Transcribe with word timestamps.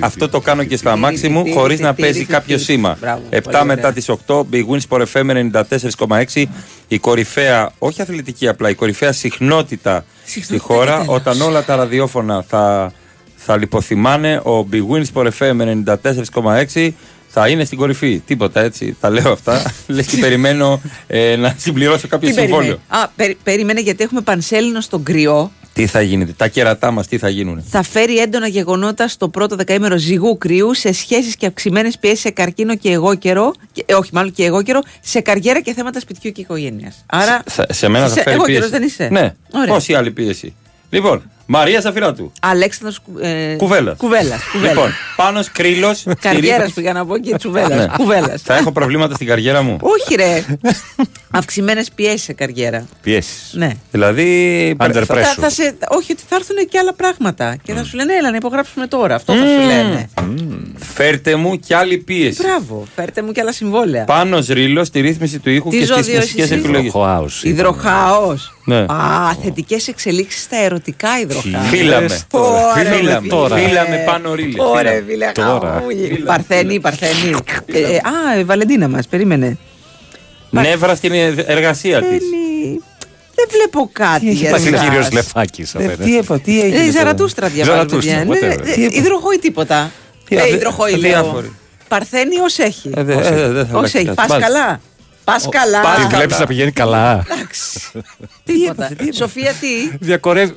Αυτό 0.00 0.28
το 0.28 0.40
κάνω 0.40 0.64
και 0.64 0.76
στα 0.76 0.96
μάξι 0.96 1.28
μου 1.28 1.52
χωρί 1.52 1.78
να 1.78 1.94
παίζει 1.94 2.24
κάποιο 2.24 2.58
σήμα. 2.58 2.98
7 3.30 3.62
μετά 3.64 3.92
τι 3.92 4.04
8, 4.26 4.40
Big 4.52 4.64
Wins 4.70 4.80
for 4.88 5.04
FM 5.12 5.50
94,6. 6.06 6.44
Η 6.88 6.98
κορυφαία, 6.98 7.72
όχι 7.78 8.02
αθλητική 8.02 8.48
απλά, 8.48 8.70
η 8.70 8.74
κορυφαία 8.74 9.12
συχνότητα 9.12 10.04
στη 10.24 10.58
χώρα. 10.58 11.04
Όταν 11.06 11.40
όλα 11.40 11.64
τα 11.64 11.76
ραδιόφωνα 11.76 12.44
θα, 12.48 12.92
θα 13.36 13.56
λιποθυμάνε, 13.56 14.36
ο 14.36 14.68
Big 14.72 14.82
Wins 14.94 15.22
for 15.22 15.28
FM 15.38 15.84
94,6 16.74 16.90
θα 17.32 17.48
είναι 17.48 17.64
στην 17.64 17.78
κορυφή. 17.78 18.22
Τίποτα 18.26 18.60
έτσι. 18.60 18.96
Τα 19.00 19.10
λέω 19.10 19.32
αυτά. 19.32 19.72
Λε 19.86 20.02
και 20.02 20.16
περιμένω 20.16 20.80
ε, 21.06 21.36
να 21.36 21.54
συμπληρώσω 21.58 22.08
κάποιο 22.08 22.32
συμβόλαιο. 22.32 22.78
Α, 22.88 23.08
περι, 23.16 23.36
περίμενε 23.42 23.80
γιατί 23.80 24.04
έχουμε 24.04 24.20
πανσέλινο 24.20 24.80
στον 24.80 25.02
κρυό. 25.02 25.50
Τι 25.80 25.86
θα 25.86 26.00
γίνει, 26.00 26.26
τα 26.32 26.48
κερατά 26.48 26.90
μας 26.90 27.06
τι 27.06 27.18
θα 27.18 27.28
γίνουν. 27.28 27.64
Θα 27.68 27.82
φέρει 27.82 28.18
έντονα 28.18 28.46
γεγονότα 28.46 29.08
στο 29.08 29.28
πρώτο 29.28 29.56
δεκαήμερο 29.56 29.96
ζυγού 29.98 30.38
κρυού 30.38 30.74
σε 30.74 30.92
σχέσεις 30.92 31.36
και 31.36 31.46
αυξημένες 31.46 31.98
πιέσεις 31.98 32.20
σε 32.20 32.30
καρκίνο 32.30 32.76
και 32.76 32.90
εγώ 32.90 33.14
καιρό. 33.14 33.52
Και, 33.72 33.84
ε, 33.86 33.94
όχι, 33.94 34.10
μάλλον 34.12 34.32
και 34.32 34.44
εγώ 34.44 34.62
καιρό, 34.62 34.80
σε 35.00 35.20
καριέρα 35.20 35.60
και 35.60 35.74
θέματα 35.74 36.00
σπιτιού 36.00 36.32
και 36.32 36.40
οικογένειας. 36.40 37.04
Άρα. 37.06 37.42
Σε, 37.46 37.66
σε 37.68 37.88
μένα 37.88 38.08
θα 38.08 38.14
φέρει 38.14 38.30
εγώ 38.30 38.44
πίεση. 38.44 38.58
καιρός 38.58 38.70
δεν 38.70 38.82
είσαι. 38.82 39.08
Ναι, 39.10 39.34
Ωραία. 39.50 39.74
πόση 39.74 39.94
άλλη 39.94 40.10
πίεση. 40.10 40.54
Λοιπόν, 40.90 41.30
Μαρία 41.52 41.80
Σαφυράτου. 41.80 42.32
Αλέξανδρος 42.40 43.00
ε, 43.20 43.54
Κουβέλας. 43.54 43.96
Κουβέλας, 43.96 44.40
κουβέλας. 44.52 44.74
Λοιπόν, 44.74 44.90
πάνω 45.16 45.40
κρύλος. 45.52 46.04
Καριέρας 46.20 46.72
πήγα 46.72 46.92
να 46.92 47.06
πω 47.06 47.18
και 47.18 47.36
τσουβέλας. 47.36 47.86
Κουβέλας. 47.96 48.42
Θα 48.42 48.56
έχω 48.56 48.72
προβλήματα 48.72 49.14
στην 49.14 49.26
καριέρα 49.26 49.62
μου. 49.62 49.76
Όχι, 49.80 50.14
ρε. 50.14 50.44
Αυξημένες 51.30 51.90
πιέσεις 51.94 52.22
σε 52.22 52.32
καριέρα. 52.32 52.86
Πιέσεις. 53.02 53.50
Ναι. 53.52 53.70
Δηλαδή. 53.90 54.76
Under 54.80 55.02
θα- 55.06 55.14
pressure. 55.14 55.22
Θα, 55.22 55.34
θα 55.40 55.50
σε, 55.50 55.74
όχι, 55.88 56.12
ότι 56.12 56.22
θα 56.28 56.36
έρθουν 56.36 56.56
και 56.68 56.78
άλλα 56.78 56.94
πράγματα. 56.94 57.56
Και 57.62 57.72
θα 57.72 57.84
σου 57.84 57.96
λένε, 57.96 58.12
έλα 58.14 58.30
να 58.30 58.36
υπογράψουμε 58.36 58.86
τώρα. 58.86 59.14
Αυτό 59.14 59.32
θα 59.32 59.38
σου 59.46 59.66
λένε. 59.66 60.08
Φέρτε 60.76 61.34
μου 61.36 61.58
κι 61.58 61.74
άλλη 61.74 61.98
πίεση. 61.98 62.42
Μπράβο, 62.42 62.86
φέρτε 62.94 63.22
μου 63.22 63.32
και 63.32 63.40
άλλα 63.40 63.52
συμβόλαια. 63.52 64.04
Πάνω 64.04 64.38
ρίλος 64.48 64.86
στη 64.86 65.00
ρύθμιση 65.00 65.38
του 65.38 65.50
ήχου 65.50 65.68
Τι 65.70 65.78
και 65.78 65.84
στις 65.84 65.96
ζώδιο 65.96 66.14
μουσικές 66.14 66.44
είσαι 66.44 66.54
εσύ; 66.54 66.62
επιλογές. 66.62 66.92
Χοάους. 66.92 67.42
Υδροχάος. 67.44 68.54
Ναι. 68.64 68.76
Α, 68.76 69.34
θετικές 69.42 69.88
εξελίξεις 69.88 70.42
στα 70.42 70.56
ερωτικά 70.56 71.08
υδροχάο. 71.20 71.62
Φίλαμε. 71.62 72.06
Λες 72.06 72.24
τώρα. 72.30 72.72
Ωραία, 72.72 72.92
Φίλαμε. 72.92 73.28
τώρα. 73.28 73.56
Φίλαμε 73.56 74.02
πάνω 74.06 74.34
ρίλες. 74.34 74.54
Ωραία, 74.58 75.02
φίλε. 75.06 75.32
Τώρα. 75.34 75.70
χαμούλη. 75.72 76.22
Παρθένη, 76.26 76.80
Παρθένη. 76.80 77.34
Ε, 77.66 77.78
ε, 77.80 77.96
Α, 77.96 78.38
η 78.38 78.44
Βαλεντίνα 78.44 78.88
μας, 78.88 79.06
περίμενε. 79.08 79.58
Νεύρα 80.50 80.94
στην 80.94 81.12
εργασία 81.46 81.98
της. 81.98 82.08
Παρθένη. 82.08 82.80
Δεν 83.34 83.48
βλέπω 83.50 83.90
κάτι. 83.92 84.26
έχει 84.28 84.34
για 84.36 84.50
πάθει 84.50 84.66
Είναι 84.68 84.76
ο 84.76 84.80
εσάς. 84.80 84.92
κύριο 84.94 85.08
Λεφάκη. 85.12 85.62
Τι 86.04 86.16
έπα, 86.18 86.40
τι 86.40 86.60
έγινε. 86.60 86.76
Ε, 86.76 86.80
η 86.80 86.86
τώρα; 86.86 86.98
Ζαρατούστρα 86.98 87.48
διαβάζω, 87.48 87.76
Ζαρατούστρα, 87.76 88.24
παιδιά. 88.28 88.48
Ναι, 88.48 88.54
whatever. 88.54 88.92
ε, 88.92 88.98
Υδροχόη 88.98 89.38
τίποτα. 89.38 89.90
Τι, 90.28 90.36
Ε, 90.36 90.40
αδε- 90.40 90.52
υδροχόη 90.54 90.90
λέω. 90.96 91.18
αδιάφορη. 91.18 91.52
Παρθένη 91.88 92.38
ως 92.38 92.58
έχει. 92.58 92.90
Ε, 92.96 93.02
δε- 93.02 93.12
ε, 93.14 93.48
δεν 93.48 93.66
θα 93.66 93.74
Ω 93.74 93.78
αλλάξει 93.78 93.96
έχει. 93.96 94.06
κάτι. 94.06 94.16
Πας 94.16 94.28
Μάλιστα. 94.28 94.52
καλά. 94.52 94.80
Πας 95.32 95.48
καλά. 95.50 95.80
πας 95.80 95.94
Τη 95.96 96.02
καλά. 96.02 96.16
βλέπεις 96.16 96.38
να 96.38 96.46
πηγαίνει 96.46 96.72
καλά. 96.72 97.24
Εντάξει. 97.30 97.80
Τίποτα. 98.44 98.90
Σοφία 99.14 99.52
τι; 99.60 99.96
Διακορεύει. 100.00 100.56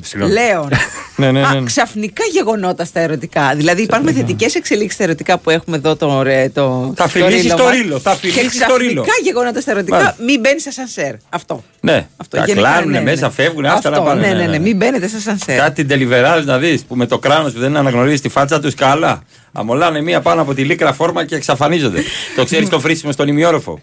Συγγνώμη. 0.00 0.32
Λέων. 0.32 0.68
Ναι, 1.16 1.30
ναι, 1.30 1.42
Α, 1.46 1.54
ναι. 1.54 1.62
ξαφνικά 1.64 2.22
γεγονότα 2.32 2.84
στα 2.84 3.00
ερωτικά. 3.00 3.52
Δηλαδή 3.56 3.82
υπάρχουν 3.82 4.14
θετικές 4.14 4.54
εξελίξεις 4.54 4.94
στα 4.94 5.02
ερωτικά 5.04 5.38
που 5.38 5.50
έχουμε 5.50 5.76
εδώ 5.76 5.96
το. 5.96 6.22
ρε, 6.22 6.48
το 6.48 6.92
Θα 6.96 7.02
το 7.04 7.08
φιλήσεις 7.10 7.42
ρίλο 7.42 7.56
το 7.56 7.62
μας. 7.64 7.72
ρίλο, 7.74 7.98
θα 7.98 8.18
Και 8.20 8.28
φιλήσεις 8.28 8.66
το 8.66 8.76
ρίλο. 8.76 9.02
ξαφνικά 9.02 9.12
γεγονότα 9.22 9.60
στα 9.60 9.70
ερωτικά, 9.70 9.96
Μάλιστα. 9.96 10.16
μην 10.24 10.40
μπαίνεις 10.40 10.62
σε 10.62 10.70
σανσέρ. 10.70 11.14
Αυτό. 11.28 11.64
Ναι, 11.80 12.06
Αυτό, 12.16 12.36
τα 12.36 12.44
γενικά, 12.44 12.68
κλάνουνε 12.68 12.92
ναι, 12.92 13.04
ναι. 13.04 13.10
μέσα, 13.10 13.30
φεύγουν, 13.30 13.66
άστα 13.66 13.90
να 13.90 13.96
Αυτό, 13.96 14.08
πάνε. 14.08 14.26
Ναι, 14.28 14.34
ναι, 14.34 14.46
ναι, 14.46 14.58
μην 14.58 14.76
μπαίνετε 14.76 15.08
σε 15.08 15.20
σανσέρ. 15.20 15.58
Κάτι 15.58 15.84
τελιβεράδε 15.84 16.44
να 16.44 16.58
δεις 16.58 16.84
που 16.84 16.96
με 16.96 17.06
το 17.06 17.18
κράνος 17.18 17.52
που 17.52 17.58
δεν 17.58 17.76
αναγνωρίζεις 17.76 18.20
τη 18.20 18.28
φάτσα 18.28 18.60
τους 18.60 18.74
καλά. 18.74 19.22
Αμολάνε 19.56 20.00
μία 20.00 20.20
πάνω 20.20 20.42
από 20.42 20.54
τη 20.54 20.64
λίκρα 20.64 20.92
φόρμα 20.92 21.24
και 21.24 21.34
εξαφανίζονται. 21.34 22.02
το 22.36 22.44
ξέρεις 22.44 22.68
το 22.68 22.80
φρίσιμο 22.80 23.12
στον 23.12 23.28
ημιόροφο. 23.28 23.80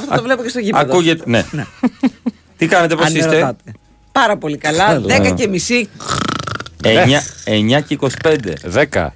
Αυτό 0.00 0.16
το 0.16 0.22
βλέπω 0.22 0.42
και 0.42 0.48
στο 0.48 0.58
γήπεδο. 0.58 0.84
Ακούγεται. 0.84 1.22
Ναι. 1.26 1.44
Τι 2.56 2.66
κάνετε, 2.66 2.94
πώς 2.94 3.06
Αν 3.06 3.12
με 3.12 3.18
είστε; 3.18 3.34
ρωτάτε. 3.34 3.72
Πάρα 4.12 4.36
πολύ 4.36 4.56
καλά. 4.56 5.02
10 5.06 5.34
και 5.34 5.48
μισή. 5.48 5.88
9 7.44 7.80
και 7.86 7.98
25. 8.00 8.08
10. 8.74 9.06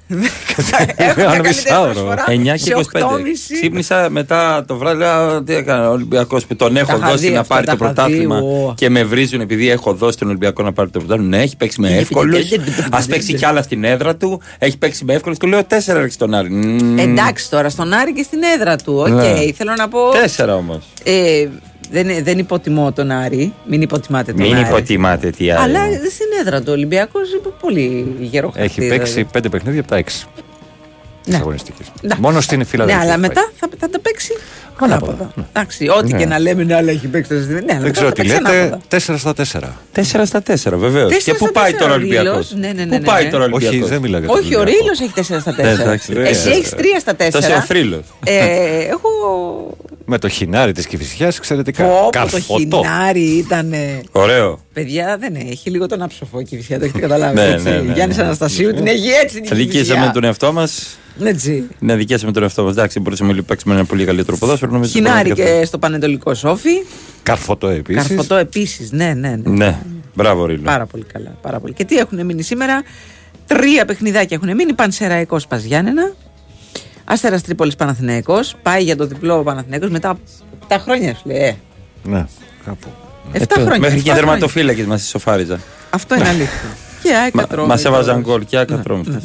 Έχω 0.97 1.21
Ένα 1.21 1.31
μια 1.31 1.31
καλύτερη 1.31 1.43
μισάωρο. 1.49 1.93
προσφορά. 1.93 2.25
9 2.29 2.53
και 2.53 2.59
Σε 2.59 2.75
25. 2.75 3.01
8,5. 3.03 3.53
Ξύπνησα 3.53 4.09
μετά 4.11 4.65
το 4.67 4.77
βράδυ. 4.77 4.99
Λέω 4.99 5.43
τι 5.43 5.55
έκανε 5.55 5.87
ο 5.87 5.91
Ολυμπιακός 5.91 6.47
που 6.47 6.57
τον 6.57 6.77
έχω 6.77 6.87
Τα 6.91 6.97
είχα 6.97 7.09
δώσει 7.11 7.27
δει 7.27 7.33
να 7.33 7.41
αυτά, 7.41 7.55
πάρει 7.55 7.67
τα 7.67 7.77
το 7.77 7.85
είχα 7.85 7.93
πρωτάθλημα 7.93 8.37
δει, 8.41 8.45
ω. 8.47 8.75
και 8.77 8.89
με 8.91 9.05
βρίζουν 9.05 9.41
επειδή 9.41 9.71
έχω 9.71 9.93
δώσει 9.95 10.19
τον 10.19 10.29
Ολυμπιακό 10.29 10.63
να 10.63 10.73
πάρει 10.73 10.91
το 10.91 10.99
πρωτάθλημα. 10.99 11.37
Ναι, 11.37 11.43
έχει 11.43 11.57
παίξει 11.57 11.81
με 11.81 11.97
εύκολους. 11.97 12.53
Α 12.91 13.03
παίξει 13.09 13.35
κι 13.35 13.45
άλλα 13.45 13.63
στην 13.63 13.85
έδρα 13.85 14.17
του. 14.17 14.41
Έχει 14.59 14.79
παίξει 14.79 15.05
με 15.05 15.15
εύκολους. 15.15 15.39
Του 15.39 15.47
λέω 15.47 15.61
4 15.61 16.01
ρίξει 16.01 16.19
τον 16.19 16.35
Άρη. 16.35 16.51
Μμμ. 16.51 16.99
Εντάξει 16.99 17.51
τώρα, 17.51 17.69
στον 17.69 17.93
Άρη 17.93 18.13
και 18.13 18.23
στην 18.23 18.39
έδρα 18.57 18.77
του. 18.77 18.95
Οκ, 18.99 19.09
Ναι. 19.09 19.35
θέλω 19.55 19.73
να 19.77 19.89
πω. 19.89 19.99
4 20.37 20.57
όμως. 20.57 20.79
Ε, 21.93 22.03
δεν, 22.03 22.25
δεν 22.25 22.39
υποτιμώ 22.39 22.93
τον 22.93 23.11
Άρη. 23.11 23.53
Μην 23.67 23.83
υποτιμάτε 23.83 24.33
τον 24.33 24.41
Μην 24.43 24.55
Άρη. 24.57 24.67
υποτιμάτε 24.69 25.31
τι 25.31 25.51
άλλο. 25.51 25.63
Αλλά 25.63 25.81
στην 25.87 26.27
έδρα 26.41 26.59
του 26.61 26.73
Ολυμπιακός 26.73 27.29
πολύ 27.61 28.15
γερό 28.21 28.53
Έχει 28.57 28.81
χαρακτήρα. 28.81 28.97
παίξει 28.97 29.27
5 29.39 29.51
παιχνίδια 29.51 29.81
από 29.81 29.89
τα 29.89 29.97
6. 29.97 30.29
Ναι. 31.27 31.37
Αγωνιστική. 31.37 31.83
Εντάξει. 32.03 32.21
Μόνο 32.23 32.41
στην 32.41 32.59
Ναι, 32.59 32.65
Φιλαδέλφια. 32.65 33.03
αλλά 33.03 33.13
έχει 33.13 33.21
πάει. 33.21 33.29
μετά 33.29 33.51
θα, 33.59 33.69
θα 33.79 33.89
τα 33.91 34.01
παίξει 34.01 34.33
Ανάποδα. 34.81 35.13
ανάποδα. 35.13 35.47
Εντάξει, 35.53 35.89
ό,τι 35.89 36.13
Ναι. 36.13 36.19
και 36.19 36.27
να 36.27 36.39
λέμε, 36.39 36.65
ναι, 36.65 36.75
αλλά 36.75 36.91
έχει 36.91 37.07
παίξει. 37.07 37.31
το 37.31 37.37
ζήτημα. 37.37 37.61
Ναι, 37.61 37.65
αλλά 37.69 37.73
Δεν 37.73 37.81
μετά 37.81 37.91
ξέρω 37.91 38.07
θα 38.09 38.13
τι 38.15 38.23
παίξει 38.23 38.43
λέτε. 38.43 38.59
ανάποδα. 38.61 38.81
4 38.89 39.19
στα 39.19 39.35
4. 39.35 39.77
4 39.93 40.27
στα 40.27 40.43
4, 40.43 40.79
βεβαίως. 40.79 41.13
Τέσσερα 41.13 41.37
Και 41.37 41.45
πού 41.45 41.49
στα 41.51 41.61
πάει 41.61 41.73
τέσσερα 41.73 41.79
τώρα 41.79 41.93
ο 41.93 41.95
ο 41.95 41.99
Ολυμπιακός; 41.99 42.49
Ρήλος. 42.51 42.55
Ναι, 42.55 42.67
ναι, 42.73 42.85
ναι, 42.85 42.97
Πού 42.97 43.03
ναι, 43.03 43.07
πάει 43.11 43.25
ναι. 43.25 43.31
τώρα 43.31 43.45
ο 43.45 43.49
Όχι, 43.53 43.67
Ολυμπιακό. 43.67 43.89
δεν 43.93 44.01
μιλάω 44.01 44.21
για 44.21 44.29
τον 44.29 44.39
Όχι, 44.39 44.55
ο 44.55 44.61
Ολυμπιακό. 44.61 44.83
Ρήλο 44.83 44.93
έχει 45.03 45.13
4 45.15 45.41
στα 45.41 45.53
4. 45.55 45.63
Ναι, 45.63 45.71
εντάξει, 45.83 46.13
ρε, 46.13 46.29
Εσύ 46.29 46.49
ρε, 46.49 46.55
έχει 46.55 46.69
3 46.77 46.81
στα 47.01 47.13
4. 47.17 47.31
Τόσο 47.31 47.55
ο 47.55 47.61
θρύλος. 47.61 48.01
Ε, 48.25 48.37
έχω. 48.95 49.09
Με 50.11 50.19
το 50.19 50.29
χινάρι 50.29 50.73
της 50.73 50.87
Κυφυσιάς 50.87 51.37
εξαιρετικά. 51.37 51.85
Πω, 51.85 51.91
πω, 51.91 52.03
το 52.03 52.11
Καρφωτό. 52.11 52.59
χινάρι 52.59 53.21
ήταν. 53.21 53.73
Ωραίο. 54.13 54.61
Παιδιά 54.73 55.17
δεν 55.21 55.35
έχει 55.35 55.71
λίγο 55.71 55.87
τον 55.87 56.03
άψοφο 56.03 56.43
και 56.43 56.55
η 56.55 56.59
Κυφσιά, 56.59 56.79
το 56.79 56.85
έχετε 56.85 56.99
καταλάβει. 57.01 57.35
Ναι, 57.35 57.45
έτσι. 57.45 57.65
ναι, 57.65 57.71
ναι, 57.71 57.81
ναι. 57.81 57.93
Γιάννη 57.93 58.19
Αναστασίου 58.19 58.75
την 58.75 58.87
έχει 58.87 59.09
έτσι 59.09 59.41
την 59.41 59.53
Αδικήσαμε 59.53 59.85
Κηφισιά. 59.85 60.11
τον 60.13 60.25
εαυτό 60.25 60.53
μας. 60.53 60.99
Έτσι. 61.25 61.65
Ναι, 61.79 61.97
δικήσαμε 61.97 62.33
τον 62.33 62.43
εαυτό 62.43 62.63
μας. 62.63 62.73
Εντάξει, 62.73 63.01
μπορούσαμε 63.01 63.33
να 63.33 63.43
παίξουμε 63.43 63.75
ένα 63.75 63.85
πολύ 63.85 64.05
καλύτερο 64.05 64.37
ποδόσφαιρο. 64.37 64.73
νομίζω 64.73 64.91
ότι 64.97 64.99
Χινάρι 65.07 65.29
μπορούμε 65.33 65.59
και 65.59 65.65
στο 65.65 65.79
Πανετολικό 65.79 66.35
Σόφι. 66.35 66.71
Καρφωτό 67.23 67.69
επίσης. 67.69 68.07
Καρφωτό 68.07 68.35
επίσης. 68.35 68.93
Ναι, 68.93 69.15
ναι, 69.15 69.37
ναι. 69.43 69.51
Ναι, 69.51 69.79
μπράβο 70.15 70.47
Ρίλο. 70.47 70.63
Πάρα 70.63 70.87
πολύ 70.87 71.05
καλά. 71.13 71.37
Πάρα 71.43 71.61
πολύ. 71.61 71.73
Και 71.75 71.85
τι 71.85 71.97
έχουν 71.97 72.25
μείνει 72.25 72.43
σήμερα; 72.43 72.83
Τρία 73.47 73.85
παιχνιδάκια 73.85 74.39
έχουν 74.43 74.55
μείνει. 74.57 74.73
Πανσεραϊκός 74.73 75.47
Παζιάννενα. 75.47 76.13
Αστέρας 77.11 77.43
Τρίπολης 77.43 77.77
Παναθηναϊκός 77.77 78.55
Πάει 78.63 78.83
για 78.83 78.97
το 78.97 79.07
διπλό 79.07 79.39
ο 79.39 79.43
Παναθηναϊκός 79.43 79.91
μετά 79.91 80.09
από 80.11 80.21
7 80.69 80.77
χρόνια 80.81 81.15
σου 81.15 81.23
λέει. 81.25 81.37
Ε, 81.39 81.55
Ναι, 82.03 82.27
κάπου. 82.65 82.89
7 83.33 83.43
χρόνια. 83.55 83.79
Μέχρι 83.79 83.89
και 84.01 84.09
οι 84.09 84.13
7 84.13 84.15
χρόνια. 84.15 84.15
δερματοφύλακες 84.15 84.87
μας 84.87 85.03
ισοφάριζαν. 85.03 85.61
Αυτό 85.91 86.15
είναι 86.15 86.29
αλήθεια. 86.29 86.77
και 87.03 87.15
άικα 87.15 87.37
Μα, 87.41 87.47
τρώμε. 87.47 87.67
μας 87.69 87.85
έβαζαν 87.85 88.21
γκολ 88.21 88.45
και 88.45 88.59
άκα 88.59 88.79
τρώμε. 88.79 89.23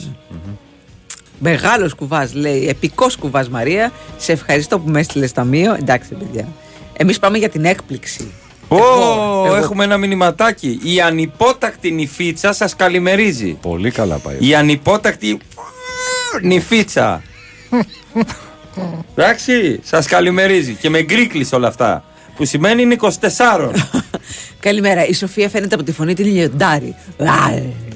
Μεγάλος 1.40 1.94
κουβάς, 1.94 2.34
λέει. 2.34 2.68
Επικός 2.68 3.16
κουβάς 3.18 3.50
Μαρία. 3.50 3.92
Σε 4.18 4.32
ευχαριστώ 4.32 4.80
που 4.80 4.90
με 4.90 5.00
έστειλες 5.00 5.32
ταμείο. 5.32 5.74
Εντάξει, 5.74 6.14
παιδιά. 6.14 6.48
Εμείς 6.94 7.20
πάμε 7.20 7.38
για 7.38 7.50
την 7.50 7.66
έκπληξη. 7.66 8.32
Ω, 8.68 8.76
Εγώ- 8.78 9.44
εγώ- 9.46 9.56
έχουμε 9.56 9.84
ένα 9.84 9.98
μηνυματάκι. 9.98 10.80
Η 10.84 11.02
ανυπότακτη 11.02 11.92
νυφίτσα 11.92 12.54
σας 12.54 12.76
καλημερίζει. 12.76 13.58
Πολύ 13.62 13.92
καλά 13.92 14.16
πάει. 14.18 14.36
Η 14.40 14.56
ανυπότακτη 14.56 15.38
νυφίτσα. 16.42 17.22
Εντάξει, 19.16 19.80
σας 19.84 20.06
καλημερίζει. 20.06 20.74
Και 20.74 20.90
με 20.90 21.02
γκρίκλεις 21.02 21.54
όλα 21.54 21.68
αυτά. 21.68 22.04
Που 22.36 22.46
σημαίνει 22.46 22.82
είναι 22.82 22.96
24. 23.00 23.72
Καλημέρα. 24.60 25.06
Η 25.06 25.14
Σοφία 25.14 25.50
φαίνεται 25.50 25.76
από 25.76 25.84
τη 25.84 25.92
φωνή 25.92 26.14
την 26.14 26.26
λιοντάρι. 26.26 26.96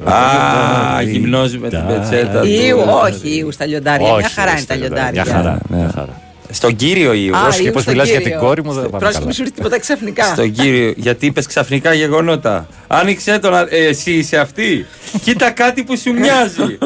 Α, 0.03 1.01
γυμνώζει 1.01 1.57
με 1.57 1.69
την 1.69 1.85
πετσέτα 1.87 2.39
του. 2.39 2.47
Ιου, 2.47 2.79
όχι, 3.03 3.37
Ιου 3.37 3.51
στα 3.51 3.65
λιοντάρια. 3.65 4.15
Μια 4.15 4.29
χαρά 4.29 4.51
είναι 4.51 4.65
τα 4.67 4.75
λιοντάρια. 4.75 5.59
Μια 5.69 5.91
χαρά. 5.93 6.21
Μια 6.49 6.53
χαρά. 6.53 6.53
Στον 6.53 6.75
κύριο 6.75 7.13
Ιου. 7.13 7.35
Α, 7.35 7.47
Όσο 7.47 7.57
και 7.59 7.65
Ιου 7.65 7.71
πώς 7.71 7.81
στον 7.81 7.93
μιλάς 7.93 8.09
για 8.09 8.17
κύριο. 8.19 8.37
την 8.37 8.47
κόρη 8.47 8.63
μου, 8.63 8.71
δεν 8.73 8.83
πάμε 8.83 8.97
Πρόσεχε, 8.97 9.13
καλά. 9.13 9.25
μη 9.25 9.33
σου 9.33 9.43
ρίχνει 9.43 9.57
τίποτα 9.57 9.79
ξαφνικά. 9.79 10.25
Στον 10.25 10.51
κύριο, 10.51 10.93
γιατί 10.97 11.25
είπες 11.25 11.45
ξαφνικά 11.45 11.93
γεγονότα. 11.93 12.67
Άνοιξε 12.87 13.39
το 13.39 13.49
να. 13.49 13.59
ε, 13.59 13.85
εσύ 13.87 14.11
είσαι 14.11 14.37
αυτή. 14.37 14.85
Κοίτα 15.23 15.51
κάτι 15.51 15.83
που 15.83 15.97
σου 15.97 16.13
μοιάζει. 16.13 16.77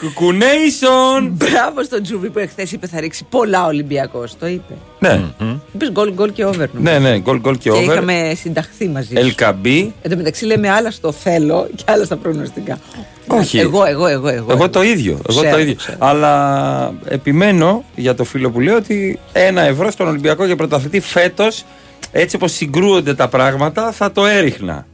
Κουκουνέισον. 0.00 1.28
Μπράβο 1.30 1.82
στον 1.84 2.02
Τζούβι 2.02 2.30
που 2.30 2.38
εχθές 2.38 2.72
είπε 2.72 2.86
θα 2.86 3.00
ρίξει 3.00 3.24
πολλά 3.30 3.66
Ολυμπιακός. 3.66 4.36
Το 4.38 4.46
είπε. 4.46 4.74
Ναι, 4.98 5.20
Είπες 5.74 5.90
γκολ, 5.90 6.12
γκολ 6.12 6.32
και 6.32 6.44
over. 6.44 6.66
ναι, 6.72 6.98
ναι, 6.98 7.18
γκολ 7.18 7.40
γκολ 7.40 7.52
και 7.58 7.70
Και 7.70 7.70
over. 7.70 7.82
είχαμε 7.92 8.32
συνταχθεί 8.40 8.88
μαζί. 8.88 9.06
σου. 9.08 9.18
Ελκαμπή. 9.18 9.92
Εν 10.02 10.10
τω 10.10 10.16
μεταξύ 10.16 10.44
λέμε 10.44 10.70
άλλα 10.70 10.90
στο 10.90 11.12
θέλω 11.12 11.68
και 11.74 11.84
άλλα 11.86 12.04
στα 12.04 12.16
προγνωστικά. 12.16 12.78
Όχι. 13.30 13.58
Εγώ, 13.58 13.84
εγώ, 13.84 14.06
εγώ. 14.06 14.28
Εγώ, 14.28 14.52
Εγώ 14.52 14.70
το 14.70 14.82
ίδιο. 14.82 15.12
Εγώ 15.12 15.38
Ξέρω, 15.40 15.50
το 15.54 15.60
ίδιο. 15.60 15.74
ξέρω. 15.74 15.96
Αλλά 16.00 16.94
επιμένω 17.04 17.84
για 17.96 18.14
το 18.14 18.24
φίλο 18.24 18.50
που 18.50 18.60
λέει 18.60 18.74
ότι 18.74 19.18
ένα 19.32 19.60
ευρώ 19.62 19.90
στον 19.90 20.08
Ολυμπιακό 20.08 20.44
για 20.44 20.56
πρωταθλητή 20.56 21.00
φέτος 21.00 21.64
έτσι 22.12 22.36
όπως 22.36 22.52
συγκρούονται 22.52 23.14
τα 23.14 23.28
πράγματα 23.28 23.92
θα 23.92 24.12
το 24.12 24.26
έριχνα. 24.26 24.86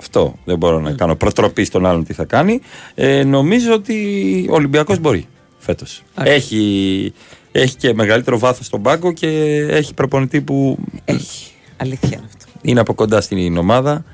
Αυτό 0.00 0.34
δεν 0.44 0.58
μπορώ 0.58 0.80
να 0.80 0.92
κάνω 0.92 1.14
προτροπή 1.16 1.64
στον 1.64 1.86
άλλον 1.86 2.04
τι 2.04 2.12
θα 2.12 2.24
κάνει. 2.24 2.60
Ε, 2.94 3.24
νομίζω 3.24 3.72
ότι 3.72 3.96
ο 4.50 4.54
Ολυμπιακός 4.54 4.98
μπορεί 4.98 5.26
φέτος. 5.58 6.02
Έχει, 6.22 7.12
έχει 7.52 7.76
και 7.76 7.94
μεγαλύτερο 7.94 8.38
βάθος 8.38 8.66
στον 8.66 8.82
πάγκο 8.82 9.12
και 9.12 9.28
έχει 9.70 9.94
προπονητή 9.94 10.40
που 10.40 10.78
Έχει. 11.04 11.50
Αλήθεια 11.76 12.08
είναι 12.12 12.26
αυτό. 12.26 12.44
είναι 12.62 12.80
από 12.80 12.94
κοντά 12.94 13.20
στην 13.20 13.56
ομάδα 13.56 14.04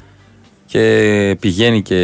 και 0.67 1.37
πηγαίνει 1.41 1.83
και 1.83 1.97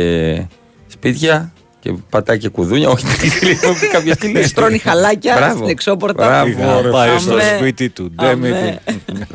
σπίτια 1.08 1.52
και 1.80 1.92
πατάει 2.10 2.38
και 2.38 2.48
κουδούνια. 2.48 2.88
Όχι, 2.88 3.06
κάποια 3.92 4.14
στιγμή. 4.14 4.42
Στρώνει 4.42 4.78
χαλάκια 4.78 5.34
Μπράβο. 5.36 5.56
στην 5.56 5.68
εξώπορτα. 5.68 6.26
Μπράβο. 6.26 6.44
Πήγα 6.44 6.66
να 6.66 6.90
πάει 6.90 7.18
στο 7.18 7.32
Αμέ. 7.32 7.56
σπίτι 7.58 7.88
του. 7.88 8.12
Αμέ. 8.16 8.48
Ντέμι 8.48 8.78
του. 9.06 9.26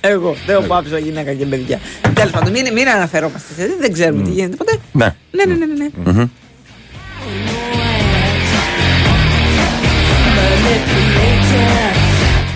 Εγώ 0.00 0.36
δεν 0.46 0.56
έχω 0.56 0.66
πάψω 0.66 0.96
γυναίκα 0.96 1.32
και 1.32 1.44
παιδιά. 1.44 1.80
Τέλος 2.14 2.30
πάντων, 2.30 2.52
μην, 2.52 2.72
μην 2.72 2.88
αναφερόμαστε 2.88 3.54
σε 3.62 3.68
δεν 3.80 3.92
ξέρουμε 3.92 4.22
τι 4.22 4.30
γίνεται 4.30 4.56
ποτέ. 4.56 4.78
Ναι. 4.92 5.14
Ναι, 5.30 5.44
ναι, 5.44 5.54
ναι. 5.54 5.66
ναι, 5.66 5.74
ναι. 5.74 6.12
Μμμ. 6.12 6.28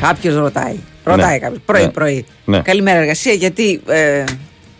Κάποιος 0.00 0.34
ρωτάει. 0.34 0.76
Ρωτάει 1.04 1.32
Ναι. 1.32 1.38
κάποιος. 1.38 1.60
Πρωί, 1.64 1.82
Ναι. 1.82 1.88
πρωί. 1.90 2.24
Ναι. 2.44 2.60
Καλημέρα, 2.60 2.98
εργασία. 2.98 3.32
Γιατί. 3.32 3.80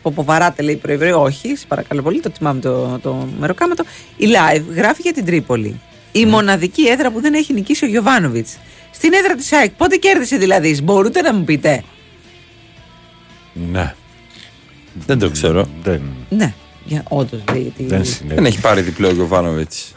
Ε, 0.03 0.09
Ποποβαράτε 0.09 0.63
λέει 0.63 0.77
πρωί, 0.77 0.97
πρωί. 0.99 1.11
Όχι, 1.11 1.57
σε 1.57 1.67
παρακαλώ 1.69 2.03
πολύ, 2.03 2.21
το 2.21 2.31
θυμάμαι 2.37 2.61
το, 2.61 2.99
το 3.03 3.29
μεροκάματο. 3.39 3.85
Η 4.17 4.27
live 4.27 4.63
γράφει 4.75 5.03
για 5.03 5.13
την 5.13 5.25
Τρίπολη. 5.25 5.81
Η 6.13 6.27
μοναδική 6.27 6.83
έδρα 6.87 7.11
που 7.11 7.21
δεν 7.21 7.35
έχει 7.35 7.53
νικήσει 7.53 7.85
ο 7.85 7.89
Γιωβάνοβιτς. 7.89 8.59
Στην 8.91 9.13
έδρα 9.13 9.35
της 9.35 9.53
ΑΕΚ. 9.53 9.71
Πότε 9.71 9.97
κέρδισε 9.97 10.37
δηλαδή, 10.37 10.81
μπορείτε 10.83 11.21
να 11.21 11.35
μου 11.35 11.45
πείτε; 11.45 11.83
Ναι. 13.73 13.95
Δεν 15.07 15.19
το 15.19 15.31
ξέρω. 15.31 15.69
Δεν, 15.83 16.03
Ναι, 16.29 16.55
όντως 17.09 17.41
λέει. 17.53 17.67
ότι- 17.67 17.85
δεν 17.85 17.89
Δεν 17.99 18.05
συνέβη. 18.05 18.47
έχει 18.47 18.61
πάρει 18.61 18.81
διπλό 18.81 19.09
ο 19.09 19.13
Γιωβάνοβιτς. 19.13 19.95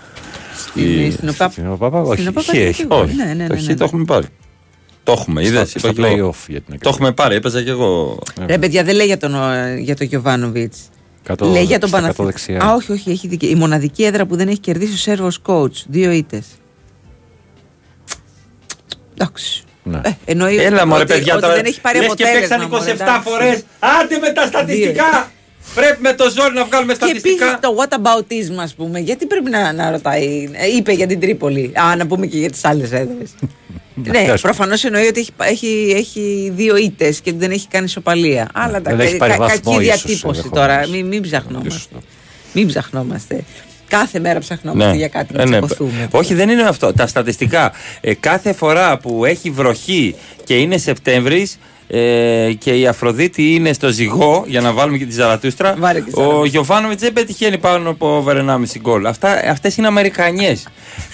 Στην, 0.58 1.12
στην 1.12 1.30
ΟΠΑΠ. 1.30 1.52
Στην 1.52 1.68
ΟΠΑΠ, 1.72 1.94
όχι. 1.96 2.14
Στην 2.14 2.28
ΟΠΑΠ 2.28 2.44
Χ 2.44 2.50
έχει. 2.54 2.74
και 2.86 2.88
εγώ. 2.92 3.02
Όχι. 3.02 3.16
Ναι, 3.16 3.24
ναι, 3.24 3.34
ναι, 3.34 3.48
το 3.48 3.54
ναι, 3.54 3.60
Χ 3.62 3.66
ναι. 3.68 3.76
το 3.76 3.84
έχουμε 3.84 4.04
πάρει. 4.04 4.26
Το 5.04 5.12
έχουμε, 5.12 5.44
είδες. 5.46 5.70
Στα- 5.70 5.80
στα 5.80 5.90
play-off 5.98 6.36
για 6.48 6.62
την 6.62 6.80
Το 6.80 6.90
έχουμε 6.90 7.12
πάρει, 7.12 7.36
έπαιζα 7.36 7.64
κι 7.64 7.70
εγώ. 7.70 8.20
Ρε 8.46 8.58
παιδιά, 8.58 8.84
δεν 8.84 8.96
λέει 8.96 9.06
για 9.06 9.18
τον, 9.18 9.36
ε, 9.36 9.76
για 9.80 9.96
τον 9.96 10.08
Γιωβάνοβιτς. 10.08 10.78
Κάτω- 11.24 11.46
Λέει 11.46 11.64
για 11.64 11.80
τον 11.80 11.90
στα 11.90 11.98
Παναθηναϊκό. 11.98 12.34
κάτω 12.34 12.46
δεξιά. 12.56 12.70
Α, 12.72 12.74
όχι, 12.76 12.92
όχι, 12.92 13.10
έχει 13.12 13.28
δίκιο. 13.28 13.50
Η 13.50 13.56
μοναδική 13.56 14.04
έδρα 14.04 14.26
που 14.26 14.36
δεν 14.36 14.48
έχει 14.48 14.60
κερδίσει 14.60 14.94
ο 14.94 14.98
Σέρβος 14.98 15.40
coach. 15.46 15.72
Δύο 15.88 16.12
ήττες. 16.12 16.46
Εντάξει. 19.18 19.64
Ναι. 19.84 20.02
Ε, 20.04 20.12
εννοεί 20.26 20.58
Έλα 20.58 20.88
μωρέ 20.88 21.02
ότι, 21.02 21.14
παιδιά 21.14 21.34
ότι 21.34 21.42
τώρα. 21.42 21.56
δεν 21.56 21.66
έχει 21.66 21.82
πάρει 21.82 21.98
Λες 22.00 22.06
και 22.16 22.24
αποτέλεσμα. 22.24 22.58
παίξαν 22.58 22.70
μωρέ, 22.70 22.92
27 22.92 22.94
εντάξει. 22.94 23.30
φορές. 23.30 23.64
Άντε 23.80 24.18
με 24.18 24.30
τα 24.30 24.46
στατιστικά. 24.46 25.32
Πρέπει 25.76 26.02
με 26.02 26.14
το 26.14 26.30
ζόρι 26.30 26.54
να 26.54 26.66
βγάλουμε 26.66 26.94
Και 26.94 27.00
επίσης 27.10 27.20
στατιστικά. 27.20 27.60
το 27.60 27.76
what 27.80 27.94
aboutism, 27.98 28.56
ας 28.64 28.74
πούμε, 28.74 29.00
γιατί 29.00 29.26
πρέπει 29.26 29.50
να, 29.50 29.74
να 29.74 29.92
ρωτάει. 29.92 30.50
Ε, 30.54 30.68
είπε 30.76 30.92
για 30.92 31.08
την 31.08 31.20
Τρίπολη. 31.20 31.72
Α, 31.76 31.96
να 31.96 32.08
πούμε 32.08 32.26
και 32.26 32.38
για 32.38 32.50
τις 32.52 32.66
άλλες 32.66 32.92
έδρες. 32.92 33.30
ναι, 33.96 34.18
ας 34.18 34.24
πούμε. 34.26 34.38
προφανώς 34.42 34.84
εννοεί 34.84 35.08
ότι 35.08 35.20
έχει, 35.20 35.32
έχει, 35.38 35.94
έχει 35.98 36.52
δύο 36.56 36.76
ήττες 36.78 37.20
και 37.20 37.30
ότι 37.30 37.40
δεν 37.40 37.52
έχει 37.52 37.68
κάνει 37.68 37.86
ισοπαλία. 37.86 38.50
Αλλά 38.54 38.80
δεν 38.82 38.98
τα, 38.98 39.04
έχει 39.04 39.18
πάρει 39.18 39.36
βαθμό 39.38 39.48
κακή 39.48 39.70
ίσως, 39.70 39.84
διατύπωση 39.84 40.42
ενδεχομένως. 40.46 40.50
τώρα. 40.52 40.88
Μην, 40.88 41.06
μην 41.08 41.22
ψαχνόμαστε. 41.22 41.70
Σωστό. 41.70 42.02
Μην 42.54 42.68
ψαχνόμαστε. 42.68 43.44
Κάθε 43.88 44.20
μέρα 44.20 44.40
ψαχνόμαστε 44.40 44.96
για 44.96 45.08
κάτι 45.08 45.34
να 45.34 45.42
Ε, 45.42 45.46
ναι. 45.46 45.50
τσακωθούμε. 45.52 46.08
Όχι, 46.12 46.34
δεν 46.34 46.50
είναι 46.50 46.62
αυτό. 46.64 46.94
Τα 46.94 47.08
στατιστικά. 47.08 47.72
Ε, 48.02 48.14
κάθε 48.14 48.54
φορά 48.54 48.98
που 48.98 49.26
έχει 49.26 49.50
βροχή 49.50 50.16
και 50.44 50.58
είναι 50.58 50.78
Σεπτέμβρης 50.78 51.58
ε, 51.96 52.54
και 52.60 52.74
η 52.80 52.88
Αφροδίτη 52.88 53.54
είναι 53.54 53.74
στο 53.74 53.90
ζυγό 53.90 54.44
για 54.48 54.62
να 54.62 54.72
βάλουμε 54.72 54.98
και 54.98 55.06
τη 55.06 55.12
Ζαρατούστρα. 55.14 55.76
Βάλε 55.78 56.00
και 56.00 56.10
ο 56.14 56.14
Ζαρατούστρα. 56.20 56.48
Γιωβάνοβιτς 56.48 57.02
δεν 57.02 57.14
πετυχαίνει 57.14 57.58
πάνω 57.58 57.90
από 57.90 58.16
over 58.16 58.36
1,5 58.36 58.80
γκολ. 58.80 59.06
Αυτές 59.50 59.78
είναι 59.78 59.88
Αμερικανιές. 59.88 60.68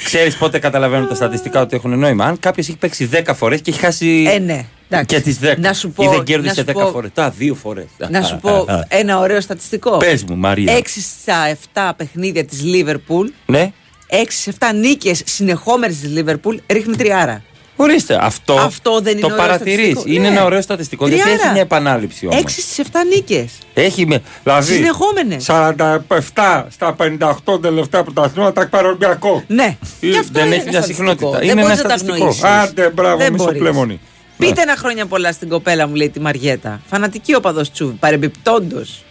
Ξέρεις 0.04 0.38
πότε 0.38 0.60
καταλαβαίνουν 0.60 1.08
τα 1.08 1.16
στατιστικά 1.16 1.62
ότι 1.62 1.76
έχουν 1.76 2.00
νόημα. 2.00 2.26
Αν 2.26 2.40
κάποιος 2.40 2.68
έχει 2.68 2.78
παίξει 2.78 3.10
10 3.14 3.34
φορές 3.36 3.62
και 3.62 3.70
έχει 3.72 3.80
χάσει. 3.80 4.26
Ε, 4.36 4.40
ναι. 4.40 4.66
Εντάξει. 4.90 5.16
Και 5.16 5.22
τις 5.22 5.40
10. 5.40 5.58
Να 5.60 5.74
σου 5.74 5.92
πω- 5.92 6.04
Ή 6.04 6.08
δεν 6.08 6.18
να 6.18 6.24
κέρδισε 6.24 6.54
σου 6.56 6.64
10 6.66 6.74
πω- 6.74 6.90
φορές. 6.92 7.10
Τα 7.14 7.30
δύο 7.30 7.56
φορές. 7.56 7.86
Να 8.10 8.22
σου 8.22 8.38
πω 8.42 8.66
ένα 8.88 9.20
ωραίο 9.20 9.42
στατιστικό. 9.42 9.98
Πες 9.98 10.24
μου, 10.24 10.36
Μαρία. 10.38 10.74
6 10.74 11.02
στα 11.22 11.48
7 11.74 11.94
παιχνίδια 11.98 12.46
της 12.46 12.64
Λίβερπουλ, 12.64 13.28
Ναι. 13.46 13.72
6 14.08 14.36
σε 14.38 14.50
7 14.50 14.74
νίκες 14.74 15.22
συνεχόμενες 15.26 16.00
της 16.00 16.10
Λίβερπουλ 16.10 16.56
ρίχνει 16.68 16.96
τριάρα. 16.96 17.44
Ορίστε, 17.82 18.18
αυτό, 18.22 18.54
Αυτό 18.54 19.00
δεν 19.02 19.12
είναι 19.12 19.22
το 19.22 19.26
ωραίο 19.28 19.38
παρατηρείς. 19.38 19.76
στατιστικό. 19.86 20.10
Είναι 20.16 20.30
Ναι. 20.30 20.36
ένα 20.36 20.46
ωραίο 20.46 20.62
στατιστικό. 20.62 21.08
Γιατί 21.08 21.24
Τριάρα. 21.24 21.42
έχει 21.44 21.52
μια 21.52 21.62
επανάληψη 21.62 22.26
όμως. 22.28 22.40
6 22.42 22.62
στις 22.62 22.78
7 22.80 23.04
νίκες. 23.14 23.52
Έχει 23.74 24.06
με. 24.06 24.22
Δηλαδή, 24.44 24.74
Συνεχόμενες. 24.74 25.44
47 25.44 26.66
στα 26.70 26.94
58 26.94 27.60
τελευταία 27.62 28.04
πρωταθλήματα 28.04 28.54
τα 28.54 28.62
έχει 28.62 28.70
πάρει 28.70 28.86
ο 28.86 28.88
Ολυμπιακός. 28.88 29.42
Ναι. 29.48 29.78
Ε, 30.02 30.08
Και 30.10 30.18
αυτό 30.18 30.32
δεν 30.32 30.46
είναι 30.46 30.56
έχει 30.56 30.62
ένα 30.68 30.72
μια 30.72 30.82
στατιστικό. 30.82 31.10
συχνότητα. 31.10 31.30
Δεν 31.40 31.50
Είναι 31.50 31.62
μπορείς 31.62 31.80
ένα 31.80 31.88
να 31.88 31.90
τα 31.90 31.98
στατιστικό. 31.98 32.16
αγνοήσεις. 32.28 32.44
Άντε, 32.44 32.90
μπράβο, 32.90 33.18
Δεν 33.18 33.34
μπορείς. 33.34 33.46
μισοπλέμονη. 33.54 34.00
Πείτε 34.38 34.62
ένα 34.62 34.76
χρόνια 34.78 35.06
πολλά 35.06 35.32
στην 35.32 35.50
κοπέλα 35.50 35.88
μου, 35.88 35.96
λέει 35.96 36.10
τη 36.10 36.20
Μαριέτα. 36.20 36.82
Φανατική 36.90 37.36
οπαδό 37.36 37.62
Τσούβ. 37.74 37.92
Παρεμπιπτόντως. 38.00 39.04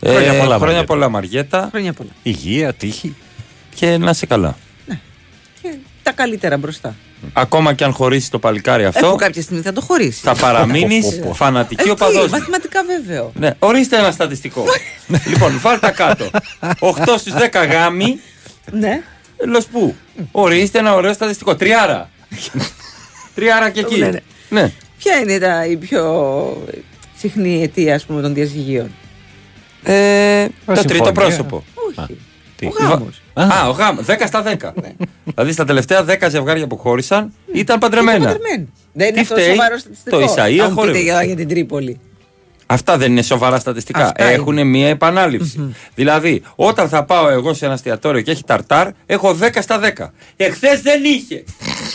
Ε, 0.00 0.08
Χρόνια 0.10 0.30
πολλά, 0.30 0.42
Χρόνια 0.42 0.58
Μαριέτα. 0.58 0.84
πολλά, 0.84 1.08
Μαριέτα. 1.08 1.68
Χρόνια 1.70 1.92
πολλά. 1.92 2.10
Υγεία, 2.22 2.72
τύχη. 2.74 3.14
Και 3.74 3.96
να 3.98 4.10
είσαι 4.10 4.26
καλά. 4.26 4.56
Και 5.62 5.74
τα 6.02 6.12
καλύτερα 6.12 6.56
μπροστά. 6.56 6.94
Ακόμα 7.32 7.72
και 7.74 7.84
αν 7.84 7.92
χωρίσει 7.92 8.30
το 8.30 8.38
παλικάρι 8.38 8.82
Έχω 8.82 8.98
αυτό, 8.98 9.14
κάποια 9.14 9.42
στιγμή 9.42 9.62
θα 9.62 9.72
το 9.72 9.80
χωρίσει. 9.80 10.20
θα 10.22 10.34
παραμείνεις 10.34 11.04
Πω, 11.04 11.16
πω, 11.20 11.24
πω. 11.28 11.34
φανατική 11.34 11.80
Ε, 11.80 11.84
τι, 11.84 11.90
οπαδό. 11.90 12.28
Μαθηματικά 12.28 12.80
βέβαιο. 12.84 13.32
Ναι, 13.34 13.50
ορίστε 13.58 13.96
ένα 13.98 14.10
στατιστικό. 14.10 14.64
λοιπόν, 15.30 15.58
βάλτε 15.60 15.86
τα 15.86 15.92
κάτω. 15.92 16.30
8 16.80 16.92
στους 17.18 17.32
10 17.32 17.68
γάμοι 17.70 18.20
Ναι. 18.70 19.02
Λοσπού. 19.46 19.94
Ορίστε 20.32 20.78
ένα 20.78 20.94
ωραίο 20.94 21.12
στατιστικό. 21.12 21.56
Τριάρα. 21.56 22.10
Τριάρα 23.34 23.70
και 23.70 23.80
εκεί. 23.80 23.98
Ναι, 23.98 24.08
ναι. 24.08 24.20
Ναι. 24.48 24.72
Ποια 24.98 25.16
είναι 25.18 25.38
τα, 25.38 25.66
η 25.66 25.76
πιο 25.76 26.02
συχνή 27.18 27.62
αιτία 27.62 27.94
ας 27.94 28.04
πούμε, 28.04 28.20
των 28.22 28.34
διαζυγίων; 28.34 28.90
Ε, 29.82 30.44
το 30.44 30.52
συμφωνία. 30.74 30.82
τρίτο 30.82 31.12
πρόσωπο. 31.12 31.64
Όχι. 31.98 32.18
Τι; 32.56 32.66
Ο 32.66 32.70
γάμος. 32.78 33.22
Α, 33.34 33.68
ο 33.68 33.70
γάμος. 33.70 34.04
10 34.06 34.12
στα 34.26 34.42
10. 34.42 34.72
δηλαδή 35.24 35.52
στα 35.52 35.64
τελευταία 35.64 36.04
10 36.08 36.26
ζευγάρια 36.30 36.66
που 36.66 36.76
χώρισαν 36.78 37.32
ήταν 37.54 37.78
παντρεμένα. 37.78 38.16
Είναι 38.16 38.26
παντρεμένοι. 38.26 38.68
Δεν 38.92 39.06
είναι 39.08 39.14
Τι 39.16 39.20
αυτό 39.20 39.34
φταίει; 39.34 39.48
σοβαρό 39.54 39.78
στατιστικό. 39.78 40.18
Το 40.18 40.24
Ισαΐα 40.24 40.58
Αν 40.58 40.68
πείτε 40.68 40.72
χορεύει. 40.80 41.00
για, 41.02 41.22
για 41.22 41.36
την 41.36 41.48
Τρίπολη. 41.48 42.00
Αυτά 42.66 42.96
δεν 42.96 43.10
είναι 43.10 43.22
σοβαρά 43.22 43.58
στατιστικά. 43.58 44.04
Αυτά 44.04 44.24
Έχουν 44.24 44.66
μία 44.66 44.88
επανάληψη. 44.88 45.74
Δηλαδή, 45.94 46.42
όταν 46.54 46.88
θα 46.88 47.04
πάω 47.04 47.28
εγώ 47.28 47.54
σε 47.54 47.64
ένα 47.64 47.74
εστιατόριο 47.74 48.20
και 48.20 48.30
έχει 48.30 48.44
ταρτάρ, 48.44 48.88
έχω 49.06 49.36
10 49.40 49.48
στα 49.60 49.80
10. 49.96 50.06
Εχθές 50.36 50.80
δεν 50.80 51.04
είχε. 51.04 51.44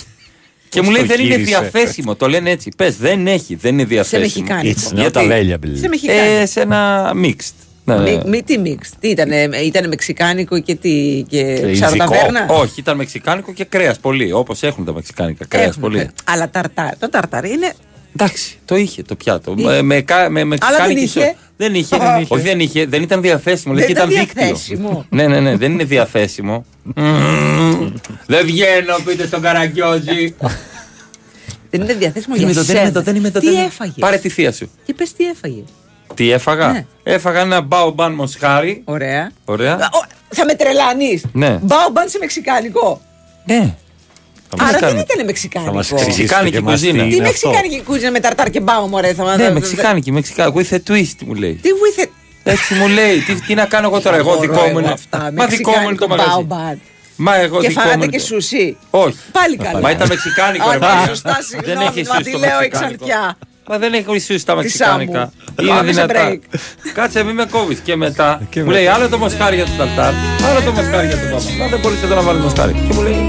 και 0.70 0.80
Πώς 0.80 0.88
μου 0.88 0.92
λέει 0.92 1.02
το 1.02 1.08
δεν 1.08 1.20
είναι 1.26 1.36
γύρισε. 1.36 1.60
διαθέσιμο. 1.60 2.16
Το 2.16 2.28
λένε 2.28 2.50
έτσι. 2.50 2.72
Πες, 2.78 2.98
δεν 2.98 3.28
έχει, 3.28 3.56
δεν 3.56 3.74
είναι 3.74 3.84
διαθέσιμο. 3.86 4.48
μexicano. 4.50 4.66
It's 4.66 4.90
not 4.92 4.96
Γιατί; 4.96 5.20
available. 5.20 5.72
Σε 5.80 5.88
μεξικάνικο. 5.88 6.34
Ε, 6.42 6.46
σε 6.46 6.62
ένα 6.62 7.12
mixed. 7.24 7.54
Ναι. 7.86 8.00
Μι, 8.00 8.22
μι, 8.26 8.44
τι 8.44 8.58
μίξ, 8.58 8.90
τι 9.00 9.08
ήταν, 9.10 9.30
ήταν 9.64 9.88
μεξικάνικο 9.88 10.60
και 10.60 10.76
τι, 10.76 11.26
και 11.30 11.38
ειδικό. 11.40 11.72
ψαροταβέρνα; 11.72 12.46
Όχι, 12.50 12.80
ήταν 12.80 12.98
μεξικάνικο 12.98 13.54
και 13.54 13.64
κρέας 13.64 14.00
πολύ. 14.00 14.32
Όπως 14.32 14.64
έχουν 14.64 14.86
τα 14.86 14.94
μεξικάνικα. 14.94 15.46
Κρέας 15.46 15.68
Έχουν, 15.68 15.82
πολύ. 15.82 16.00
ε, 16.00 16.10
Αλλά 16.24 16.50
ταρτάρ, 16.50 16.98
το 16.98 17.10
ταρτάρ 17.10 17.46
είναι. 17.46 17.74
Εντάξει, 18.16 18.58
το 18.66 18.76
είχε 18.76 19.02
το 19.04 19.16
πιάτο. 19.16 19.54
Είχε. 19.58 19.68
Με, 19.68 19.82
με, 19.82 20.02
κα- 20.02 20.30
με 20.30 20.44
μεξικάνικη 20.44 20.94
δεν 20.94 21.04
είχε. 21.04 21.20
σο- 21.20 21.36
Δεν 21.58 21.74
είχε. 21.76 21.96
Α, 21.96 22.20
είχε. 22.20 22.34
Όχι, 22.34 22.44
δεν 22.44 22.60
είχε. 22.60 22.86
Δεν 22.86 23.02
ήταν 23.02 23.22
διαθέσιμο. 23.22 23.74
Δεν 23.74 23.84
λέει 23.84 23.94
και 23.94 24.00
ήταν 24.00 24.10
ήταν 24.12 24.24
δίκτυο. 24.26 24.46
διαθέσιμο. 24.46 25.06
ναι, 25.10 25.28
ναι, 25.28 25.40
ναι, 25.40 25.56
δεν 25.58 25.72
είναι 25.72 25.84
διαθέσιμο. 25.84 26.66
Μμμ. 26.84 27.92
δεν 28.26 28.46
βγαίνω, 28.46 28.96
πείτε 29.06 29.26
στον 29.28 29.42
Καραγκιόζη. 29.42 30.36
Δεν 31.70 31.82
είναι 31.82 31.94
διαθέσιμο 31.94 32.36
Δεν 32.36 32.44
για 32.50 32.52
είμαι 32.52 32.60
εδώ, 32.62 32.64
δεν 32.64 32.76
είμαι 32.78 32.88
εδώ, 32.88 33.02
δεν 33.02 33.16
είμαι 33.16 33.28
εδώ. 33.28 33.40
Τι 33.40 33.46
δεν 33.46 33.56
είμαι- 33.56 33.66
έφαγες; 33.66 33.96
Πάρε 34.00 34.18
τη 34.18 34.30
θεία 34.30 34.52
σου. 34.52 34.70
Και 34.86 34.94
πες 34.94 35.14
τι 35.14 35.26
έφαγες. 35.26 35.64
Τι 36.14 36.32
έφαγα; 36.32 36.72
Ναι. 36.72 36.86
Έφαγα 37.04 37.40
ένα 37.40 37.62
μπάουμπαν 37.62 38.14
μοσχάρι. 38.14 38.82
Ωραία. 38.86 39.32
Ωραία. 39.46 39.74
Α, 39.74 39.78
ο, 39.78 40.06
θα 40.30 40.46
με 40.46 40.54
τρελάνεις. 40.56 41.26
Ναι. 41.34 41.58
Μπάουμπαν 41.62 42.10
σε 42.10 42.18
μεξικάνικο. 42.18 43.02
Ναι. 43.46 43.76
Θα 44.50 44.58
μας 44.64 44.70
Άρα 44.70 44.80
δεν 44.80 44.90
κάνει. 44.90 45.00
ήταν 45.02 45.18
Θα 45.18 45.24
μεξικάνικο. 45.26 45.74
μας 45.74 45.92
εξηγήσετε 45.92 46.22
Μεξικάνικη 46.22 46.56
και 46.56 46.62
μας 46.64 46.74
κουζίνα. 46.80 47.04
τι 47.04 47.10
Τι 47.10 47.16
είναι 47.16 47.28
αυτό. 47.28 47.48
μεξικάνικη 47.50 47.84
κούζινα 47.84 48.12
με 48.12 48.20
ταρτάρ 48.20 48.50
και 48.50 48.60
μπάου, 48.60 48.88
μωρέ. 48.88 49.14
Θα 49.14 49.36
Ναι, 49.38 49.52
μεξικάνικη, 49.52 50.12
μεξικάνικη. 50.12 50.68
With 50.72 50.76
a 50.76 50.92
twist 50.92 51.16
μου 51.26 51.34
λέει. 51.34 51.54
Τι 51.62 51.70
with 51.70 52.06
Έτσι 52.44 52.74
μου 52.74 52.88
λέει. 52.88 53.20
Τι, 53.20 53.34
τι 53.36 53.54
να 53.54 53.66
κάνω 53.66 53.88
εγώ 53.88 54.02
τώρα. 54.02 54.16
Εγώ 54.18 54.30
Μπορώ 54.30 54.40
δικό 54.42 54.54
μου 54.62 54.68
εγώ 54.70 54.80
είναι. 54.80 54.92
αυτά. 54.92 55.32
Μα 55.36 55.46
δικό 55.46 55.72
μου 55.72 55.88
είναι 55.90 55.98
το 55.98 56.08
μαγαζί. 56.08 56.30
μπάουμπαν. 56.30 56.82
Μα 57.16 57.36
εγώ 57.36 57.60
Και 57.62 57.68
δικό 57.68 57.80
μου 57.80 57.86
φάγατε 57.88 58.04
είναι 58.06 58.12
και 58.12 58.18
το- 58.20 58.26
σουσί. 58.26 58.78
Όχι. 58.90 59.16
Πάλι 59.32 59.58
καλά. 59.58 59.80
Μα 59.80 59.90
ήταν 59.92 60.08
μεξικάνικο, 60.08 60.70
Α, 60.70 60.72
ρε 60.74 60.80
ναι, 60.80 60.86
παιδιά. 60.86 61.06
σωστά, 61.08 61.32
Δεν 61.32 61.44
συγγνώμη, 61.64 61.86
έχεις 61.88 62.08
μα 62.08 62.14
σουί 62.16 62.24
τη 62.24 62.30
στο 62.30 62.40
λέω 62.40 62.58
μεξικάνικο. 62.60 63.04
εξαρτιά. 63.04 63.38
Μα 63.70 63.78
δεν 63.78 63.94
έχει 63.94 64.20
σουί 64.20 64.38
στα 64.38 64.54
Τη 64.54 64.60
μεξικάνικα. 64.60 65.32
Σάμπου. 65.56 65.70
Πάμε 65.70 65.92
σε 65.94 66.06
break. 66.10 66.38
Κάτσε, 66.94 67.24
μην 67.24 67.36
με 67.36 67.46
κόβει. 67.52 67.76
Και 67.76 67.96
μετά 67.96 68.42
Και 68.50 68.60
μου 68.60 68.66
μετά. 68.66 68.78
λέει 68.78 68.88
άλλο 68.88 69.10
το 69.10 69.18
μοσχάρι 69.18 69.56
για 69.56 69.66
το 69.66 69.72
ταρτάρ, 69.78 70.14
άλλο 70.50 70.62
το 70.66 70.72
μοσχάρι 70.72 71.08
για 71.08 71.16
το 71.18 71.24
πάπα. 71.32 71.44
Μα 71.60 71.68
δεν 71.68 71.80
μπορεί 71.80 71.96
εδώ 72.04 72.16
να 72.16 72.22
βάλει 72.22 72.40
μοσχάρι. 72.40 72.72
Και 72.88 72.94
μου 72.94 73.02
λέει, 73.02 73.26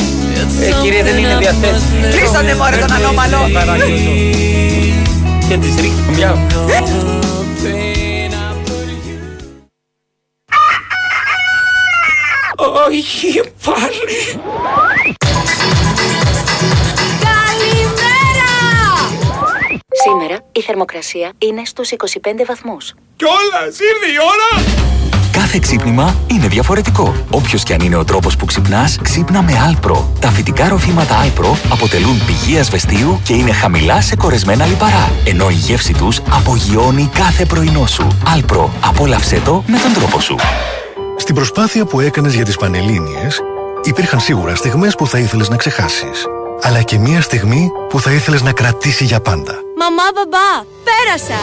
Ε, 0.61 0.73
κύριε, 0.83 1.03
δεν 1.03 1.19
είναι 1.19 1.37
διαθέσιμο. 1.37 2.09
Κλείσανε 2.11 2.55
μωρέ 2.55 2.77
τον 2.77 2.93
ανώμαλο. 2.93 3.51
Καραγκιόζο. 3.53 4.11
και 5.49 5.57
τη 5.59 5.67
ρίχνω 5.81 6.11
μια. 6.17 6.47
Όχι 12.87 13.41
πάλι. 13.65 14.41
Σήμερα 20.09 20.37
η 20.53 20.61
θερμοκρασία 20.61 21.33
είναι 21.39 21.65
στους 21.65 21.91
25 21.91 21.97
βαθμούς. 22.47 22.95
Κιόλας 23.17 23.79
ήρθε 23.79 24.07
η 24.13 24.19
ώρα. 24.33 24.65
Κάθε 25.33 25.59
ξύπνημα 25.59 26.17
είναι 26.31 26.47
διαφορετικό. 26.47 27.15
Όποιος 27.31 27.63
και 27.63 27.73
αν 27.73 27.81
είναι 27.81 27.97
ο 27.97 28.05
τρόπος 28.05 28.37
που 28.37 28.45
ξυπνάς, 28.45 28.99
ξύπνα 29.03 29.43
με 29.43 29.53
Alpro. 29.53 30.05
Τα 30.21 30.29
φυτικά 30.29 30.69
ροφήματα 30.69 31.15
Alpro 31.25 31.57
αποτελούν 31.73 32.25
πηγή 32.27 32.59
ασβεστίου 32.59 33.21
και 33.25 33.35
είναι 33.35 33.53
χαμηλά 33.53 34.01
σε 34.01 34.17
κορεσμένα 34.17 34.67
λιπαρά. 34.67 35.11
Ενώ 35.27 35.49
η 35.49 35.55
γεύση 35.55 35.93
τους 35.93 36.21
απογειώνει 36.31 37.11
κάθε 37.15 37.45
πρωινό 37.45 37.87
σου. 37.87 38.07
Alpro. 38.37 38.69
Απόλαυσέ 38.85 39.41
το 39.45 39.65
με 39.67 39.79
τον 39.79 39.93
τρόπο 39.93 40.21
σου. 40.21 40.37
Στην 41.17 41.35
προσπάθεια 41.35 41.85
που 41.85 42.01
έκανες 42.01 42.35
για 42.35 42.45
τις 42.45 42.57
Πανελλήνιες, 42.57 43.41
υπήρχαν 43.83 44.21
σίγουρα 44.21 44.55
στιγμές 44.55 44.95
που 44.95 45.07
θα 45.07 45.19
ήθελες 45.19 45.49
να 45.49 45.57
ξεχάσεις. 45.57 46.27
Αλλά 46.63 46.83
και 46.83 46.99
μία 46.99 47.21
στιγμή 47.21 47.71
που 47.89 48.01
θα 48.01 48.13
ήθελες 48.13 48.43
να 48.43 48.53
κρατήσει 48.53 49.05
για 49.05 49.21
πάντα. 49.21 49.55
Μαμά, 49.79 50.03
μπαμπά, 50.15 50.65
πέρασα! 50.85 51.41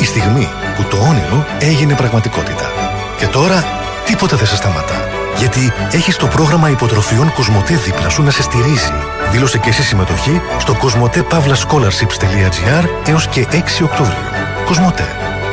Η 0.00 0.04
στιγμή 0.04 0.48
που 0.76 0.82
το 0.82 0.96
όνειρο 0.96 1.46
έγινε 1.60 1.94
πραγματικότητα. 1.94 2.70
Και 3.18 3.26
τώρα 3.26 3.64
τίποτα 4.06 4.36
δεν 4.36 4.46
σε 4.46 4.56
σταματά. 4.56 5.08
Γιατί 5.38 5.72
έχεις 5.92 6.16
το 6.16 6.26
πρόγραμμα 6.26 6.70
υποτροφιών 6.70 7.32
Κοσμοτέ 7.32 7.74
δίπλα 7.74 8.08
σου 8.08 8.22
να 8.22 8.30
σε 8.30 8.42
στηρίζει. 8.42 8.92
Δήλωσε 9.30 9.58
και 9.58 9.68
εσύ 9.68 9.82
συμμετοχή 9.82 10.40
στο 10.58 10.74
κοσμοτέ.scholarships.gr 10.74 12.84
έως 13.06 13.26
και 13.26 13.46
6 13.50 13.54
Οκτώβριο. 13.82 14.30
Κοσμοτέ. 14.64 15.06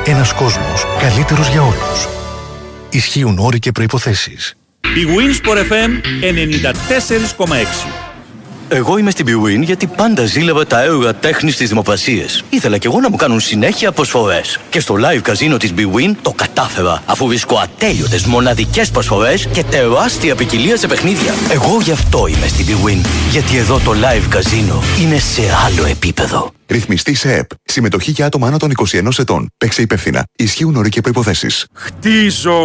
Ένας 0.06 0.34
κόσμος 0.34 0.86
καλύτερος 1.00 1.48
για 1.48 1.62
όλους. 1.62 2.08
Ισχύουν 2.90 3.40
όροι 3.40 3.60
και 3.60 3.72
προϋποθέσεις. 3.72 4.54
Η 4.82 5.08
Winsport 5.16 5.58
FM 5.58 6.02
94,6 6.22 8.15
Εγώ 8.70 8.98
είμαι 8.98 9.12
στην 9.12 9.26
Bwin 9.26 9.62
γιατί 9.62 9.88
πάντα 9.88 10.26
ζήλευα 10.26 10.66
τα 10.66 10.82
έργα 10.82 11.16
τέχνης 11.16 11.54
στι 11.54 11.66
δημοπρασίε. 11.66 12.26
Ήθελα 12.50 12.78
κι 12.78 12.88
εγώ 12.88 13.00
να 13.00 13.10
μου 13.10 13.16
κάνουν 13.16 13.40
συνέχεια 13.40 13.92
προσφορές. 13.92 14.60
Και 14.70 14.80
στο 14.80 14.96
live 14.96 15.22
καζίνο 15.22 15.58
της 15.58 15.74
Bwin 15.78 16.16
το 16.22 16.32
κατάφερα 16.32 17.02
αφού 17.06 17.28
βρίσκω 17.28 17.58
ατέλειωτες 17.58 18.26
μοναδικές 18.26 18.92
προσφορές 18.92 19.48
και 19.52 19.64
τεράστια 19.64 20.36
ποικιλία 20.36 20.78
σε 20.78 20.88
παιχνίδια. 20.88 21.34
Εγώ 21.52 21.80
γι' 21.82 21.92
αυτό 21.92 22.28
είμαι 22.28 22.48
στην 22.48 22.66
Bwin. 22.66 23.06
Γιατί 23.32 23.58
εδώ 23.58 23.80
το 23.80 23.92
live 23.92 24.26
καζίνο 24.30 24.82
είναι 25.02 25.18
σε 25.18 25.42
άλλο 25.66 25.86
επίπεδο. 25.86 26.55
Ρυθμιστή 26.68 27.14
σε 27.14 27.34
ΕΠ. 27.34 27.50
Συμμετοχή 27.64 28.12
για 28.12 28.26
άτομα 28.26 28.48
άνω 28.48 28.58
των 28.58 28.72
21 28.92 29.10
ετών. 29.18 29.50
Παίξε 29.58 29.82
υπεύθυνα. 29.82 30.24
Ισχύουν 30.36 30.76
όροι 30.76 30.90
και 30.90 31.02
προποθέσει. 31.02 31.48
Χτίζω! 31.74 32.60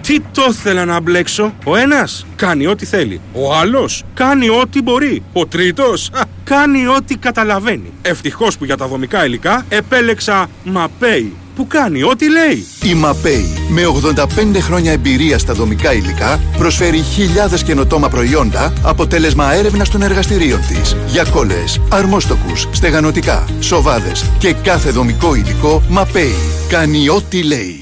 Τι 0.00 0.20
το 0.20 0.46
ήθελα 0.50 0.84
να 0.84 1.00
μπλέξω; 1.00 1.54
Ο 1.64 1.76
ένας 1.76 2.26
κάνει 2.36 2.66
ό,τι 2.66 2.86
θέλει. 2.86 3.20
Ο 3.32 3.54
άλλος 3.54 4.02
κάνει 4.14 4.48
ό,τι 4.48 4.82
μπορεί. 4.82 5.22
Ο 5.32 5.46
τρίτος 5.46 6.10
κάνει 6.44 6.86
ό,τι 6.86 7.16
καταλαβαίνει. 7.16 7.92
Ευτυχώς 8.02 8.58
που 8.58 8.64
για 8.64 8.76
τα 8.76 8.86
δομικά 8.86 9.24
υλικά 9.24 9.66
επέλεξα 9.68 10.48
Mapei 10.74 11.41
που 11.54 11.66
κάνει 11.66 12.02
ό,τι 12.02 12.30
λέει. 12.30 12.66
Η 12.82 13.02
Mapei 13.04 13.62
με 13.68 13.82
85 14.16 14.60
χρόνια 14.60 14.92
εμπειρία 14.92 15.38
στα 15.38 15.54
δομικά 15.54 15.92
υλικά 15.92 16.40
προσφέρει 16.58 16.98
χιλιάδες 16.98 17.62
καινοτόμα 17.62 18.08
προϊόντα 18.08 18.72
αποτέλεσμα 18.82 19.52
έρευνας 19.52 19.88
των 19.88 20.02
εργαστηρίων 20.02 20.60
της 20.60 20.96
για 21.06 21.24
κόλλες, 21.24 21.80
αρμόστοκους, 21.88 22.68
στεγανοτικά, 22.72 23.44
σοβάδες 23.60 24.30
και 24.38 24.52
κάθε 24.52 24.90
δομικό 24.90 25.34
υλικό 25.34 25.82
Mapei 25.96 26.34
κάνει 26.68 27.08
ό,τι 27.08 27.42
λέει. 27.42 27.81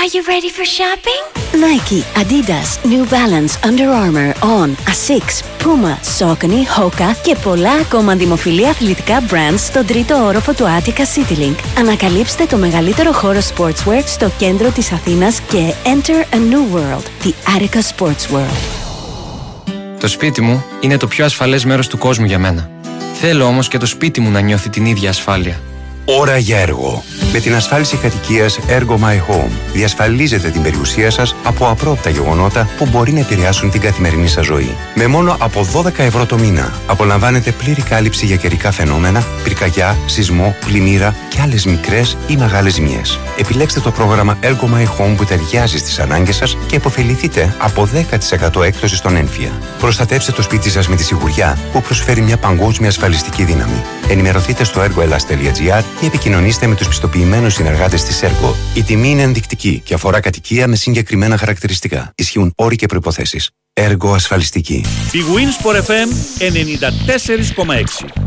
Are 0.00 0.10
you 0.14 0.22
ready 0.34 0.50
for 0.56 0.66
shopping? 0.78 1.22
Nike, 1.66 2.00
Adidas, 2.20 2.68
New 2.92 3.04
Balance, 3.18 3.52
Under 3.68 3.88
Armour, 4.04 4.30
On, 4.58 4.68
Asics, 4.92 5.36
Puma, 5.62 5.94
Saucony, 6.18 6.62
Hoka 6.76 7.14
και 7.22 7.36
πολλά 7.42 7.72
ακόμα 7.72 8.16
δημοφιλή 8.16 8.68
αθλητικά 8.68 9.22
brands 9.30 9.58
στον 9.58 9.86
τρίτο 9.86 10.24
όροφο 10.24 10.52
του 10.52 10.64
Attica 10.64 11.00
CityLink. 11.00 11.54
Ανακαλύψτε 11.78 12.46
το 12.46 12.56
μεγαλύτερο 12.56 13.12
χώρο 13.12 13.38
sportswear 13.38 14.02
στο 14.06 14.30
κέντρο 14.38 14.70
της 14.70 14.92
Αθήνας 14.92 15.40
και 15.40 15.74
enter 15.84 16.34
a 16.34 16.38
new 16.38 16.76
world, 16.76 17.26
the 17.26 17.32
Attica 17.56 17.80
Sports 17.96 18.34
World. 18.36 18.56
Το 20.00 20.08
σπίτι 20.08 20.40
μου 20.40 20.64
είναι 20.80 20.96
το 20.96 21.06
πιο 21.06 21.24
ασφαλές 21.24 21.64
μέρος 21.64 21.86
του 21.86 21.98
κόσμου 21.98 22.24
για 22.24 22.38
μένα. 22.38 22.70
Θέλω 23.14 23.44
όμως 23.44 23.68
και 23.68 23.78
το 23.78 23.86
σπίτι 23.86 24.20
μου 24.20 24.30
να 24.30 24.40
νιώθει 24.40 24.68
την 24.68 24.84
ίδια 24.84 25.10
ασφάλεια. 25.10 25.60
Ώρα 26.08 26.38
για 26.38 26.58
έργο. 26.58 27.04
Με 27.32 27.38
την 27.38 27.54
ασφάλιση 27.54 27.96
κατοικίας 27.96 28.58
Ergo 28.68 28.94
My 28.94 29.16
Home 29.16 29.50
διασφαλίζετε 29.72 30.50
την 30.50 30.62
περιουσία 30.62 31.10
σας 31.10 31.34
από 31.44 31.68
απρόπτα 31.68 32.10
γεγονότα 32.10 32.68
που 32.76 32.86
μπορεί 32.86 33.12
να 33.12 33.20
επηρεάσουν 33.20 33.70
την 33.70 33.80
καθημερινή 33.80 34.28
σας 34.28 34.44
ζωή. 34.44 34.76
Με 34.94 35.06
μόνο 35.06 35.36
από 35.40 35.66
12 35.74 35.98
ευρώ 35.98 36.26
το 36.26 36.38
μήνα 36.38 36.72
απολαμβάνετε 36.86 37.50
πλήρη 37.52 37.82
κάλυψη 37.82 38.26
για 38.26 38.36
καιρικά 38.36 38.70
φαινόμενα, 38.70 39.24
πυρκαγιά, 39.44 39.96
σεισμό, 40.06 40.56
πλημμύρα 40.66 41.14
και 41.28 41.40
άλλες 41.40 41.64
μικρές 41.66 42.16
ή 42.26 42.36
μεγάλες 42.36 42.72
ζημιές. 42.72 43.20
Επιλέξτε 43.38 43.80
το 43.80 43.90
πρόγραμμα 43.90 44.38
Ergo 44.42 44.64
My 44.74 44.84
Home 44.84 45.14
που 45.16 45.24
ταιριάζει 45.24 45.78
στις 45.78 45.98
ανάγκες 45.98 46.36
σας 46.36 46.56
και 46.66 46.76
υποφεληθείτε 46.76 47.54
από 47.58 47.88
10% 48.56 48.62
έκπτωση 48.62 48.96
στον 48.96 49.16
ένφια. 49.16 49.50
Προστατεύστε 49.78 50.32
το 50.32 50.42
σπίτι 50.42 50.70
σας 50.70 50.88
με 50.88 50.96
τη 50.96 51.04
σιγουριά 51.04 51.58
που 51.72 51.82
προσφέρει 51.82 52.20
μια 52.20 52.36
παγκόσμια 52.36 52.88
ασφαλιστική 52.88 53.44
δύναμη. 53.44 53.82
Ενημερωθείτε 54.08 54.64
στο 54.64 54.80
ergoelas.gr 54.80 55.82
ή 56.00 56.06
επικοινωνήστε 56.06 56.66
με 56.66 56.74
τους 56.74 56.88
πιστοποιημένους 56.88 57.54
συνεργάτες 57.54 58.02
της 58.02 58.22
ΕΡΚΟ. 58.22 58.56
Η 58.74 58.82
τιμή 58.82 59.10
είναι 59.10 59.22
ενδεικτική 59.22 59.80
και 59.84 59.94
αφορά 59.94 60.20
κατοικία 60.20 60.66
με 60.66 60.76
συγκεκριμένα 60.76 61.36
χαρακτηριστικά. 61.36 62.12
Ισχύουν 62.14 62.52
όροι 62.56 62.76
και 62.76 62.86
προποθέσει. 62.86 63.40
Έργο 63.72 64.14
ασφαλιστική. 64.14 64.84
Η 65.12 65.18
Winsport 65.34 65.82
FM 65.82 66.08
94,6 66.38 68.26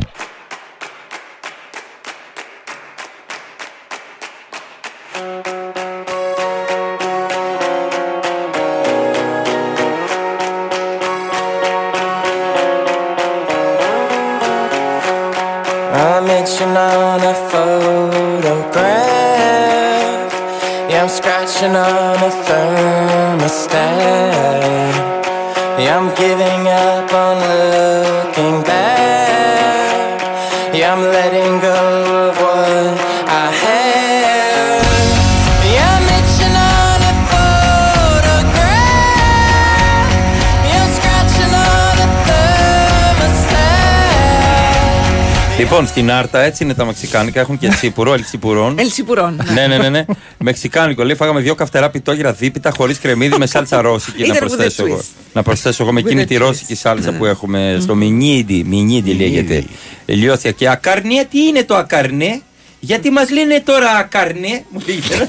thermostat. 45.80 45.88
Λοιπόν, 45.88 45.88
στην 45.88 46.12
Άρτα 46.12 46.42
έτσι 46.42 46.64
είναι 46.64 46.74
τα 46.74 46.86
μεξικάνικα. 46.86 47.40
Έχουν 47.40 47.58
και 47.58 47.68
τσίπουρο, 47.78 48.14
ελτσιπουρών. 48.14 48.80
Ελσιπουρών. 48.80 49.42
ναι, 49.54 49.68
ναι, 49.68 49.78
ναι, 49.78 49.90
ναι. 49.90 50.06
Μεξικάνικο. 50.38 51.04
Λέει, 51.04 51.16
φάγαμε 51.16 51.40
δύο 51.40 51.56
καυτερά 51.56 51.90
πιτόγυρα 51.90 52.32
δίπιτα 52.34 52.72
χωρίς 52.78 53.00
κρεμμύδι 53.00 53.38
με 53.38 53.46
σάλτσα 53.46 53.82
ρώσικη. 53.88 54.22
να 54.22 54.26
Ήταν 54.28 54.38
with 54.48 54.52
the 54.52 54.56
προσθέσω 54.56 54.86
εγώ. 54.86 54.98
twist. 54.98 55.06
Να 55.34 55.44
προσθέσω 55.44 55.84
εγώ 55.84 55.92
με 55.92 56.02
With 56.02 56.06
εκείνη 56.06 56.24
the 56.24 56.28
τη 56.28 56.36
twist. 56.36 56.40
ρώσικη 56.40 56.76
σάλτσα 56.76 57.12
που 57.12 57.26
έχουμε 57.26 57.78
στο 57.82 57.96
μινίδι. 57.96 58.64
Μινίδι 58.64 59.14
λέγεται. 59.14 59.64
Λιώθια. 60.06 60.52
Και 60.52 60.70
ακαρνέ, 60.70 61.28
τι 61.32 61.40
είναι 61.46 61.64
το 61.64 61.76
ακαρνέ; 61.76 62.42
Γιατί 62.80 63.10
μας 63.10 63.30
λένε 63.30 63.62
τώρα 63.66 63.90
ακαρνέ. 63.92 64.64
Μου 64.70 64.82
λέει 64.88 65.00
ένας. 65.12 65.28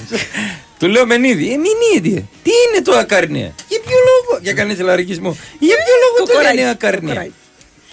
Του 0.78 0.88
λέω 0.88 1.06
μενίδι. 1.06 1.44
Ε, 1.52 1.56
μινίδι. 1.56 2.28
Τι 2.42 2.50
είναι 2.50 2.82
το 2.84 2.92
ακαρνέ; 2.92 3.54
Για 3.68 3.78
ποιο 3.86 3.96
λόγο; 4.10 4.40
Για 4.42 4.52
κανεί 4.52 4.74
λαρικισμό. 4.76 5.36
Για 5.58 5.74
ποιο 5.76 5.94
λόγο 6.04 6.26
το 6.26 6.32
Κοκοράκι, 6.32 6.56
λένε 6.56 6.70
ακαρνέ; 6.70 7.30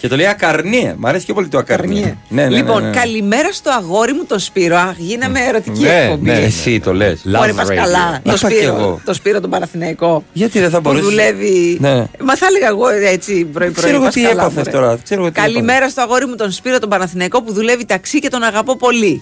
Και 0.00 0.08
το 0.08 0.16
λέει 0.16 0.26
ακαρνέ. 0.26 0.94
Μ' 0.98 1.06
αρέσει 1.06 1.24
και 1.24 1.32
πολύ 1.32 1.48
το 1.48 1.58
ακαρνέ. 1.58 1.94
Ναι, 2.00 2.14
ναι, 2.28 2.42
ναι, 2.48 2.56
λοιπόν, 2.56 2.82
ναι. 2.82 2.90
καλημέρα 2.90 3.52
στο 3.52 3.70
αγόρι 3.70 4.12
μου 4.12 4.24
τον 4.24 4.38
Σπύρο. 4.38 4.76
Α, 4.76 4.94
γίναμε 4.96 5.40
ερωτική 5.40 5.80
Ναι, 5.82 6.02
εκπομπή. 6.02 6.30
ναι, 6.30 6.38
εσύ 6.38 6.80
το 6.80 6.92
λες. 6.94 7.20
Ωραία, 7.38 7.54
πας 7.54 7.68
καλά. 7.68 8.20
Να 8.24 8.32
Το 8.32 8.38
πάω 8.40 8.50
κι 8.50 8.56
εγώ. 8.56 8.74
Σπύρο, 8.76 9.00
το 9.04 9.14
Σπύρο 9.14 9.40
τον 9.40 9.50
Παραθυναϊκό. 9.50 10.24
Γιατί 10.32 10.60
δεν 10.60 10.70
θα 10.70 10.76
Που 10.76 10.82
μπορέσει. 10.82 11.04
δουλεύει. 11.04 11.76
Ναι. 11.80 11.94
Μα 12.24 12.36
θα 12.36 12.46
έλεγα 12.46 12.66
εγώ 12.68 12.88
έτσι 12.88 13.32
πρωί 13.32 13.70
πρωί. 13.70 13.72
Ξέρω 13.72 13.94
εγώ 13.94 14.04
πας 14.04 14.14
τι 14.14 14.20
καλά, 14.20 14.32
έπαθες 14.32 14.56
μωρέ. 14.56 14.70
τώρα, 14.70 14.98
ξέρω 15.04 15.20
εγώ 15.20 15.30
τι 15.32 15.40
Καλημέρα 15.40 15.88
στο 15.88 16.02
αγόρι 16.02 16.26
μου 16.26 16.34
τον 16.34 16.50
Σπύρο 16.50 16.78
τον 16.78 16.88
Παναθηναϊκό 16.88 17.42
που 17.42 17.52
δουλεύει 17.52 17.84
ταξί 17.84 18.18
και 18.18 18.28
τον 18.28 18.42
αγαπώ 18.42 18.76
πολύ. 18.76 19.18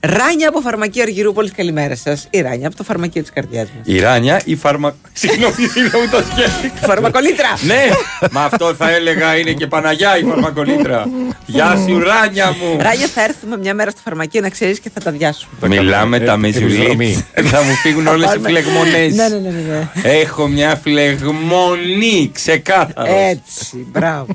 Ράνια 0.00 0.48
από 0.48 0.60
φαρμακείο 0.60 1.02
Αργυρούπολης, 1.02 1.52
καλημέρα 1.52 1.96
σας. 1.96 2.26
Η 2.30 2.40
Ράνια 2.40 2.66
από 2.66 2.76
το 2.76 2.84
φαρμακείο 2.84 3.22
της 3.22 3.30
καρδιάς 3.30 3.68
μας. 3.76 3.86
Η 3.96 4.00
Ράνια 4.00 4.40
ή 4.44 4.56
φαρμα... 4.56 4.96
Συγγνώμη, 5.12 5.54
συγγνώμη 5.54 6.08
το 6.08 6.22
σκέφτηκα. 6.32 6.86
Φαρμακολίτρα! 6.86 7.48
ναι, 7.66 7.82
μα 8.30 8.44
αυτό 8.44 8.74
θα 8.74 8.90
έλεγα 8.90 9.36
είναι 9.36 9.52
και 9.52 9.66
Παναγιά 9.66 10.18
η 10.18 10.22
φαρμακολίτρα. 10.22 11.08
Γεια 11.46 11.76
σου 11.88 11.98
Ράνια 11.98 12.46
μου. 12.60 12.76
Ράνια, 12.80 13.06
θα 13.06 13.22
έρθουμε 13.22 13.56
μια 13.58 13.74
μέρα 13.74 13.90
στο 13.90 14.00
φαρμακείο 14.04 14.40
να 14.40 14.48
ξέρεις 14.48 14.80
και 14.80 14.90
θα 14.94 15.00
τα 15.00 15.10
διάσουμε. 15.10 15.68
Μιλάμε 15.68 16.20
τα 16.20 16.36
μεζουλίτ. 16.36 17.16
Θα 17.34 17.62
μου 17.62 17.72
φύγουν 17.82 18.06
όλες 18.06 18.24
οι 18.24 18.26
πάρουμε- 18.26 18.48
φλεγμονές. 18.48 19.14
Ναι, 19.14 19.28
ναι, 19.28 19.36
ναι, 19.38 19.48
ναι, 19.50 19.88
ναι. 20.02 20.10
Έχω 20.10 20.46
μια 20.46 20.76
φλεγμονή, 20.82 22.30
ξεκάθαρο. 22.34 23.12
Έτσι, 23.30 23.86
μπράβο. 23.92 24.26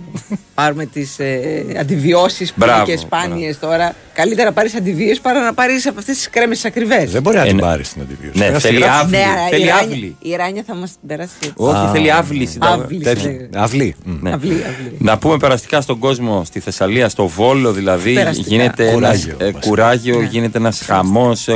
Πάρουμε 0.54 0.86
τις 0.86 1.20
ε, 1.20 1.66
αντιβιώσεις 1.80 2.50
που 2.50 2.56
Μπράβο, 2.60 2.82
είναι 2.82 2.92
και 2.92 2.98
σπάνιες 2.98 3.60
τώρα. 3.60 3.96
Καλύτερα 4.14 4.48
να 4.48 4.54
πάρεις 4.54 4.76
αντιβίω 4.76 5.16
παρά 5.22 5.42
να 5.44 5.54
πάρεις 5.62 5.88
από 5.88 6.00
αυτές 6.00 6.16
τις 6.18 6.30
κρέμες 6.30 6.66
ακριβές. 6.66 7.12
Δεν 7.12 7.22
μπορεί 7.22 7.36
να 7.38 7.44
Ε, 7.44 7.48
την 7.48 7.56
ναι. 7.56 7.62
πάρεις 7.62 7.94
την 7.94 8.02
αντιβίωση. 8.02 8.38
Ναι, 8.38 8.40
Πρέπει 8.40 8.54
να 8.54 8.60
θέλει 8.60 8.76
σιγά- 8.76 8.92
αύλη. 8.94 9.18
Ναι, 9.18 9.24
άρα 9.32 9.48
θέλει 9.50 9.64
η 9.64 9.68
Ράνια- 9.68 9.84
αύλη. 9.84 10.16
Η 10.22 10.36
Ράνια 10.36 10.64
θα 10.68 10.76
μας 10.76 10.90
την 10.90 11.08
περάσει 11.08 11.34
έτσι. 11.40 11.54
Όχι, 11.56 11.76
Α, 11.76 11.92
θέλει 11.92 12.12
αύλη. 12.12 12.46
συνταγμα- 12.46 12.84
Αύλη, 12.84 13.00
τέτοιο. 13.04 13.22
συνταγμα- 13.30 13.64
Αυλή. 13.64 13.96
Μμ. 14.06 14.18
Ναι. 14.22 14.32
Αυλή, 14.34 14.52
αυλή. 14.54 14.96
Να 15.00 15.18
πούμε 15.18 15.38
περαστικά 15.38 15.82
στον 15.82 16.00
κόσμο 16.00 16.44
στη 16.46 16.60
Θεσσαλία, 16.60 17.10
στο 17.10 17.28
Βόλο 17.28 17.72
δηλαδή. 17.72 18.14
Περαστικά. 18.14 18.48
Γίνεται 18.50 18.84
ένας, 18.90 18.94
Κουράγιο, 18.96 19.36
ε, 19.40 19.44
βασικά. 19.52 19.60
κουράγιο, 19.68 20.20
Ναι. 20.20 20.26
γίνεται 20.32 20.58
ένας 20.58 20.82
χαμός. 20.82 21.48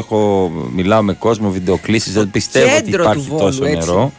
Μιλάω 0.75 1.01
με 1.01 1.13
κόσμο, 1.13 1.49
βιντεοκλήσεις. 1.49 2.13
Δεν 2.13 2.31
πιστεύω 2.31 2.75
ότι 2.75 2.83
Κέντρο 2.83 3.03
υπάρχει 3.03 3.19
του 3.19 3.29
Βόλου, 3.29 3.43
τόσο 3.45 3.65
έτσι. 3.65 3.77
νερό. 3.89 4.11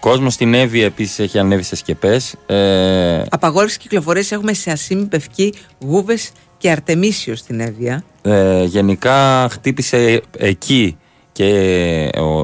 Κόσμος 0.00 0.32
στην 0.34 0.54
Εύη 0.54 0.82
επίσης 0.82 1.18
έχει 1.18 1.38
ανέβει 1.38 1.62
σε 1.62 1.76
σκεπές. 1.76 2.34
Ε, 2.46 3.22
Απαγόρευση 3.30 3.78
κυκλοφορίας 3.78 4.32
έχουμε 4.32 4.52
σε 4.52 4.70
Ασίμη, 4.70 5.04
Πευκή, 5.04 5.54
Γούβες 5.84 6.30
και 6.66 6.72
Αρτεμίσιο 6.72 7.36
στην 7.36 7.60
Εύβοια. 7.60 8.04
ε, 8.22 8.64
γενικά 8.64 9.48
χτύπησε 9.50 10.22
εκεί 10.38 10.96
και 11.32 11.50
ο, 12.18 12.38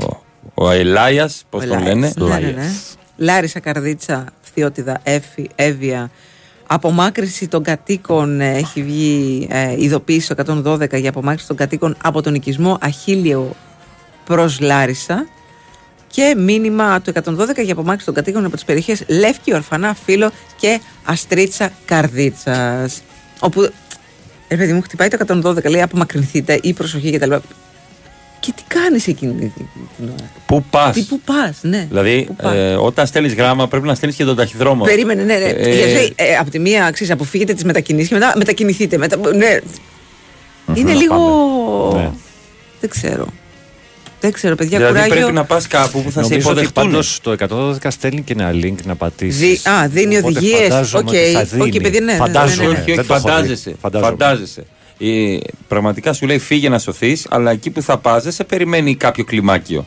ο 0.55 0.71
Ελάιας, 0.71 1.45
πώς 1.51 1.65
Ο 1.65 1.67
τον 1.67 1.77
Ελάης. 1.79 1.89
λένε; 1.95 2.13
Ναι, 2.17 2.39
ναι, 2.39 2.51
ναι. 2.51 2.71
Λάρισα, 3.17 3.61
Καρδίτσα, 3.61 4.25
Φθιώτιδα, 4.41 5.01
Έφη, 5.03 5.49
Εύβοια. 5.55 6.11
Απομάκρυση 6.67 7.49
των 7.49 7.63
κατοίκων 7.63 8.41
ε, 8.41 8.51
έχει 8.57 8.83
βγει 8.83 9.47
ε, 9.51 9.75
ειδοποίηση 9.83 10.21
στο 10.33 10.63
112 10.65 11.01
για 11.01 11.09
απομάκρυση 11.09 11.47
των 11.47 11.57
κατοίκων 11.57 11.97
από 12.03 12.23
τον 12.23 12.35
οικισμό 12.35 12.79
Αχίλιο 12.81 13.55
προς 14.25 14.61
Λάρισα 14.61 15.27
και 16.07 16.35
μήνυμα 16.39 17.01
του 17.01 17.13
112 17.25 17.63
για 17.65 17.73
απομάκρυση 17.73 18.05
των 18.07 18.15
κατοίκων 18.15 18.45
από 18.45 18.55
τις 18.55 18.65
περιοχές 18.65 19.05
Λεύκη, 19.09 19.55
Ορφανά, 19.55 19.95
Φίλο 20.05 20.31
και 20.57 20.81
Αστρίτσα 21.05 21.71
Καρδίτσας. 21.85 23.03
Όπου, 23.41 23.71
ρε 24.53 24.59
παιδί 24.59 24.73
μου, 24.73 24.83
χτυπάει 24.83 25.09
το 25.09 25.41
112, 25.45 25.71
λέει 25.71 25.83
απομακρυνθείτε 25.83 26.59
ή 26.63 26.73
προσοχή 26.73 27.11
κτλ. 27.11 27.35
Και 28.41 28.53
τι 28.57 28.63
κάνεις 28.67 29.07
εκείνη 29.07 29.33
την 29.33 29.67
την 29.97 30.09
ώρα; 30.09 30.31
Πού 30.47 30.65
πας; 30.71 30.95
Τι 30.95 31.03
που 31.03 31.21
πας, 31.21 31.59
ναι. 31.63 31.87
Δηλαδή, 31.89 32.25
Πού 32.27 32.37
πας; 32.37 32.55
ε, 32.55 32.75
όταν 32.75 33.07
στέλνεις 33.07 33.35
γράμμα 33.35 33.69
πρέπει 33.69 33.87
να 33.87 33.95
στέλνεις 33.95 34.19
και 34.19 34.25
τον 34.25 34.37
ταχυδρόμο. 34.37 34.85
Περίμενε, 34.85 35.23
ναι, 35.23 35.37
ναι. 35.37 35.45
Ε, 35.45 35.75
Γιατί 35.75 36.13
ε, 36.17 36.37
από 36.37 36.51
τη 36.51 36.59
μία 36.59 36.85
αξίζει, 36.85 37.13
αποφύγετε 37.13 37.53
τις 37.55 37.65
μετακινήσεις 37.65 38.09
και 38.09 38.15
μετά 38.15 38.33
μετακινηθείτε. 38.37 38.97
Μετα... 38.99 39.17
Ναι. 39.17 39.59
Είναι 40.75 40.93
να 40.93 40.99
λίγο. 40.99 41.17
πάμε. 41.91 42.03
Ναι. 42.03 42.11
Δεν 42.81 42.91
ξέρω. 42.91 43.27
Δεν 44.23 44.33
ξέρω, 44.33 44.55
παιδιά, 44.55 44.79
δηλαδή 44.79 44.95
κουράγιο. 44.95 45.17
πρέπει 45.17 45.33
να 45.33 45.45
πας 45.45 45.67
κάπου 45.67 46.03
που 46.03 46.11
θα 46.11 46.23
σε 46.23 46.29
Νομίζω 46.29 46.51
ότι 46.51 46.61
υποδεχτούν. 46.61 46.85
πάντως 46.91 47.21
το 47.23 47.31
112 47.83 47.91
στέλνει 47.91 48.23
και 48.23 48.33
ένα 48.33 48.51
link 48.53 48.75
να 48.85 48.95
πατήσεις. 48.97 49.39
Δι- 49.41 49.69
α, 49.69 49.89
δίνει 49.89 50.17
οδηγίες. 50.17 50.95
Οκ, 50.95 51.09
οκ, 51.59 51.81
παιδί, 51.83 51.99
ναι, 52.01 52.13
ναι, 52.13 52.17
Φαντάζομαι. 52.19 52.63
ναι, 52.67 52.73
ναι, 52.73 52.75
ναι. 52.75 52.81
Όχι, 52.81 52.91
όχι, 52.91 52.95
Δεν 52.95 53.07
το 53.07 53.15
έχω 53.15 53.23
δει. 53.23 53.29
φαντάζεσαι. 53.31 53.75
Φαντάζομαι. 53.81 54.11
φαντάζεσαι. 54.11 54.65
Ε, 54.99 55.37
πραγματικά 55.69 56.13
σου 56.13 56.27
λέει 56.27 56.39
φύγε 56.39 56.69
να 56.69 56.79
σωθείς, 56.79 57.27
αλλά 57.31 57.51
εκεί 57.51 57.71
που 57.71 57.83
θα 57.83 57.99
πας 57.99 58.23
δεν 58.23 58.33
σε 58.33 58.45
περιμένει 58.45 58.95
κάποιο 58.97 59.25
κλιμάκιο. 59.25 59.87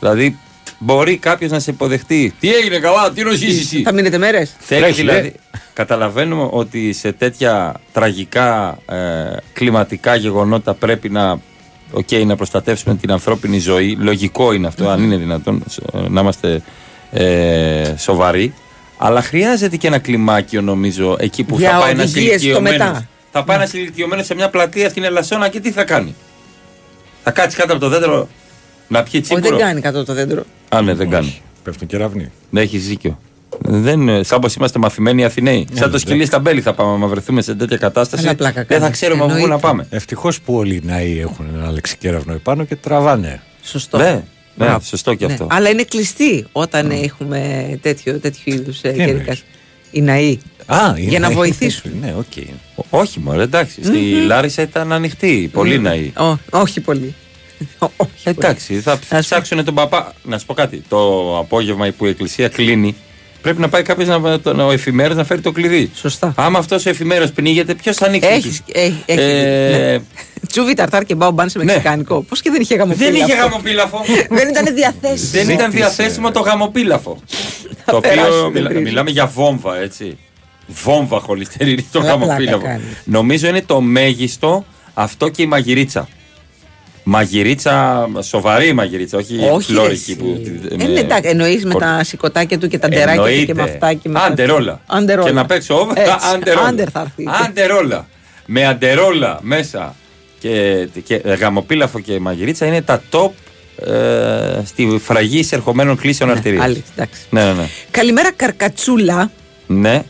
Δηλαδή, 0.00 0.36
μπορεί 0.78 1.16
κάποιος 1.16 1.50
να 1.50 1.58
σε 1.58 1.70
υποδεχτεί. 1.70 2.34
Τι 2.40 2.54
έγινε, 2.54 2.78
καλά, 2.78 3.10
τι 3.12 3.22
νοσήσει 3.22 3.60
εσύ; 3.60 3.82
Θα 3.82 3.92
μείνετε 3.92 4.18
μέρες; 4.18 4.56
Θέλει 4.58 4.80
Τρέχεις, 4.80 4.96
δηλαδή. 4.98 5.32
Καταλαβαίνουμε 5.72 6.48
ότι 6.50 6.92
σε 6.92 7.12
τέτοια 7.12 7.74
τραγικά 7.92 8.78
ε, 8.88 8.96
κλιματικά 9.52 10.14
γεγονότα 10.14 10.74
πρέπει 10.74 11.08
να, 11.10 11.40
okay, 11.96 12.26
να 12.26 12.36
προστατεύσουμε 12.36 12.94
την 12.94 13.10
ανθρώπινη 13.12 13.58
ζωή. 13.58 13.96
Λογικό 14.00 14.52
είναι 14.52 14.66
αυτό, 14.66 14.88
αν 14.88 15.02
είναι 15.02 15.16
δυνατόν 15.16 15.64
ε, 15.92 16.08
να 16.08 16.20
είμαστε 16.20 16.62
ε, 17.10 17.94
σοβαροί. 17.96 18.54
Αλλά 18.96 19.22
χρειάζεται 19.22 19.76
και 19.76 19.86
ένα 19.86 19.98
κλιμάκιο, 19.98 20.60
νομίζω, 20.62 21.16
εκεί 21.18 21.44
που 21.44 21.58
Για 21.58 21.70
θα 21.70 21.78
πάει 21.78 21.90
ένας 21.90 22.10
οδηγίες 22.10 22.40
στο 22.40 22.48
ηλικιωμένος. 22.48 22.78
μετά. 22.78 23.08
Θα 23.32 23.44
πάει 23.44 23.56
ένας 23.56 23.72
ηλικιωμένος 23.72 24.26
σε 24.26 24.34
μια 24.34 24.50
πλατεία 24.50 24.88
στην 24.88 25.04
Ελασσόνα 25.04 25.48
και 25.48 25.60
τι 25.60 25.70
θα 25.70 25.84
κάνει. 25.84 26.14
Θα 27.22 27.30
κάτσει 27.30 27.56
κάτω 27.56 27.72
από 27.72 27.80
το 27.80 27.88
δέντρο 27.88 28.28
να 28.88 29.02
πιει 29.02 29.10
Όχι, 29.14 29.20
τσίπουρο. 29.20 29.56
δεν 29.56 29.66
κάνει 29.66 29.80
κάτω 29.80 30.04
το 30.04 30.14
δέντρο. 30.14 30.42
Α, 30.68 30.82
ναι, 30.82 30.94
δεν 30.94 31.10
κάνει. 31.10 31.40
Πέφτουν 31.62 31.86
κεραυνοί. 31.86 32.32
Δεν 32.50 32.62
έχεις 32.62 32.88
δίκιο. 32.88 33.18
Δεν, 33.60 34.08
ε, 34.08 34.22
σαν 34.22 34.40
πω 34.40 34.48
είμαστε 34.56 34.78
μαθημένοι 34.78 35.24
Αθηναίοι. 35.24 35.66
σαν 35.72 35.90
το 35.90 35.98
σκυλί 35.98 36.26
στα 36.26 36.38
μπέλη 36.38 36.60
θα 36.60 36.74
πάμε, 36.74 36.92
άμα 36.92 37.06
βρεθούμε 37.06 37.42
σε 37.42 37.54
τέτοια 37.54 37.76
κατάσταση. 37.76 38.22
Καλά 38.22 38.34
πλάκα 38.36 38.54
δεν 38.54 38.66
θα 38.66 38.74
κάνεις. 38.78 38.90
ξέρουμε 38.96 39.20
από 39.20 39.28
πού 39.28 39.34
να 39.36 39.42
Εννοείται. 39.42 39.66
πάμε. 39.66 39.86
Ευτυχώς 39.90 40.40
που 40.40 40.54
όλοι 40.54 40.74
οι 40.74 40.82
ναοί 40.84 41.20
έχουν 41.20 41.46
ένα 41.54 41.70
λεξικέραυνο 41.70 42.32
επάνω 42.32 42.64
και 42.64 42.76
τραβάνε. 42.76 43.42
Σωστό. 43.62 43.98
Ναι, 43.98 44.04
ναι, 44.04 44.22
Μπράβο. 44.54 44.80
σωστό 44.84 45.14
και 45.14 45.26
Ναι. 45.26 45.32
αυτό. 45.32 45.46
Αλλά 45.50 45.68
είναι 45.68 45.82
κλειστή 45.82 46.46
όταν 46.52 46.90
έχουμε 46.90 47.68
τέτοιο, 47.82 48.18
τέτοιου 48.18 48.52
είδους 48.54 48.80
εννοείς; 48.80 49.06
καιρικά. 49.06 49.36
Οι 49.90 50.00
ναοί. 50.00 50.38
Α, 50.66 50.78
Για 50.96 51.18
να 51.18 51.30
βοηθήσουν. 51.30 51.90
ναι, 52.00 52.14
οκ. 52.18 52.46
Ό- 52.74 52.98
Όχι, 52.98 53.20
μωρέ, 53.20 53.42
εντάξει. 53.42 53.84
Στη 53.84 54.24
Λάρισα 54.26 54.62
ήταν 54.62 54.92
ανοιχτή. 54.92 55.50
Πολύ 55.52 55.78
ναοί. 55.78 56.12
Ω, 56.18 56.36
όχι 56.50 56.80
πολύ. 56.80 57.14
Ω, 57.78 57.86
όχι 57.96 58.22
πολύ. 58.24 58.36
Εντάξει, 58.38 58.80
θα 58.80 58.98
ψάξουν 59.20 59.64
τον 59.64 59.74
παπά. 59.74 60.12
Να 60.24 60.38
σου 60.38 60.46
πω 60.46 60.54
κάτι. 60.54 60.82
Το 60.88 60.98
απόγευμα 61.38 61.92
που 61.98 62.06
η 62.06 62.08
εκκλησία 62.08 62.48
κλείνει, 62.48 62.94
πρέπει 63.44 63.60
να 63.60 63.68
πάει 63.68 63.82
κάποιος 63.82 64.08
να, 64.08 64.40
τον- 64.40 64.60
ο 64.60 64.70
εφημέρος 64.70 65.16
να 65.16 65.24
φέρει 65.24 65.40
το 65.40 65.52
κλειδί. 65.52 65.90
Σωστά. 65.94 66.32
Άμα 66.36 66.58
αυτός 66.58 66.86
ο 66.86 66.88
εφημέρος 66.88 67.30
πνίγεται, 67.32 67.74
ποιος 67.74 67.96
θα 67.96 68.06
ανοίξει. 68.06 68.28
Έχεις, 68.30 68.62
έχει, 68.72 69.02
έχεις, 69.06 69.22
Ε, 69.24 69.76
ναι. 69.92 69.98
Τσούβι 70.48 70.74
ταρτάρ 70.74 71.04
και 71.04 71.14
μπάου 71.14 71.32
μπαν 71.32 71.48
σε 71.48 71.58
Ναι. 71.58 71.64
μεξικάνικο. 71.64 72.22
Πώς 72.22 72.40
και 72.40 72.50
δεν 72.50 72.60
είχε 72.60 72.74
γαμοπίλαφο; 72.74 73.12
Δεν 73.12 73.22
είχε 73.22 73.34
γαμοπίλαφο. 73.34 74.00
δεν 74.38 74.48
ήταν 74.48 74.74
διαθέσιμο. 74.74 75.30
Δεν 75.44 75.48
ήταν 75.54 75.70
διαθέσιμο 75.70 76.30
το 76.30 76.40
γαμοπίλαφο. 76.40 77.18
το 77.84 77.96
οποίο 77.96 78.10
περάσουμε 78.10 78.50
μιλά- 78.50 78.68
πριν. 78.70 78.82
μιλάμε 78.82 79.10
για 79.10 79.26
βόμβα, 79.26 79.76
έτσι. 79.80 80.18
Βόμβα 80.66 81.18
χολυστερίνη 81.20 81.82
το 81.92 81.98
Καλά 82.00 82.12
πλάκα 82.16 82.26
γαμοπίλαφο. 82.26 82.62
κάνεις. 82.62 82.84
Νομίζω 83.04 83.48
είναι 83.48 83.62
το 83.66 83.80
μέγιστο 83.80 84.64
αυτό 84.94 85.28
και 85.28 85.42
η 85.42 85.46
μαγειρίτσα. 85.46 86.08
Μαγειρίτσα, 87.06 88.08
σοβαρή 88.20 88.72
μαγειρίτσα, 88.72 89.18
όχι, 89.18 89.34
Όχι, 89.52 89.72
ρε, 89.72 89.78
φλόρικη 89.78 89.94
εσύ. 90.10 90.16
που. 90.16 90.42
Ε, 90.80 90.86
ναι, 90.86 91.00
εντάξει, 91.00 91.28
εννοείς 91.30 91.64
με 91.64 91.74
τα 91.74 92.04
σηκωτάκια 92.04 92.58
του 92.58 92.68
και 92.68 92.78
τα 92.78 92.88
ντεράκια 92.88 93.14
του 93.22 93.28
και 93.28 93.30
Εννοείται. 93.30 93.54
με 93.54 93.62
αυτά 93.62 93.94
και 93.94 94.08
με. 94.08 94.20
Αντερόλα. 94.22 94.80
Αντερόλα. 94.86 95.28
Και 95.28 95.34
να 95.34 95.46
παίξω 95.46 95.74
over, 95.74 95.96
Έτσι, 95.96 96.12
αντερόλα. 96.34 96.66
άντερ 96.66 96.88
θα 96.92 97.00
έρθεις. 97.00 97.26
Αντερόλα. 97.44 98.06
Με 98.46 98.66
αντερόλα 98.66 99.38
μέσα 99.42 99.94
και, 100.38 100.88
και 101.04 101.14
γαμοπίλαφο 101.14 102.00
και 102.00 102.20
μαγειρίτσα 102.20 102.66
είναι 102.66 102.82
τα 102.82 103.02
top 103.10 103.30
ε, 103.88 104.60
στη 104.64 105.00
φραγή 105.04 105.38
εισερχομένων 105.38 105.96
κλήσεων 105.96 106.30
αρτηρίας. 106.30 106.64
άλλη, 106.64 106.84
εντάξει. 106.96 107.20
Ναι, 107.30 107.44
ναι, 107.44 107.52
ναι. 107.52 107.68
Καλημέρα, 107.90 108.32
Καρκατσούλα. 108.32 109.30
ναι. 109.66 110.02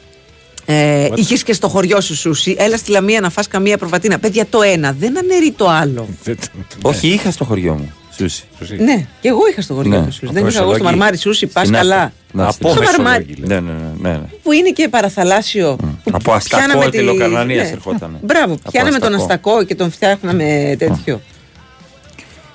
Ε, 0.66 1.08
Είχες 1.14 1.42
και 1.42 1.52
στο 1.52 1.68
χωριό 1.68 2.00
σου 2.00 2.16
σούσι. 2.16 2.56
Έλα 2.58 2.76
στη 2.76 2.90
Λαμία 2.90 3.20
να 3.20 3.30
φας 3.30 3.48
καμία 3.48 3.78
προβατίνα. 3.78 4.18
Παιδιά, 4.18 4.46
το 4.50 4.62
ένα 4.62 4.92
δεν 4.98 5.18
αναιρεί 5.18 5.50
το 5.50 5.68
άλλο. 5.68 6.08
Όχι, 6.82 7.08
είχα 7.08 7.30
στο 7.30 7.44
χωριό 7.44 7.74
μου. 7.74 7.92
Σούσι. 8.16 8.44
Ναι, 8.78 9.06
και 9.20 9.28
εγώ 9.28 9.40
είχα 9.50 9.60
στο 9.62 9.74
χωριό 9.74 9.90
Ναι. 9.90 9.98
μου 9.98 10.10
σούσι. 10.10 10.24
Από 10.24 10.32
Δεν 10.34 10.46
είχα 10.46 10.46
εγώ 10.46 10.52
στο 10.52 10.64
Μεσολόγγι. 10.72 10.82
μαρμάρι 10.98 11.16
σούσι. 11.16 11.46
Πας 11.46 11.62
Στην 11.66 11.78
καλά. 11.78 11.96
Άστα. 11.96 12.12
Να, 12.32 12.50
Στο 12.50 12.68
στην 12.68 12.82
Άστα. 12.82 13.02
μαρμάρι. 13.02 13.26
Ναι, 13.38 13.60
ναι, 13.60 13.72
ναι, 13.72 13.78
ναι, 14.00 14.10
ναι. 14.10 14.20
Που 14.42 14.52
είναι 14.52 14.70
και 14.70 14.88
παραθαλάσσιο. 14.88 15.76
που 15.76 16.10
Από 16.12 16.32
Αστακό 16.32 16.62
πιάναμε 16.64 16.90
τη- 16.90 16.96
Τελοκαρνανίας 16.96 17.66
ναι. 17.66 17.72
ερχότανε. 17.72 18.18
Μπράβο, 18.22 18.52
Από 18.54 18.70
πιάναμε 18.70 18.98
τον 18.98 19.14
Αστακό. 19.14 19.50
Αστακό 19.50 19.64
και 19.64 19.74
τον 19.74 19.90
φτιάχναμε 19.90 20.74
τέτοιο. 20.78 21.20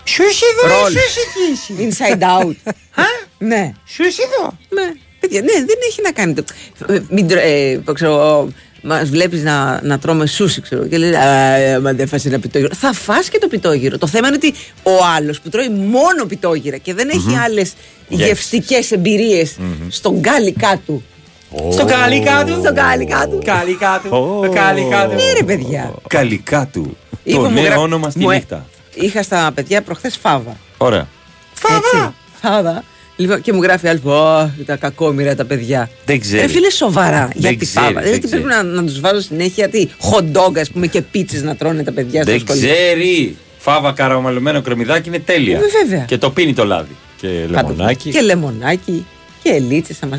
Σούσι 0.04 0.46
Ρολ. 0.68 0.94
Inside 1.90 2.22
out. 2.44 2.56
Ναι. 3.38 3.72
Σούσι 3.86 4.22
εδώ. 4.26 4.58
Ναι. 4.70 4.92
Παιδιά, 5.20 5.42
ναι, 5.42 5.52
δεν 5.54 5.78
έχει 5.90 6.02
να 6.04 6.12
κάνει 6.12 6.34
το. 6.34 6.44
Ε, 6.88 7.00
Μην 7.10 7.28
τρο... 7.28 7.40
ε, 7.40 7.82
πω, 7.86 7.94
ξέρω, 7.94 8.48
μας 8.82 9.10
βλέπεις 9.10 9.44
να, 9.44 9.80
να 9.84 10.00
τρώμε 10.00 10.26
σούσι, 10.26 10.62
ξέρω. 10.62 10.86
Και 10.88 10.98
λέει, 10.98 11.14
Α, 11.16 11.54
ε, 11.56 11.80
μα 11.80 11.94
δεν 11.94 12.08
φας 12.08 12.26
ένα 12.26 12.40
πιτόγυρο. 12.40 12.70
Θα 12.76 12.94
φας 12.94 13.30
και 13.30 13.38
το 13.38 13.48
πιτόγυρο. 13.48 13.98
Το 13.98 14.08
θέμα 14.08 14.28
είναι 14.28 14.36
ότι 14.36 14.54
ο 14.84 14.92
άλλος 15.18 15.40
που 15.42 15.50
τρώει 15.50 15.70
μόνο 15.70 16.26
πιτόγυρα 16.28 16.78
και 16.78 16.94
δεν 16.94 17.10
έχει 17.10 17.28
Μμμ. 17.28 17.40
άλλες 17.44 17.74
Γεύσεις. 18.08 18.28
γευστικές 18.28 18.92
εμπειρίες 18.92 19.58
στον 19.90 20.22
κάλικα 20.22 20.82
του. 20.86 21.04
Στο 21.72 21.86
κάλικα 21.86 22.44
του. 22.46 22.60
Στο 22.64 22.74
κάλικα 22.74 23.28
του. 23.28 23.42
Κάλικα 23.46 24.00
του. 24.04 24.10
Το 24.44 24.50
κάλικα 24.54 25.08
του. 25.08 25.16
Ναι, 25.16 25.34
ρε 25.38 25.44
παιδιά. 25.44 25.94
Καλικά 26.08 26.70
του. 26.74 26.98
Είπε, 27.24 27.38
Το 27.38 27.44
μου 27.44 27.50
νέο 27.50 27.64
γρα- 27.64 27.78
όνομα 27.78 28.10
στη 28.10 28.20
μου 28.20 28.30
ε- 28.32 28.36
νύχτα. 28.36 28.66
Είχα 28.94 29.24
στα 29.24 29.52
παιδιά 29.56 29.82
προχθές 29.82 30.18
φάβα. 30.22 30.58
Ωραία. 30.78 31.08
Φάβα! 31.54 32.14
Φάβα. 32.42 32.84
Λοιπόν, 33.20 33.42
και 33.42 33.54
μου 33.54 33.62
γράφει 33.62 33.88
άλλο, 33.88 34.00
Ω, 34.04 34.52
τα 34.66 34.76
κακόμοιρα 34.76 35.36
τα 35.36 35.46
παιδιά. 35.46 35.90
Δεν 36.06 36.20
ξέρει. 36.20 36.42
Ρε 36.42 36.48
φίλε, 36.48 36.70
σοβαρά. 36.72 37.28
Δεν 37.28 37.42
γιατί 37.42 37.66
ξέρει, 37.66 37.86
φάβα. 37.86 38.02
δεν 38.02 38.12
Δηλαδή 38.12 38.28
πρέπει 38.28 38.46
να, 38.48 38.64
να 38.64 38.84
τους 38.84 39.00
βάζω 39.00 39.22
συνέχεια 39.22 39.70
τι 39.70 39.88
hot 40.12 40.38
dog, 40.38 40.60
ας 40.60 40.70
πούμε, 40.70 40.88
και 40.88 41.02
πίτσες 41.02 41.44
να 41.44 41.56
τρώνε 41.56 41.84
τα 41.84 41.92
παιδιά 41.92 42.22
στο 42.22 42.32
Δεν 42.32 42.40
σχολείο. 42.40 42.62
ξέρει. 42.74 43.38
φάβα 43.58 43.92
καραμαλωμένο 43.92 44.62
κρεμμυδάκι 44.62 45.08
είναι 45.08 45.20
τέλεια. 45.20 45.58
Ε, 45.58 45.62
βέβαια. 45.84 46.06
Και 46.06 46.18
το 46.18 46.32
πίνει 46.32 46.54
το 46.54 46.66
λάδι. 46.66 46.96
Και 47.22 47.28
Πάντα. 47.52 47.94
Και 47.94 48.22
λεμονάκι. 48.22 49.06
Και 49.44 49.50
ελίτσες 49.50 49.98
θα 49.98 50.08
μα 50.08 50.18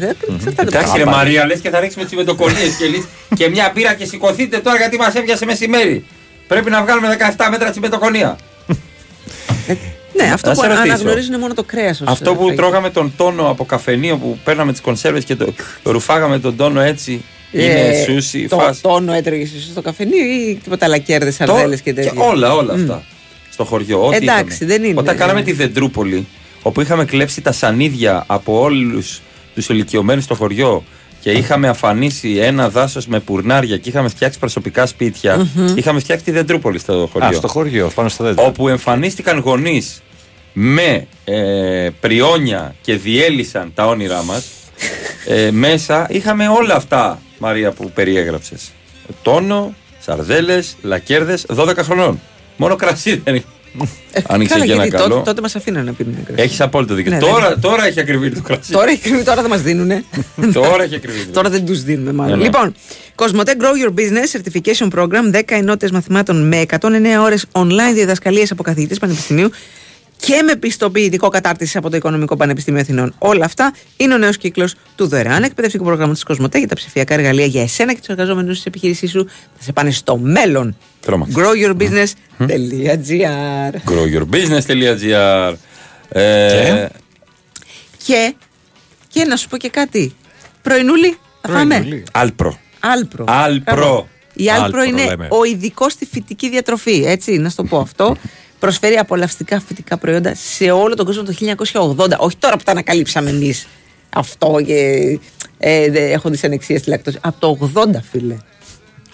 Εντάξει, 0.60 0.96
ρε 0.96 1.04
Μαρία, 1.04 1.46
λες 1.46 1.60
και 1.60 1.70
θα 1.70 1.80
ρίξουμε 1.80 2.04
τις 2.04 2.14
μετοκολλίε 2.16 2.66
και, 2.78 2.86
λύσεις. 2.86 3.06
και 3.38 3.48
μια 3.48 3.70
πύρα 3.74 3.94
και 3.94 4.04
σηκωθείτε 4.04 4.58
τώρα 4.58 4.76
γιατί 4.76 4.96
μας 4.96 5.14
έβιασε 5.14 5.44
μεσημέρι. 5.44 6.04
Πρέπει 6.48 6.70
να 6.70 6.82
βγάλουμε 6.82 7.16
17 7.36 7.46
μέτρα 7.50 7.70
τη 7.70 7.80
μετοκονία. 7.80 8.36
Ναι, 10.22 10.32
αυτό 10.32 10.48
Να 10.48 10.54
που 10.54 10.60
σε 10.60 10.66
ρωτήσω. 10.66 10.82
αναγνωρίζουν 10.92 11.38
μόνο 11.40 11.54
το 11.54 11.62
κρέας. 11.62 12.02
Αυτό 12.04 12.34
που 12.34 12.54
τρώγαμε 12.54 12.90
τον 12.90 13.12
τόνο 13.16 13.48
από 13.50 13.64
καφενείο 13.64 14.16
που 14.16 14.38
παίρναμε 14.44 14.72
τις 14.72 14.80
κονσέρβες 14.80 15.24
και 15.24 15.36
το 15.36 15.52
ρουφάγαμε 15.82 16.38
τον 16.38 16.56
τόνο 16.56 16.80
έτσι. 16.80 17.24
Είναι 17.52 18.04
σούσι, 18.06 18.40
Ε, 18.42 18.46
Το 18.48 18.56
φας. 18.58 18.80
τόνο 18.80 19.12
έτρωγε 19.12 19.42
εσύ 19.42 19.60
στο 19.70 19.82
καφενείο 19.82 20.24
ή 20.24 20.58
τίποτα 20.62 20.84
άλλα 20.86 20.98
κέρδε, 20.98 21.26
Το- 21.26 21.32
σαρδέλες 21.32 21.80
και 21.80 21.92
τέτοια. 21.94 22.12
όλα, 22.16 22.54
όλα 22.54 22.72
αυτά. 22.72 23.02
Στο 23.50 23.64
χωριό. 23.64 24.06
Ό,τι 24.06 24.16
Εντάξει, 24.16 24.54
είχαμε. 24.64 24.72
δεν 24.72 24.84
είναι. 24.84 25.00
Όταν 25.00 25.16
κάναμε 25.16 25.42
τη 25.42 25.52
Δεντρούπολη, 25.52 26.26
όπου 26.62 26.80
είχαμε 26.80 27.04
κλέψει 27.04 27.40
τα 27.40 27.52
σανίδια 27.52 28.24
από 28.26 28.60
όλους 28.60 29.20
τους 29.54 29.68
ηλικιωμένους 29.68 30.24
στο 30.24 30.34
χωριό 30.34 30.84
και 31.20 31.30
είχαμε 31.30 31.68
αφανίσει 31.68 32.36
ένα 32.36 32.68
δάσος 32.68 33.06
με 33.06 33.20
πουρνάρια 33.20 33.76
και 33.76 33.88
είχαμε 33.88 34.08
φτιάξει 34.08 34.38
προσωπικά 34.38 34.86
σπίτια, 34.86 35.48
Μμμ. 35.54 35.76
είχαμε 35.76 36.00
φτιάξει 36.00 36.24
τη 36.24 36.30
Δεντρούπολη 36.30 36.78
στο 36.78 37.08
χωριό. 37.12 37.28
Α, 37.28 37.32
στο 37.32 37.48
χωριό, 37.48 37.90
πάνω 37.94 38.08
στα 38.08 38.24
δέντρα. 38.24 38.44
Όπου 38.46 38.68
εμφανίστηκαν 38.68 39.38
γονείς 39.38 40.02
με 40.52 41.06
ε, 41.24 41.88
πριόνια 42.00 42.74
και 42.80 42.94
διέλυσαν 42.96 43.72
τα 43.74 43.86
όνειρά 43.86 44.22
μας. 44.22 44.46
Ε, 45.26 45.50
μέσα 45.50 46.06
είχαμε 46.10 46.48
όλα 46.48 46.74
αυτά, 46.74 47.22
Μαρία, 47.38 47.70
που 47.70 47.90
περιέγραψες. 47.90 48.70
Τόνο, 49.22 49.74
σαρδέλες, 50.00 50.76
λακέρδες, 50.82 51.46
12 51.56 51.76
χρονών. 51.82 52.20
Μόνο 52.56 52.76
κρασί 52.76 53.20
δεν 53.24 53.34
είχε. 53.34 53.44
Άνοιξε 54.26 54.52
Καλά, 54.54 54.66
και 54.66 54.72
ένα 54.72 54.82
γιατί 54.82 54.96
καλό. 55.02 55.14
τότε, 55.14 55.24
τότε 55.24 55.40
μας 55.40 55.56
αφήνανε 55.56 55.84
να 55.84 55.92
πίνουν 55.92 56.24
κρέα. 56.24 56.44
Έχεις 56.44 56.60
απόλυτο 56.60 56.94
δίκιο. 56.94 57.12
Ναι, 57.12 57.18
τώρα, 57.18 57.48
δεν- 57.48 57.60
τώρα 57.60 57.86
έχει 57.86 58.00
ακριβή 58.00 58.30
το 58.30 58.40
κρασί. 58.42 58.72
Τώρα, 58.72 58.90
έχει 58.90 59.00
κρύβει, 59.00 59.22
τώρα 59.22 59.40
δεν 59.40 59.50
μας 59.50 59.62
δίνουνε. 59.62 60.04
τώρα 60.52 60.82
έχει 60.82 60.94
ακριβή. 60.94 61.24
Τώρα 61.24 61.50
δεν 61.50 61.64
τους 61.66 61.82
δίνουμε 61.82 62.12
μάλλον. 62.12 62.30
Ναι, 62.32 62.36
ναι. 62.38 62.44
Λοιπόν, 62.44 62.74
Κοσμοτέ 63.14 63.54
Grow 63.60 63.88
Your 63.88 63.94
Business 64.00 64.38
Certification 64.40 64.88
Program, 64.98 65.34
10 65.36 65.40
ενότητες 65.46 65.90
μαθημάτων 65.90 66.48
με 66.48 66.64
109 66.80 66.86
ώρες 67.22 67.46
online 67.52 67.94
διαδασκαλίε 67.94 68.46
από 68.50 68.62
καθηγητές 68.62 68.98
πανεπιστημίου 68.98 69.50
και 70.20 70.42
με 70.42 70.56
πιστοποιητικό 70.56 71.28
κατάρτιση 71.28 71.76
από 71.78 71.90
το 71.90 71.96
Οικονομικό 71.96 72.36
Πανεπιστήμιο 72.36 72.80
Αθηνών. 72.80 73.14
Όλα 73.18 73.44
αυτά 73.44 73.72
είναι 73.96 74.14
ο 74.14 74.18
νέος 74.18 74.36
κύκλος 74.36 74.74
του 74.96 75.08
δωρεάν 75.08 75.42
εκπαιδευτικού 75.42 75.84
προγράμματος 75.84 76.18
της 76.18 76.26
Κοσμοτέ 76.28 76.58
για 76.58 76.68
τα 76.68 76.74
ψηφιακά 76.74 77.14
εργαλεία 77.14 77.46
για 77.46 77.62
εσένα 77.62 77.92
και 77.92 77.98
τους 77.98 78.08
εργαζόμενους 78.08 78.56
της 78.56 78.66
επιχείρησής 78.66 79.10
σου. 79.10 79.28
Θα 79.56 79.62
σε 79.62 79.72
πάνε 79.72 79.90
στο 79.90 80.16
μέλλον. 80.16 80.76
Τρόμαξε. 81.00 81.34
growyourbusiness.gr 81.36 83.74
growyourbusiness.gr 83.90 85.54
ε, 86.08 86.86
Και, 88.04 88.34
και 89.08 89.24
να 89.24 89.36
σου 89.36 89.48
πω 89.48 89.56
και 89.56 89.68
κάτι. 89.68 90.14
Πρωινούλη, 90.62 91.16
θα 91.40 91.48
φάμε. 91.48 92.02
Alpro. 92.12 92.58
Alpro. 92.80 93.24
Alpro. 93.28 93.74
Μπράβο. 93.74 94.08
Η 94.34 94.50
Alpro, 94.50 94.64
Alpro 94.64 94.82
είναι 94.82 95.04
λέμε. 95.04 95.28
ο 95.30 95.44
ειδικός 95.44 95.92
στη 95.92 96.06
φυτική 96.06 96.48
διατροφή. 96.48 97.02
Έτσι, 97.06 97.38
να 97.38 97.48
σου 97.48 97.56
το 97.56 97.64
πω 97.64 97.78
αυτό. 97.78 98.16
Προσφέρει 98.60 98.94
απολαυστικά 98.96 99.60
φυτικά 99.60 99.98
προϊόντα 99.98 100.34
σε 100.34 100.70
όλο 100.70 100.94
τον 100.94 101.06
κόσμο 101.06 101.22
το 101.22 101.34
1980. 101.72 102.16
Όχι 102.18 102.36
τώρα 102.38 102.56
που 102.56 102.62
τα 102.64 102.70
ανακαλύψαμε 102.70 103.30
εμείς 103.30 103.66
αυτό 104.10 104.60
και 104.66 104.74
ε, 105.58 105.90
δε- 105.90 106.12
έχοντας 106.12 106.44
δυσανεξία 106.44 106.78
στη 106.78 106.88
λακτόση. 106.90 107.18
Από 107.20 107.40
το 107.40 107.70
80, 107.74 107.86
φίλε. 108.10 108.36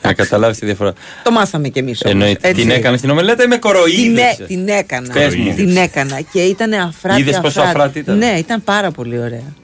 Να 0.02 0.12
καταλάβεις 0.12 0.58
τη 0.58 0.66
διαφορά. 0.66 0.92
Το 1.22 1.30
μάθαμε 1.30 1.68
κι 1.68 1.78
εμείς 1.78 2.02
όμως. 2.04 2.14
Εννοείται. 2.14 2.52
Την 2.52 2.70
έκανε 2.70 2.96
στην 2.96 3.10
ομελέτα 3.10 3.42
ή 3.42 3.46
με 3.46 3.52
Την, 3.52 3.60
κοροϊδεύσε. 3.60 4.42
έ- 4.42 4.46
την 4.46 4.68
έκανα. 4.68 5.12
Πες 5.12 5.34
μου. 5.36 5.54
Την 5.54 5.76
έκανα 5.76 6.20
και 6.32 6.40
ήταν 6.42 6.72
αφράτη. 6.72 7.20
Είδες 7.20 7.38
πόσο 7.40 7.60
αφράτη 7.60 7.98
ήταν; 7.98 8.18
Ναι, 8.18 8.34
ήταν 8.38 8.64
πάρα 8.64 8.90
πολύ 8.90 9.18
ωραία. 9.18 9.54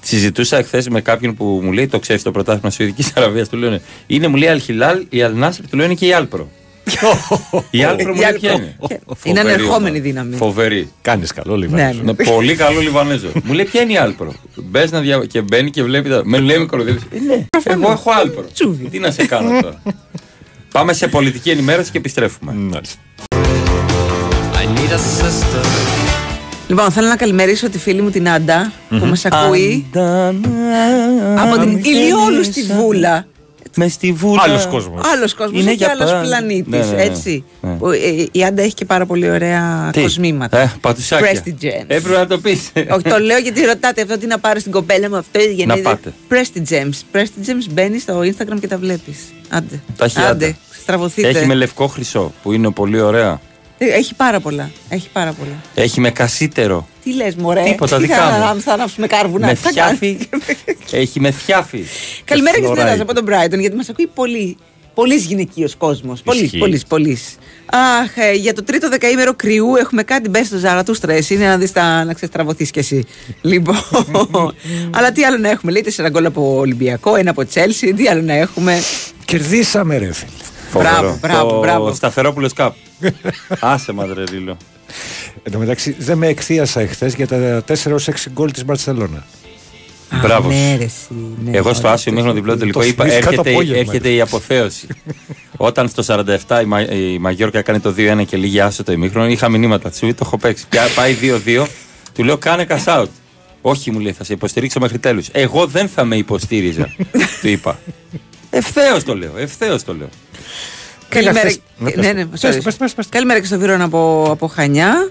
Συζητούσα 0.00 0.56
εχθές 0.56 0.88
με 0.88 1.00
κάποιον 1.00 1.34
που 1.34 1.44
μου 1.62 1.72
λέει 1.72 1.86
το 1.86 1.98
ξέρεις 1.98 2.22
το 2.22 2.30
πρωτάθλημα 2.30 2.70
Σουηδικής 2.70 3.12
Αραβίας. 3.16 3.48
Του 3.48 3.56
λένε 3.56 3.80
Είναι 4.06 4.28
μου 4.28 4.36
λέει 4.36 4.48
Αλ 4.48 4.61
Χιλάλ, 4.61 5.06
η 5.08 5.22
Αλ 5.22 5.35
Νάσερ 5.35 5.68
του 5.68 5.76
λένε 5.76 5.94
και 5.94 6.06
η 6.06 6.12
Alpro. 6.12 6.50
Η 7.70 7.84
Alpro 7.84 8.14
μου 8.14 8.20
Η 8.20 8.24
λέει 8.24 8.24
Άλπρο. 8.24 8.40
ποια 8.40 8.52
είναι; 8.52 8.76
Είναι 9.24 9.40
Φοβερή 9.40 9.40
ανερχόμενη 9.40 9.88
ομάδα. 9.88 10.00
δύναμη. 10.00 10.36
Φοβερή. 10.36 10.90
Κάνεις 11.02 11.32
καλό 11.32 11.56
Ναι, 11.56 11.64
Λιβανέζο. 11.66 12.00
ναι. 12.02 12.14
πολύ 12.14 12.54
καλό 12.54 12.80
Λιβανέζο. 12.80 13.28
μου 13.44 13.52
λέει 13.52 13.64
ποια 13.64 13.80
είναι 13.82 13.92
η 13.92 13.96
Alpro. 13.96 14.32
Μπες 14.54 14.90
να 14.90 15.00
δια... 15.00 15.24
και 15.28 15.40
μπαίνει 15.42 15.70
και 15.70 15.82
βλέπει. 15.82 16.08
Τα... 16.08 16.20
Με 16.24 16.38
λέει 16.38 16.58
με 16.58 16.66
κοροϊδεύει. 16.66 16.98
Ε, 17.10 17.18
ναι, 17.26 17.46
εγώ 17.64 17.90
έχω 17.90 18.10
Alpro. 18.10 18.44
Τι 18.90 18.98
να 18.98 19.10
σε 19.10 19.26
κάνω 19.26 19.60
τώρα; 19.62 19.82
Πάμε 20.72 20.92
σε 20.92 21.08
πολιτική 21.08 21.50
ενημέρωση 21.50 21.90
και 21.90 21.98
επιστρέφουμε. 21.98 22.52
Λοιπόν, 26.68 26.90
θέλω 26.90 27.08
να 27.08 27.16
καλημερίσω 27.16 27.70
τη 27.70 27.78
φίλη 27.78 28.02
μου 28.02 28.10
την 28.10 28.28
Άντα 28.28 28.72
που 28.88 28.94
Μμμ. 28.94 29.08
μας 29.08 29.24
ακούει 29.24 29.86
από 31.38 31.58
την 31.60 31.78
Ηλιόλου 31.84 32.44
στη 32.44 32.62
Βούλα. 32.62 33.26
Με 33.80 33.88
στη 33.88 34.12
Βούλα. 34.12 34.42
Άλλος 34.42 34.66
κόσμος. 34.66 35.00
Άλλος 35.04 35.34
κόσμος 35.34 35.60
Είναι 35.62 35.70
και 35.70 35.76
για 35.76 35.90
άλλος 35.90 36.10
πάντα. 36.10 36.20
πλανήτης. 36.26 36.66
Ναι, 36.66 36.78
ναι, 36.78 36.92
ναι. 36.92 37.02
Έτσι. 37.02 37.44
Ναι. 37.60 37.70
Που, 37.74 37.90
ε, 37.90 37.98
η 38.32 38.44
Άντα 38.44 38.62
έχει 38.62 38.74
και 38.74 38.84
πάρα 38.84 39.06
πολύ 39.06 39.30
ωραία 39.30 39.90
Τι; 39.92 40.00
κοσμήματα. 40.00 40.58
Ε, 40.58 40.72
πατουσάκια. 40.80 41.30
Presti 41.44 41.48
Gems. 41.64 41.84
Έπρεπε 41.86 42.16
να 42.18 42.26
το 42.26 42.38
πεις. 42.38 42.70
Όχι, 42.90 43.02
το 43.02 43.18
λέω 43.18 43.38
γιατί 43.38 43.64
ρωτάτε 43.64 44.02
αυτό 44.02 44.18
τι 44.18 44.26
να 44.26 44.38
πάρω 44.38 44.58
στην 44.60 44.72
κοπέλα 44.72 45.08
μου 45.08 45.16
αυτό. 45.16 45.38
Για 45.40 45.66
Να 45.66 45.74
είδε- 45.74 45.84
πάτε. 45.84 46.12
Presti 46.30 46.58
Gems. 46.70 47.16
Presti 47.18 47.46
Gems 47.46 47.70
μπαίνεις 47.70 48.02
στο 48.02 48.18
Instagram 48.20 48.60
και 48.60 48.68
τα 48.68 48.78
βλέπεις. 48.78 49.18
Άντε. 49.48 49.80
Τα 49.96 50.04
έχει 50.04 50.18
Άντε. 50.20 50.46
άντα. 50.46 50.56
Στραβωθείτε. 50.82 51.28
Έχει 51.28 51.46
με 51.46 51.54
λευκό 51.54 51.86
χρυσό 51.86 52.32
που 52.42 52.52
είναι 52.52 52.70
πολύ 52.70 53.00
ωραία. 53.00 53.40
Ε, 53.78 53.84
Έχει 53.86 54.14
πάρα 54.14 54.40
πολλά. 54.40 54.70
Έχει 54.88 55.08
πάρα 55.12 55.32
πολλά. 55.32 55.54
Έχει 55.74 56.00
με 56.00 56.10
κασίτερο. 56.10 56.88
Τι 57.04 57.14
λες, 57.14 57.34
Μωρέ; 57.34 57.62
Τίποτα, 57.62 57.96
Τι 57.96 58.02
δικά 58.02 58.16
θα, 58.16 58.24
μου. 58.54 58.54
θα, 58.54 58.60
θα 58.60 58.72
ανάψουμε 58.72 59.06
κάρβουνα; 59.06 59.46
με 59.46 59.52
Τι 59.52 59.58
θα 59.58 59.70
θιάφι. 59.70 60.18
Έχει 60.90 61.20
με 61.20 61.30
θιάφι. 61.30 61.84
Καλημέρα 62.24 62.56
και 62.56 62.62
στην 62.64 62.74
φλωράκι. 62.74 62.92
Ελλάδα 63.00 63.12
από 63.12 63.14
τον 63.14 63.24
Brighton, 63.56 63.60
γιατί 63.60 63.76
μας 63.76 63.88
ακούει 63.88 64.06
πολύ. 64.14 64.56
Πολύς 64.94 65.24
γυναικείος 65.24 65.76
κόσμος. 65.76 66.22
Πολύς, 66.22 66.42
Ισχύει. 66.42 66.58
πολύς, 66.58 66.84
πολύς. 66.86 67.36
Αχ, 67.66 68.16
ε, 68.16 68.32
για 68.32 68.54
το 68.54 68.62
τρίτο 68.64 68.88
δεκαήμερο 68.88 69.34
κρυού 69.34 69.76
έχουμε 69.76 70.02
κάτι 70.02 70.28
μπες 70.28 70.46
στο 70.46 70.56
Ζαρατούστρα. 70.56 71.12
Εσύ 71.12 71.34
είναι 71.34 71.46
να 71.46 71.56
δεις 71.58 71.72
τα 71.72 72.04
να 72.04 72.12
ξεστραβωθείς 72.14 72.70
κι 72.70 72.78
εσύ. 72.78 73.04
λοιπόν. 73.50 73.76
Αλλά 74.90 75.12
τι 75.12 75.24
άλλο 75.24 75.38
να 75.38 75.48
έχουμε. 75.50 75.72
Λέει 75.72 75.82
τέσσερα 75.82 76.08
γκολ 76.08 76.24
από 76.26 76.56
Ολυμπιακό, 76.58 77.14
ένα 77.16 77.30
από 77.30 77.44
Τσέλσι. 77.46 77.94
Τι 77.94 78.08
άλλο 78.08 78.22
να 78.22 78.34
έχουμε. 78.34 78.78
Κερδίσαμε, 79.24 79.96
ρε 79.98 80.12
φίλε. 80.12 80.30
Φοβερό. 80.70 81.18
μπράβο, 81.20 81.48
το 81.50 81.58
μπράβο. 81.58 81.94
Σταθερόπουλος 81.94 82.52
Καπ. 82.52 82.74
Άσε 83.60 83.92
μαντρε 83.92 84.24
Ρίλο. 84.30 84.56
Εν 85.42 85.52
τω 85.52 85.58
μεταξύ, 85.58 85.96
δεν 85.98 86.18
με 86.18 86.26
εκθίασα 86.26 86.80
εχθές 86.80 87.14
για 87.14 87.26
τα 87.26 87.62
4 87.66 87.98
6 87.98 88.12
γκολ 88.32 88.50
της 88.52 88.64
Μπαρσελόνα. 88.64 89.24
Μπράβος. 90.22 90.54
Ναι, 90.54 90.76
ρε, 90.78 90.84
εσύ, 90.84 91.06
ναι, 91.44 91.56
Εγώ 91.56 91.68
στο 91.70 91.78
ωραία. 91.78 91.92
άσιο 91.92 92.12
μήχρονο 92.12 92.34
διπλό 92.34 92.56
τελικό 92.56 92.80
Το 92.80 92.86
είπα 92.86 93.04
θυμήθηκα 93.04 93.24
το 93.26 93.32
έρχεται, 93.32 93.50
απόγευμα. 93.50 93.78
έρχεται 93.80 94.12
η 94.12 94.20
αποθέωση. 94.20 94.86
Όταν 95.56 95.88
στο 95.88 96.02
47 96.46 96.60
η, 96.62 96.64
Μα, 96.64 96.80
η 96.80 97.18
Μαγιόρκα 97.18 97.58
έκανε 97.58 97.80
το 97.80 97.94
2-1 97.96 98.22
και 98.26 98.36
λίγη 98.36 98.60
άσο 98.60 98.82
το 98.82 98.92
ημίχρονο, 98.92 99.28
είχα 99.28 99.48
μηνύματα. 99.48 99.90
Σου 99.92 100.06
το 100.08 100.20
έχω 100.22 100.38
παίξει. 100.38 100.64
Πια 100.68 100.82
πάει 100.94 101.16
2-2, 101.46 101.66
του 102.14 102.24
λέω 102.24 102.38
κάνε 102.38 102.66
cash 102.68 102.84
out. 103.00 103.06
Όχι, 103.60 103.90
μου 103.90 103.98
λέει, 103.98 104.12
θα 104.12 104.24
σε 104.24 104.32
υποστηρίξω 104.32 104.80
μέχρι 104.80 104.98
τέλους. 104.98 105.28
Εγώ 105.32 105.66
δεν 105.66 105.88
θα 105.88 106.04
με 106.04 106.16
υποστήριζα, 106.16 106.94
του 107.40 107.48
είπα. 107.48 107.78
Ευθέως 108.50 109.04
το 109.04 109.16
λέω, 109.16 109.32
ευθέως 109.36 109.84
το 109.84 109.94
λέω. 109.94 110.08
Καλημέρα. 111.08 111.38
χθες- 111.40 111.60
Ναι, 111.78 111.90
πες. 111.90 112.04
Ναι, 112.06 112.12
ναι, 112.12 112.26
Πες, 112.26 112.40
sorry. 112.44 112.60
πες, 112.62 112.76
πες, 112.76 112.94
πες. 112.94 113.06
Καλημέρα 113.08 113.40
και 113.40 113.46
στο 113.46 113.58
Βίρονα 113.58 113.84
από, 113.84 114.26
από 114.30 114.46
Χανιά. 114.46 115.10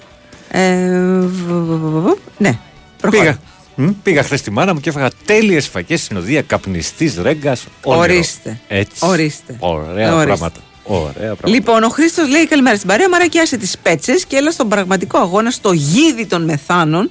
Ε, 0.51 0.89
β- 1.19 1.51
β- 1.51 1.73
β- 1.73 2.07
β- 2.07 2.17
ναι, 2.38 2.60
προχώρα. 3.01 3.23
Πήγα. 3.23 3.39
Μ, 3.75 3.89
Πήγα 4.03 4.23
χθες 4.23 4.39
στη 4.39 4.51
μάνα 4.51 4.73
μου 4.73 4.79
και 4.79 4.89
έφαγα 4.89 5.10
τέλειες 5.25 5.67
φακές 5.67 6.01
συνοδεία 6.01 6.41
καπνιστής 6.41 7.17
ρέγγα. 7.21 7.55
Ορίστε. 7.83 8.60
Έτσι. 8.67 9.05
Ορίστε. 9.05 9.55
Ωραία 9.60 10.13
Ορίστε. 10.15 10.25
πράγματα. 10.25 10.60
Ωραία 10.89 11.12
πράγματα. 11.13 11.47
Λοιπόν, 11.50 11.84
ο 11.84 11.89
Χρήστος 11.89 12.30
λέει 12.30 12.47
καλημέρα 12.47 12.76
στην 12.76 12.88
παρέα. 12.88 13.10
Μαρακιάσε 13.10 13.58
τις 13.58 13.78
πέτσες 13.82 14.26
και 14.26 14.36
έλα 14.36 14.52
στον 14.52 14.69
πραγματικό 14.69 15.17
αγώνα 15.17 15.52
στο 15.52 15.71
γίδι 15.71 16.26
των 16.26 16.43
μεθάνων. 16.43 17.10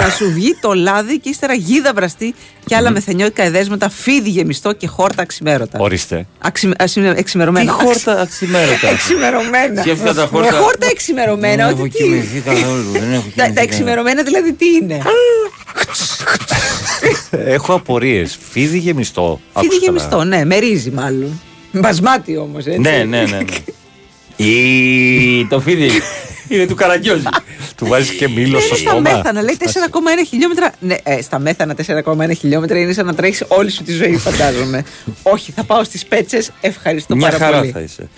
να 0.00 0.08
σου 0.10 0.32
βγει 0.32 0.58
το 0.60 0.74
λάδι 0.74 1.18
και 1.18 1.28
ύστερα 1.28 1.54
γίδα 1.54 1.92
βραστή 1.92 2.34
και 2.66 2.76
άλλα 2.76 2.90
μεθενιώτικα 2.90 3.42
εδέσματα, 3.42 3.88
φίδι 3.88 4.30
γεμιστό 4.30 4.72
και 4.72 4.86
χόρτα 4.86 5.22
αξιμέρωτα. 5.22 5.78
Ορίστε. 5.78 6.26
Αξι, 6.38 6.70
ασυ- 6.78 7.12
εξημερωμένα. 7.18 7.72
Τι 7.76 7.84
χόρτα 7.84 8.20
αξιμέρωτα. 8.20 8.88
Εξημερωμένα. 8.94 9.80
Σκέφτηκα 9.80 10.14
τα 10.14 10.26
χόρτα- 10.26 10.52
Με 10.52 10.58
χόρτα 10.58 10.86
εξημερωμένα. 10.86 11.66
Δεν 11.66 11.74
ότι 11.74 11.78
έχω 11.80 11.88
τι. 11.88 12.02
κοιμηθεί 12.02 12.40
καθόλου. 12.40 12.90
Δεν 12.92 13.12
έχω 13.12 13.22
Τα, 13.22 13.30
κοιμηθεί 13.42 13.54
τα 13.54 13.60
εξημερωμένα 13.60 14.22
δηλαδή 14.22 14.52
τι 14.52 14.66
είναι; 14.66 15.02
Έχω 17.54 17.72
απορίες. 17.74 18.38
Φίδι 18.50 18.78
γεμιστό. 18.78 19.40
Φίδι 19.54 19.66
Άκουσα 19.66 19.80
γεμιστό, 19.84 20.08
καλά. 20.10 20.24
ναι, 20.24 20.44
με 20.44 20.56
ρύζι 20.58 20.90
μάλλον. 20.90 21.40
Μπασμάτι 21.72 22.36
όμως, 22.36 22.66
έτσι. 22.66 22.78
Ναι, 22.80 22.90
ναι, 22.90 23.22
ναι. 23.22 23.22
ναι. 23.24 23.44
Ή 24.46 25.46
το 25.46 25.60
φίδι 25.60 25.90
είναι 26.48 26.66
του 26.66 26.74
Καραγκιόζη. 26.74 27.22
Του 27.76 27.86
βάζεις 27.86 28.10
και 28.10 28.28
μήλο 28.28 28.58
στο 28.60 28.68
Είναι 28.68 28.76
στα 28.76 28.90
στόμα. 28.90 29.00
μέθανα, 29.16 29.42
λέει 29.42 29.56
4,1 29.60 29.66
χιλιόμετρα. 30.28 30.72
Ναι, 30.80 30.96
ε, 31.02 31.22
στα 31.22 31.38
μέθανα 31.38 31.74
4,1 32.04 32.30
χιλιόμετρα 32.38 32.78
είναι 32.78 32.92
σαν 32.92 33.06
να 33.06 33.14
τρέχεις 33.14 33.44
όλη 33.48 33.70
σου 33.70 33.82
τη 33.82 33.92
ζωή, 33.92 34.16
φαντάζομαι. 34.16 34.84
Όχι, 35.22 35.52
θα 35.52 35.64
πάω 35.64 35.84
στις 35.84 36.06
πέτσες. 36.06 36.50
Ευχαριστώ 36.60 37.16
Μια 37.16 37.26
πάρα 37.30 37.44
χαρά 37.44 37.58
πολύ. 37.58 37.70
θα 37.70 37.80
είσαι. 37.80 38.08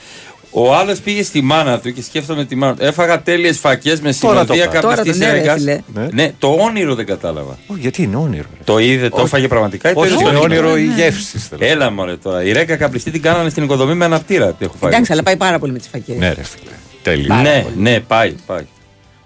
Ο 0.53 0.75
άλλος 0.75 1.01
πήγε 1.01 1.23
στη 1.23 1.41
μάνα 1.43 1.79
του 1.81 1.93
και 1.93 2.03
σκέφτομαι 2.03 2.45
τη 2.45 2.55
μάνα 2.57 2.75
του. 2.77 2.85
Έφαγα 2.85 3.23
τέλειες 3.23 3.59
φακές 3.59 4.01
με 4.01 4.13
Τώρα 4.21 4.45
το 4.45 4.53
συνοδεία 4.53 4.65
είπα. 4.65 4.81
Τώρα 4.81 4.95
καπνιστή 4.97 5.19
το 5.21 5.27
ναι, 5.27 5.33
ρε, 5.33 5.39
Ρέγκας. 5.39 5.59
φίλε. 5.59 5.81
Ναι. 5.95 6.09
Ναι, 6.13 6.33
το 6.39 6.49
όνειρο 6.61 6.95
δεν 6.95 7.07
κατάλαβα. 7.07 7.59
Όχι, 7.67 7.81
γιατί 7.81 8.03
είναι 8.03 8.17
όνειρο. 8.17 8.47
ρε. 8.59 8.65
Το 8.65 8.79
είδε, 8.79 9.09
το 9.09 9.17
Όχι. 9.17 9.25
έφαγε 9.25 9.49
πραγματικά 9.49 9.91
ή 9.91 9.95
το 9.95 10.01
Όχι, 10.01 10.13
είδε 10.13 10.21
είναι 10.23 10.31
στο 10.33 10.41
όνειρο 10.43 10.71
όνειρο. 10.71 10.93
η 10.93 10.95
γεύση. 10.97 11.39
θέλω. 11.39 11.65
Έλα 11.65 11.91
μωρέ 11.91 12.17
τώρα. 12.17 12.43
Η 12.45 12.53
Ρέγκα 12.53 12.77
καπνιστή 12.77 13.11
την 13.11 13.23
κάνανε 13.23 13.49
στην 13.51 13.63
οικοδομή 13.63 13.95
με 13.95 14.05
αναπτήρα. 14.05 14.53
Τι 14.53 14.65
έχω 14.65 14.75
φάει. 14.81 14.91
Εντάξει, 14.91 15.13
αλλά 15.13 15.23
πάει 15.23 15.37
πάρα 15.37 15.59
πολύ 15.59 15.73
με 15.73 15.79
τις 15.79 15.89
φακές. 15.89 16.17
Ναι, 16.17 16.29
ρε 16.33 16.43
φίλε. 16.43 16.71
Τέλειο. 17.03 17.35
ναι, 17.35 17.67
ναι, 17.77 18.01
πάει, 18.01 18.35
πάει. 18.47 18.67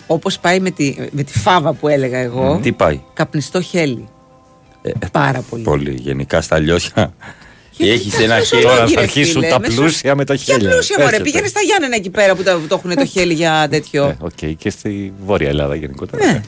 Όπως 0.06 0.38
πάει 0.38 0.60
με 0.60 0.70
τη, 0.70 0.94
με 1.10 1.22
τη 1.22 1.38
φάβα 1.38 1.72
που 1.72 1.88
έλεγα 1.88 2.18
εγώ. 2.18 2.58
Τι 2.62 2.72
πάει; 2.72 3.00
Καπνιστό 3.14 3.60
χέλι. 3.60 4.08
Ε, 4.82 4.90
Πάρα 5.12 5.44
πολύ. 5.50 5.62
Πολύ 5.62 5.94
γενικά 6.00 6.40
στα 6.40 6.58
λιώσια. 6.58 7.14
Έχεις 7.78 8.14
τι 8.14 8.22
ένα 8.22 8.32
κάνεις 8.34 8.48
χέρι. 8.48 8.62
τόσο 8.62 8.74
Τώρα 8.74 8.84
Κύριε 8.86 8.94
θα 8.96 9.02
αρχίσουν 9.02 9.32
φίλε, 9.42 9.48
τα 9.48 9.60
μέσω- 9.60 9.74
πλούσια 9.80 10.14
με 10.14 10.24
το 10.24 10.34
Ποια 10.34 10.54
χέλιο. 10.54 10.70
πλούσια 10.70 10.96
μωρέ, 10.98 11.08
Έρχεται. 11.10 11.24
πήγαινε 11.30 11.46
στα 11.48 11.60
Γιάννενα 11.60 11.96
εκεί 11.96 12.10
πέρα 12.10 12.34
που, 12.34 12.42
τα, 12.42 12.54
που 12.54 12.66
το 12.66 12.74
έχουν 12.84 12.94
το 12.96 13.04
χέλι 13.06 13.32
για 13.34 13.66
τέτοιο. 13.70 14.04
Ε, 14.04 14.16
Οκ, 14.20 14.56
και 14.58 14.70
στη 14.70 15.12
Βόρεια 15.24 15.48
Ελλάδα 15.48 15.74
γενικότερα. 15.74 16.24
Ναι. 16.26 16.40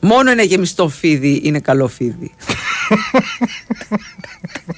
Μόνο 0.00 0.30
ένα 0.30 0.42
γεμιστό 0.42 0.88
φίδι 0.88 1.40
είναι 1.44 1.60
καλό 1.60 1.88
φίδι. 1.88 2.34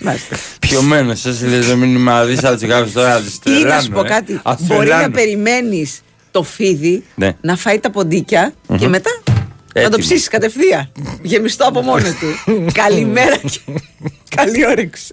Μάλιστα. 0.05 0.37
Πιωμένος, 0.61 1.25
εσύ 1.25 1.45
λες 1.47 1.69
να 1.69 1.75
μην 1.77 1.95
είμαι 1.95 2.13
αδίσα 2.13 2.53
τους 2.57 2.69
κάποιου 2.69 2.93
τώρα. 2.93 3.15
ας 3.15 3.35
Ή 3.35 3.39
τρελάνω, 3.43 3.75
να 3.75 3.81
σου 3.81 3.91
πω 3.91 4.01
ε. 4.01 4.09
κάτι. 4.09 4.41
Ας 4.43 4.57
Μπορεί 4.61 4.79
να 4.79 4.85
τρελάνω. 4.95 5.15
περιμένεις 5.15 6.01
το 6.31 6.43
φίδι 6.43 7.03
Ναι. 7.15 7.37
να 7.41 7.57
φάει 7.57 7.79
τα 7.79 7.91
ποντίκια 7.91 8.53
και 8.79 8.89
μετά 8.89 9.11
να 9.75 9.81
το 9.81 9.87
Έτοιμος. 9.87 10.07
ψήσεις 10.07 10.29
κατευθείαν. 10.29 10.93
Γεμιστό 11.23 11.65
από 11.67 11.81
μόνο 11.81 12.05
του. 12.05 12.53
Καλημέρα 12.83 13.37
και 13.37 13.59
καλή 14.37 14.67
όρεξη. 14.67 15.11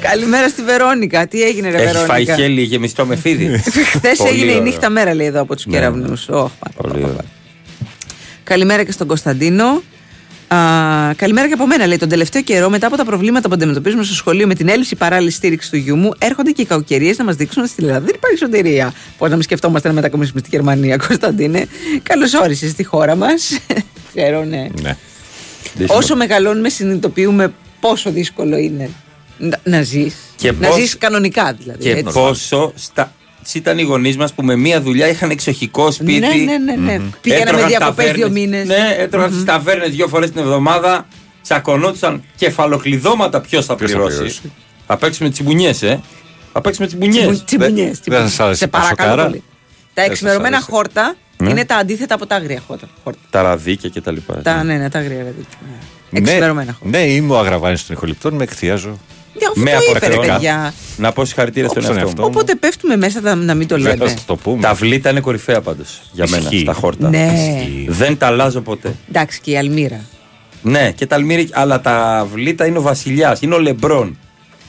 Καλημέρα 0.00 0.48
στη 0.48 0.62
Βερόνικα. 0.62 1.26
Τι 1.26 1.42
έγινε, 1.42 1.70
ρε 1.70 1.76
Έχει 1.76 1.86
φάει 1.92 2.04
Βερόνικα; 2.06 2.34
χέλι 2.34 2.62
γεμιστό 2.62 3.06
με 3.06 3.16
φίδι. 3.16 3.58
Χθες 3.92 4.16
Πολύ 4.18 4.30
έγινε 4.30 4.50
η 4.50 4.54
ωραίο. 4.54 4.62
νύχτα 4.64 4.90
μέρα, 4.90 5.14
λέει 5.14 5.26
εδώ 5.26 5.40
από 5.40 5.54
τους 5.54 5.66
Ναι, 5.66 5.72
κεραυνούς. 5.72 6.28
ναι. 6.28 6.36
Πολύ 6.76 7.04
ωραίο. 7.04 7.16
Καλημέρα 8.44 8.84
και 8.84 8.92
στον 8.92 9.06
Κωνσταντίνο. 9.06 9.82
Α, 10.54 11.14
καλημέρα 11.14 11.46
και 11.48 11.52
από 11.52 11.66
μένα, 11.66 11.86
λέει. 11.86 11.96
Τον 11.96 12.08
τελευταίο 12.08 12.42
καιρό, 12.42 12.70
μετά 12.70 12.86
από 12.86 12.96
τα 12.96 13.04
προβλήματα 13.04 13.48
που 13.48 13.54
αντιμετωπίζουμε 13.54 14.04
στο 14.04 14.14
σχολείο 14.14 14.46
με 14.46 14.54
την 14.54 14.68
έλλειψη 14.68 14.96
παράλληλης 14.96 15.34
στήριξης 15.34 15.70
του 15.70 15.76
γιού 15.76 15.96
μου, 15.96 16.10
έρχονται 16.18 16.50
και 16.50 16.62
οι 16.62 16.64
κακοκαιρίες 16.64 17.18
να 17.18 17.24
μας 17.24 17.36
δείξουν 17.36 17.62
ότι 17.62 17.70
στην 17.70 17.84
Ελλάδα 17.84 18.04
δεν 18.06 18.14
υπάρχει 18.14 18.38
σωτηρία. 18.38 18.92
Πώ 19.18 19.26
να 19.28 19.34
μην 19.34 19.42
σκεφτόμαστε 19.42 19.88
να 19.88 19.94
μετακομίσουμε 19.94 20.40
στη 20.40 20.48
Γερμανία, 20.52 20.96
Κωνσταντίνε. 21.08 21.66
Καλώς 22.02 22.34
όρισες 22.34 22.70
στη 22.70 22.84
χώρα 22.84 23.14
μας. 23.16 23.58
Ξέρω, 24.14 24.44
ναι. 24.44 24.66
Ναι. 24.82 24.96
Όσο 25.86 26.16
μεγαλώνουμε, 26.16 26.68
συνειδητοποιούμε 26.68 27.52
πόσο 27.80 28.10
δύσκολο 28.10 28.56
είναι 28.56 28.90
να, 29.38 29.58
να 29.64 29.82
ζεις. 29.82 30.14
Και 30.36 30.52
Να 30.52 30.68
πώς- 30.68 30.78
ζεις 30.80 30.98
κανονικά 30.98 31.52
δηλαδή. 31.58 31.78
Και 31.82 31.90
έτσι. 31.90 32.12
πόσο 32.12 32.72
στα... 32.76 33.12
ήταν 33.54 33.78
οι 33.78 33.82
γονείς 33.82 34.16
μας 34.16 34.32
που 34.32 34.42
με 34.42 34.56
μία 34.56 34.80
δουλειά 34.82 35.08
είχαν 35.08 35.30
εξοχικό 35.30 35.90
σπίτι. 35.90 36.18
Ναι, 36.18 36.28
ναι, 36.56 36.56
ναι. 36.56 36.76
ναι. 36.96 37.00
Πήγαμε 37.20 37.42
Έτρωγαν 37.42 37.68
διακοπέ 37.68 37.86
ταβέρνες. 38.02 38.14
δύο 38.16 38.30
μήνες. 38.30 38.66
Ναι, 38.66 38.94
έτρωγαν 38.98 39.30
στις 39.32 39.44
ταβέρνες 39.44 39.90
δύο 39.90 40.08
φορές 40.08 40.30
την 40.30 40.40
εβδομάδα. 40.40 41.06
Τσακωνόντουσαν 41.42 42.22
κεφαλοκλειδώματα 42.36 43.40
ποιος 43.40 43.66
θα 43.66 43.74
Ποιος 43.74 43.90
θα 43.90 43.96
πληρώσει. 43.96 44.16
πληρώσει. 44.18 44.52
Θα 44.86 44.96
παίξουμε 44.96 45.30
τσιμπουνιές, 45.30 45.82
ε. 45.82 46.00
Θα 46.52 46.60
παίξουμε 46.60 46.86
τσιμπουνιές. 46.86 47.44
Τσιμπουνιές, 47.44 48.00
Δεν 48.04 48.20
σας 48.28 48.40
άρεσε 48.40 48.58
Σε 48.58 48.64
η 48.64 48.68
πασοκάρα; 48.68 48.96
παρακαλώ 48.96 49.28
πολύ. 49.28 49.42
Τα 49.94 50.00
σας 50.02 50.10
εξημερωμένα 50.10 50.56
άρεσε. 50.56 50.70
χόρτα 50.70 51.14
Ναι. 51.36 51.50
είναι 51.50 51.64
τα 51.64 51.76
αντίθετα 51.76 52.14
από 52.14 52.26
τα 52.26 52.36
άγρια 52.36 52.62
χόρτα. 52.66 52.88
χόρτα. 53.04 53.18
Τα 53.30 53.42
ραδίκια 53.42 53.88
και 53.88 54.00
τα 54.00 54.10
λοιπά. 54.12 54.34
Τα, 54.42 54.62
ναι, 54.62 54.76
ναι, 54.76 54.90
τα 54.90 54.98
άγρια 54.98 55.16
δηλαδή. 55.16 55.46
Ναι, 56.10 56.18
Εξημερωμένα 56.18 56.72
χόρτα. 56.80 56.98
ναι, 56.98 57.04
είμαι 57.04 57.32
ο 57.34 57.38
Αγραβάνης 57.38 57.86
των 57.86 57.96
ηχοληπτών, 57.96 58.34
με 58.34 58.42
εκθιάζω. 58.42 58.98
Για 59.38 59.48
αυτό 59.48 59.60
Με 59.60 59.70
το 59.70 59.76
είπε, 59.90 59.98
ρε 59.98 60.06
αποκριτικά. 60.06 60.32
παιδιά. 60.34 60.74
Να 60.96 61.12
πω 61.12 61.24
συγχαρητήρια 61.24 61.68
στον 61.68 61.82
Στον 61.82 61.94
εαυτό 61.96 62.08
εαυτό 62.08 62.22
μου. 62.22 62.28
μου. 62.28 62.34
Όποτε 62.36 62.54
πέφτουμε 62.54 62.96
μέσα 62.96 63.20
θα- 63.20 63.34
να 63.34 63.54
μην 63.54 63.66
το 63.68 63.74
Δεν 63.76 63.84
θα 63.84 63.90
λέμε. 63.96 64.08
σας 64.10 64.24
το 64.24 64.36
πούμε. 64.36 64.60
Τα 64.60 64.74
βλήτα 64.74 65.10
είναι 65.10 65.20
κορυφαία 65.20 65.60
πάντως 65.60 66.02
για 66.12 66.26
μένα 66.30 66.42
Ισχύει. 66.42 66.58
στα 66.58 66.72
χόρτα. 66.72 67.08
Ναι. 67.08 67.32
Δεν 67.88 68.18
τα 68.18 68.26
αλλάζω 68.26 68.60
ποτέ. 68.60 68.94
Εντάξει 69.08 69.40
και 69.40 69.50
η 69.50 69.56
Αλμύρα. 69.58 70.00
Ναι, 70.62 70.92
και 70.92 71.06
τα 71.06 71.14
αλμύρι, 71.14 71.48
αλλά 71.52 71.80
τα 71.80 72.26
βλήτα 72.32 72.66
είναι 72.66 72.78
ο 72.78 72.82
βασιλιάς, 72.82 73.40
είναι 73.40 73.54
ο 73.54 73.58
λεμπρόν. 73.58 74.18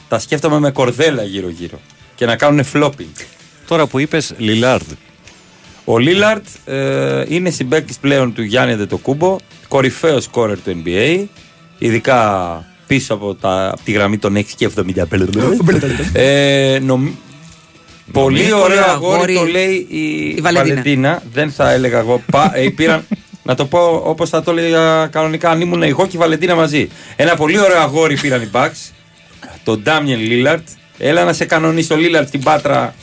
Τα 0.08 0.18
σκέφτομαι 0.18 0.58
με 0.58 0.70
κορδέλα 0.70 1.22
γύρω-γύρω. 1.22 1.80
Και 2.14 2.26
να 2.26 2.36
κάνουν 2.36 2.64
flopping. 2.72 3.24
Τώρα 3.66 3.86
που 3.86 3.98
είπες 3.98 4.34
Λιλάρντ. 4.38 4.86
Ο 5.84 5.98
Λίλαρτ 5.98 6.44
ε, 6.64 7.24
είναι 7.28 7.50
συμπαίκτης 7.50 7.98
πλέον 7.98 8.32
του 8.34 8.42
Γιάννη 8.42 8.72
Αντετοκούμπο, 8.72 9.36
κορυφαίος 9.68 10.24
σκόρερ 10.24 10.60
του 10.60 10.82
NBA, 10.84 11.24
ειδικά 11.78 12.64
πίσω 12.86 13.14
από, 13.14 13.34
τα, 13.34 13.68
από 13.68 13.80
τη 13.84 13.92
γραμμή 13.92 14.18
των 14.18 14.36
6 14.36 14.44
και 14.56 14.70
70. 14.76 14.82
ε, 16.12 16.78
νομ- 16.82 17.08
Πολύ 18.12 18.52
ωραίο 18.52 18.84
αγόρι, 18.84 19.34
το 19.34 19.44
λέει 19.44 19.86
η, 19.90 20.28
η 20.36 20.38
Βαλεντίνα. 20.40 20.74
Βαλεντίνα. 20.74 21.22
Δεν 21.32 21.50
θα 21.50 21.70
έλεγα 21.72 21.98
εγώ. 21.98 22.22
Πα, 22.30 22.50
ε, 22.54 22.68
πήραν, 22.68 23.04
να 23.48 23.54
το 23.54 23.66
πω 23.66 24.02
όπως 24.04 24.28
θα 24.28 24.42
το 24.42 24.50
έλεγα 24.50 25.06
κανονικά 25.06 25.50
αν 25.50 25.60
ήμουν 25.60 25.82
εγώ 25.82 26.06
και 26.06 26.16
η 26.16 26.18
Βαλεντίνα 26.18 26.54
μαζί. 26.54 26.88
Ένα 27.16 27.36
πολύ 27.36 27.58
ωραίο 27.60 27.80
αγόρι 27.80 28.18
πήραν 28.18 28.42
οι 28.42 28.48
Bucks, 28.52 28.90
τον 29.64 29.82
Ντάμιεν 29.82 30.18
Λίλαρτ. 30.20 30.68
Έλα 30.98 31.24
να 31.24 31.32
σε 31.32 31.44
κανονίσει 31.44 31.88
το 31.88 31.96
Λίλαρτ 31.96 32.28
στην 32.28 32.42
πάτρα 32.42 32.94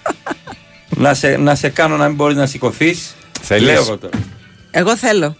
να, 0.96 1.14
σε, 1.14 1.36
να 1.36 1.54
σε 1.54 1.68
κάνω 1.68 1.96
να 1.96 2.06
μην 2.06 2.16
μπορείς 2.16 2.36
να 2.36 2.46
σηκωθείς. 2.46 3.14
Θέλεις; 3.40 3.66
Λέω 3.66 3.80
εγώ 3.80 3.98
τώρα. 3.98 4.18
Εγώ 4.70 4.96
θέλω. 4.96 5.36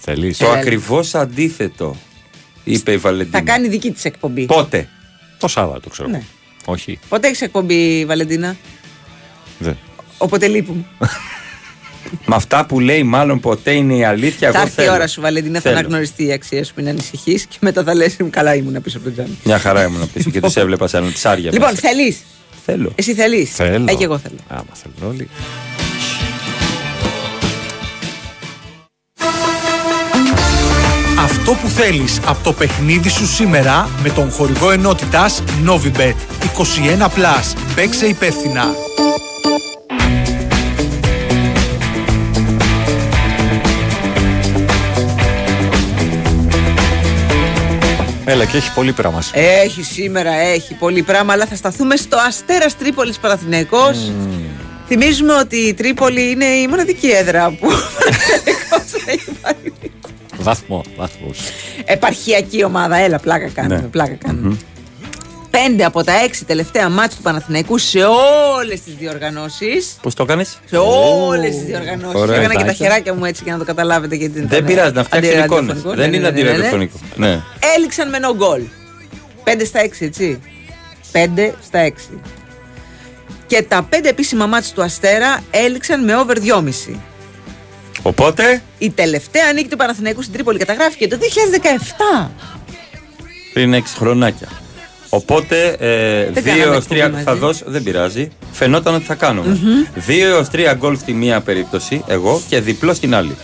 Θέλει. 0.00 0.34
Το 0.34 0.50
ακριβώς 0.50 1.14
αντίθετο 1.14 1.96
είπε 2.72 2.92
η 2.92 2.96
Βαλεντίνα. 2.96 3.38
Θα 3.38 3.44
κάνει 3.44 3.68
δική 3.68 3.90
της 3.90 4.04
εκπομπή. 4.04 4.46
Πότε; 4.46 4.88
Το 5.38 5.48
Σάββατο 5.48 5.88
ξέρω. 5.88 6.08
Ναι. 6.08 6.22
Όχι. 6.64 6.98
Πότε 7.08 7.26
έχεις 7.26 7.40
εκπομπή, 7.40 8.04
Βαλεντίνα; 8.04 8.56
Δεν. 9.58 9.76
Όποτε 10.18 10.46
λείπουμε. 10.46 10.84
Με 12.26 12.34
αυτά 12.34 12.66
που 12.66 12.80
λέει, 12.80 13.02
μάλλον 13.02 13.40
ποτέ 13.40 13.72
είναι 13.72 13.94
η 13.94 14.04
αλήθεια. 14.04 14.50
Θα 14.50 14.56
εγώ 14.58 14.66
έρθει 14.66 14.80
η 14.80 14.84
θέλω. 14.84 14.94
ώρα 14.96 15.06
σου, 15.06 15.20
Βαλεντίνα, 15.20 15.54
θα 15.54 15.60
Θέλω. 15.60 15.76
αναγνωριστεί 15.78 16.24
η 16.26 16.32
αξία 16.32 16.64
σου, 16.64 16.72
μην 16.76 16.88
ανησυχείς 16.88 17.44
και 17.46 17.56
μετά 17.60 17.82
θα 17.82 17.94
λες: 17.94 18.16
Καλά 18.30 18.54
ήμουν 18.54 18.82
πίσω 18.82 18.96
από 18.96 19.04
τον 19.06 19.14
τζάμι. 19.14 19.38
Μια 19.44 19.58
χαρά 19.58 19.84
ήμουν 19.84 20.10
πίσω 20.12 20.30
και 20.30 20.40
του 20.40 20.52
έβλεπα 20.54 20.86
σαν 20.86 21.12
ψάρια. 21.12 21.52
Λοιπόν, 21.52 21.68
μέσα. 21.70 21.88
θέλεις; 21.88 22.22
θέλω. 22.64 22.92
Εσύ 22.94 23.14
θέλεις; 23.14 23.50
Θέλω. 23.54 23.84
Ε, 23.88 23.94
και 23.94 24.04
εγώ 24.04 24.18
θέλω. 24.18 24.36
Άμα 24.48 24.64
θέλουν 24.72 25.12
όλοι. 25.14 25.28
Αυτό 31.50 31.62
που 31.62 31.72
θέλεις 31.74 32.20
από 32.26 32.42
το 32.42 32.52
παιχνίδι 32.52 33.08
σου 33.08 33.26
σήμερα 33.26 33.90
με 34.02 34.08
τον 34.10 34.30
χορηγό 34.30 34.70
ενότητας 34.70 35.42
Novibet 35.66 36.14
21+. 36.98 37.54
Παίξε 37.74 38.06
υπεύθυνα. 38.06 38.64
Έλα 48.24 48.44
και 48.44 48.56
έχει 48.56 48.72
πολύ 48.74 48.92
πράγμα. 48.92 49.20
σήμερα. 49.20 49.48
Έχει 49.48 49.82
σήμερα, 49.82 50.32
έχει 50.32 50.74
πολύ 50.74 51.02
πράγμα, 51.02 51.32
αλλά 51.32 51.46
θα 51.46 51.56
σταθούμε 51.56 51.96
στο 51.96 52.16
Αστέρας 52.26 52.76
Τρίπολης 52.76 53.18
Παναθηναϊκός. 53.18 54.12
Θυμίζουμε 54.86 55.32
ότι 55.34 55.56
η 55.56 55.74
Τρίπολη 55.74 56.30
είναι 56.30 56.44
η 56.44 56.68
μοναδική 56.68 57.08
έδρα 57.08 57.50
που 57.50 57.66
ο 57.72 57.78
Παναθηναϊκός 58.70 59.89
έχει 60.40 60.44
πάρει. 60.44 60.58
Βαθμό, 60.68 60.82
βαθμός. 60.96 61.38
Επαρχιακή 61.84 62.64
ομάδα, 62.64 62.96
έλα, 62.96 63.18
πλάκα 63.18 63.48
κάνουμε. 63.48 63.74
Ναι. 63.76 63.80
Πλάκα 63.82 64.14
κάνουμε. 64.14 64.56
Πέντε 65.50 65.84
από 65.84 66.04
τα 66.04 66.12
έξι 66.24 66.44
τελευταία 66.44 66.88
μάτια 66.88 67.16
του 67.16 67.22
Παναθηναϊκού 67.22 67.78
σε 67.78 67.98
όλες 68.56 68.80
τις 68.80 68.94
διοργανώσεις. 68.94 69.96
Πώς 70.02 70.14
το 70.14 70.24
κάνεις; 70.24 70.58
Σε 70.64 70.76
όλες 70.76 71.54
τις 71.54 71.62
διοργανώσεις. 71.64 72.20
Ωραία, 72.20 72.34
Έκανα 72.36 72.48
και 72.50 72.56
τα 72.58 72.62
εντάξει. 72.64 72.82
χεράκια 72.82 73.14
μου 73.14 73.24
έτσι 73.24 73.42
για 73.44 73.52
να 73.52 73.58
το 73.58 73.64
καταλάβετε 73.64 74.14
γιατί 74.16 74.32
δεν 74.38 74.48
Δεν 74.48 74.58
ήταν 74.58 74.68
πειράζει 74.74 74.92
να 74.94 75.04
φτιάξει 75.04 75.28
εικόνες. 75.38 75.76
αντιραδιοφωνικό. 75.76 75.88
Δεν 75.94 76.10
Ναι, 76.10 76.16
είναι 76.16 76.28
ναι, 76.28 76.30
ναι, 76.30 76.36
ναι, 76.36 76.42
ναι. 76.42 76.50
αντιραδιοφωνικό. 76.50 76.98
Ναι. 77.16 77.40
Έληξαν 77.76 78.08
με 78.08 78.18
no 78.22 78.42
goal. 78.42 78.62
5 79.44 79.64
στα 79.66 79.80
6, 79.80 80.04
έτσι. 80.04 80.40
5 81.12 81.54
στα 81.62 81.78
6. 81.84 82.18
Και 83.46 83.62
τα 83.62 83.88
5 83.90 84.08
επίσημα 84.08 84.46
μάτς 84.46 84.72
του 84.72 84.82
Αστέρα 84.82 85.42
έληξαν 85.50 86.04
με 86.04 86.16
over 86.16 86.34
2,5. 86.38 86.96
Οπότε 88.02 88.62
Η 88.78 88.90
τελευταία 88.90 89.52
νίκη 89.52 89.68
του 89.68 89.76
Παναθηναϊκού 89.76 90.22
στην 90.22 90.34
Τρίπολη 90.34 90.58
καταγράφηκε 90.58 91.08
το 91.08 91.18
2017. 92.26 92.30
πριν 93.52 93.74
6 93.74 93.80
χρονάκια. 93.96 94.48
Οπότε 95.08 95.76
ε, 95.78 96.30
Δεν 96.30 96.42
2 96.42 96.46
κάναμε 96.46 96.74
έως 96.74 96.84
3 96.90 96.90
εκπομπή 96.96 97.22
θα 97.22 97.30
μαζί. 97.30 97.38
δώσω. 97.40 97.64
Δεν 97.66 97.82
πειράζει. 97.82 98.28
Φαινόταν 98.52 98.94
ότι 98.94 99.04
θα 99.04 99.14
κάνουμε. 99.14 99.58
2 100.06 100.10
έως 100.10 100.48
3 100.52 100.72
γκολ 100.76 100.96
στη 100.98 101.12
μία 101.12 101.40
περίπτωση, 101.40 102.04
εγώ 102.06 102.42
και 102.48 102.60
διπλό 102.60 102.94
στην 102.94 103.14
άλλη. 103.14 103.36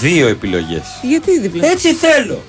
Δύο 0.00 0.26
επιλογές. 0.28 0.82
Γιατί 1.02 1.38
διπλό; 1.40 1.66
Έτσι 1.66 1.92
θέλω. 1.92 2.42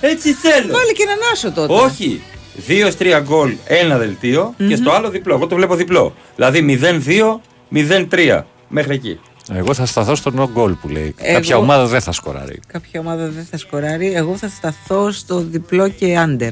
Έτσι 0.00 0.32
θέλω. 0.32 0.72
Βάλε 0.72 0.92
και 0.92 1.02
έναν 1.02 1.18
άσο 1.32 1.52
τότε. 1.52 1.72
Όχι. 1.72 2.22
2-3 2.68 3.20
γκολ, 3.22 3.54
ένα 3.66 3.98
δελτίο 3.98 4.54
και 4.68 4.76
στο 4.76 4.90
άλλο 4.92 5.08
διπλό. 5.10 5.34
Εγώ 5.34 5.46
το 5.46 5.54
βλέπω 5.56 5.74
διπλό. 5.74 6.14
Δηλαδή 6.36 6.78
0-2, 6.82 7.40
0-3. 7.74 8.40
Μέχρι 8.68 8.94
εκεί. 8.94 9.20
Εγώ 9.52 9.74
θα 9.74 9.86
σταθώ 9.86 10.14
στο 10.14 10.32
no 10.36 10.58
goal 10.60 10.74
που 10.80 10.88
λέει. 10.88 11.14
Εγώ- 11.18 11.34
Κάποια 11.34 11.56
ομάδα 11.56 11.86
δεν 11.86 12.00
θα 12.00 12.12
σκοράρει. 12.12 12.60
Κάποια 12.66 13.00
ομάδα 13.00 13.28
δεν 13.28 13.46
θα 13.50 13.56
σκοράρει. 13.56 14.12
Εγώ 14.14 14.36
θα 14.36 14.48
σταθώ 14.48 15.10
στο 15.12 15.40
διπλό 15.40 15.88
και 15.88 16.14
under. 16.26 16.50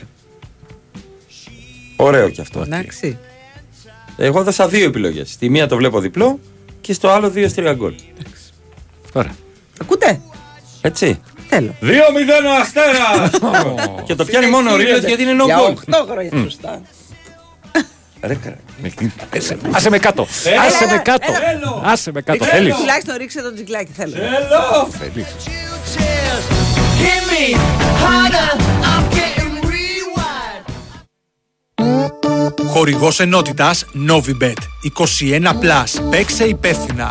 Ωραίο 1.96 2.28
κι 2.28 2.40
αυτό. 2.40 2.60
Εντάξει. 2.60 3.18
Εγώ 4.16 4.40
έδωσα 4.40 4.68
δύο 4.68 4.84
επιλογές. 4.84 5.30
Στη 5.30 5.48
μία 5.48 5.66
το 5.66 5.76
βλέπω 5.76 6.00
διπλό 6.00 6.38
και 6.80 6.92
στο 6.92 7.08
άλλο 7.08 7.30
δύο 7.30 7.48
στρία 7.48 7.72
γκολ. 7.74 7.94
Ωραία. 9.12 9.34
Ακούτε; 9.80 10.20
Έτσι. 10.80 11.20
Θέλω. 11.48 11.74
2-0 11.80 11.86
ο 12.46 12.60
Αστέρα! 12.60 13.30
και 14.06 14.14
το 14.14 14.24
πιάνει 14.24 14.46
μόνο 14.50 14.72
ο 14.72 14.76
Ρίλο 14.76 14.96
γιατί 14.96 15.22
είναι 15.22 15.42
no 15.42 15.44
Για 15.44 15.58
goal. 15.58 15.74
8 16.02 16.06
χρόνια 16.10 16.30
σωστά. 16.42 16.82
Ρε, 18.22 18.34
κα- 18.34 18.56
Άσε- 19.36 19.56
Άσε 19.72 19.90
με 19.90 19.98
κάτω. 19.98 20.26
Έλα, 20.44 20.60
Άσε 20.62 20.84
με 20.84 20.92
έλα, 20.92 20.98
κάτω. 21.02 21.32
έλα. 21.50 21.80
Άσε 21.92 22.12
με 22.12 22.20
κάτω. 22.22 22.44
Θέλω. 22.44 22.56
Θέλεις. 22.56 22.74
Τουλάχιστον 22.76 23.16
ρίξε 23.16 23.42
το 23.42 23.54
τζιγκλάκι. 23.54 23.92
Θέλω. 23.96 24.14
Θέλεις. 24.98 25.26
Χορηγός 32.66 33.20
ενότητας 33.20 33.84
Novibet 34.08 34.52
21+. 34.82 36.00
Παίξε 36.10 36.44
υπεύθυνα. 36.44 37.10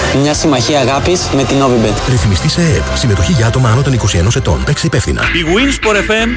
μια 0.21 0.33
συμμαχία 0.33 0.79
αγάπης 0.79 1.21
με 1.35 1.43
την 1.43 1.57
Novibet. 1.61 2.09
Ρυθμιστή 2.09 2.49
σε 2.49 2.61
ΕΕΠ. 2.61 2.97
Συμμετοχή 2.97 3.31
για 3.31 3.47
άτομα 3.47 3.69
άνω 3.69 3.81
των 3.81 3.93
21 3.93 4.35
ετών. 4.35 4.63
Παίξε 4.63 4.85
υπεύθυνα. 4.85 5.21
Η 5.21 5.45
Winsport 5.55 5.95
FM 5.95 6.29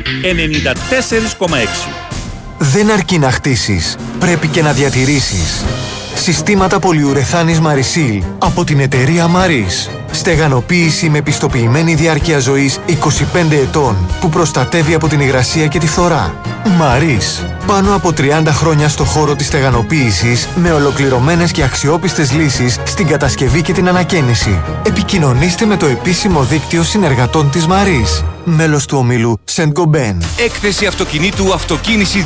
94,6. 1.46 1.88
Δεν 2.58 2.90
αρκεί 2.90 3.18
να 3.18 3.30
χτίσεις, 3.30 3.96
πρέπει 4.18 4.48
και 4.48 4.62
να 4.62 4.72
διατηρήσεις. 4.72 5.64
Συστήματα 6.14 6.78
πολυουρεθάνης 6.78 7.60
Marisil 7.66 8.20
από 8.38 8.64
την 8.64 8.80
εταιρεία 8.80 9.26
Maris. 9.26 10.03
Στεγανοποίηση 10.14 11.08
με 11.08 11.22
πιστοποιημένη 11.22 11.94
διάρκεια 11.94 12.38
ζωής 12.38 12.78
25 12.86 12.92
ετών 13.50 13.96
που 14.20 14.28
προστατεύει 14.28 14.94
από 14.94 15.08
την 15.08 15.20
υγρασία 15.20 15.66
και 15.66 15.78
τη 15.78 15.86
φθορά. 15.86 16.34
Maris. 16.64 17.46
Πάνω 17.66 17.94
από 17.94 18.12
30 18.16 18.22
χρόνια 18.46 18.88
στο 18.88 19.04
χώρο 19.04 19.34
της 19.34 19.46
στεγανοποίησης 19.46 20.48
με 20.54 20.72
ολοκληρωμένες 20.72 21.50
και 21.50 21.62
αξιόπιστες 21.62 22.32
λύσεις 22.32 22.78
στην 22.84 23.06
κατασκευή 23.06 23.62
και 23.62 23.72
την 23.72 23.88
ανακαίνιση. 23.88 24.60
Επικοινωνήστε 24.82 25.66
με 25.66 25.76
το 25.76 25.86
επίσημο 25.86 26.42
δίκτυο 26.42 26.82
συνεργατών 26.82 27.50
της 27.50 27.66
Maris. 27.68 28.24
Μέλος 28.44 28.86
του 28.86 28.98
ομίλου 28.98 29.40
Saint 29.54 29.72
Gobain. 29.72 30.16
Έκθεση 30.44 30.86
αυτοκινήτου 30.86 31.54
Αυτοκίνηση 31.54 32.24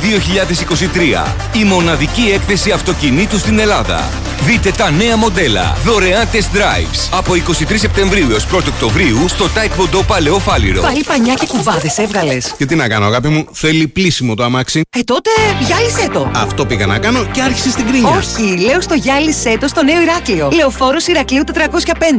2023. 1.23 1.33
Η 1.53 1.63
μοναδική 1.63 2.31
έκθεση 2.33 2.71
αυτοκινήτου 2.71 3.37
στην 3.37 3.59
Ελλάδα. 3.59 4.09
Δείτε 4.45 4.71
τα 4.71 4.91
νέα 4.91 5.17
μοντέλα. 5.17 5.77
Δωρεάν 5.83 6.27
test 6.31 6.57
drives. 6.57 7.07
Από 7.11 7.33
23 7.33 7.78
Σεπτεμβρίου 7.79 8.27
έως 8.31 8.47
1 8.51 8.61
Οκτωβρίου 8.67 9.27
στο 9.27 9.45
Taekwondo 9.45 10.01
Παλαιό 10.07 10.39
Φάληρο. 10.39 10.81
Πάλι 10.81 11.03
πανιά 11.03 11.33
και 11.33 11.45
κουβάδες 11.45 11.97
έβγαλες. 11.97 12.53
Και 12.57 12.65
τι 12.65 12.75
να 12.75 12.87
κάνω, 12.87 13.05
αγάπη 13.05 13.27
μου, 13.27 13.47
θέλει 13.51 13.87
πλήσιμο 13.87 14.35
το 14.35 14.43
αμάξι. 14.43 14.81
Ε, 14.97 14.99
τότε 15.03 15.29
γυάλισέ 15.59 16.09
το. 16.13 16.31
Αυτό 16.35 16.65
πήγα 16.65 16.85
να 16.85 16.99
κάνω 16.99 17.25
και 17.31 17.41
άρχισε 17.41 17.69
στην 17.69 17.87
κρίνια. 17.87 18.09
Όχι, 18.09 18.57
λέω 18.57 18.81
στο 18.81 18.93
γυάλισέ 18.93 19.57
το 19.59 19.67
στο 19.67 19.83
νέο 19.83 20.01
Ηράκλειο. 20.01 20.49
Λεωφόρος 20.53 21.07
Ηρακλείου 21.07 21.43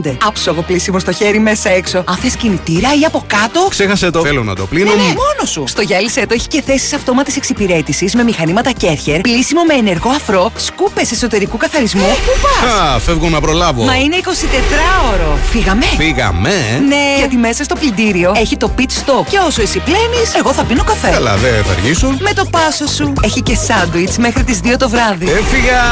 405. 0.04 0.16
Άψογο 0.24 0.62
πλήσιμο 0.62 0.98
στο 0.98 1.12
χέρι 1.12 1.38
μέσα 1.38 1.70
έξω. 1.70 2.04
Αν 2.06 2.16
θες 2.16 2.36
κινητήρα 2.36 2.88
ή 3.00 3.04
από 3.04 3.24
κάτω. 3.26 3.66
Ξέχασε 3.70 4.10
το. 4.10 4.20
Θέλω 4.20 4.42
να 4.42 4.54
το 4.54 4.66
πλύνω. 4.66 4.90
Ναι, 4.90 4.96
ναι, 4.96 5.02
μόνος 5.02 5.50
σου. 5.50 5.64
Στο 5.66 5.82
γυάλισέ 5.82 6.26
το 6.26 6.34
έχει 6.34 6.48
και 6.48 6.62
θέσεις 6.62 6.92
αυτόματη 6.92 7.32
εξυπηρέτησης 7.36 8.14
με 8.14 8.22
μηχανήματα 8.22 8.70
Κέρχερ, 8.72 9.20
πλήσιμο 9.20 9.62
με 9.62 9.74
ενεργό 9.74 10.10
αφρό, 10.10 10.52
σκούπες 10.56 11.10
εσωτερικού 11.10 11.56
καθαρισμού. 11.56 12.08
Πού 12.26 12.40
πας! 12.42 12.72
Α, 12.72 12.98
φεύγω 12.98 13.28
να 13.28 13.40
προλάβω. 13.40 13.82
Μα 13.84 13.94
είναι 13.96 14.16
24ωρο. 14.24 15.49
Φύγαμε. 15.50 15.84
Φύγαμε. 15.96 16.48
ε. 16.48 16.78
Ναι, 16.78 17.14
γιατί 17.18 17.36
μέσα 17.36 17.64
στο 17.64 17.74
πλυντήριο 17.74 18.32
έχει 18.36 18.56
το 18.56 18.70
pit 18.78 18.82
stop. 18.82 19.24
Και 19.30 19.38
όσο 19.46 19.62
εσύ 19.62 19.78
πλένεις, 19.78 20.34
εγώ 20.38 20.52
θα 20.52 20.64
πίνω 20.64 20.82
καφέ. 20.84 21.10
Καλά, 21.10 21.36
δεν 21.36 21.64
θα 21.64 21.72
αργήσω. 21.72 22.14
Με 22.20 22.32
το 22.32 22.44
πάσο 22.50 22.86
σου. 22.86 23.12
Έχει 23.22 23.42
και 23.42 23.54
σάντουιτς 23.54 24.16
μέχρι 24.18 24.44
τις 24.44 24.60
2 24.64 24.76
το 24.78 24.88
βράδυ. 24.88 25.24
Έφυγα! 25.30 25.82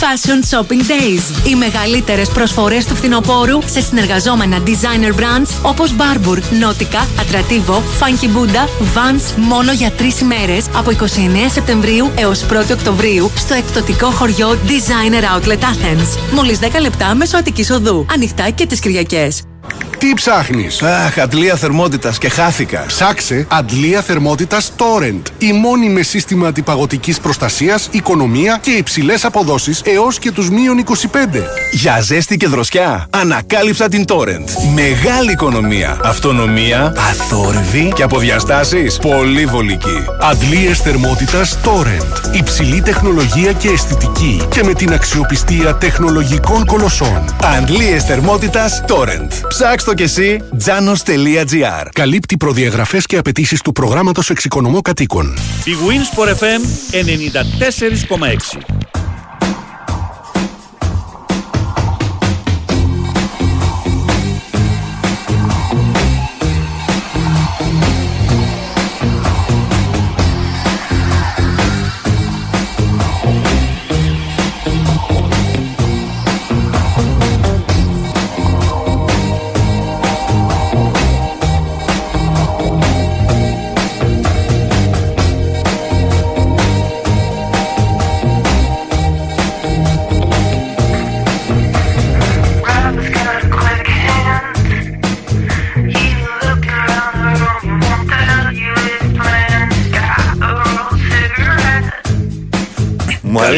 Fashion 0.00 0.56
Shopping 0.56 0.82
Days. 0.90 1.46
Οι 1.48 1.54
μεγαλύτερες 1.54 2.28
προσφορές 2.28 2.84
του 2.86 2.94
φθινοπόρου 2.96 3.58
σε 3.66 3.80
συνεργαζόμενα 3.80 4.58
designer 4.66 5.14
brands 5.20 5.50
όπως 5.62 5.94
Barbour, 5.98 6.36
Nautica, 6.36 7.02
Atrativo, 7.22 7.74
Funky 7.74 8.26
Buddha, 8.26 8.64
Vans 8.94 9.22
μόνο 9.36 9.72
για 9.72 9.90
τρεις 9.90 10.20
ημέρες 10.20 10.64
από 10.76 10.90
29 10.90 10.94
Σεπτεμβρίου 11.52 12.10
έως 12.14 12.44
1 12.50 12.72
Οκτωβρίου 12.72 13.30
στο 13.36 13.54
εκπτωτικό 13.54 14.06
χωριό 14.10 14.58
Designer 14.66 15.38
Outlet 15.38 15.58
Athens. 15.58 16.18
Μόλις 16.32 16.58
10 16.58 16.64
λεπτά 16.80 17.14
μέσω 17.14 17.36
Αττικής 17.36 17.70
Οδού. 17.70 18.06
Ανοιχτά 18.14 18.50
και 18.50 18.66
τις 18.66 18.80
Κυριακές. 18.88 19.42
Τι 19.98 20.14
ψάχνεις; 20.14 20.82
Αχ, 20.82 21.18
αντλία 21.18 21.56
θερμότητας 21.56 22.18
και 22.18 22.28
χάθηκα. 22.28 22.84
Ψάξε 22.86 23.46
αντλία 23.50 24.02
θερμότητας 24.02 24.72
Torrent. 24.76 25.22
Η 25.38 25.52
μόνη 25.52 25.88
με 25.88 26.02
σύστημα 26.02 26.48
αντιπαγωτικής 26.48 27.20
προστασίας, 27.20 27.88
οικονομία 27.90 28.58
και 28.62 28.70
υψηλές 28.70 29.24
αποδόσεις 29.24 29.82
έως 29.84 30.18
και 30.18 30.32
τους 30.32 30.50
μείον 30.50 30.78
25. 30.78 31.44
Για 31.72 32.00
ζέστη 32.00 32.36
και 32.36 32.46
δροσιά, 32.46 33.06
ανακάλυψα 33.10 33.88
την 33.88 34.04
Torrent. 34.08 34.72
Μεγάλη 34.74 35.30
οικονομία, 35.30 36.00
αυτονομία, 36.04 36.94
αθόρυβη 37.10 37.92
και 37.94 38.02
από 38.02 38.18
διαστάσεις 38.18 38.96
πολύ 38.96 39.46
βολική. 39.46 40.04
Αντλίες 40.20 40.78
θερμότητας 40.78 41.58
Torrent. 41.64 42.34
Υψηλή 42.36 42.82
τεχνολογία 42.82 43.52
και 43.52 43.68
αισθητική 43.68 44.42
και 44.50 44.64
με 44.64 44.72
την 44.72 44.92
αξιοπιστία 44.92 45.76
τεχνολογικών 45.76 46.64
κολοσσών. 46.66 47.24
Αντλίες 47.58 48.04
θερμότητας 48.04 48.84
Torrent. 48.88 49.32
Ψάξ' 49.48 49.86
το 49.88 49.94
κι 49.94 50.02
εσύ, 50.02 50.42
janos.gr. 50.66 51.88
Καλύπτει 51.92 52.36
προδιαγραφές 52.36 53.06
και 53.06 53.16
απαιτήσεις 53.16 53.62
του 53.62 53.72
προγράμματος 53.72 54.30
εξοικονομώ 54.30 54.80
κατοίκων. 54.80 55.36
Η 55.64 55.72
Winsport 55.88 56.28
FM 56.28 56.62
94,6. 56.92 58.97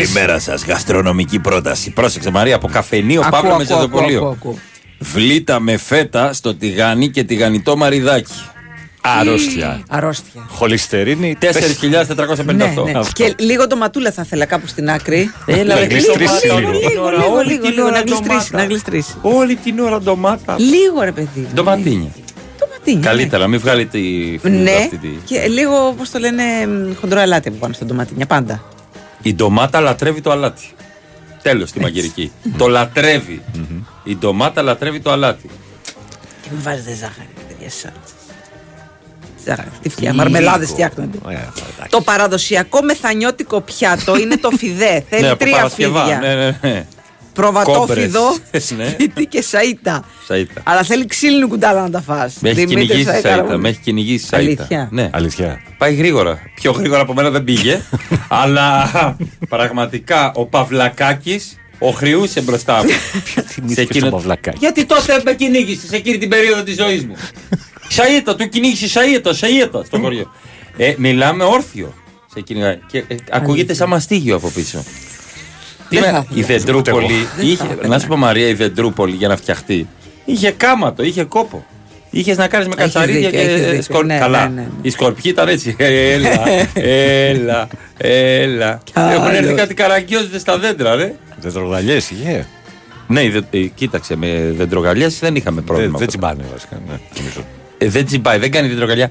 Καλημέρα 0.02 0.38
σας. 0.38 0.64
Γαστρονομική 0.64 1.38
πρόταση. 1.38 1.90
Πρόσεξε 1.90 2.30
Μαρία, 2.30 2.54
από 2.54 2.68
καφενείο 2.68 3.20
Ακούω, 3.20 3.30
Παύλο 3.40 3.52
ακούω, 3.54 3.62
ακούω, 3.64 3.76
ακούω, 3.76 4.00
Μεζεδοπολείο. 4.00 4.36
ακούω. 4.38 4.58
Βλήτα 4.98 5.60
με 5.60 5.76
φέτα 5.76 6.32
στο 6.32 6.54
τηγάνι 6.54 7.08
και 7.10 7.24
τηγανιτό 7.24 7.76
μαριδάκι. 7.76 8.32
Αρρώστια. 9.00 9.82
Αρρώστια. 9.88 10.46
Χολυστερίνη. 10.48 11.36
4.458. 11.40 12.44
Ναι, 12.44 12.54
ναι. 12.54 13.00
Και 13.12 13.34
λίγο 13.38 13.66
το 13.66 13.76
ματούλα 13.76 14.12
θα 14.12 14.22
ήθελα 14.24 14.44
κάπου 14.44 14.66
στην 14.66 14.90
άκρη. 14.90 15.32
Έλα, 15.46 15.74
Να 15.74 15.80
ρε, 15.80 15.86
γλιστρήσει 15.86 16.46
λίγο, 16.46 16.58
λίγο. 16.58 16.70
λίγο, 16.70 16.88
Λίγο, 16.88 17.08
λίγο, 17.10 17.34
όλη 17.36 17.48
λίγο, 17.52 17.62
την 17.62 17.70
λίγο, 17.74 17.82
ώρα 17.86 17.92
να 17.92 18.00
γλιστρήσει, 18.00 18.28
ντομάτα. 18.28 18.56
να 18.56 18.64
γλιστρήσει. 18.64 19.14
Όλη 19.22 19.54
την 19.56 19.78
ώρα 19.78 20.00
ντομάτα. 20.00 20.56
Λίγο 20.58 21.02
ρε 21.02 21.12
παιδί. 21.12 21.48
Ντοματίνια. 21.54 22.10
Ντοματίνια. 22.58 23.08
Καλύτερα, 23.10 23.46
μην 23.46 23.60
βγάλει 23.60 23.86
τη 23.86 24.00
φλούδα 24.40 24.58
Ναι, 24.62 24.70
αυτή. 24.70 24.96
τη- 24.96 25.08
και 25.24 25.46
λίγο 25.48 25.86
όπω 25.86 26.02
το 26.12 26.18
λένε 26.18 26.42
μ, 26.66 26.94
χοντρό 27.00 27.20
αλάτι 27.20 27.48
από 27.48 27.56
πάνω 27.56 27.72
στο 27.72 27.84
ντοματίνια. 27.84 28.26
Πάντα. 28.26 28.62
Η 29.22 29.34
ντομάτα 29.34 29.80
λατρεύει 29.80 30.20
το 30.20 30.30
αλάτι. 30.30 30.68
Τέλος 31.42 31.72
τη 31.72 31.80
μαγειρική. 31.80 32.32
το 32.58 32.68
λατρεύει. 32.68 33.42
Η 34.04 34.16
ντομάτα 34.16 34.62
λατρεύει 34.62 35.00
το 35.00 35.10
αλάτι. 35.10 35.50
Και 36.42 36.48
μην 36.52 36.62
βάζετε 36.62 36.94
ζάχαρη, 36.94 37.28
ρε 37.36 37.54
παιδιά, 37.54 37.70
σαν. 37.70 37.92
Τι 39.82 39.88
φτιά, 39.88 40.14
μαρμελάδες 40.14 40.68
φτιάχνονται. 40.68 41.18
Το 41.88 42.00
παραδοσιακό 42.00 42.82
μεθανιώτικο 42.82 43.60
πιάτο 43.60 44.16
είναι 44.16 44.36
το 44.36 44.50
φιδέ. 44.50 45.04
Θέλει 45.08 45.22
Ναι, 45.22 45.28
από 45.28 45.38
τρία 45.38 45.56
Παρασκευά. 45.56 46.00
φίδια. 46.04 46.18
Ναι, 46.18 46.34
ναι, 46.34 46.58
ναι. 46.62 46.86
Προβατόφιδο, 47.32 48.20
Κόμπρες. 48.22 48.70
Ναι. 48.76 48.88
σπίτι 48.88 49.26
και 49.26 49.44
σαΐτα. 49.50 50.00
Σαΐτα. 50.28 50.60
Αλλά 50.62 50.82
θέλει 50.82 51.06
ξύλινο 51.06 51.48
κουτάλα 51.48 51.82
να 51.82 51.90
τα 51.90 52.00
φας. 52.00 52.34
Με 52.40 52.48
έχει 52.50 52.64
Δημήτρης 52.64 52.86
κυνηγήσει 52.86 53.08
η 53.08 53.12
Σαϊκάρα 53.12 53.42
Σαΐτα. 53.42 53.54
μου. 53.54 53.60
Με 53.60 53.68
έχει 53.68 53.78
κυνηγήσει 53.80 54.24
η 54.24 54.28
Σαΐτα. 54.30 54.36
Αλήθεια. 54.36 54.88
Ναι. 54.90 55.10
Αλήθεια. 55.12 55.60
Πάει 55.78 55.94
γρήγορα. 55.94 56.38
Πιο 56.54 56.72
γρήγορα 56.72 57.00
από 57.00 57.14
μένα 57.14 57.30
δεν 57.30 57.44
πήγε. 57.44 57.80
αλλά 58.42 58.90
πραγματικά 59.48 60.32
ο 60.34 60.46
Παυλακάκης 60.46 61.56
οχριούσε 61.78 62.40
μπροστά 62.40 62.82
μου. 62.84 62.90
σε 63.74 63.86
στο 63.92 64.08
Παυλακάκης; 64.10 64.60
Γιατί 64.60 64.84
τότε 64.84 65.22
με 65.24 65.34
κυνήγησες 65.34 65.88
σε 65.88 65.96
εκείνη 65.96 66.18
την 66.18 66.28
περίοδο 66.28 66.62
της 66.62 66.74
ζωής 66.76 67.04
μου. 67.06 67.14
Σαΐτα, 67.88 68.36
του 68.36 68.48
κυνήγησε 68.48 69.00
Σαΐτα, 69.00 69.30
Σαΐτα 69.32 69.84
στο 69.84 69.98
χωριό. 69.98 70.32
Ε, 70.76 70.94
μιλάμε 70.98 71.44
όρθιο. 71.44 71.94
Σε 72.34 72.40
κυνηγάει. 72.40 72.78
Και 72.90 72.98
ε, 73.08 73.14
ακούγεται 73.30 73.74
σαν 73.74 73.88
μαστίγιο 73.88 74.36
από 74.36 74.48
πίσω. 74.48 74.84
Τι 75.90 75.98
Δεν 75.98 76.04
με- 76.04 76.10
θα 76.18 76.24
η 76.28 76.38
ήθελα. 76.38 76.58
Δεντρούπολη, 76.58 77.04
Ούτε 77.04 77.12
εγώ. 77.14 77.26
Δεν 77.36 77.46
είχε, 77.46 77.56
θα 77.56 77.64
ήθελα. 77.72 77.88
να 77.88 77.98
σου 77.98 78.06
πω 78.06 78.16
Μαρία, 78.16 78.48
η 78.48 78.54
Δεντρούπολη 78.54 79.14
για 79.14 79.28
να 79.28 79.36
φτιαχτεί, 79.36 79.88
είχε 80.24 80.50
κάματο, 80.50 81.02
είχε 81.02 81.24
κόπο. 81.24 81.64
Είχες 82.12 82.36
να 82.36 82.48
κάνεις 82.48 82.66
με 82.66 82.74
Έχεις 82.78 82.92
κατσαρίδια 82.92 83.30
δίκιο, 83.30 83.44
έχεις 83.44 83.60
και 83.60 83.66
δίκιο. 83.66 83.82
σκορ... 83.82 84.04
Ναι, 84.04 84.18
Καλά. 84.18 84.48
ναι, 84.48 84.54
ναι, 84.54 84.60
ναι. 84.60 84.68
Οι 84.82 84.90
σκορπιοί 84.90 85.30
ήταν 85.34 85.48
έτσι. 85.48 85.76
Έλα, 85.78 86.30
έλα, 86.74 87.68
έλα. 87.96 88.80
Έχουν 88.94 89.28
έρθει 89.34 89.44
άλλος. 89.46 89.54
κάτι 89.60 89.74
καραγκιόζητες 89.74 90.40
στα 90.40 90.58
δέντρα, 90.58 90.94
ρε. 90.94 91.14
Δεντρογαλιές 91.40 92.10
είχε. 92.10 92.46
Ναι, 93.06 93.28
δε, 93.30 93.40
ε, 93.50 93.58
κοίταξε, 93.74 94.16
με 94.16 94.52
δεντρογαλιές 94.56 95.18
δεν 95.18 95.34
είχαμε 95.36 95.60
πρόβλημα. 95.60 95.98
Δεν 95.98 96.06
τσιμπάνε 96.08 96.42
βασικά. 96.52 96.80
ναι, 96.88 96.98
νομίζω. 97.18 97.40
Ε, 97.78 97.88
δεν 97.88 98.04
τσιμπάει, 98.06 98.38
δεν 98.38 98.50
κάνει 98.50 98.68
δεντρογαλιά. 98.68 99.10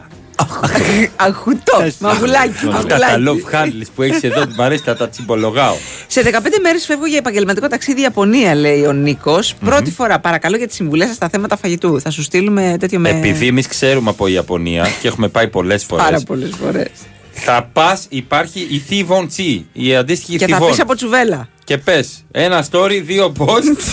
Αγχουτό, 1.15 1.85
μαγουλάκι. 1.99 2.67
Αυτά 2.73 2.97
τα 2.97 2.97
μαγουλάκι. 3.07 3.43
love 3.51 3.55
handles 3.55 3.87
που 3.95 4.01
έχεις 4.01 4.23
εδώ, 4.23 4.43
μου 4.55 4.63
αρέσει 4.63 4.83
να 4.85 4.95
τα 4.95 5.09
τσιμπολογάω. 5.09 5.75
Σε 6.07 6.21
15 6.21 6.27
μέρες 6.61 6.85
φεύγω 6.85 7.05
για 7.05 7.17
επαγγελματικό 7.17 7.67
ταξίδι 7.67 8.01
Ιαπωνία, 8.01 8.55
λέει 8.55 8.85
ο 8.85 8.91
νικο 8.93 9.39
Πρώτη 9.65 9.91
φορά, 9.91 10.19
παρακαλώ 10.19 10.57
για 10.57 10.67
τι 10.67 10.73
συμβουλέ 10.73 11.05
σας 11.05 11.15
στα 11.15 11.29
θέματα 11.29 11.57
φαγητού. 11.57 12.01
Θα 12.01 12.09
σου 12.09 12.21
στείλουμε 12.21 12.75
τέτοιο 12.79 12.99
με. 12.99 13.09
Επειδή 13.09 13.47
εμείς 13.47 13.67
ξέρουμε 13.67 14.09
από 14.09 14.27
Ιαπωνία 14.27 14.87
και 15.01 15.07
έχουμε 15.07 15.27
πάει 15.27 15.47
πολλές 15.47 15.83
φορές. 15.83 16.05
Πάρα 16.05 16.19
πολλές 16.21 16.49
φορές. 16.63 16.89
Θα 17.31 17.69
πας, 17.73 18.05
υπάρχει 18.09 18.59
η 18.59 18.83
Thivon 18.89 19.23
Chi, 19.37 19.61
η 19.73 19.95
αντίστοιχη 19.95 20.37
Και 20.37 20.47
θα 20.47 20.57
Thivon. 20.61 20.67
πεις 20.69 20.79
από 20.79 20.95
τσουβέλα. 20.95 21.47
Και 21.63 21.77
πες 21.77 22.23
ένα 22.31 22.65
story, 22.71 23.01
δύο 23.03 23.33
post. 23.37 23.47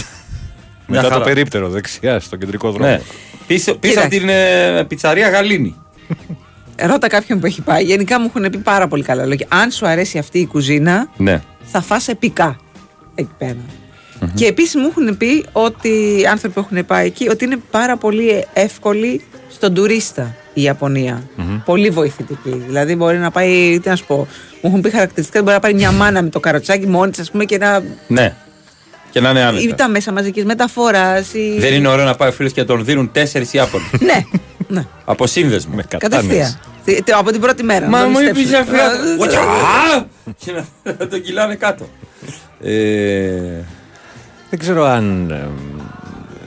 Μια 0.88 1.00
Μετά 1.00 1.02
το 1.02 1.08
χαρά. 1.12 1.24
περίπτερο 1.24 1.68
δεξιά 1.68 2.20
στο 2.20 2.36
κεντρικό 2.36 2.70
δρόμο. 2.70 2.88
Ναι. 2.90 3.00
Πίσω, 3.46 3.74
πίσω 3.74 3.94
Κοίταξε. 3.94 4.16
από 4.16 4.26
την 4.26 4.28
ε, 4.28 4.84
πιτσαρία 4.88 5.28
Γαλήνη. 5.28 5.76
Ρώτα 6.78 7.08
κάποιον 7.08 7.40
που 7.40 7.46
έχει 7.46 7.60
πάει. 7.62 7.82
Γενικά 7.84 8.20
μου 8.20 8.30
έχουν 8.34 8.50
πει 8.50 8.58
πάρα 8.58 8.88
πολύ 8.88 9.02
καλά 9.02 9.26
λόγια. 9.26 9.46
Αν 9.50 9.70
σου 9.70 9.86
αρέσει 9.86 10.18
αυτή 10.18 10.38
η 10.38 10.46
κουζίνα, 10.46 11.08
Ναι. 11.16 11.42
θα 11.62 11.80
φας 11.82 12.08
επικά 12.08 12.56
εκεί 13.14 13.30
πέρα. 13.38 13.56
Και 14.34 14.46
επίσης 14.46 14.74
μου 14.74 14.86
έχουν 14.96 15.16
πει 15.16 15.44
ότι 15.52 15.88
οι 16.20 16.26
άνθρωποι 16.26 16.54
που 16.54 16.66
έχουν 16.70 16.86
πάει 16.86 17.06
εκεί, 17.06 17.28
ότι 17.28 17.44
είναι 17.44 17.56
πάρα 17.70 17.96
πολύ 17.96 18.44
εύκολη 18.52 19.20
στον 19.50 19.74
τουρίστα 19.74 20.34
η 20.54 20.62
ιαπωνια 20.62 21.22
Πολύ 21.64 21.90
βοηθητική. 21.90 22.62
Δηλαδή 22.66 22.96
μπορεί 22.96 23.18
να 23.18 23.30
πάει, 23.30 23.80
τι 23.82 23.88
να 23.88 23.96
σου 23.96 24.04
πω, 24.06 24.16
μου 24.62 24.70
έχουν 24.70 24.80
πει 24.80 24.90
χαρακτηριστικά 24.90 25.38
ότι 25.38 25.44
μπορεί 25.48 25.54
να 25.62 25.62
πάρει 25.62 25.74
μια 25.74 25.92
μάνα 25.92 26.22
με 26.22 26.28
το 26.28 26.40
καροτσάκι 26.40 26.86
μόνη 26.86 27.10
της, 27.10 27.20
ας 27.20 27.30
πούμε, 27.30 27.44
και 27.44 27.58
να. 27.58 27.82
Ναι. 28.06 28.34
Και 29.10 29.20
να 29.20 29.30
είναι 29.30 29.38
ή 29.38 29.42
άνετα. 29.42 29.74
τα 29.74 29.88
μέσα 29.88 30.12
μαζικής 30.12 30.44
μεταφοράς. 30.44 31.32
Ή... 31.34 31.56
Δεν 31.58 31.72
είναι 31.74 31.88
ωραίο 31.88 32.04
να 32.04 32.14
πάει 32.14 32.28
ο 32.28 32.32
φίλος 32.32 32.52
και 32.52 32.60
να 32.60 32.66
τον 32.66 32.84
δίνουν 32.84 33.12
τέσσερις 33.12 33.52
Ιάπωνε. 33.52 33.84
ναι, 34.00 34.24
ναι. 34.68 34.86
Από 35.04 35.26
σύνδεσμο. 35.26 35.74
Με 35.74 35.82
Κατευθείαν. 35.98 36.58
Τι- 36.84 37.02
τι- 37.02 37.12
Από 37.12 37.32
την 37.32 37.40
πρώτη 37.40 37.62
μέρα. 37.62 37.86
Μα 37.86 37.98
να 37.98 38.02
τον 38.04 38.12
μου 38.12 38.20
είπε 38.20 38.32
ληστέψουν. 38.38 38.74
αυτή. 38.74 39.08
Ε, 39.08 39.24
Ουτσά! 39.24 39.40
Και 40.44 40.52
να- 40.52 40.92
να 40.98 41.06
τον 41.08 41.22
κυλάνε 41.22 41.54
κάτω. 41.54 41.88
Ε, 42.60 42.70
Δεν 44.50 44.58
ξέρω 44.58 44.84
αν. 44.84 45.34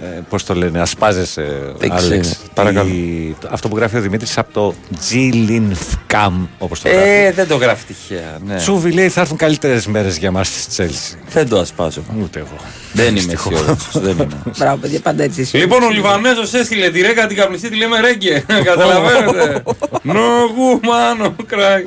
Ε, 0.03 0.19
Πώς 0.29 0.43
το 0.43 0.53
λένε, 0.55 0.81
ασπάζεσαι, 0.81 1.73
Δεν 1.77 1.91
Άλεξ. 1.91 2.27
ξέρω. 2.27 2.39
Παρακαλώ. 2.53 2.89
η- 2.89 3.35
αυτό 3.49 3.67
που 3.67 3.77
γράφει 3.77 3.97
ο 3.97 4.01
Δημήτρης 4.01 4.37
από 4.37 4.53
το 4.53 4.73
G-Linfcam, 5.09 6.31
όπως 6.57 6.81
το 6.81 6.89
γράφει. 6.89 7.07
Ε, 7.09 7.31
δεν 7.31 7.47
το 7.47 7.55
γράφει 7.55 7.85
τυχαία. 7.85 8.37
Ναι. 8.45 8.55
Τσούβι 8.55 8.91
λέει 8.91 9.09
θα 9.09 9.21
έρθουν 9.21 9.37
καλύτερες 9.37 9.87
μέρες 9.87 10.17
για 10.17 10.31
μα 10.31 10.43
στη 10.43 10.67
Τσέλση. 10.69 11.17
Δεν 11.29 11.49
το 11.49 11.59
ασπάζω. 11.59 12.01
Ούτε 12.21 12.39
εγώ. 12.39 12.55
Δεν 12.93 13.15
είμαι 13.15 13.33
αισιόδοξος. 13.33 14.01
δεν 14.03 14.11
είμαι. 14.17 14.27
Μπράβο, 14.57 14.77
παιδιά, 14.77 14.99
πάντα 14.99 15.23
έτσι. 15.23 15.41
είσαι. 15.41 15.57
Λοιπόν, 15.57 15.83
ο 15.83 15.89
Λιβανέζος 15.89 16.53
έστειλε 16.53 16.89
τη 16.89 17.01
ρέγα 17.01 17.27
την 17.27 17.37
καπνιστή, 17.37 17.69
τη 17.69 17.75
λέμε 17.77 17.99
ρέγγε. 17.99 18.43
Καταλαβαίνετε. 18.63 19.63
No 20.05 20.45
woman, 20.57 21.25
no 21.25 21.31
cry. 21.51 21.83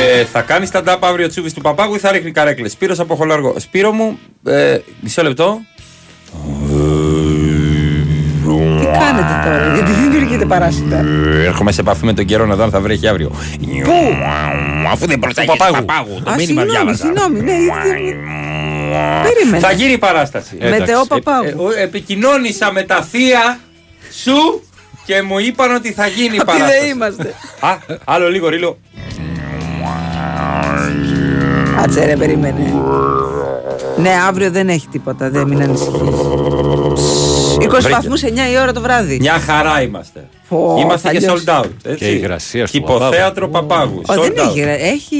Ε, 0.00 0.24
θα 0.24 0.40
κάνει 0.40 0.68
stand-up 0.72 0.96
αύριο 1.00 1.28
τσούβι 1.28 1.52
του 1.52 1.60
Παπάγου 1.60 1.94
ή 1.94 1.98
θα 1.98 2.12
ρίχνει 2.12 2.30
καρέκλες. 2.30 2.72
Σπύρος 2.72 2.98
από 3.00 3.14
χολαργό. 3.14 3.54
Σπύρο 3.58 3.92
μου, 3.92 4.18
ε, 4.46 4.78
μισό 5.00 5.22
λεπτό. 5.22 5.60
Τι 8.80 8.84
κάνετε 8.98 9.40
τώρα, 9.44 9.74
γιατί 9.74 9.92
δεν 9.92 10.10
δημιουργείται 10.10 10.44
παράσιτα; 10.46 10.96
Ε, 10.98 11.44
Έρχομαι 11.44 11.72
σε 11.72 11.80
επαφή 11.80 12.04
με 12.04 12.12
τον 12.12 12.24
καιρό 12.24 12.46
να 12.46 12.54
δω 12.54 12.62
αν 12.62 12.70
θα 12.70 12.80
βρέχει 12.80 13.08
αύριο. 13.08 13.28
Πού; 13.84 13.92
Αφού 14.92 15.06
δεν 15.06 15.18
προσέχεις 15.18 15.50
Παπάγου. 15.56 15.84
Παπάγου. 15.84 16.20
Το 16.24 16.30
Α, 16.30 16.34
μήνυμα 16.34 16.60
συγγνώμη, 16.60 16.70
διάβασα. 16.70 17.04
συγγνώμη, 17.04 17.40
ναι, 17.40 17.52
γιατί- 17.58 18.16
Περίμενε. 19.22 19.58
Θα 19.58 19.72
γίνει 19.72 19.92
η 19.92 19.98
παράσταση. 19.98 20.56
Μετεό 20.60 21.00
Ε, 21.00 21.04
Παπάγου. 21.08 21.68
ε, 21.78 21.82
επικοινώνησα 21.82 22.72
με 22.72 22.82
τα 22.82 23.02
θεία 23.02 23.58
σου 24.22 24.62
και 25.04 25.22
μου 25.22 25.38
είπαν 25.38 25.74
ότι 25.74 25.92
θα 25.92 26.06
γίνει 26.06 26.36
η 26.36 26.38
Αυτοί 26.46 26.56
δεν 26.58 26.66
παράσταση. 26.66 26.88
είμαστε. 26.90 27.34
Α, 27.60 27.76
άλλο 28.04 28.28
λίγο 28.30 28.48
ρίλο. 28.48 28.78
Κάτσε 31.76 32.04
ρε, 32.04 32.16
περίμενε. 32.16 32.72
Ναι, 33.96 34.10
αύριο 34.28 34.50
δεν 34.50 34.68
έχει 34.68 34.88
τίποτα, 34.88 35.30
δεν 35.30 35.46
μην 35.48 35.62
ανησυχείς. 35.62 36.00
20 37.58 37.68
Βρήκε. 37.70 37.88
βαθμούς 37.88 38.22
9 38.22 38.26
η 38.26 38.58
ώρα 38.62 38.72
το 38.72 38.80
βράδυ. 38.80 39.16
Μια 39.20 39.32
χαρά 39.38 39.82
είμαστε. 39.82 40.28
Πω, 40.48 40.76
είμαστε 40.80 41.08
θα 41.08 41.14
και 41.14 41.18
λιώσει. 41.20 41.44
sold 41.46 41.60
out. 41.60 41.64
Έτσι. 41.82 41.98
Και 42.04 42.10
η 42.10 42.18
υγρασία 42.22 42.66
στο 42.66 42.78
Κυποθέατρο 42.78 43.48
Παπάγου. 43.48 44.00
Ω, 44.06 44.14
δεν 44.14 44.32
sold 44.36 44.40
out. 44.40 44.48
έχει, 44.48 44.60
ρε, 44.60 44.74
έχει 44.74 45.16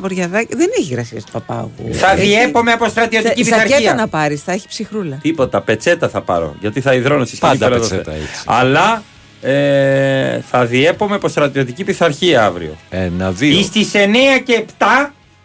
βοριαδάκι, 0.00 0.56
δεν 0.56 0.68
έχει 0.78 0.92
γρασία 0.94 1.20
στο 1.20 1.30
Παπάγου. 1.32 1.70
Θα 1.92 2.10
Έχει- 2.12 2.20
διέπομαι 2.26 2.72
από 2.72 2.88
στρατιωτική 2.88 3.44
Θε- 3.44 3.44
Ζακέτα 3.44 3.64
πειθαρχία. 3.66 3.94
να 3.94 4.08
πάρεις, 4.08 4.42
θα 4.42 4.52
έχει 4.52 4.68
ψυχρούλα. 4.68 5.18
Τίποτα, 5.22 5.60
πετσέτα 5.60 6.08
θα 6.08 6.20
πάρω. 6.20 6.54
Γιατί 6.60 6.80
θα 6.80 6.94
υδρώνω 6.94 7.24
στη 7.24 7.36
σκηνή 7.36 7.52
Πάντα 7.52 7.64
πέρα 7.68 7.80
εδώ. 7.80 7.88
πετσέτα 7.88 8.12
έτσι. 8.16 8.42
Αλλά 8.46 9.02
ε, 9.42 10.40
θα 10.40 10.66
διέπομαι 10.66 11.14
από 11.14 11.28
στρατιωτική 11.28 11.84
πειθαρχία 11.84 12.44
αύριο. 12.44 12.76
Ένα, 12.90 13.32
δύο. 13.32 13.62
Στι 13.62 13.86
9 13.92 13.98
και 14.44 14.64
7 14.78 14.84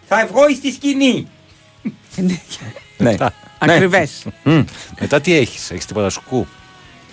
θα 0.08 0.28
βγω 0.32 0.50
στη 0.56 0.72
σκηνή. 0.72 1.28
ναι. 2.98 3.16
Ακριβές. 3.60 4.26
Μμ. 4.43 4.62
Μετά 5.00 5.22
τι 5.22 5.34
έχεις, 5.34 5.72
έχεις 5.72 5.86
τίποτα 5.86 6.10
σκου; 6.10 6.48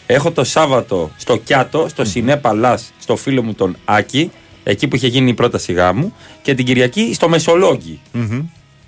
Έχω 0.07 0.31
το 0.31 0.45
Σάββατο 0.45 1.11
στο 1.17 1.37
Κιάτο, 1.37 1.89
στο 1.89 2.05
Σινέ 2.05 2.37
Παλάς, 2.37 2.93
στο 2.99 3.17
φίλο 3.17 3.43
μου 3.43 3.55
τον 3.55 3.77
Άκη, 3.85 4.31
εκεί 4.63 4.89
που 4.89 4.97
είχε 4.97 5.07
γίνει 5.07 5.31
η 5.31 5.35
πρόταση 5.35 5.73
γάμου, 5.73 6.15
και 6.43 6.55
την 6.55 6.65
Κυριακή 6.65 7.15
στο 7.15 7.29
Μεσολόγγι. 7.29 8.01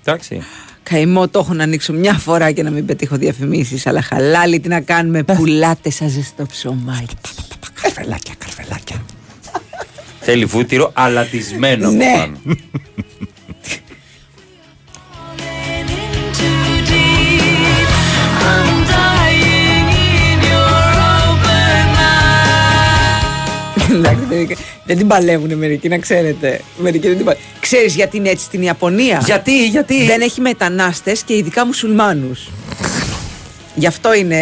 Εντάξει. 0.03 0.41
Καημό 0.89 1.27
το 1.27 1.39
έχω 1.39 1.53
να 1.53 1.63
ανοίξω 1.63 1.93
μια 1.93 2.13
φορά 2.13 2.51
και 2.51 2.63
να 2.63 2.69
μην 2.69 2.85
πετύχω 2.85 3.15
διαφημίσεις. 3.15 3.87
Αλλά 3.87 4.01
χαλάλι 4.01 4.59
τι 4.59 4.67
να 4.67 4.81
κάνουμε. 4.81 5.23
Πουλάτε 5.23 5.89
σαν 5.89 6.09
ζεστό 6.09 6.45
ψωμάκι. 6.45 7.15
Καρφελάκια, 7.81 8.33
καρφελάκια. 8.37 9.05
Θέλει 10.19 10.45
βούτυρο 10.45 10.91
αλατισμένο 10.93 11.91
Ναι. 11.91 12.27
Δεν 24.85 24.97
την 24.97 25.07
παλεύουν 25.07 25.53
μερικοί, 25.57 25.87
να 25.89 25.97
ξέρετε. 25.97 26.61
Μερικοί 26.77 27.07
δεν 27.07 27.15
την 27.15 27.25
παλεύουν. 27.25 27.45
Ξέρεις 27.59 27.95
γιατί 27.95 28.17
είναι 28.17 28.29
έτσι 28.29 28.43
στην 28.45 28.61
Ιαπωνία; 28.61 29.21
Γιατί, 29.25 29.67
γιατί; 29.67 30.05
Δεν 30.05 30.21
έχει 30.21 30.41
μετανάστες 30.41 31.21
και 31.21 31.35
ειδικά 31.35 31.65
μουσουλμάνους. 31.65 32.49
Γι' 33.75 33.87
αυτό 33.87 34.13
είναι 34.13 34.35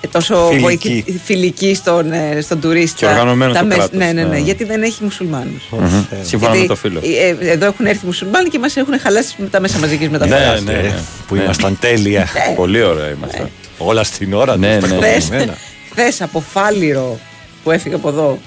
ε, 0.00 0.06
τόσο 0.10 0.36
Φιλική. 0.46 0.62
βοηθη- 0.62 1.20
φιλική 1.24 1.74
στον, 1.74 2.12
ε, 2.12 2.40
στον 2.40 2.60
τουρίστα. 2.60 2.96
Και 2.98 3.06
οργανωμένο 3.06 3.52
Τα 3.52 3.58
το 3.60 3.64
μεσ- 3.66 3.78
κράτος, 3.78 3.98
Ναι, 3.98 4.04
ναι, 4.04 4.12
ναι, 4.12 4.28
ναι. 4.28 4.38
γιατί 4.38 4.64
δεν 4.64 4.82
έχει 4.82 5.04
μουσουλμάνους. 5.04 5.62
Μμμ. 5.70 6.04
Σύμφωνα 6.22 6.54
με 6.54 6.66
το 6.66 6.74
φίλο. 6.76 7.00
εδώ 7.40 7.66
έχουν 7.66 7.86
έρθει 7.86 8.06
μουσουλμάνοι 8.06 8.48
και 8.48 8.58
μας 8.58 8.76
έχουν 8.76 9.00
χαλάσει 9.00 9.34
με 9.38 9.46
τα 9.48 9.60
μέσα 9.60 9.78
μαζικής 9.78 10.08
μεταφοράς. 10.08 10.62
Ναι, 10.62 10.72
ναι, 10.72 10.80
ναι. 10.80 10.94
Που 11.26 11.34
Ναι. 11.34 11.42
ήμασταν 11.42 11.78
τέλεια. 11.80 12.26
Πολύ 12.56 12.82
ωραία 12.82 13.08
είμαστε. 13.10 13.50
Όλα 13.78 14.04
στην 14.04 14.34
ώρα 14.34 14.56
Ναι, 14.56 14.78
τους, 14.78 14.88
τα 14.90 14.96
ναι. 14.96 15.16
κομμένα. 15.28 15.54
Χθες 15.90 16.20
από 16.22 16.40
Φάληρο 16.52 17.18
που 17.62 17.70
έφυγε 17.70 17.94
από 17.94 18.08
εδώ, 18.08 18.38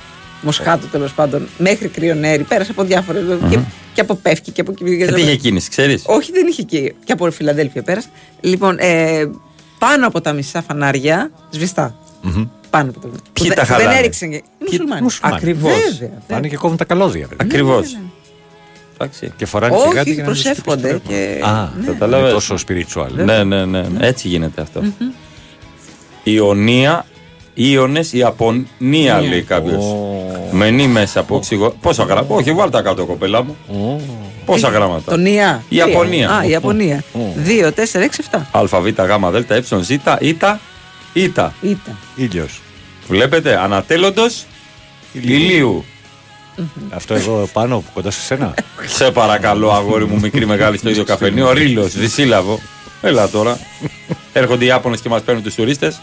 Μοσχάτο 0.42 0.88
τέλος 0.88 1.14
πάντων, 1.14 1.48
μέχρι 1.58 1.88
Κρυονέρη, 1.88 2.44
πέρασε 2.44 2.72
από 2.72 2.84
διάφορε. 2.84 3.20
και, 3.50 3.60
και 3.94 4.02
από 4.02 4.16
Πεύκη 4.16 4.52
και 4.52 4.62
από 4.62 4.74
Και 4.74 4.84
τι 5.14 5.22
είχε 5.22 5.36
κίνηση, 5.36 5.70
ξέρεις; 5.70 6.04
Όχι, 6.06 6.32
δεν 6.32 6.48
είχε 6.48 6.62
εκεί. 6.62 6.94
Και 7.04 7.12
από 7.12 7.32
Φιλαδέλφια 7.32 7.82
πέρασε. 7.84 8.08
Λοιπόν, 8.42 8.76
ε, 8.80 9.30
πάνω 9.80 10.08
από 10.08 10.22
τα 10.22 10.34
μισά 10.34 10.62
φανάρια 10.62 11.32
σβηστά. 11.50 11.96
Πάνω 12.70 12.90
από 12.90 13.00
τα 13.00 13.08
μισά. 13.08 13.22
Ποιοι 13.34 13.48
Που 13.48 13.54
τα 13.54 13.64
δεν- 13.64 13.66
χαλάνε; 13.66 13.90
Δεν 13.90 13.98
έριξαν. 13.98 14.30
και- 14.30 14.36
Οι 14.36 14.44
μουσουλμάνοι. 14.60 15.02
μουσουλμάνοι. 15.02 15.36
Ακριβώς. 15.36 15.72
Βέβαια, 15.72 15.90
Βέβαια, 16.00 16.20
Πάνε 16.28 16.48
και 16.48 16.56
κόβουν 16.58 16.78
τα 16.78 16.86
καλώδια. 16.86 17.22
βέβαια. 17.28 17.38
Ακριβώς. 17.42 17.92
ναι, 17.94 18.00
ναι. 19.22 19.30
Και 19.38 19.46
φοράνε 19.46 19.76
και 19.76 19.82
Όχι, 19.82 19.96
γάντι 19.96 20.12
για 20.12 20.24
να 20.24 20.30
μην 20.30 20.36
τους 20.38 20.44
προσεύχονται 20.44 20.88
χτυπήσει 20.90 21.04
το 21.08 21.10
και- 21.24 21.34
ρεύμα. 21.34 21.48
Α, 21.48 21.70
ναι. 21.80 21.86
Καταλαβαίνω. 21.86 22.22
είναι 22.24 22.34
τόσο 22.34 22.56
spiritual. 22.68 23.08
Ναι, 23.26 23.44
ναι, 23.44 23.66
ναι, 23.66 23.82
ναι. 23.82 24.08
Έτσι 24.08 24.28
γίνεται 24.28 24.62
αυτό. 24.62 24.84
Ιωνία, 26.24 27.06
Ιωνες, 27.54 28.14
Ιαπωνία 28.14 29.22
λέει 29.22 29.42
κάποιος. 29.42 29.84
Μενή 30.52 30.88
μέσα 30.88 31.20
από 31.20 31.36
οξυγό. 31.36 31.76
Πόσα 31.82 32.04
γράμματα. 32.04 32.34
Όχι, 32.36 32.52
βάλτε 32.52 32.78
τα 32.78 32.82
κάτω, 32.82 33.06
κοπέλα 33.06 33.44
μου. 33.44 33.58
Πόσα 34.46 34.70
γράμματα. 34.70 35.12
Το 35.12 35.18
Νία. 35.18 35.64
Η 35.70 35.76
Ιαπωνία. 35.76 36.30
Α, 36.30 36.44
η 36.46 36.50
Ιαπωνία. 36.50 37.04
2, 37.46 37.72
4, 37.72 38.02
6, 38.02 38.20
7. 38.32 38.48
ΑΒ, 38.52 38.88
Γ, 38.88 39.32
Δ, 39.32 39.52
Ε, 39.52 39.62
Ζ, 39.82 39.90
Ήτα, 39.90 40.18
Ήτα. 40.22 40.60
Ήτα. 41.14 41.54
Ήλιος. 42.16 42.62
Βλέπετε, 43.08 43.60
ανατέλλοντος 43.62 44.46
ηλίου. 45.14 45.86
Αυτό 46.90 47.14
εδώ 47.14 47.50
πάνω 47.54 47.78
που 47.80 47.90
κοντά 47.94 48.12
σε 48.12 48.22
σένα. 48.22 48.54
Σε 48.98 49.12
παρακαλώ, 49.12 49.72
αγόρι 49.72 50.06
μου, 50.06 50.20
μικρή 50.20 50.46
μεγάλη 50.46 50.78
στο 50.78 50.90
ίδιο 50.90 51.04
καφενείο. 51.04 51.52
Ρήλο, 51.52 51.84
δυσύλλαβο. 51.84 52.60
Έλα 53.02 53.30
τώρα. 53.30 53.58
Έρχονται 54.34 54.64
οι 54.64 54.68
Ιάπωνες 54.68 55.02
και 55.02 55.10
μας 55.10 55.22
παίρνουν 55.22 55.44
τους 55.44 55.56
τουρίστες. 55.56 56.00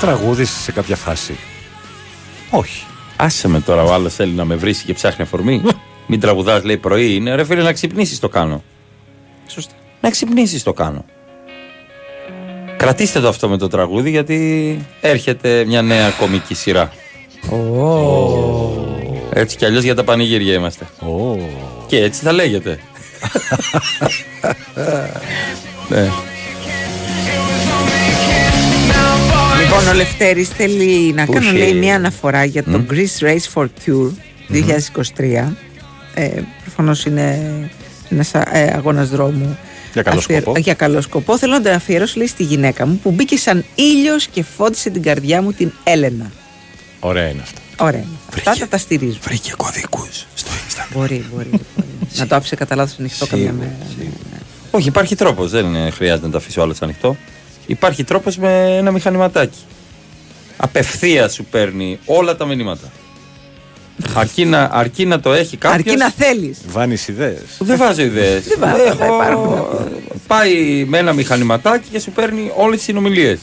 Τραγούδησε 0.00 0.60
σε 0.60 0.72
κάποια 0.72 0.96
φάση; 0.96 1.36
Όχι. 2.50 2.84
Άσε 3.16 3.48
με 3.48 3.60
τώρα, 3.60 3.82
ο 3.82 3.92
άλλος 3.92 4.14
θέλει 4.14 4.32
να 4.32 4.44
με 4.44 4.54
βρει 4.54 4.76
και 4.76 4.94
ψάχνει 4.94 5.22
αφορμή. 5.22 5.62
Μην 6.06 6.20
τραγουδάς, 6.20 6.62
λέει 6.62 6.76
πρωί 6.76 7.14
είναι. 7.14 7.34
Ρε 7.34 7.44
φίλε, 7.44 7.62
να 7.62 7.72
ξυπνήσεις 7.72 8.18
το 8.18 8.28
κάνω. 8.28 8.62
Σωστά. 9.46 9.74
Να 10.00 10.10
ξυπνήσεις 10.10 10.62
το 10.62 10.72
κάνω. 10.72 11.04
Κρατήστε 12.76 13.20
το 13.20 13.28
αυτό 13.28 13.48
με 13.48 13.56
το 13.56 13.68
τραγούδι 13.68 14.10
γιατί 14.10 14.78
έρχεται 15.00 15.64
μια 15.66 15.82
νέα 15.82 16.10
κομική 16.10 16.54
σειρά. 16.54 16.92
Έτσι 19.32 19.56
κι 19.56 19.64
αλλιώς 19.64 19.82
για 19.82 19.94
τα 19.94 20.04
πανηγύρια 20.04 20.54
είμαστε. 20.54 20.86
Και 21.86 22.02
έτσι 22.02 22.22
θα 22.22 22.32
λέγεται. 22.32 22.78
ναι. 25.88 26.10
Λοιπόν, 29.72 29.88
ο 29.88 29.92
Λευτέρης 29.94 30.48
θέλει 30.48 31.12
να 31.12 31.24
Πού 31.24 31.32
κάνω 31.32 31.48
είχε- 31.48 31.58
λέει, 31.58 31.74
μια 31.74 31.94
αναφορά 31.94 32.44
για 32.44 32.64
το 32.64 32.84
Greece 32.90 33.24
Race 33.24 33.52
for 33.54 33.64
Cure 33.64 34.10
2023. 34.48 35.52
Ε, 36.14 36.28
Προφανώς 36.62 37.04
είναι 37.04 37.38
ένας 38.08 38.30
αγώνας 38.74 39.08
δρόμου. 39.08 39.58
Για 39.92 40.02
καλό 40.02 40.18
Αφιε- 40.18 40.40
σκοπό. 40.40 40.58
Για 40.58 40.74
καλό 40.74 41.00
σκοπό. 41.00 41.38
Θέλω 41.38 41.52
να 41.52 41.62
το 41.62 41.70
αφιερώσω 41.70 42.14
λέει, 42.16 42.26
στη 42.26 42.42
γυναίκα 42.42 42.86
μου 42.86 42.98
που 43.02 43.10
μπήκε 43.10 43.36
σαν 43.36 43.64
ήλιος 43.74 44.26
και 44.26 44.42
φώτισε 44.56 44.90
την 44.90 45.02
καρδιά 45.02 45.42
μου 45.42 45.52
την 45.52 45.72
Έλενα. 45.84 46.30
Ωραία 47.00 47.28
είναι 47.28 47.40
αυτό. 47.42 47.60
Ωραία. 47.78 48.00
είναι. 48.00 48.08
Αυτά 48.34 48.52
τα, 48.58 48.68
τα 48.68 48.78
στηρίζω. 48.78 49.18
Βρήκε 49.22 49.52
κωδικούς 49.56 50.26
στο 50.34 50.50
Instagram. 50.50 50.92
Μπορεί, 50.94 51.24
μπορεί. 51.34 51.48
μπορεί. 51.48 51.62
να 52.18 52.26
το 52.26 52.34
άφησε 52.34 52.56
κατά 52.56 52.74
λάθος 52.76 52.98
ανοιχτό 52.98 53.26
καμιά 53.26 53.46
Σίγουρα, 53.46 53.64
μέρα. 53.66 53.76
ναι, 53.98 54.04
ναι. 54.04 54.38
Όχι, 54.70 54.88
υπάρχει 54.88 55.14
τρόπος. 55.14 55.50
Δεν 55.50 55.66
είναι- 55.66 55.90
χρειάζεται 55.90 56.26
να 56.26 56.32
το 56.32 56.38
αφήσω 56.38 56.60
άλλος 56.62 56.82
ανοιχτό. 56.82 57.16
Υπάρχει 57.70 58.04
τρόπος 58.04 58.36
με 58.36 58.76
ένα 58.76 58.90
μηχανηματάκι. 58.90 59.58
Απευθεία 60.56 61.28
σου 61.28 61.44
παίρνει 61.44 61.98
όλα 62.04 62.36
τα 62.36 62.46
μηνύματα. 62.46 62.90
αρκεί, 64.14 64.44
να, 64.44 64.68
αρκεί 64.72 65.06
να 65.06 65.20
το 65.20 65.32
έχει 65.32 65.56
κάποιος. 65.56 65.86
Αρκεί 65.86 65.96
να 65.96 66.10
θέλεις. 66.10 66.58
Βάνεις 66.66 67.08
ιδέες. 67.08 67.42
Δεν 67.58 67.76
βάζω 67.76 68.02
ιδέες. 68.02 68.46
Δεν 68.46 68.58
βάζω, 68.58 68.94
θα 68.94 69.06
υπάρχουν. 69.06 69.64
Πάει 70.26 70.84
με 70.84 70.98
ένα 70.98 71.12
μηχανηματάκι 71.12 71.88
και 71.90 71.98
σου 71.98 72.10
παίρνει 72.10 72.52
όλες 72.56 72.76
τις 72.76 72.84
συνομιλίες. 72.84 73.38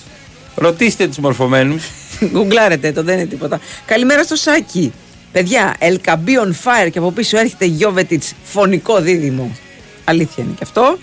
Ρωτήστε 0.55 1.07
τους 1.07 1.17
μορφωμένους. 1.17 1.84
Γκουγκλάρετε 2.32 2.91
το, 2.91 3.03
δεν 3.03 3.17
είναι 3.17 3.28
τίποτα. 3.28 3.59
Καλημέρα 3.86 4.23
στο 4.23 4.36
Σάκη. 4.36 4.93
Παιδιά, 5.32 5.75
Ελκαμπή 5.80 6.34
on 6.45 6.49
fire 6.49 6.91
και 6.91 6.97
από 6.97 7.11
πίσω 7.11 7.38
έρχεται 7.38 7.65
Γιώβετιτς 7.65 8.34
φωνικό 8.43 9.01
δίδυμο. 9.01 9.57
Αλήθεια 10.03 10.43
είναι 10.43 10.53
και 10.57 10.63
αυτό. 10.63 10.97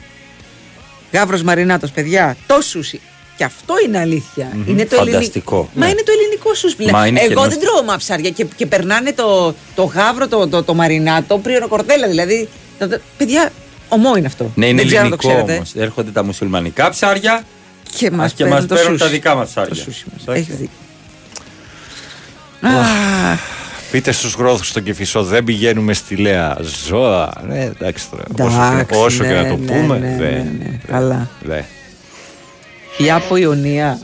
Γάβρο 1.13 1.39
Μαρινάτος, 1.45 1.91
παιδιά, 1.91 2.37
το 2.47 2.61
σούσι. 2.61 3.01
Και 3.37 3.45
αυτό 3.45 3.75
είναι 3.87 3.99
αλήθεια. 3.99 4.49
Μμμ. 4.53 4.65
Είναι 4.69 4.85
το 4.87 4.97
Φανταστικό. 4.97 5.55
ελληνικό. 5.57 5.69
Μα 5.75 5.85
Ναι. 5.85 5.91
είναι 5.93 6.03
το 6.03 6.13
ελληνικό 6.19 6.55
σούσι. 6.55 6.77
Μα 6.91 7.07
είναι 7.07 7.21
Εγώ 7.21 7.29
κενός. 7.29 7.49
δεν 7.49 7.61
τρώω 7.61 7.83
μαψάρια 7.83 8.31
και, 8.31 8.47
και 8.57 8.67
περνάνε 8.67 9.13
το, 9.13 9.55
το 9.75 9.83
γάβρο, 9.85 10.29
το, 10.29 10.49
το, 10.49 10.63
το 10.63 10.75
μαρινάτο, 10.75 11.39
πριονοκορδέλα. 11.39 12.09
Δηλαδή, 12.09 12.49
το- 12.79 12.89
το- 12.89 13.01
παιδιά, 13.17 13.51
ομό 13.89 14.17
είναι 14.17 14.27
αυτό. 14.27 14.51
Ναι, 14.55 14.67
είναι 14.67 14.77
δεν 14.77 14.87
ξέρω 14.87 15.03
αν 15.03 15.11
το 15.11 15.17
ελληνικό 15.17 15.29
ξέρετε. 15.43 15.53
όμως. 15.57 15.73
Έρχονται 15.87 16.11
τα 16.11 16.25
μουσουλμανικά 16.25 16.91
ψάρια 16.91 17.43
Και 17.99 18.11
μας 18.11 18.33
και 18.33 18.45
μας 18.45 18.67
το 18.67 18.75
παίρνουν 18.75 18.99
τα 18.99 19.05
σούσι. 19.05 19.17
δικά 19.17 19.35
μας 19.35 19.49
ψάρια. 19.49 19.85
Έχεις 20.27 20.57
δίκιο. 20.57 20.69
Πείτε 23.91 24.13
στους 24.13 24.35
γρόθου 24.35 24.65
στον 24.65 24.83
Κεφισό, 24.83 25.23
δεν 25.23 25.45
πηγαίνουμε 25.45 25.93
στη 25.93 26.17
Λέα. 26.17 26.59
Ζώα. 26.89 27.33
Ναι, 27.47 27.63
εντάξει 27.65 28.05
τώρα. 28.11 28.49
Όσο, 28.51 28.63
Εντάξει, 28.73 29.01
όσο 29.01 29.23
και 29.25 29.29
ναι, 29.29 29.41
να 29.43 29.49
το 29.49 29.57
ναι, 29.57 29.73
πούμε. 29.81 29.99
ναι, 29.99 30.17
δε, 30.19 30.31
ναι, 30.31 30.51
ναι. 30.59 30.79
Καλά. 30.87 31.29
Δε. 32.99 33.05
Η 33.05 33.11
Άπο 33.11 33.37
Ιωνία. 33.37 33.99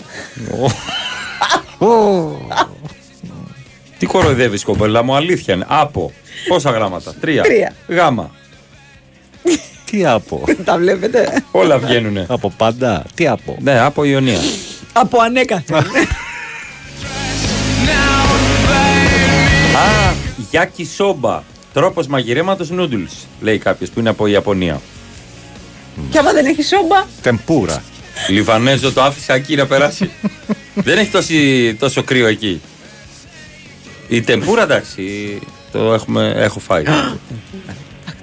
Τι 3.99 4.07
κοροϊδεύεις, 4.07 4.65
κοπέλα 4.65 5.03
μου, 5.03 5.15
αλήθεια 5.15 5.55
είναι. 5.55 5.65
Από. 5.69 6.13
Πόσα 6.49 6.71
γράμματα, 6.71 7.15
τρία. 7.21 7.43
Τρία. 7.43 7.75
Γάμα. 7.89 8.31
Τι 9.85 10.07
από. 10.07 10.45
Τα 10.65 10.77
βλέπετε; 10.79 11.45
Όλα 11.51 11.79
βγαίνουνε. 11.79 12.27
από 12.29 12.51
πάντα. 12.57 13.05
Τι 13.15 13.27
από. 13.29 13.57
Ναι, 13.61 13.81
από 13.81 14.05
Ιωνία. 14.05 14.39
Από 14.93 15.21
ανέκαθεν. 15.21 15.77
Α, 15.77 15.83
Γιάκι 20.51 20.85
Σόμπα. 20.97 21.43
Τρόπος 21.73 22.07
μαγειρέματος 22.07 22.71
νούντουλς, 22.71 23.13
λέει 23.41 23.59
κάποιος 23.59 23.91
που 23.91 24.01
είναι 24.01 24.09
από 24.09 24.27
Ιαπωνία. 24.27 24.81
Και 26.11 26.19
άμα 26.19 26.33
δεν 26.33 26.47
έχει 26.47 26.63
σόμπα; 26.63 27.05
Τεμπούρα. 27.23 27.83
Λιβανέζο 28.29 28.93
το 28.93 29.03
άφησα 29.03 29.35
εκεί 29.35 29.57
να 29.57 29.67
περάσει. 29.67 30.11
Δεν 30.75 30.99
έχει 30.99 31.11
τόση, 31.11 31.75
τόσο 31.79 32.03
κρύο 32.03 32.27
εκεί. 32.27 32.61
Η 34.09 34.21
τεμπούρα 34.23 34.63
εντάξει, 34.63 35.39
το 35.73 35.93
έχουμε, 35.93 36.33
έχω 36.37 36.61
φάει. 36.61 36.83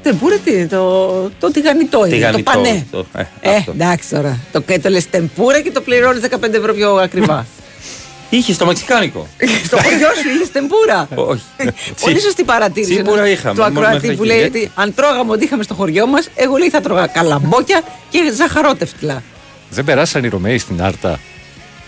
Τεμπούρε 0.01 0.37
τι 0.37 0.51
είναι, 0.51 0.67
το, 0.67 1.31
το 1.39 1.51
τηγανιτό 1.51 2.05
είναι. 2.05 2.15
Τηγανιτό, 2.15 2.51
Το 2.51 2.57
πανέ. 2.57 2.85
το- 2.91 3.05
ε, 3.15 3.23
Ε, 3.41 3.55
αυτό. 3.55 3.71
εντάξει 3.71 4.09
τώρα. 4.09 4.39
Το, 4.51 4.61
και 4.61 4.79
το 4.79 4.89
λες 4.89 5.09
τεμπούρα 5.09 5.61
και 5.61 5.71
το 5.71 5.81
πληρώνεις 5.81 6.21
15 6.29 6.53
ευρώ 6.53 6.73
πιο 6.73 6.95
ακριβά. 6.95 7.45
Είχε 8.29 8.53
στο 8.53 8.65
Μεξικάνικο. 8.65 9.27
Στο 9.65 9.77
χωριό 9.77 10.07
σου 10.21 10.29
είχες 10.35 10.51
τεμπούρα. 10.51 11.07
Όχι. 11.31 11.43
Πολύ 12.01 12.19
σωστή 12.21 12.43
παρατήρηση 12.43 12.93
Τσίπουρα 12.93 13.23
ενός- 13.23 13.37
είχαμε, 13.37 13.55
του 13.55 13.61
μόνο 13.61 13.79
ακροατή 13.79 13.93
μέχρι 14.07 14.15
που 14.17 14.23
εκεί, 14.23 14.33
λέει 14.33 14.41
ε. 14.41 14.45
ότι 14.45 14.71
αν 14.75 14.93
τρώγαμε 14.93 15.31
ό,τι 15.31 15.43
είχαμε 15.45 15.63
στο 15.63 15.73
χωριό 15.73 16.07
μας, 16.07 16.29
εγώ 16.35 16.55
λέει 16.55 16.69
θα 16.69 16.81
τρώγα 16.81 17.07
καλαμπόκια 17.07 17.81
και 18.09 18.19
ζαχαρότευτλα. 18.35 19.23
Δεν 19.69 19.83
περάσαν 19.83 20.23
οι 20.23 20.27
Ρωμαίοι 20.27 20.57
στην 20.57 20.81
Άρτα; 20.81 21.19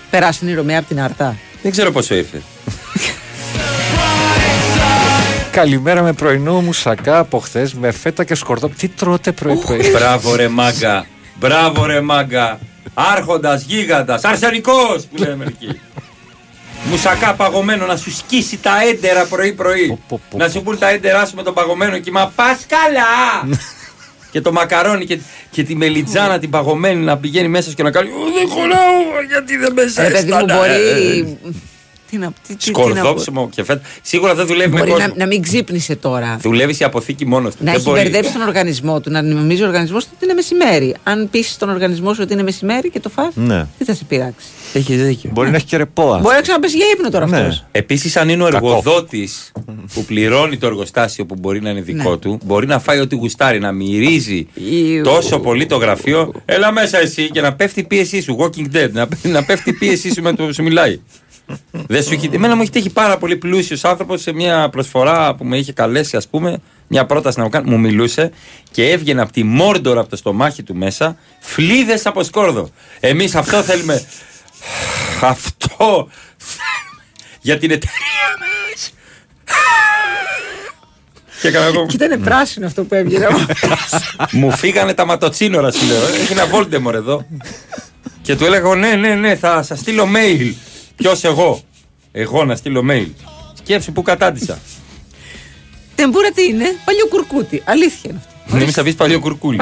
Περάσουν 0.09 0.47
οι 0.47 0.53
Ρωμαίοι 0.53 0.75
από 0.75 0.87
την 0.87 1.01
Αρτά. 1.01 1.35
Δεν 1.61 1.71
ξέρω 1.71 1.91
πόσο 1.91 2.15
ήρθε. 2.15 2.41
Καλημέρα 5.51 6.01
με 6.01 6.13
πρωινό 6.13 6.61
μουσακά 6.61 7.19
από 7.19 7.39
χθες 7.39 7.73
με 7.73 7.91
φέτα 7.91 8.23
και 8.23 8.35
σκορδό. 8.35 8.69
Τι 8.69 8.87
τρώτε 8.87 9.31
πρωί-πρωί. 9.31 9.89
Μπράβο 9.91 10.35
ρε 10.35 10.47
μάγκα. 10.47 11.05
Μπράβο 11.35 11.85
ρε 11.85 12.01
μάγκα. 12.01 12.59
Άρχοντας, 12.93 13.63
γίγαντας, 13.63 14.23
αρσενικός 14.23 15.05
που 15.05 15.17
λένε 15.17 15.35
μερικοί. 15.35 15.79
Μουσακά 16.89 17.33
παγωμένο 17.33 17.85
να 17.85 17.95
σου 17.95 18.11
σκίσει 18.11 18.57
τα 18.57 18.71
έντερα 18.89 19.25
πρωί-πρωί. 19.25 19.99
Να 20.35 20.49
σου 20.49 20.61
πούν 20.61 20.79
τα 20.79 20.89
έντερα 20.89 21.25
σου 21.25 21.35
με 21.35 21.43
το 21.43 21.51
παγωμένο 21.51 21.97
κύμα. 21.97 22.31
Πας 22.35 22.65
καλά! 22.67 23.55
και 24.31 24.41
το 24.41 24.51
μακαρόνι 24.51 25.05
και, 25.05 25.19
και 25.51 25.63
τη 25.63 25.75
μελιτζάνα 25.75 26.39
την 26.39 26.49
παγωμένη 26.49 27.03
να 27.03 27.17
πηγαίνει 27.17 27.47
μέσα 27.47 27.69
σου 27.69 27.75
και 27.75 27.83
να 27.83 27.91
κάνει 27.91 28.09
«Ω, 28.09 28.31
Δεν 28.39 28.49
χωράω 28.49 29.23
γιατί 29.29 29.57
δεν 29.57 29.73
με 29.73 29.81
Ρε 29.81 30.09
παιδί 30.09 30.31
μου, 30.31 30.39
ζέστανα». 30.39 30.55
μπορεί. 30.55 31.37
Τι 32.09 32.17
να, 32.17 32.27
τι, 32.47 32.55
τι, 32.55 32.55
τι 32.55 32.71
να 32.71 32.79
πω. 32.79 32.89
Σκορδόψιμο 32.89 33.49
και 33.55 33.63
φέτα. 33.63 33.81
Σίγουρα 34.01 34.35
δεν 34.35 34.45
δουλεύει 34.45 34.71
με 34.73 34.79
Μπορεί 34.79 34.91
κόσμο. 34.91 35.07
να, 35.07 35.13
να 35.15 35.25
μην 35.25 35.41
ξύπνησε 35.41 35.95
τώρα. 35.95 36.37
Δουλεύει 36.41 36.73
σε 36.73 36.83
αποθήκη 36.83 37.25
μόνος 37.25 37.55
του. 37.55 37.63
Να 37.63 37.71
έχει 37.71 37.89
μπερδέψει 37.89 38.31
τον 38.31 38.41
οργανισμό 38.41 38.99
του, 38.99 39.11
να 39.11 39.21
νομίζει 39.21 39.63
ο 39.63 39.65
οργανισμός 39.67 40.03
του 40.03 40.09
ότι 40.15 40.25
είναι 40.25 40.33
μεσημέρι. 40.33 40.95
Αν 41.03 41.29
πείσει 41.29 41.59
τον 41.59 41.69
οργανισμό 41.69 42.13
σου 42.13 42.19
ότι 42.23 42.33
είναι 42.33 42.43
μεσημέρι 42.43 42.89
και 42.89 42.99
το 42.99 43.09
φας, 43.09 43.35
Ναι. 43.35 43.65
τι 43.77 43.83
θα 43.85 43.93
σε 43.93 44.03
πειράξει. 44.03 44.45
Έχει 44.73 44.93
δίκιο. 44.95 45.29
Μπορεί 45.33 45.49
να 45.49 45.55
έχει 45.55 45.65
και 45.65 45.77
ρεπό. 45.77 46.19
Μπορεί 46.21 46.35
να 46.35 46.41
ξαναπέσει 46.41 46.77
για 46.77 46.85
ύπνο 46.93 47.09
τώρα 47.09 47.27
Ναι. 47.27 47.37
αυτός. 47.37 47.65
Επίσης, 47.71 48.17
αν 48.17 48.29
είναι 48.29 48.43
ο 48.43 48.49
Κακό. 48.49 48.67
εργοδότης 48.67 49.51
που 49.93 50.05
πληρώνει 50.05 50.57
το 50.57 50.65
εργοστάσιο 50.67 51.25
που 51.25 51.35
μπορεί 51.39 51.61
να 51.61 51.69
είναι 51.69 51.81
δικό 51.81 52.09
Ναι. 52.09 52.17
του, 52.17 52.39
μπορεί 52.45 52.67
να 52.67 52.79
φάει 52.79 52.99
ό,τι 52.99 53.15
γουστάρει, 53.15 53.59
να 53.59 53.71
μυρίζει 53.71 54.47
Ιου. 54.53 55.03
τόσο 55.03 55.39
πολύ 55.39 55.65
το 55.65 55.75
γραφείο. 55.77 56.31
Έλα 56.45 56.71
μέσα 56.71 56.99
εσύ 56.99 57.29
και 57.29 57.41
να 57.41 57.53
πέφτει 57.53 57.79
η 57.79 57.83
πίεσή 57.83 58.21
σου. 58.21 58.37
Walking 58.39 58.75
dead. 58.75 58.89
Να, 58.91 59.07
να 59.21 59.43
πέφτει 59.43 59.69
η 59.69 59.73
πίεσή 59.73 60.13
σου 60.13 60.21
με 60.21 60.33
το 60.33 60.45
που 60.45 60.53
σου 60.53 60.63
μιλάει. 60.63 60.99
Δεν 61.71 62.03
σου 62.03 62.13
έχει, 62.13 62.29
εμένα 62.33 62.55
μου 62.55 62.61
έχει 62.61 62.71
τύχει 62.71 62.89
πάρα 62.89 63.17
πολύ 63.17 63.35
πλούσιος 63.35 63.83
άνθρωπος 63.83 64.21
σε 64.21 64.31
μια 64.31 64.69
προσφορά 64.69 65.35
που 65.35 65.45
με 65.45 65.57
είχε 65.57 65.73
καλέσει, 65.73 66.17
ας 66.17 66.27
πούμε, 66.27 66.61
μια 66.87 67.05
πρόταση 67.05 67.37
να 67.37 67.43
μου 67.43 67.49
κάνει. 67.49 67.69
Μου 67.69 67.79
μιλούσε 67.79 68.31
και 68.71 68.89
έβγαινε 68.89 69.21
από 69.21 69.31
τη 69.31 69.43
Μόρντορ 69.43 69.97
από 69.97 70.09
το 70.09 70.15
στομάχι 70.15 70.63
του 70.63 70.75
μέσα 70.75 71.17
φλίδες 71.39 72.05
από 72.05 72.23
σκόρδο. 72.23 72.69
Εμείς 72.99 73.35
αυτό 73.35 73.63
θέλουμε. 73.63 74.03
αυτό 75.21 76.09
θέλουμε 76.37 77.03
για 77.41 77.57
την 77.57 77.71
εταιρεία 77.71 78.29
μας. 78.39 78.93
Και 81.41 81.47
έκανα 81.47 81.65
εγώ. 81.65 81.85
Και 81.85 81.95
ήταν 81.95 82.21
πράσινο 82.21 82.65
αυτό 82.65 82.83
που 82.83 82.95
έβγαινε. 82.95 83.27
Μου 84.31 84.51
φύγανε 84.51 84.93
τα 84.93 85.05
ματοτσίνορα, 85.05 85.71
σου 85.71 85.85
λέω. 85.85 86.07
Έχει 86.07 86.31
ένα 86.31 86.47
Voldemort 86.51 86.93
εδώ. 86.93 87.25
Και 88.21 88.35
του 88.35 88.45
έλεγα, 88.45 88.75
ναι, 88.75 88.95
ναι, 88.95 89.15
ναι, 89.15 89.35
θα 89.35 89.63
σας 89.63 89.79
στείλω 89.79 90.07
mail. 90.15 90.53
Ποιος 90.99 91.23
εγώ; 91.23 91.61
Εγώ 92.11 92.45
να 92.45 92.55
στείλω 92.55 92.85
mail. 92.91 93.07
Σκέψου 93.53 93.91
που 93.91 94.01
κατάτησα. 94.01 94.59
Τεμπούρα 95.95 96.31
τι 96.31 96.43
είναι, 96.43 96.65
παλιό 96.85 97.07
κουρκούτι. 97.09 97.61
Αλήθεια 97.65 98.09
είναι 98.09 98.19
αυτό. 98.45 98.57
Μην 98.57 98.71
θα 98.71 98.83
πεις 98.83 98.95
παλιό 98.95 99.19
κουρκούλι. 99.19 99.59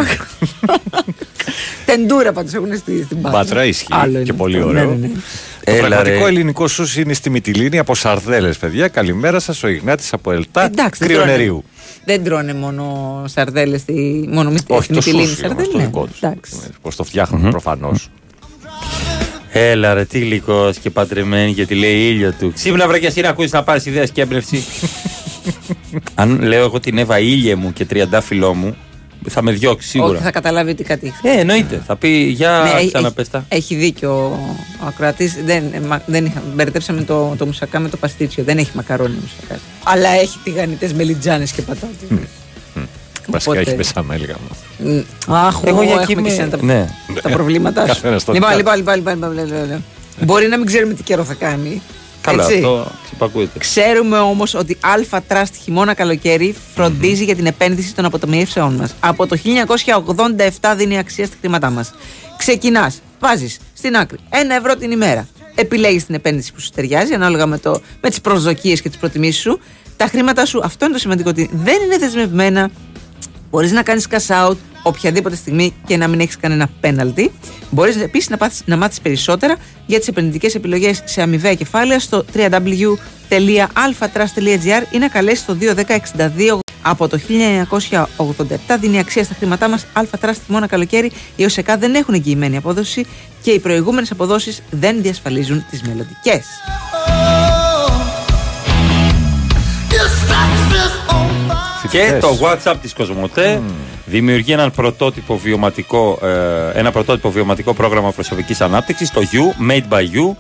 Τεντούρα 1.85 2.31
πάντως 2.33 2.53
έχουν 2.53 2.77
στη, 2.77 3.03
στην 3.03 3.21
Πάτρα. 3.21 3.39
Μπάτρα 3.39 3.65
ισχύει 3.65 3.87
Άλλο 3.89 4.11
και 4.11 4.17
είναι 4.17 4.33
πολύ 4.33 4.55
αυτό. 4.57 4.67
ωραίο. 4.69 4.85
Ναι, 4.89 4.95
ναι, 4.95 5.07
ναι. 5.07 5.13
Το 5.65 5.71
Έλα, 5.73 5.87
πραγματικό 5.87 6.23
ρε. 6.23 6.27
ελληνικό 6.29 6.67
σου 6.67 6.99
είναι 6.99 7.13
στη 7.13 7.29
Μυτιλίνη 7.29 7.77
από 7.77 7.95
Σαρδέλες, 7.95 8.57
παιδιά. 8.57 8.87
Καλημέρα 8.87 9.39
σας, 9.39 9.63
ο 9.63 9.67
Ιγνάτης 9.67 10.13
από 10.13 10.31
Ελτά 10.31 10.63
Εντάξει, 10.65 10.99
δεν 10.99 11.07
Κρυονερίου. 11.07 11.63
Δεν 12.05 12.23
τρώνε 12.23 12.53
μόνο 12.53 13.23
σαρδέλες 13.27 13.81
στη. 13.81 14.25
Μόνο 14.31 14.49
μυ- 14.49 14.61
Όχι, 14.67 14.83
στη 14.83 14.93
το 14.93 14.95
Μυτιλίνη 14.99 15.27
σούσι 15.27 15.45
όμως, 15.45 15.55
σαρδέλες. 15.57 15.71
το 15.71 15.77
ναι. 15.77 15.83
δικό 15.85 16.05
τους. 16.05 16.17
Εντάξει. 16.21 16.51
Πώ 16.81 16.95
το 16.95 17.03
φτιάχνουν 17.03 17.49
προφανώς. 17.51 18.09
Έλα 19.59 19.93
ρε, 19.93 20.05
τι 20.05 20.19
γλυκός 20.19 20.77
και 20.77 20.89
παντρεμένη 20.89 21.51
γιατί 21.51 21.75
λέει 21.75 22.07
ήλιο 22.07 22.33
του. 22.39 22.51
Ξύπνα 22.53 22.87
βρε 22.87 22.99
και 22.99 23.07
εσύ 23.07 23.21
να 23.21 23.29
ακούσεις 23.29 23.51
να 23.51 23.63
πάρεις 23.63 23.85
ιδέες 23.85 24.11
και 24.11 24.21
έμπνευση. 24.21 24.63
Αν 26.15 26.41
λέω 26.41 26.63
εγώ 26.63 26.79
την 26.79 26.97
Εύα 26.97 27.19
ήλιε 27.19 27.55
μου 27.55 27.73
και 27.73 27.85
τριαντάφυλλό 27.85 28.53
μου, 28.53 28.75
θα 29.29 29.41
με 29.41 29.51
διώξει 29.51 29.87
σίγουρα. 29.87 30.11
Όχι, 30.13 30.23
θα 30.23 30.31
καταλάβει 30.31 30.71
ότι 30.71 30.83
κάτι. 30.83 31.13
Ε, 31.23 31.39
εννοείται. 31.39 31.81
Θα 31.87 31.95
πει 31.95 32.07
για 32.09 32.61
Ναι, 32.73 32.79
έχει- 32.79 32.87
ξαναπέστα. 32.87 33.45
Έχει 33.49 33.75
δίκιο 33.75 34.11
ο, 34.11 34.55
ο 34.83 34.87
ακροατής. 34.87 35.35
Δεν, 35.45 35.63
ε, 35.73 35.79
μα- 35.79 36.01
δεν 36.05 36.25
είχα, 36.25 36.43
μπερδέψαμε 36.55 37.01
το, 37.03 37.35
το 37.37 37.45
μουσακά 37.45 37.79
με 37.79 37.89
το 37.89 37.97
παστίτσιο. 37.97 38.43
Δεν 38.43 38.57
έχει 38.57 38.71
μακαρόνι 38.73 39.15
μουσακά. 39.21 39.59
Αλλά 39.83 40.09
έχει 40.09 40.37
τηγανιτές 40.43 40.93
μελιτζάνες 40.93 41.51
και 41.51 41.61
πατάτες. 41.61 42.19
Βασικά 43.27 43.51
Οπότε- 43.51 43.67
έχει 43.67 43.75
μπεσαμέλ 43.77 44.25
γάμο. 44.25 44.47
Μ, 45.27 45.33
Αχ, 45.33 45.55
Εγώ 45.63 45.67
εγώ 45.67 45.81
για 45.83 45.91
για 45.93 46.01
εκεί 46.01 46.11
έχουμε 46.11 46.29
και 46.29 46.35
με- 46.35 46.43
εσένα 46.43 46.49
τα, 46.57 46.63
ναι. 46.63 46.87
τα 47.21 47.29
προβλήματά 47.29 47.81
σου. 47.81 47.87
Καθένας 47.93 48.23
το 48.23 48.33
Λοιπόν, 48.33 48.49
δικό 48.55 48.71
λοιπόν, 48.75 48.95
λοιπόν, 48.95 49.13
λοιπόν, 49.15 49.31
λοιπόν, 49.31 49.45
λοιπόν, 49.45 49.61
λοιπόν. 49.63 49.83
Μπορεί 50.21 50.47
να 50.47 50.57
μην 50.57 50.65
ξέρουμε 50.65 50.93
τι 50.93 51.03
καιρό 51.03 51.23
θα 51.23 51.33
κάνει. 51.33 51.81
Καλά, 52.21 52.43
έτσι. 52.43 52.55
αυτό 52.55 52.91
ξυπακούεται. 53.05 53.59
Ξέρουμε 53.59 54.17
όμως 54.19 54.53
ότι 54.53 54.77
Αλφα 54.81 55.23
Trust 55.29 55.51
χειμώνα 55.63 55.93
καλοκαίρι 55.93 56.55
φροντίζει 56.75 57.23
για 57.23 57.35
την 57.35 57.45
επένδυση 57.45 57.95
των 57.95 58.05
αποταμιεύσεών 58.05 58.73
μας. 58.75 58.93
Από 58.99 59.27
το 59.27 59.37
1987 60.61 60.73
δίνει 60.77 60.97
αξία 60.97 61.25
στα 61.25 61.35
χρήματά 61.39 61.69
μας. 61.69 61.93
Ξεκινάς, 62.37 63.01
βάζεις 63.19 63.57
στην 63.73 63.95
άκρη 63.95 64.17
ένα 64.29 64.55
ευρώ 64.55 64.75
την 64.75 64.91
ημέρα. 64.91 65.27
Επιλέγεις 65.55 66.05
την 66.05 66.15
επένδυση 66.15 66.53
που 66.53 66.59
σου 66.61 66.69
ταιριάζει 66.69 67.13
ανάλογα 67.13 67.45
με, 67.45 67.57
το, 67.57 67.81
με 68.01 68.09
τις 68.09 68.21
προσδοκίες 68.21 68.81
και 68.81 68.89
τις 68.89 68.97
προτιμήσεις 68.97 69.41
σου. 69.41 69.59
Τα 69.97 70.05
χρήματα 70.07 70.45
σου, 70.45 70.61
αυτό 70.63 70.85
είναι 70.85 70.93
το 70.93 70.99
σημαντικό, 70.99 71.29
ότι 71.29 71.49
δεν 71.53 71.75
είναι 71.85 71.97
δεσμευμένα. 71.97 72.69
Μπορείς 73.49 73.71
να 73.71 73.83
κάνεις 73.83 74.07
cash 74.09 74.47
out 74.47 74.55
οποιαδήποτε 74.83 75.35
στιγμή 75.35 75.73
και 75.85 75.97
να 75.97 76.07
μην 76.07 76.19
έχεις 76.19 76.37
κανένα 76.37 76.69
πέναλτι. 76.79 77.31
Μπορείς 77.69 77.95
επίσης 77.95 78.29
να, 78.29 78.37
πάθεις- 78.37 78.67
να 78.67 78.77
μάθεις 78.77 79.01
περισσότερα 79.01 79.55
για 79.85 79.99
τις 79.99 80.07
επενδυτικές 80.07 80.55
επιλογές 80.55 81.01
σε 81.05 81.21
αμοιβαία 81.21 81.53
κεφάλαια 81.53 81.99
στο 81.99 82.25
www.alphatrust.gr 82.35 84.83
ή 84.91 84.97
να 84.97 85.07
καλέσεις 85.07 85.45
το 85.45 85.55
21062 85.55 86.59
από 86.81 87.07
το 87.07 87.19
1987 87.27 88.77
δίνει 88.79 88.99
αξία 88.99 89.23
στα 89.23 89.33
χρήματά 89.37 89.69
μας. 89.69 89.85
Αλφα 89.93 90.17
Trust 90.21 90.41
μόνο 90.47 90.67
καλοκαίρι. 90.67 91.11
Οι 91.35 91.45
ΟΣΕΚΑ 91.45 91.77
δεν 91.77 91.95
έχουν 91.95 92.13
εγγυημένη 92.13 92.57
απόδοση 92.57 93.05
και 93.41 93.51
οι 93.51 93.59
προηγούμενες 93.59 94.11
αποδόσεις 94.11 94.61
δεν 94.69 95.01
διασφαλίζουν 95.01 95.65
τις 95.69 95.81
μελλοντικές. 95.81 96.45
Και 101.91 102.17
το 102.21 102.37
WhatsApp 102.41 102.75
της 102.81 102.93
Κοσμοτέ 102.93 103.61
δημιουργεί 104.05 104.51
έναν 104.51 104.71
πρωτότυπο 104.71 105.37
βιωματικό, 105.37 106.19
ε, 106.23 106.79
ένα 106.79 106.91
πρωτότυπο 106.91 107.31
βιωματικό 107.31 107.73
πρόγραμμα 107.73 108.11
προσωπικής 108.11 108.61
ανάπτυξης, 108.61 109.11
το 109.11 109.21
You, 109.21 109.71
Made 109.71 109.93
by 109.93 110.01
You. 110.01 110.35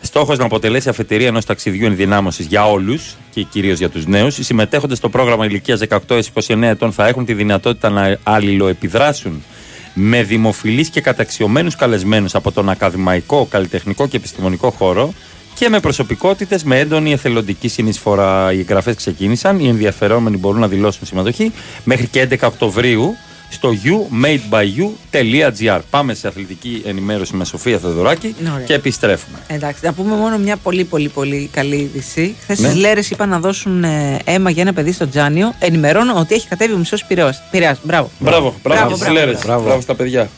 Στόχος 0.00 0.38
να 0.38 0.44
αποτελέσει 0.44 0.88
αφετηρία 0.88 1.26
ενός 1.26 1.44
ταξιδιού 1.44 1.86
ενδυνάμωσης 1.86 2.46
για 2.46 2.70
όλους 2.70 3.16
και 3.30 3.42
κυρίως 3.42 3.78
για 3.78 3.88
τους 3.88 4.06
νέους. 4.06 4.38
Οι 4.38 4.42
συμμετέχοντες 4.42 4.98
στο 4.98 5.08
πρόγραμμα 5.08 5.44
ηλικίας 5.44 5.78
18 5.78 6.14
έως 6.14 6.26
29 6.26 6.68
ετών 6.68 6.92
θα 6.92 7.06
έχουν 7.06 7.24
τη 7.24 7.34
δυνατότητα 7.34 7.90
να 7.90 8.18
αλληλοεπιδράσουν 8.22 9.42
με 9.94 10.22
δημοφιλείς 10.22 10.88
και 10.88 11.00
καταξιωμένους 11.00 11.76
καλεσμένους 11.76 12.34
από 12.34 12.52
τον 12.52 12.68
ακαδημαϊκό, 12.68 13.46
καλλιτεχνικό 13.50 14.08
και 14.08 14.16
επιστημονικό 14.16 14.70
χώρο 14.70 15.12
και 15.58 15.68
με 15.68 15.80
προσωπικότητες 15.80 16.64
με 16.64 16.78
έντονη 16.78 17.12
εθελοντική 17.12 17.68
συνεισφορά. 17.68 18.52
Οι 18.52 18.58
εγγραφές 18.58 18.94
ξεκίνησαν, 18.96 19.58
οι 19.60 19.68
ενδιαφερόμενοι 19.68 20.36
μπορούν 20.36 20.60
να 20.60 20.68
δηλώσουν 20.68 21.06
συμμετοχή 21.06 21.52
μέχρι 21.84 22.06
και 22.06 22.28
11 22.30 22.36
Οκτωβρίου 22.42 23.14
στο 23.50 23.70
youmadebyyou.gr. 23.84 25.80
Πάμε 25.90 26.14
σε 26.14 26.28
αθλητική 26.28 26.82
ενημέρωση 26.86 27.36
με 27.36 27.44
Σοφία 27.44 27.78
Θεοδωράκη 27.78 28.34
Ωραία. 28.52 28.64
και 28.64 28.74
επιστρέφουμε. 28.74 29.38
Εντάξει, 29.46 29.84
να 29.84 29.92
πούμε 29.92 30.14
μόνο 30.16 30.38
μια 30.38 30.56
πολύ 30.56 30.84
πολύ 30.84 31.08
πολύ 31.08 31.48
καλή 31.52 31.76
είδηση. 31.76 32.34
Χθες 32.42 32.58
Ναι. 32.58 32.68
στι 32.68 32.78
Λέρες 32.78 33.10
είπαν 33.10 33.28
να 33.28 33.38
δώσουν 33.38 33.84
ε, 33.84 34.18
αίμα 34.24 34.50
για 34.50 34.62
ένα 34.62 34.72
παιδί 34.72 34.92
στο 34.92 35.08
Τζάνιο. 35.08 35.54
Ενημερώνω 35.58 36.14
ότι 36.16 36.34
έχει 36.34 36.48
κατέβει 36.48 36.72
ο 36.72 36.78
μισό 36.78 36.96
Πειραιάς. 37.08 37.42
Μπράβο. 37.52 37.78
Μπράβο, 37.82 38.10
μπράβο, 38.18 38.54
Μπράβο, 38.62 38.96
στις 38.96 39.08
Λέρες. 39.08 39.40
μπράβο. 39.44 39.64
μπράβο 39.64 39.80
στα 39.80 39.94
παιδιά. 39.94 40.28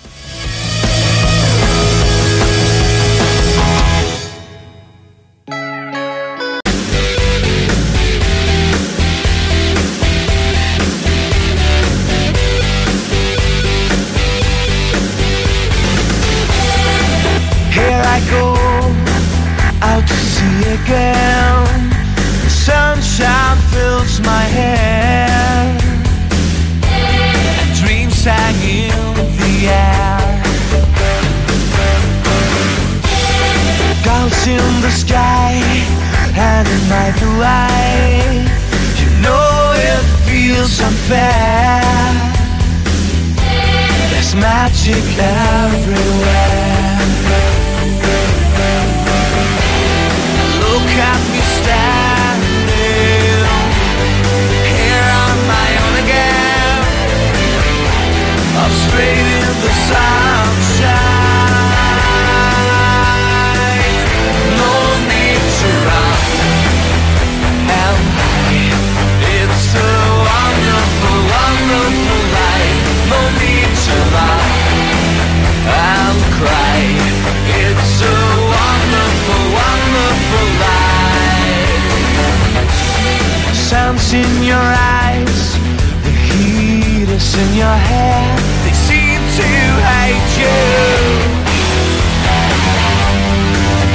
In 87.45 87.51
your 87.63 87.79
hair. 87.91 88.23
They 88.65 88.77
seem 88.89 89.21
to 89.39 89.49
hate 89.91 90.33
you. 90.43 90.59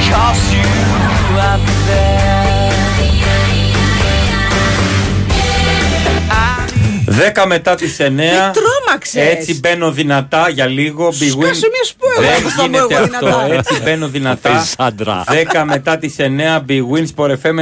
Cause 0.08 0.44
you 0.56 0.70
are 1.48 1.60
there. 1.88 2.34
10 7.34 7.46
μετά 7.46 7.74
τις 7.74 7.98
9. 7.98 8.08
Με 8.08 8.52
τρόμαξες. 8.52 9.26
Έτσι 9.38 9.58
μπαίνω 9.58 9.92
δυνατά 9.92 10.48
για 10.48 10.66
λίγο. 10.66 11.08
Big 11.08 11.12
Σκάσω 11.12 11.36
Win, 11.38 11.70
μια 11.74 11.84
σου 11.84 11.93
πω 11.93 11.93
Δεν 12.20 12.50
θα 12.50 12.56
μπω 12.56 12.62
γίνεται 12.62 12.94
εγώ 12.94 13.02
αυτό. 13.04 13.18
δυνατά. 13.26 13.54
Έτσι 13.54 13.80
μπαίνω 13.82 14.08
δυνατά. 14.08 14.48
Παίζεις 14.50 14.74
άντρα. 14.78 15.24
10 15.28 15.64
μετά 15.64 15.98
τις 15.98 16.14
9 16.18 16.64
Big 16.68 16.80
Wins 16.92 17.08
for 17.16 17.30
FM 17.30 17.58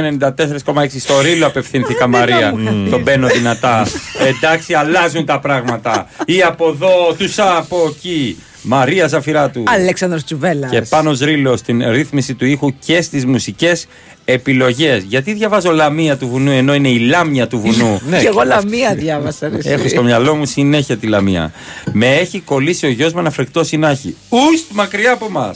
94,6. 0.73 0.99
Στο 0.99 1.21
Ρήλο 1.21 1.47
απευθύνθηκα 1.47 2.07
Μαρία. 2.07 2.53
Τον 2.89 3.01
μπαίνω 3.01 3.27
δυνατά. 3.27 3.87
Εντάξει, 4.19 4.73
αλλάζουν 4.73 5.25
τα 5.25 5.39
πράγματα. 5.39 6.07
Ή 6.25 6.41
από 6.41 6.67
εδώ, 6.67 7.13
τους 7.17 7.39
από 7.39 7.77
εκεί. 7.89 8.37
Μαρία 8.63 9.07
Ζαφυράτου. 9.07 9.63
Αλέξανδρος 9.67 10.23
Τσουβέλλας. 10.23 10.71
Και 10.71 10.81
πάνω 10.81 11.11
Ρήλο 11.21 11.57
στην 11.57 11.89
ρύθμιση 11.91 12.33
του 12.33 12.45
ήχου 12.45 12.73
και 12.85 13.01
στις 13.01 13.25
μουσικές 13.25 13.87
επιλογές. 14.25 15.03
Γιατί 15.07 15.33
διαβάζω 15.33 15.71
λαμία 15.71 16.17
του 16.17 16.27
βουνού 16.27 16.51
ενώ 16.51 16.73
είναι 16.73 16.89
η 16.89 16.99
λάμια 16.99 17.47
του 17.47 17.59
βουνού; 17.59 18.01
Και 18.21 18.27
εγώ 18.27 18.43
λαμία 18.43 18.95
διάβασα. 18.95 19.49
ρε, 19.49 19.57
εσύ. 19.57 19.69
Έχω 19.69 19.87
στο 19.87 20.03
μυαλό 20.03 20.35
μου 20.35 20.45
συνέχεια 20.45 20.97
τη 20.97 21.07
λαμία. 21.07 21.51
Με 21.91 22.07
έχει 22.15 22.39
κολλήσει 22.39 22.85
ο 22.85 22.89
γιος 22.89 23.13
με 23.13 23.19
ένα 23.19 23.29
φρεκτό 23.29 23.63
συνάχη. 23.63 24.15
Ουστ, 24.29 24.65
μακριά 24.71 25.11
από 25.11 25.25
εμά. 25.25 25.53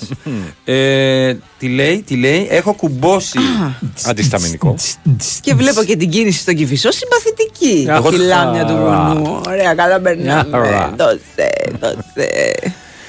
ε, 0.75 1.35
τι 1.57 1.67
λέει, 1.67 2.03
τι 2.07 2.15
λέει, 2.15 2.47
έχω 2.49 2.73
κουμπώσει. 2.73 3.39
Αντισταμινικό. 4.05 4.75
Και 5.41 5.53
βλέπω 5.53 5.83
και 5.83 5.95
την 5.95 6.09
κίνηση 6.09 6.39
στον 6.39 6.55
Κυφισό 6.55 6.89
συμπαθητική. 6.91 7.85
Εγώ- 7.89 8.13
Η 8.13 8.17
λάμια 8.17 8.65
του 8.65 8.75
βουνού. 8.75 9.41
Ωραία, 9.47 9.73
καλά 9.73 9.99
περνάμε. 9.99 10.57
Άρα. 10.57 10.93
Δώσε, 10.97 11.49
δώσε. 11.79 12.53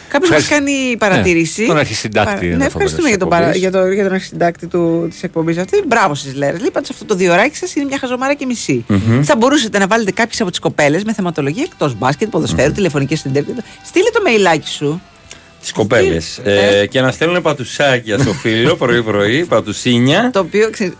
Κάποιος 0.08 0.30
μας 0.30 0.40
Ευχαριστώ. 0.40 0.54
κάνει 0.72 0.96
παρατήρηση. 0.96 1.60
Ναι, 1.60 1.66
τον 1.66 1.76
αρχισυντάκτη 1.78 2.26
Παρα- 2.34 2.40
Ναι, 2.46 2.52
ενδεχομένως 2.52 2.74
ευχαριστούμε 2.92 3.08
για 3.08 3.16
της 3.18 3.26
τον, 3.26 3.28
παρα... 3.28 3.46
εκπομπής. 3.46 3.60
για, 3.60 3.70
το, 3.80 3.86
για 3.92 4.04
τον 4.04 4.12
αρχισυντάκτη 4.12 4.66
της 5.10 5.22
εκπομπής 5.22 5.58
αυτή. 5.58 5.82
Μπράβο 5.86 6.14
στι 6.14 6.32
Λέρε. 6.36 6.56
Λείπατε 6.58 6.86
σε 6.86 6.92
αυτό 6.92 7.04
το 7.04 7.14
διωράκι 7.14 7.56
σας 7.56 7.74
είναι 7.74 7.84
μια 7.84 7.98
χαζομάρα 7.98 8.34
και 8.34 8.46
μισή. 8.46 8.84
Μμμ. 8.88 9.22
Θα 9.22 9.36
μπορούσατε 9.36 9.78
να 9.78 9.86
βάλετε 9.86 10.10
κάποιες 10.10 10.40
από 10.40 10.50
τις 10.50 10.58
κοπέλες 10.58 11.04
με 11.04 11.12
θεματολογία 11.12 11.62
εκτός 11.66 11.94
μπάσκετ, 11.98 12.28
ποδοσφαίρου, 12.28 12.72
τηλεφωνικέ 12.72 13.16
συνέντευξει. 13.16 13.54
Στείλε 13.84 14.10
το 14.10 14.20
μεϊλάκι 14.22 14.68
σου. 14.68 15.02
Τις 15.60 15.72
κοπέλες. 15.72 16.40
Ε, 16.44 16.86
και 16.86 17.00
να 17.00 17.10
στέλνουν 17.10 17.42
πατουσάκια 17.42 18.18
στο 18.18 18.32
φίλο 18.32 18.76
πρωί-πρωί, 18.76 19.44
πατουσίνια. 19.54 20.30
Το 20.32 20.38
οποίο 20.38 20.70
ξέρει. 20.70 20.96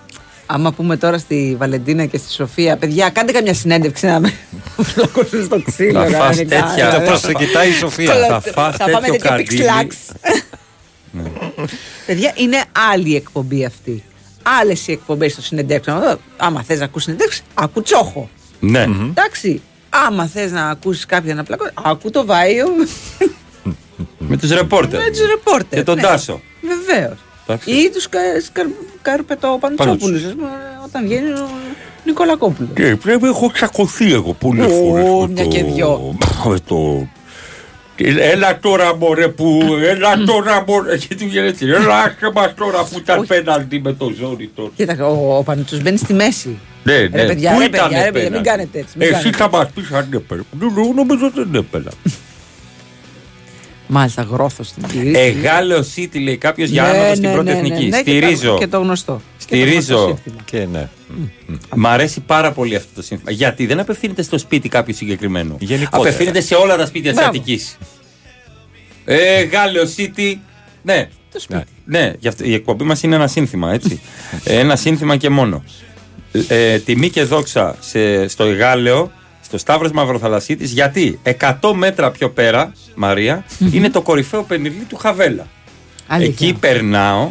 Άμα 0.51 0.73
πούμε 0.73 0.97
τώρα 0.97 1.19
στη 1.19 1.55
Βαλεντίνα 1.59 2.05
και 2.07 2.17
στη 2.19 2.33
Σοφία, 2.33 2.77
παιδιά, 2.77 3.11
κάντε 3.11 3.33
καμιά 3.33 3.55
συνέντευξη 3.55 4.07
να 4.07 4.21
με 4.21 4.33
φλακώσουν 4.83 5.45
στο 5.45 5.63
ξύλο. 5.63 6.01
Θα 6.01 6.07
φας 6.11 6.19
κανονικά. 6.37 6.67
τέτοια- 6.67 7.03
Ε, 7.03 7.11
Πώς 7.11 7.21
σε 7.21 7.33
κοιτάει 7.33 7.69
η 7.69 7.73
Σοφία. 7.73 8.13
Κολλα- 8.13 8.41
Θα 8.41 8.53
φας 8.53 8.77
θα 8.77 8.85
πάμε 8.85 8.95
τέτοιο 9.07 9.13
τέτοια 9.13 9.29
καρδίλι. 9.29 9.49
πιξλάξ. 9.49 9.97
Παιδιά, 12.07 12.33
είναι 12.37 12.65
άλλη 12.93 13.11
η 13.11 13.15
εκπομπή 13.15 13.65
αυτή. 13.65 14.03
Άλλες 14.61 14.87
οι 14.89 14.93
εκπομπές 14.93 15.35
των 15.35 15.45
συνεντεύξεων. 15.45 16.03
Ε, 16.03 16.17
Άμα 16.37 16.63
θες 16.63 16.79
να 16.79 16.85
ακούσει 16.85 17.05
συνεντεύξεις, 17.05 17.43
άκου 17.55 17.83
τσόχο. 17.83 18.29
Ναι. 18.61 18.83
Εντάξει. 18.83 19.63
Άμα 19.89 20.27
θες 20.27 20.51
να 20.53 20.69
ακούσεις 20.69 21.07
κάποιον 21.07 21.37
να 21.37 21.43
πλακώσει, 21.45 21.71
άκου 21.83 22.11
το 22.11 22.25
βάιο 22.27 22.67
Με 24.19 24.37
τους 24.37 24.51
ρεπόρτερ. 24.51 25.01
με 25.03 25.11
τους 25.11 25.27
ρεπόρτερ. 25.27 25.79
Και 25.79 25.85
τον 25.85 25.97
ναι. 25.97 26.03
Τάσο. 26.03 26.41
Βεβαίως. 26.61 27.17
Εντάξει. 27.49 27.71
Ή 27.71 27.91
τους 27.91 28.09
Καρπετοπαντσόπουλους, 29.03 30.23
όταν 30.87 31.03
βγαίνει 31.05 31.31
ο 31.31 31.49
Νικολακόπουλος. 32.05 32.71
Και 32.75 32.97
πρέπει 32.97 33.27
έχω 33.27 33.51
τσακωθεί 33.53 34.13
εγώ 34.13 34.33
πολλές 34.33 34.67
Ω, 34.73 34.75
φορές. 34.75 35.27
μια 35.31 35.45
και 35.47 35.65
δυο. 35.65 36.17
Με 36.49 36.59
το. 36.67 37.07
Έλα 38.19 38.59
τώρα 38.59 38.97
μωρέ 38.97 39.29
που, 39.29 39.61
έλα 39.83 40.17
τώρα 40.25 40.65
μωρέ 40.67 40.97
και 41.09 41.15
του 41.15 41.25
βγαίνει 41.29 41.47
έτσι, 41.47 41.67
έλα 41.67 41.99
άσε 42.03 42.31
μας 42.35 42.55
τώρα 42.55 42.85
που 42.85 42.99
ήταν 42.99 43.27
πέναλτι 43.27 43.81
με 43.81 43.93
το 43.93 44.13
ζόρι 44.19 44.51
τώρα. 44.55 44.71
Κοίταξε, 44.77 45.03
ο, 45.03 45.37
ο 45.39 45.43
Πανούτσος 45.43 45.83
μπαίνει 45.83 45.97
στη 45.99 46.15
μέση. 46.15 46.59
Ναι, 46.85 46.93
ναι, 46.99 47.09
Ρε 47.13 47.27
παιδιά, 47.27 47.53
πού 47.53 47.59
ρε 47.59 47.65
ήτανε 47.65 47.83
παιδιά, 47.89 48.05
ρε 48.05 48.11
παιδιά, 48.13 48.31
μην 48.31 48.43
πέναλτι; 48.43 48.49
κάνετε 48.49 48.79
έτσι. 48.79 48.93
Μην 48.99 49.07
Εσύ 49.09 49.15
κάνετε. 49.17 49.37
θα 49.37 49.49
μας 49.51 49.69
πεις 49.75 49.91
αν 49.93 50.09
έπαιρνε. 50.13 50.45
Νο- 50.61 50.93
Νομίζω 50.95 51.31
δεν 51.35 51.55
έπαιρνα. 51.55 51.91
Μάλιστα, 53.91 54.23
γρόθος 54.23 54.67
στην 54.69 54.83
κυρία. 54.87 55.21
Εγάλεο 55.21 55.85
City 55.97 56.21
λέει 56.23 56.37
κάποιος 56.37 56.69
για 56.71 56.83
Ναι, 56.83 56.89
άνοδο 56.89 57.15
στην 57.15 57.29
ναι, 57.29 57.33
πρώτη 57.33 57.47
ναι, 57.49 57.53
ναι, 57.55 57.59
εθνική. 57.59 57.85
ναι, 57.89 58.03
και 58.03 58.11
Στηρίζω. 58.11 58.51
το- 58.53 58.59
Και 58.59 58.67
το 58.67 58.79
γνωστό. 58.79 59.21
Στηρίζω. 59.39 60.19
Και 60.45 60.67
ναι. 60.73 60.89
Μ' 61.77 61.87
αρέσει 61.87 62.21
πάρα 62.21 62.53
πολύ 62.53 62.77
αυτό 62.77 62.89
το 62.95 63.03
σύνθημα. 63.03 63.31
Γιατί 63.31 63.67
δεν 63.67 63.81
απευθύνεται 63.81 64.23
στο 64.23 64.39
σπίτι 64.39 64.69
κάποιου 64.69 64.95
συγκεκριμένου. 64.95 65.57
Γενικότερα. 65.61 66.03
Απευθύνεται 66.03 66.41
σε 66.41 66.55
όλα 66.55 66.77
τα 66.77 66.87
σπίτια 66.87 67.11
της 67.11 67.21
Μπράβο. 67.21 67.39
Αττικής. 67.39 67.79
Ε, 69.05 69.43
Γάλλιο 69.43 69.83
City. 69.97 70.35
Ναι. 70.83 71.09
Το 71.33 71.41
σπίτι. 71.41 71.65
Ναι, 71.85 72.13
γι' 72.19 72.29
αυτό, 72.29 72.45
η 72.45 72.55
εκπομπή 72.55 72.85
μας 72.85 73.03
είναι 73.03 73.15
ένα 73.15 73.27
σύνθημα, 73.27 73.73
έτσι. 73.73 74.01
Ε, 74.45 74.59
ένα 74.65 74.77
σύνθημα 74.77 75.17
και 75.17 75.29
μόνο. 75.31 75.65
Ε, 76.49 76.79
τιμή 76.79 77.11
και 77.11 77.23
δόξα 77.23 77.77
σε, 77.81 78.29
στο 78.29 78.53
Γάλλιο, 78.53 79.11
στο 79.49 79.59
Σταύρος 79.59 79.91
Μαυροθαλασσίτης, 79.93 80.73
γιατί 80.73 81.19
100 81.23 81.73
μέτρα 81.75 82.11
πιο 82.11 82.31
πέρα, 82.31 82.73
Μαρία, 82.95 83.45
είναι 83.73 83.91
το 83.91 84.01
κορυφαίο 84.03 84.43
πενιρλί 84.43 84.85
του 84.89 84.97
Χαβέλα. 84.97 85.47
Αλήθεια. 86.07 86.33
Εκεί 86.49 86.59
περνάω, 86.61 87.31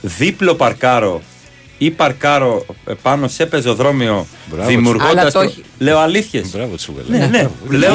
δίπλο 0.00 0.54
παρκάρω 0.54 1.22
ή 1.78 1.90
παρκάρω 1.90 2.66
ε, 2.86 2.92
πάνω 3.02 3.28
σε 3.28 3.46
πεζοδρόμιο 3.46 4.26
Μπράβο, 4.50 4.68
δημιουργώντας. 4.68 5.16
Αλλά 5.18 5.30
το 5.30 5.40
έχει- 5.40 5.62
Λέω 5.78 5.98
αλήθειες. 5.98 6.50
Μπράβο, 6.50 6.76
Τσούβελα. 6.76 7.06
Ναι, 7.08 7.18
ναι, 7.18 7.26
Μπράβο. 7.28 7.52
λέω 7.68 7.94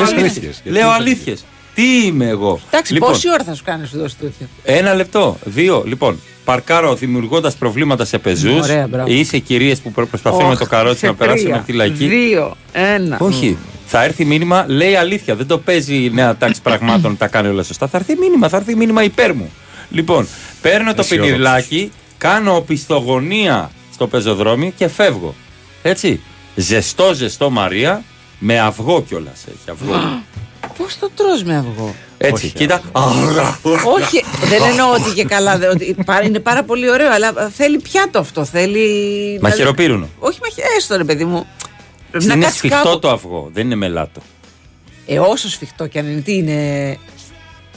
Λες 0.65 0.87
αλήθειες. 0.97 1.45
Αλήθειες. 1.77 1.91
Γιατί 1.91 1.91
Λέω 1.91 1.97
λες 1.97 1.97
αλήθειε. 1.97 2.01
Τι 2.01 2.05
είμαι 2.07 2.27
εγώ; 2.27 2.59
Εντάξει, 2.69 2.93
Λοιπόν, 2.93 3.11
πόση 3.11 3.29
ώρα 3.31 3.43
θα 3.43 3.53
σου 3.55 3.63
κάνει 3.63 3.81
να 3.81 3.87
σου 3.87 3.97
δώσει 3.97 4.15
τέτοιο. 4.17 4.47
Ένα 4.63 4.93
λεπτό. 4.93 5.37
Δύο. 5.43 5.83
Λοιπόν, 5.87 6.19
παρκάρω 6.45 6.95
δημιουργώντας 6.95 7.55
προβλήματα 7.55 8.05
σε 8.05 8.17
πεζούς 8.17 8.61
Ωραία, 8.63 8.87
μπράβο. 8.87 9.11
ή 9.11 9.23
σε 9.23 9.37
κυρίε 9.37 9.75
που 9.75 9.91
προ- 9.91 10.07
προσπαθούν 10.07 10.45
με 10.45 10.51
Οχ, 10.51 10.57
το 10.59 10.65
καρότσι 10.65 10.99
σε 10.99 11.05
να 11.05 11.13
περάσουν 11.15 11.43
τρία, 11.43 11.55
από 11.55 11.65
τη 11.65 11.73
λαϊκή. 11.73 12.07
Δύο, 12.07 12.55
ένα. 12.73 13.17
Όχι. 13.19 13.57
Θα 13.87 14.03
έρθει 14.03 14.25
μήνυμα, 14.25 14.65
λέει 14.67 14.95
αλήθεια. 14.95 15.35
Δεν 15.35 15.47
το 15.47 15.57
παίζει 15.57 15.95
η 16.03 16.09
νέα 16.13 16.35
τάξη 16.37 16.61
πραγμάτων, 16.67 17.17
τα 17.17 17.27
κάνει 17.27 17.47
όλα 17.47 17.63
σωστά. 17.63 17.87
Θα 17.87 17.97
έρθει 17.97 18.15
μήνυμα, 18.19 18.49
θα 18.49 18.57
έρθει 18.57 18.75
μήνυμα 18.75 19.03
υπέρ 19.03 19.33
μου. 19.33 19.51
Λοιπόν, 19.89 20.27
παίρνω 20.61 20.93
το 20.93 21.01
Αισιόδοξος. 21.01 21.33
πινιρλάκι, 21.35 21.91
κάνω 22.17 22.61
πιστογωνία 22.61 23.71
στο 23.93 24.07
πεζοδρόμιο 24.07 24.71
και 24.77 24.87
φεύγω. 24.87 25.35
Έτσι. 25.81 26.19
Ζεστό, 26.55 27.13
ζεστό 27.13 27.49
Μαρία, 27.49 28.03
με 28.39 28.59
αυγό 28.59 29.01
κιόλας 29.07 29.43
έχει 29.47 29.71
αυγό. 29.71 29.93
Πώς 30.77 30.99
το 30.99 31.09
τρως 31.15 31.43
με 31.43 31.55
αυγό; 31.57 31.95
Έτσι, 32.17 32.49
κοίτα. 32.49 32.81
Όχι, 33.97 34.23
δεν 34.49 34.61
εννοώ 34.69 34.91
ότι 34.91 35.11
και 35.15 35.23
καλά. 35.23 35.57
δε- 35.57 35.67
Ότι 35.67 35.95
πά- 36.05 36.23
είναι 36.25 36.39
πάρα 36.39 36.63
πολύ 36.63 36.89
ωραίο, 36.89 37.11
αλλά 37.13 37.27
ε, 37.27 37.49
θέλει 37.55 37.79
πιάτο 37.79 38.19
αυτό. 38.19 38.45
Θέλει. 38.45 38.87
Μαχαιροπύρунο. 39.41 40.09
Όχι, 40.19 40.39
μαχαι... 40.43 40.61
έστω 40.77 40.97
ρε 40.97 41.03
παιδί 41.03 41.25
μου. 41.25 41.45
Πρέπει 42.11 42.25
να 42.25 42.33
Είναι 42.33 42.41
κάτσεις 42.43 42.59
σφιχτό 42.59 42.83
κάπου. 42.83 42.99
το 42.99 43.09
αυγό, 43.09 43.49
δεν 43.53 43.65
είναι 43.65 43.75
μελάτο. 43.75 44.21
Ε, 45.05 45.19
όσο 45.19 45.49
σφιχτό 45.49 45.87
κι 45.87 45.99
αν 45.99 46.07
είναι, 46.11 46.21
τι 46.21 46.33
είναι; 46.35 46.97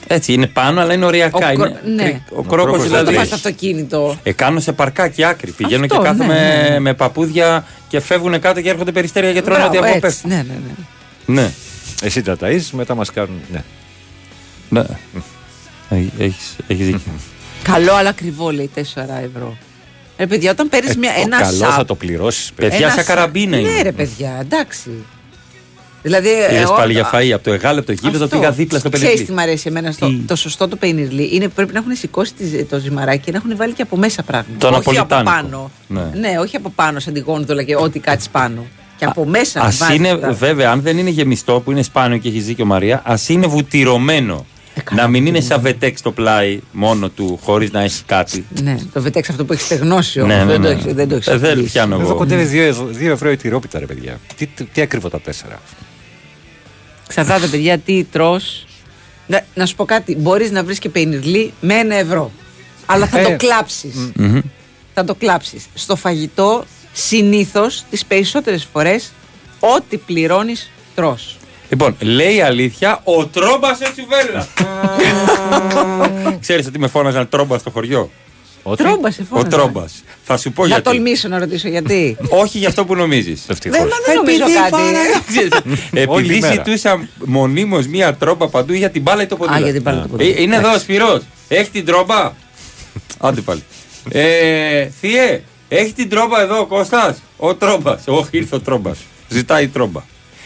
Έτσι, 0.06 0.32
είναι 0.32 0.46
πάνω, 0.46 0.80
αλλά 0.80 0.92
είναι 0.92 1.04
οριακά. 1.04 1.48
Ο 1.48 1.52
είναι 1.52 1.62
κρο- 1.68 1.82
ναι. 1.94 2.02
κρυ- 2.02 2.14
Ο 2.32 2.36
Ο 2.36 2.42
κρόκος 2.42 2.48
κρόκος 2.48 2.70
Πώ 2.76 2.82
το 2.82 2.88
δηλαδή. 2.88 3.14
πα 3.16 3.24
στο 3.24 3.34
αυτοκίνητο. 3.34 4.16
Ε, 4.22 4.32
κάνω 4.32 4.60
σε 4.60 4.72
παρκάκι 4.72 5.24
άκρη. 5.24 5.50
Πηγαίνω 5.50 5.82
Αυτό, 5.84 5.96
και 5.96 6.02
κάθομαι 6.02 6.34
ναι, 6.62 6.68
ναι. 6.68 6.78
με 6.78 6.94
παπούδια 6.94 7.64
και 7.88 8.00
φεύγουν 8.00 8.40
κάτω 8.40 8.60
και 8.60 8.68
έρχονται 8.68 8.92
περιστέρια 8.92 9.32
και 9.32 9.42
τρώνε 9.42 9.58
Μπράβο, 9.58 9.78
ό,τι 9.78 9.78
από 9.78 9.86
έτσι. 9.86 10.00
πέφτει. 10.00 10.28
Ναι, 10.28 10.34
ναι, 10.34 10.42
ναι. 11.26 11.40
Ναι. 11.42 11.50
Εσύ 12.02 12.22
τα 12.22 12.36
ταΐζεις, 12.40 12.70
μετά 12.72 12.94
μας 12.94 13.10
κάνουν. 13.12 13.40
Ναι. 13.52 13.62
ναι. 14.68 14.84
Έχεις, 16.18 16.56
έχεις 16.66 16.86
δίκιο. 16.86 17.12
Καλό, 17.62 17.92
αλλά 17.94 18.08
ακριβό 18.08 18.50
λέει 18.50 18.70
4 18.74 18.80
ευρώ. 19.34 19.56
Ρε 20.18 20.26
παιδιά, 20.26 20.50
όταν 20.50 20.68
παίρνεις 20.68 20.96
μια 20.96 21.12
το 21.14 21.20
ένα 21.20 21.40
καλός 21.40 21.56
σαπ. 21.58 21.70
θα 21.76 21.84
το 21.84 21.94
πληρώσεις. 21.94 22.52
παιδί. 22.52 22.68
Παιδιά, 22.70 22.86
ένα 22.86 22.94
σαν 22.94 23.04
σαπ- 23.04 23.16
καραμπίνα 23.16 23.56
Ναι, 23.56 23.68
είναι. 23.68 23.82
ρε 23.82 23.92
παιδιά, 23.92 24.36
εντάξει. 24.40 24.90
Δηλαδή. 26.02 26.28
Είδες 26.28 26.62
εγώ- 26.62 26.74
πάλι 26.74 26.92
για 26.92 27.10
φαΐ 27.12 27.30
από 27.30 27.44
το 27.44 27.52
εγάλεπτο 27.52 27.92
γήπεδο 27.92 28.24
Αυτό. 28.24 28.36
πήγα 28.38 28.50
δίπλα 28.52 28.78
στο 28.78 28.88
Ξέρεις 28.90 29.14
τι 29.14 29.20
παιδί. 29.24 29.32
μ' 29.32 29.38
αρέσει 29.38 29.64
εμένα 29.68 29.90
στο, 29.92 30.12
το 30.26 30.36
σωστό 30.36 30.68
το 30.68 30.76
πενιρλί 30.76 31.30
είναι 31.34 31.48
πρέπει 31.48 31.72
να 31.72 31.78
έχουν 31.78 31.94
σηκώσει 31.94 32.32
τη- 32.34 32.64
το 32.64 32.78
ζυμαράκι 32.78 33.24
και 33.24 33.30
να 33.30 33.36
έχουν 33.36 33.56
βάλει 33.56 33.72
και 33.72 33.82
από 33.82 33.96
μέσα 33.96 34.22
πράγματα. 34.22 34.58
Το 34.58 34.66
όχι 34.68 34.76
από 34.76 34.90
ναπολιτάνικο. 34.92 35.30
πάνω. 35.30 35.70
Ναι. 36.12 36.28
Ναι. 36.30 36.38
όχι 36.38 36.56
από 36.56 36.70
πάνω 36.70 36.98
σαν 37.00 37.12
τη 37.12 37.20
γόνδολα 37.20 37.62
και 37.62 37.76
ό,τι 37.76 37.98
κάτσεις 37.98 38.28
πάνω. 38.28 38.66
Και 38.98 39.04
από 39.04 39.24
μέσα 39.26 39.58
να 39.60 39.64
Α 39.66 39.70
βάζεις 39.78 39.96
είναι, 39.96 40.16
τα- 40.16 40.32
βέβαια, 40.32 40.70
αν 40.70 40.80
δεν 40.82 40.98
είναι 40.98 41.10
γεμιστό 41.10 41.60
που 41.60 41.70
είναι 41.70 41.82
σπάνιο 41.82 42.18
και 42.18 42.28
έχει 42.28 42.38
δίκιο 42.40 42.64
Μαρία, 42.64 43.02
ας 43.04 43.28
είναι 43.28 43.46
βουτυρωμένο. 43.46 44.46
να 44.90 45.08
μην 45.08 45.26
είναι 45.26 45.40
σαν 45.40 45.60
βετέξ 45.60 45.98
στο 46.00 46.12
πλάι 46.12 46.60
μόνο 46.72 47.08
του, 47.08 47.38
χωρίς 47.42 47.70
να 47.70 47.80
έχει 47.80 48.02
κάτι. 48.04 48.46
Ναι, 48.62 48.76
το 48.92 49.02
βετέξ 49.02 49.28
αυτό 49.28 49.44
που 49.44 49.52
έχεις 49.52 49.64
στεγνώσει 49.64 50.18
Ναι, 50.18 50.24
όμως, 50.24 50.36
ναι, 50.36 50.44
δεν, 50.52 50.60
ναι. 50.60 50.66
το 50.66 50.72
έχει, 50.72 50.92
δεν 50.92 51.08
το 51.08 51.14
έχεις 51.14 51.26
Ε, 51.26 51.36
δεν 51.36 51.50
εξηγήσει. 51.50 51.72
πιάνω 51.72 51.94
Εδώ 51.94 52.04
εγώ. 52.04 52.14
κοντεύει 52.14 52.74
2 52.98 53.10
ευρώ 53.10 53.30
η 53.30 53.36
τυρόπιτα, 53.36 53.78
ρε 53.78 53.86
παιδιά. 53.86 54.20
Τι, 54.36 54.46
τι, 54.46 54.64
τι 54.64 54.80
ακριβό 54.80 55.08
τα 55.08 55.20
τέσσερα; 55.20 55.60
Εξαρτάται, 57.06 57.46
παιδιά, 57.46 57.78
τι 57.78 58.04
τρώ. 58.04 58.40
Να, 59.26 59.44
να 59.54 59.66
σου 59.66 59.74
πω 59.74 59.84
κάτι. 59.84 60.16
Μπορείς 60.16 60.50
να 60.50 60.64
βρεις 60.64 60.78
και 60.78 60.88
πενιρλί 60.88 61.52
με 61.60 61.74
ένα 61.74 61.94
ευρώ. 61.94 62.30
Αλλά 62.86 63.06
θα 63.06 63.18
Ε, 63.18 63.22
το 63.22 63.36
κλάψεις. 63.36 63.94
Μμμ. 64.14 64.40
Θα 64.94 65.04
το 65.04 65.14
κλάψεις. 65.14 65.66
Στο 65.74 65.96
φαγητό, 65.96 66.64
συνήθως 66.92 67.84
τις 67.90 68.04
περισσότερες 68.04 68.68
φορές, 68.72 69.12
ό,τι 69.60 69.96
πληρώνεις, 69.96 70.70
τρώ. 70.94 71.18
Λοιπόν, 71.70 71.96
λέει 72.00 72.34
η 72.34 72.40
αλήθεια, 72.42 73.00
ο 73.04 73.26
τρόμπας 73.26 73.76
σε 73.76 73.92
τσουβέλα. 73.96 74.46
Ξέρεις 76.40 76.66
ότι 76.66 76.78
με 76.78 76.88
φώναζαν 76.88 77.28
τρόμπας 77.28 77.60
στο 77.60 77.70
χωριό; 77.70 78.10
Τρόμπας 78.76 79.14
σε 79.14 79.22
Ο 79.22 79.24
φώναζε. 79.28 79.48
τρόμπας. 79.48 80.02
Θα 80.24 80.36
σου 80.36 80.52
πω 80.52 80.62
Να 80.62 80.68
γιατί. 80.68 80.82
τολμήσω 80.82 81.28
να 81.28 81.38
ρωτήσω 81.38 81.68
γιατί. 81.68 82.16
Όχι 82.28 82.58
για 82.58 82.68
αυτό 82.68 82.84
που 82.84 82.94
νομίζεις. 82.94 83.42
Δεν, 83.46 83.58
μα 83.72 83.78
δεν 84.06 84.14
νομίζω 84.16 84.38
κάτι. 84.38 84.82
Επειδή 86.02 86.38
μέρα. 86.38 86.52
ζητούσα 86.52 87.08
μονίμως 87.24 87.86
μία 87.86 88.14
τρόμπα 88.14 88.48
παντού 88.48 88.72
για 88.72 88.90
την 88.90 89.02
μπάλα 89.02 89.22
ή 89.22 89.26
το 89.26 89.36
ποδήλατο. 89.36 89.60
Α, 89.62 89.64
για 89.64 89.72
την 89.72 89.82
μπάλα 89.82 89.98
ή 89.98 90.02
το 90.02 90.08
ποδήλατο. 90.08 90.38
Ε, 90.38 90.42
Είναι 90.42 90.56
εδώ 90.56 90.72
ο 90.72 90.78
Σπυρός. 90.78 91.22
Έχεις 91.48 91.70
την 91.70 91.84
τρόμπα. 91.84 92.32
Άντε 93.28 93.40
πάλι. 93.40 93.62
Ε, 94.10 94.88
Θιέ, 95.00 95.42
έχει 95.68 95.92
την 95.92 96.08
τρόμπα 96.08 96.40
εδώ 96.40 96.58
ο 96.58 96.66
Κώστας; 96.66 97.16
Ο 97.36 97.54
τρόμπας. 97.54 98.02
Όχι, 98.06 98.28
ήρθε 98.30 98.54
ο 98.56 98.60
τρόμπας. 98.60 98.98
Ζητάει 99.28 99.68
τρόμπα. 99.68 100.00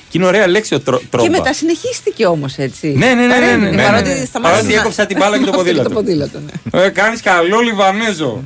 Και 0.08 0.18
είναι 0.18 0.26
ωραία 0.26 0.46
λέξη 0.46 0.74
ο 0.74 0.80
τρό, 0.80 1.00
τρόμπα. 1.10 1.26
Και 1.28 1.32
μετά 1.36 1.52
συνεχίστηκε 1.52 2.26
όμως 2.26 2.56
έτσι. 2.56 2.86
Ναι, 2.88 3.06
ναι, 3.06 3.14
ναι, 3.14 3.26
ναι, 3.26 3.32
Παρέμεινε, 3.34 3.70
ναι, 3.70 3.76
ναι, 3.76 3.82
Παρότι 3.82 4.08
ναι. 4.08 4.24
σταμάτησε 4.24 4.32
Παρότι 4.60 4.74
να- 4.74 4.80
έκοψα 4.80 5.06
την 5.06 5.16
μπάλα 5.18 5.38
και 5.38 5.44
το 5.44 5.50
Και 5.50 5.56
ποδήλατο. 5.56 5.88
το 5.88 5.94
ποδήλατο, 5.94 6.38
ναι. 6.72 6.80
Ε, 6.82 6.88
κάνεις 6.88 7.20
καλό 7.20 7.58
Λιβανέζο. 7.60 8.42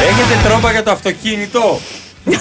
Έχετε 0.00 0.48
τρόμπα 0.48 0.70
για 0.70 0.82
το 0.82 0.90
αυτοκίνητο; 0.90 1.80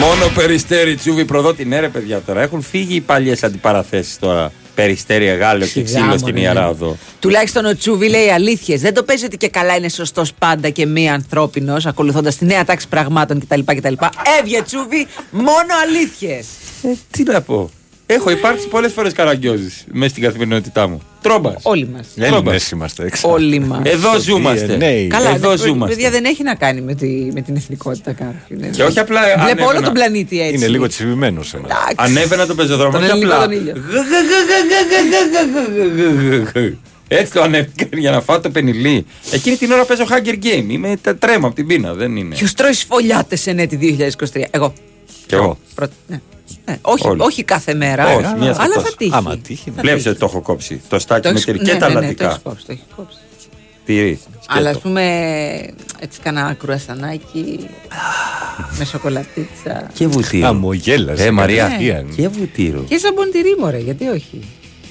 Μόνο 0.00 0.26
περιστέρι 0.34 0.94
τσούβι 0.94 1.24
προδότη. 1.24 1.64
Ναι, 1.64 1.80
ρε 1.80 1.88
παιδιά 1.88 2.20
τώρα. 2.26 2.40
Έχουν 2.40 2.62
φύγει 2.62 2.94
οι 2.94 3.00
παλιές 3.00 3.42
αντιπαραθέσεις 3.42 4.18
τώρα. 4.18 4.52
Περιστέρι, 4.74 5.26
γάλιο 5.26 5.66
και 5.66 5.72
Σιγά, 5.72 5.84
ξύλο 5.84 6.18
στην 6.18 6.28
μωρέ. 6.28 6.40
ιερά 6.40 6.68
οδό. 6.68 6.96
Τουλάχιστον 7.20 7.64
ο 7.64 7.76
Τσούβι 7.76 8.08
λέει 8.08 8.30
αλήθειες. 8.30 8.80
Δεν 8.80 8.94
το 8.94 9.02
παίζει 9.02 9.24
ότι 9.24 9.36
και 9.36 9.48
καλά 9.48 9.76
είναι 9.76 9.88
σωστός 9.88 10.32
πάντα 10.32 10.68
και 10.70 10.86
μη 10.86 11.10
ανθρώπινος, 11.10 11.86
ακολουθώντας 11.86 12.36
τη 12.36 12.44
νέα 12.44 12.64
τάξη 12.64 12.88
πραγμάτων 12.88 13.40
κτλ. 13.40 13.60
κτλ. 13.64 13.94
Έβγε 14.40 14.62
Τσούβι, 14.62 15.06
μόνο 15.30 15.72
αλήθειες. 15.86 16.46
Τι 17.10 17.22
να 17.22 17.40
πω. 17.40 17.70
Έχω 18.06 18.30
υπάρξει 18.30 18.68
πολλές 18.68 18.92
φορές 18.92 19.12
καραγκιόζης 19.12 19.84
μέσα 19.92 20.10
στην 20.10 20.22
καθημερινότητά 20.22 20.86
μου. 20.88 21.00
Τρόμπας. 21.22 21.54
Όλοι 21.62 21.88
μας. 21.94 22.06
Έλληνες 22.16 22.70
είμαστε. 22.70 23.04
έξω. 23.04 23.30
Όλοι 23.30 23.58
μας. 23.70 23.80
Εδώ 23.84 24.18
ζούμαστε. 24.20 24.76
DNA. 24.80 25.06
Καλά, 25.08 25.30
Εδώ 25.34 25.48
δεν- 25.48 25.58
ζούμαστε. 25.58 25.94
παιδιά 25.94 26.10
δεν 26.10 26.24
έχει 26.24 26.42
να 26.42 26.54
κάνει 26.54 26.80
με, 26.80 26.94
τη, 26.94 27.06
με 27.32 27.40
την 27.40 27.56
εθνικότητα 27.56 28.12
κάποιου. 28.12 28.56
ναι. 28.60 28.66
Και 28.68 28.82
όχι 28.82 28.98
απλά 28.98 29.20
Βλέπω 29.22 29.40
ανέβαινα. 29.40 29.66
όλο 29.66 29.80
τον 29.80 29.92
πλανήτη 29.92 30.40
έτσι. 30.42 30.54
Είναι 30.54 30.68
λίγο 30.68 30.86
τσιβημένο 30.86 31.42
σε 31.42 31.56
μένα. 31.60 31.74
Εντάξει. 31.74 31.94
Ανέβαινα 31.98 32.46
το 32.46 32.54
πεζοδρόμιο. 32.54 32.92
Τον 32.98 33.02
όχι 33.02 33.10
ελληνικό 33.10 33.34
απλά. 33.34 33.46
τον 33.46 33.56
ήλιο. 33.56 33.74
Έτσι 37.08 37.32
το 37.32 37.42
ανέβηκα 37.42 37.86
για 37.92 38.10
να 38.10 38.20
φάω 38.20 38.40
το 38.40 38.50
πενιλί. 38.50 39.06
Εκείνη 39.30 39.56
την 39.56 39.70
ώρα 39.72 39.84
παίζω 39.84 40.04
Hunger 40.10 40.34
Game. 40.44 40.64
Είμαι 40.68 40.96
τα- 41.02 41.16
τρέμα 41.16 41.46
από 41.46 41.56
την 41.56 41.66
πείνα. 41.66 41.94
Δεν 41.94 42.16
είναι. 42.16 42.34
Ποιος 42.34 42.54
τρώει 42.54 42.72
σφολιάτες 42.72 43.40
σε 43.40 43.52
νέτη 43.52 43.76
2023. 43.76 44.44
Εγώ. 44.50 44.72
Κι 45.26 45.34
εγώ. 45.34 45.58
Πρώτα, 45.74 45.92
ναι. 46.06 46.20
Ναι, 46.64 46.78
όχι, 46.82 47.08
Όλοι. 47.08 47.20
όχι 47.22 47.42
κάθε 47.44 47.74
μέρα. 47.74 48.06
Όχι, 48.06 48.18
μία 48.38 48.54
αλλά 48.58 48.74
φορά. 48.74 48.86
θα 48.86 48.94
τύχει. 48.96 49.10
Άμα 49.14 49.36
τύχει, 49.38 49.72
ναι. 49.76 49.80
Βλέπεις 49.82 50.06
ότι 50.06 50.18
το 50.18 50.24
έχω 50.24 50.40
κόψει. 50.40 50.80
Το 50.88 50.98
στάκι 50.98 51.20
Το 51.22 51.28
με 51.28 51.34
έχεις- 51.34 51.44
τυρί 51.44 51.58
ναι, 51.58 51.64
και 51.72 51.76
τα 51.78 51.88
ναι, 51.88 51.94
ναι, 51.94 52.00
το 52.00 52.06
λατικά. 52.06 52.26
έχεις 52.28 52.38
κόψει, 52.42 52.64
το 52.66 52.72
έχεις 52.72 52.84
κόψει. 52.96 53.16
Τυρί. 53.84 54.20
Αλλά 54.48 54.68
ας 54.68 54.74
σκέτο. 54.74 54.88
πούμε 54.88 55.04
έτσι 56.00 56.20
κανένα 56.22 56.52
κρουασανάκι 56.52 57.66
με 58.78 58.84
σοκολατίτσα. 58.84 59.86
Και 59.92 60.06
βουτύρο. 60.06 60.46
Χαμογέλασε. 60.46 61.24
Ε, 61.24 61.30
Μαρία. 61.30 61.62
κατευθείαν. 61.62 62.06
Και 62.16 62.28
βουτύρο. 62.28 62.84
Και 62.88 62.98
ζαμποντηρί 62.98 63.56
μωρέ, 63.58 63.78
γιατί 63.78 64.08
όχι; 64.08 64.40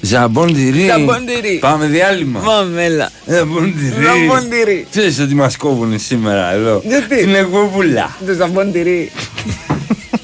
Ζαμπόν 0.02 0.54
τυρί. 0.54 0.86
Ζαμπόν 0.86 1.26
τυρί. 1.26 1.58
Πάμε 1.60 1.86
διάλειμμα. 1.86 2.40
Πάμε 2.40 2.84
έλα. 2.86 3.12
Ζαμπόν 3.26 3.74
τυρί. 3.78 3.94
Ζαμποντηρί. 4.04 4.88
Ξέρεις 4.90 5.20
ότι 5.20 5.36
μας 5.36 5.58
κόβουν 5.58 6.00
σήμερα 6.00 6.52
εδώ. 6.54 6.82
Γιατί; 6.86 7.18
Την 7.18 7.36
εκπομπούλα. 7.36 8.16
Το 8.26 8.34
ζαμποντηρί. 8.34 9.12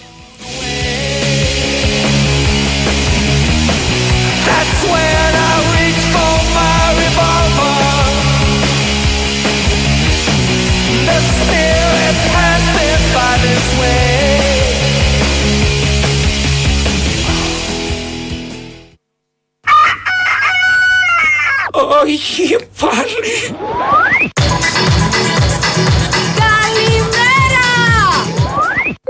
Όχι 22.04 22.56
πάλι. 22.80 23.56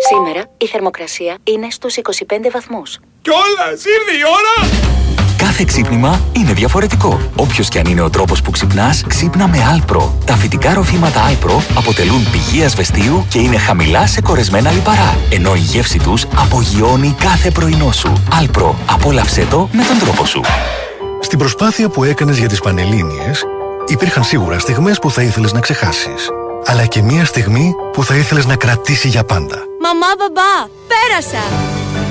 Σήμερα 0.10 0.44
η 0.58 0.68
θερμοκρασία 0.68 1.38
είναι 1.44 1.68
στους 1.70 1.96
25 1.96 2.02
βαθμούς. 2.52 3.00
Κιόλας 3.22 3.86
ήρθε 3.86 4.18
η 4.18 4.24
ώρα. 4.24 4.70
Κάθε 5.38 5.64
ξύπνημα 5.68 6.22
είναι 6.36 6.54
διαφορετικό. 6.54 7.20
Όποιος 7.36 7.70
και 7.70 7.80
αν 7.80 7.86
είναι 7.86 8.02
ο 8.02 8.10
τρόπος 8.10 8.42
που 8.42 8.52
ξυπνάς, 8.52 9.04
ξύπνα 9.08 9.48
με 9.48 9.58
Alpro. 9.78 10.10
Τα 10.26 10.36
φυτικά 10.36 10.74
ροφήματα 10.74 11.32
Alpro 11.32 11.62
αποτελούν 11.78 12.28
πηγή 12.32 12.64
ασβεστίου 12.64 13.26
και 13.30 13.40
είναι 13.40 13.58
χαμηλά 13.58 14.08
σε 14.08 14.22
κορεσμένα 14.22 14.72
λιπαρά. 14.72 15.18
Ενώ 15.32 15.56
η 15.56 15.60
γεύση 15.60 16.00
τους 16.00 16.26
απογειώνει 16.36 17.16
κάθε 17.20 17.52
πρωινό 17.52 17.92
σου. 17.92 18.14
Alpro. 18.42 18.74
Απόλαυσέ 18.92 19.46
το 19.50 19.70
με 19.72 19.84
τον 19.84 20.00
τρόπο 20.00 20.26
σου. 20.26 20.42
Στην 21.26 21.38
προσπάθεια 21.38 21.90
που 21.90 22.04
έκανες 22.04 22.38
για 22.38 22.48
τις 22.48 22.60
Πανελλήνιες, 22.60 23.44
υπήρχαν 23.88 24.24
σίγουρα 24.24 24.60
στιγμές 24.60 25.00
που 25.00 25.12
θα 25.12 25.22
ήθελες 25.22 25.54
να 25.54 25.60
ξεχάσεις. 25.60 26.30
Αλλά 26.66 26.86
και 26.86 27.02
μία 27.02 27.26
στιγμή 27.26 27.76
που 27.92 28.04
θα 28.04 28.16
ήθελες 28.16 28.46
να 28.46 28.56
κρατήσει 28.56 29.08
για 29.08 29.24
πάντα. 29.24 29.58
Μαμά, 29.82 30.06
μπαμπά, 30.18 30.70
πέρασα! 30.88 31.44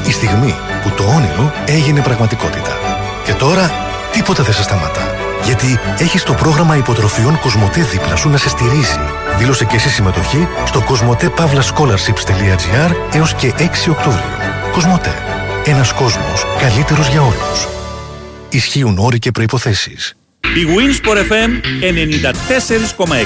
Η 0.08 0.12
στιγμή 0.12 0.54
που 0.82 0.90
το 0.90 1.02
όνειρο 1.02 1.52
έγινε 1.66 2.02
πραγματικότητα. 2.02 2.78
Και 3.24 3.32
τώρα 3.32 3.70
τίποτα 4.12 4.42
δεν 4.42 4.54
σε 4.54 4.62
σταματά. 4.62 5.14
Γιατί 5.44 5.78
έχεις 5.98 6.22
το 6.22 6.32
πρόγραμμα 6.32 6.76
υποτροφιών 6.76 7.40
Κοσμοτέ 7.40 7.80
δίπλα 7.80 8.16
σου 8.16 8.28
να 8.28 8.36
σε 8.36 8.48
στηρίζει. 8.48 8.98
Δήλωσε 9.38 9.64
και 9.64 9.76
εσύ 9.76 9.88
συμμετοχή 9.88 10.48
στο 10.64 10.82
κοσμοτέ.scholarships.gr 10.82 12.90
έως 13.12 13.34
και 13.34 13.52
6 13.58 13.62
Οκτώβριο. 13.90 14.36
Κοσμοτέ. 14.72 15.14
Ένας 15.64 15.92
κόσμος 15.92 16.46
καλύτερος 16.58 17.08
για 17.08 17.20
όλους. 17.20 17.68
Ισχύουν 18.54 18.98
όροι 18.98 19.18
και 19.18 19.30
προϋποθέσεις. 19.30 20.16
Η 20.40 20.66
Winsport 20.76 21.16
FM 21.16 21.50
94,6. 23.06 23.16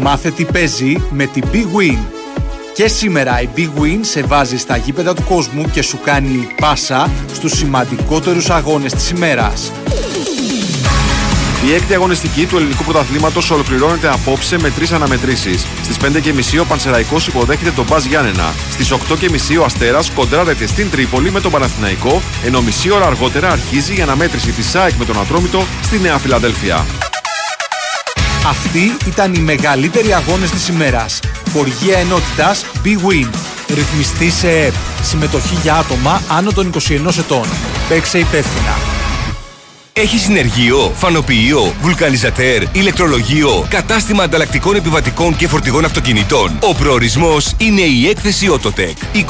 Μάθε 0.00 0.30
τι 0.30 0.44
παίζει 0.44 1.02
με 1.10 1.26
την 1.26 1.44
Big 1.52 1.56
Win. 1.56 1.98
Και 2.74 2.88
σήμερα 2.88 3.40
η 3.40 3.48
Big 3.56 3.80
Win 3.80 3.98
σε 4.00 4.22
βάζει 4.22 4.56
στα 4.56 4.76
γήπεδα 4.76 5.14
του 5.14 5.22
κόσμου 5.22 5.70
και 5.70 5.82
σου 5.82 5.98
κάνει 6.04 6.48
πάσα 6.60 7.10
στους 7.32 7.52
σημαντικότερους 7.52 8.50
αγώνες 8.50 8.92
της 8.94 9.10
ημέρας. 9.10 9.72
Η 11.64 11.74
έκτη 11.74 11.94
αγωνιστική 11.94 12.46
του 12.46 12.56
ελληνικού 12.56 12.84
πρωταθλήματος 12.84 13.50
ολοκληρώνεται 13.50 14.08
απόψε 14.08 14.58
με 14.60 14.70
τρεις 14.70 14.92
αναμετρήσεις. 14.92 15.66
Στις 15.82 15.96
5.30 15.96 16.60
ο 16.60 16.64
Πανσεραϊκός 16.64 17.26
υποδέχεται 17.26 17.70
τον 17.70 17.84
Μπας 17.88 18.04
Γιάννενα. 18.04 18.54
Στις 18.70 18.92
8.30 18.92 19.58
ο 19.60 19.64
Αστέρας 19.64 20.10
κοντράρεται 20.10 20.66
στην 20.66 20.90
Τρίπολη 20.90 21.30
με 21.30 21.40
τον 21.40 21.50
Παναθηναϊκό, 21.50 22.22
ενώ 22.44 22.62
μισή 22.62 22.90
ώρα 22.90 23.06
αργότερα 23.06 23.50
αρχίζει 23.50 23.96
η 23.98 24.02
αναμέτρηση 24.02 24.50
της 24.50 24.70
ΣΑΕΚ 24.70 24.94
με 24.98 25.04
τον 25.04 25.20
Ατρόμητο 25.20 25.64
στη 25.82 25.98
Νέα 25.98 26.18
Φιλαδέλφια. 26.18 26.86
Αυτοί 28.48 28.96
ήταν 29.06 29.34
οι 29.34 29.38
μεγαλύτεροι 29.38 30.12
αγώνες 30.12 30.50
της 30.50 30.68
ημέρας. 30.68 31.20
Χοργία 31.52 31.98
ενότητας 31.98 32.64
Big 32.84 33.10
Win. 33.10 33.30
Ρυθμιστή 33.74 34.30
σε 34.30 34.48
ΕΠ. 34.50 34.74
Συμμετοχή 35.02 35.54
για 35.62 35.74
άτομα 35.74 36.22
άνω 36.28 36.52
των 36.52 36.66
21 36.66 37.18
ετών. 37.18 37.46
Παίξε 37.88 38.18
υπεύθυνα. 38.18 38.95
Έχει 39.98 40.18
συνεργείο, 40.18 40.92
φανοποιείο, 40.94 41.72
βουλκανιζατέρ, 41.80 42.62
ηλεκτρολογείο, 42.72 43.66
κατάστημα 43.68 44.22
ανταλλακτικών 44.22 44.76
επιβατικών 44.76 45.36
και 45.36 45.48
φορτηγών 45.48 45.84
αυτοκινητών. 45.84 46.58
Ο 46.60 46.74
προορισμός 46.74 47.54
είναι 47.58 47.80
η 47.80 48.08
έκθεση 48.08 48.48
Autotech. 48.50 48.94
29 49.14 49.22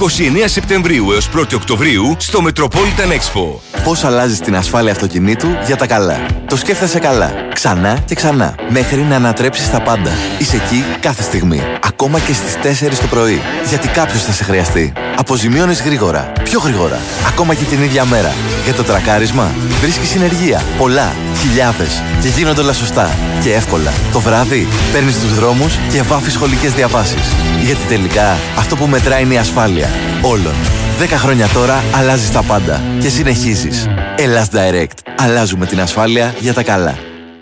Σεπτεμβρίου 0.44 1.12
έως 1.12 1.28
1 1.36 1.54
Οκτωβρίου 1.54 2.16
στο 2.18 2.44
Metropolitan 2.46 3.12
Expo. 3.12 3.58
Πώς 3.84 4.04
αλλάζεις 4.04 4.40
την 4.40 4.56
ασφάλεια 4.56 4.92
αυτοκινήτου 4.92 5.48
για 5.66 5.76
τα 5.76 5.86
καλά; 5.86 6.26
Το 6.48 6.56
σκέφτεσαι 6.56 6.98
καλά. 6.98 7.32
Ξανά 7.54 7.98
και 8.06 8.14
ξανά. 8.14 8.54
Μέχρι 8.68 9.00
να 9.00 9.16
ανατρέψεις 9.16 9.70
τα 9.70 9.80
πάντα. 9.80 10.10
Είσαι 10.38 10.56
εκεί 10.56 10.84
κάθε 11.00 11.22
στιγμή. 11.22 11.62
Ακόμα 11.82 12.18
και 12.18 12.32
στις 12.32 12.56
4 12.62 12.98
το 13.00 13.06
πρωί. 13.06 13.40
Γιατί 13.68 13.88
κάποιος 13.88 14.22
θα 14.22 14.32
σε 14.32 14.44
χρειαστεί. 14.44 14.92
Αποζημιώνεις 15.16 15.82
γρήγορα. 15.82 16.32
Πιο 16.42 16.60
γρήγορα. 16.60 16.98
Ακόμα 17.26 17.54
και 17.54 17.64
την 17.64 17.82
ίδια 17.82 18.04
μέρα. 18.04 18.32
Για 18.64 18.74
το 18.74 18.82
τρακάρισμα 18.82 19.50
βρίσκεις 19.80 20.08
συνεργεία. 20.08 20.55
Πολλά. 20.78 21.14
Χιλιάδες. 21.40 22.02
Και 22.22 22.28
γίνονται 22.28 22.60
όλα 22.60 22.72
σωστά. 22.72 23.10
Και 23.42 23.52
εύκολα. 23.52 23.92
Το 24.12 24.20
βράδυ 24.20 24.68
παίρνεις 24.92 25.20
τους 25.20 25.34
δρόμους 25.34 25.78
και 25.92 26.02
βάφεις 26.02 26.32
σχολικές 26.32 26.72
διαβάσεις. 26.72 27.32
Γιατί 27.64 27.80
τελικά 27.88 28.36
αυτό 28.58 28.76
που 28.76 28.86
μετράει 28.86 29.22
είναι 29.22 29.34
η 29.34 29.38
ασφάλεια. 29.38 29.88
Όλων. 30.22 30.54
10 30.98 31.16
χρόνια 31.16 31.46
τώρα 31.46 31.82
αλλάζεις 31.94 32.30
τα 32.30 32.42
πάντα 32.42 32.82
και 33.00 33.08
συνεχίζεις. 33.08 33.86
Ελλάς 34.16 34.48
Direct. 34.52 35.12
Αλλάζουμε 35.18 35.66
την 35.66 35.80
ασφάλεια 35.80 36.34
για 36.40 36.54
τα 36.54 36.62
καλά. 36.62 36.98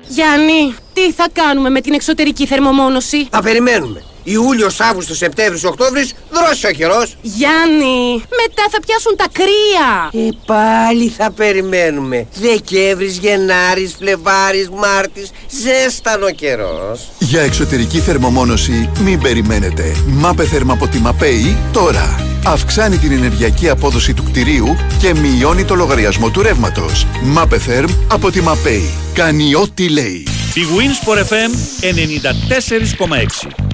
Γιάννη, 0.08 0.74
τι 0.92 1.12
θα 1.12 1.26
κάνουμε 1.32 1.70
με 1.70 1.80
την 1.80 1.92
εξωτερική 1.92 2.46
θερμομόνωση; 2.46 3.26
Θα 3.30 3.42
περιμένουμε. 3.42 4.02
Ιούλιος, 4.24 4.80
Αύγουστος, 4.80 5.16
Σεπτέμβριος, 5.16 5.64
Οκτώβριος, 5.64 6.12
δρόσει 6.30 6.66
ο 6.66 6.70
καιρός. 6.70 7.16
Γιάννη, 7.22 8.12
μετά 8.12 8.62
θα 8.70 8.80
πιάσουν 8.86 9.16
τα 9.16 9.26
κρύα. 9.32 10.26
Ε, 10.26 10.28
πάλι 10.46 11.08
θα 11.08 11.30
περιμένουμε. 11.30 12.26
Δεκέμβρης, 12.34 13.18
Γενάρης, 13.18 13.94
Φλεβάρης, 13.98 14.68
Μάρτης, 14.70 15.30
ζέστανο 15.62 16.30
καιρός. 16.30 17.08
Για 17.18 17.40
εξωτερική 17.40 17.98
θερμομόνωση 17.98 18.90
μην 19.00 19.20
περιμένετε. 19.20 19.96
Μάπε 20.06 20.44
θέρμα 20.44 20.72
από 20.72 20.86
τη 20.88 20.98
Μαπέη 20.98 21.56
τώρα. 21.72 22.32
Αυξάνει 22.46 22.96
την 22.96 23.12
ενεργειακή 23.12 23.68
απόδοση 23.68 24.14
του 24.14 24.22
κτηρίου 24.22 24.76
και 25.00 25.14
μειώνει 25.14 25.64
το 25.64 25.74
λογαριασμό 25.74 26.30
του 26.30 26.42
ρεύματος. 26.42 27.06
Μάπε 27.22 27.58
θέρμ 27.58 27.90
από 28.08 28.30
τη 28.30 28.40
Μαπέη. 28.40 28.90
Κάνει 29.14 29.54
ό,τι 29.54 29.88
λέει. 29.88 30.26
Η 30.54 30.60
Winsport 30.76 31.18
FM 31.18 31.50
94,6 31.80 33.73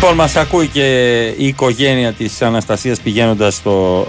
Λοιπόν, 0.00 0.14
μας 0.14 0.36
ακούει 0.36 0.66
και 0.66 1.26
η 1.36 1.46
οικογένεια 1.46 2.12
της 2.12 2.42
Αναστασίας 2.42 3.00
πηγαίνοντας 3.00 3.54
στο 3.54 4.06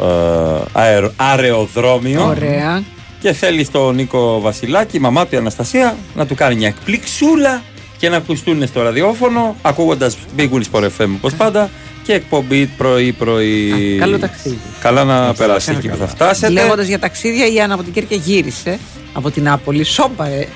ε, 0.73 0.79
αερο- 0.79 1.11
αεροδρόμιο. 1.15 2.25
Ωραία. 2.25 2.83
Και 3.21 3.33
θέλει 3.33 3.63
στον 3.63 3.95
Νίκο 3.95 4.39
Βασιλάκη, 4.39 4.97
η 4.97 4.99
μαμά 4.99 5.27
του 5.27 5.35
η 5.35 5.37
Αναστασία, 5.37 5.95
να 6.15 6.25
του 6.25 6.35
κάνει 6.35 6.55
μια 6.55 6.67
εκπληξούλα 6.67 7.61
και 7.97 8.09
να 8.09 8.17
ακουστούν 8.17 8.67
στο 8.67 8.81
ραδιόφωνο, 8.81 9.55
ακούγοντας 9.61 10.17
Big 10.37 10.49
Wins 10.51 10.63
for 10.71 10.83
FM 10.83 11.09
όπως 11.15 11.33
πάντα 11.33 11.69
και 12.03 12.13
εκπομπή 12.13 12.65
πρωί-πρωί. 12.65 13.95
Καλό 13.99 14.19
ταξίδι. 14.19 14.57
Καλά 14.79 15.03
να 15.03 15.33
περάσει 15.33 15.71
εκεί 15.71 15.87
που 15.87 15.97
θα 15.97 16.07
φτάσετε. 16.07 16.49
Λέγοντας 16.49 16.87
για 16.87 16.99
ταξίδια, 16.99 17.47
η 17.47 17.61
Άννα 17.61 17.73
από 17.73 17.83
την 17.83 17.93
Κέρκια 17.93 18.17
γύρισε 18.17 18.79
από 19.13 19.31
την 19.31 19.49
Άπολη. 19.49 19.83
Σόμπαρε. 19.83 20.47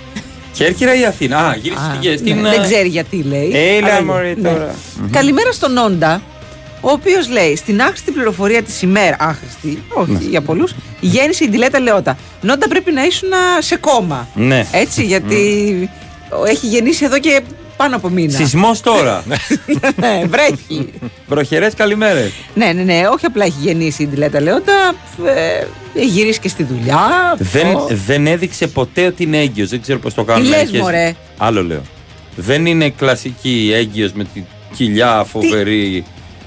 Κέρκυρα 0.53 0.95
ή 0.99 1.05
Αθήνα; 1.05 1.37
Α, 1.37 1.55
γύρισε 1.55 1.81
Α, 1.83 1.95
στην- 2.01 2.17
στην. 2.17 2.41
ναι, 2.41 2.47
ε, 2.49 2.51
δεν 2.51 2.61
ξέρει 2.61 2.87
γιατί 2.87 3.23
λέει. 3.23 3.51
Έλα, 3.53 3.87
Αλλά 3.95 4.03
μωρέ, 4.05 4.33
ναι. 4.37 4.49
τώρα. 4.49 4.75
Καλημέρα 5.11 5.51
στον 5.51 5.77
Όντα, 5.77 6.21
ο 6.81 6.91
οποίος 6.91 7.29
λέει 7.29 7.55
στην 7.55 7.81
άχρηστη 7.81 8.11
πληροφορία 8.11 8.63
της 8.63 8.81
ημέρα. 8.81 9.15
Άχρηστη, 9.19 9.83
όχι 9.93 10.11
Ναι. 10.11 10.17
για 10.29 10.41
πολλούς, 10.41 10.75
γέννησε 10.99 11.43
η 11.43 11.49
Ντιλέτα 11.49 11.79
Λεώτα. 11.79 12.17
Νόντα 12.41 12.67
πρέπει 12.67 12.91
να 12.91 13.05
ήσουν 13.05 13.33
α, 13.33 13.61
σε 13.61 13.75
κόμμα. 13.77 14.27
Ναι. 14.35 14.65
Έτσι, 14.71 15.03
γιατί 15.03 15.37
έχει 16.47 16.67
γεννήσει 16.67 17.05
εδώ 17.05 17.19
και 17.19 17.41
πάνω 17.77 17.95
από 17.95 18.09
μήνα. 18.09 18.37
Σεισμός 18.37 18.81
τώρα. 18.81 19.23
ναι, 20.01 20.21
βρέχει. 20.27 20.89
Βροχερές 21.27 21.73
καλημέρες. 21.73 22.31
ναι, 22.53 22.65
ναι, 22.73 22.81
ναι, 22.83 23.01
όχι 23.13 23.25
απλά 23.25 23.45
έχει 23.45 23.57
γεννήσει 23.61 24.03
η 24.03 24.07
Ντιλέτα 24.07 24.41
Λεώτα, 24.41 24.95
ε, 25.25 25.65
έχει 25.99 26.07
γυρίσει 26.07 26.39
και 26.39 26.47
στη 26.49 26.63
δουλειά. 26.63 27.35
Δεν, 27.37 27.65
αυτό. 27.65 27.87
δεν 28.05 28.27
έδειξε 28.27 28.67
ποτέ 28.67 29.05
ότι 29.05 29.23
είναι 29.23 29.37
έγκυος. 29.37 29.69
Δεν 29.69 29.81
ξέρω 29.81 29.99
πώς 29.99 30.13
το 30.13 30.23
κάνουν. 30.23 30.43
Τι 30.43 30.49
λες, 30.49 30.57
μερικές- 30.59 30.81
μωρέ; 30.81 31.15
Άλλο 31.37 31.63
λέω. 31.63 31.81
Δεν 32.35 32.65
είναι 32.65 32.89
κλασική 32.89 33.71
έγκυος 33.73 34.11
με 34.13 34.23
τη 34.33 34.43
κοιλιά 34.75 35.25
φοβερή. 35.31 36.03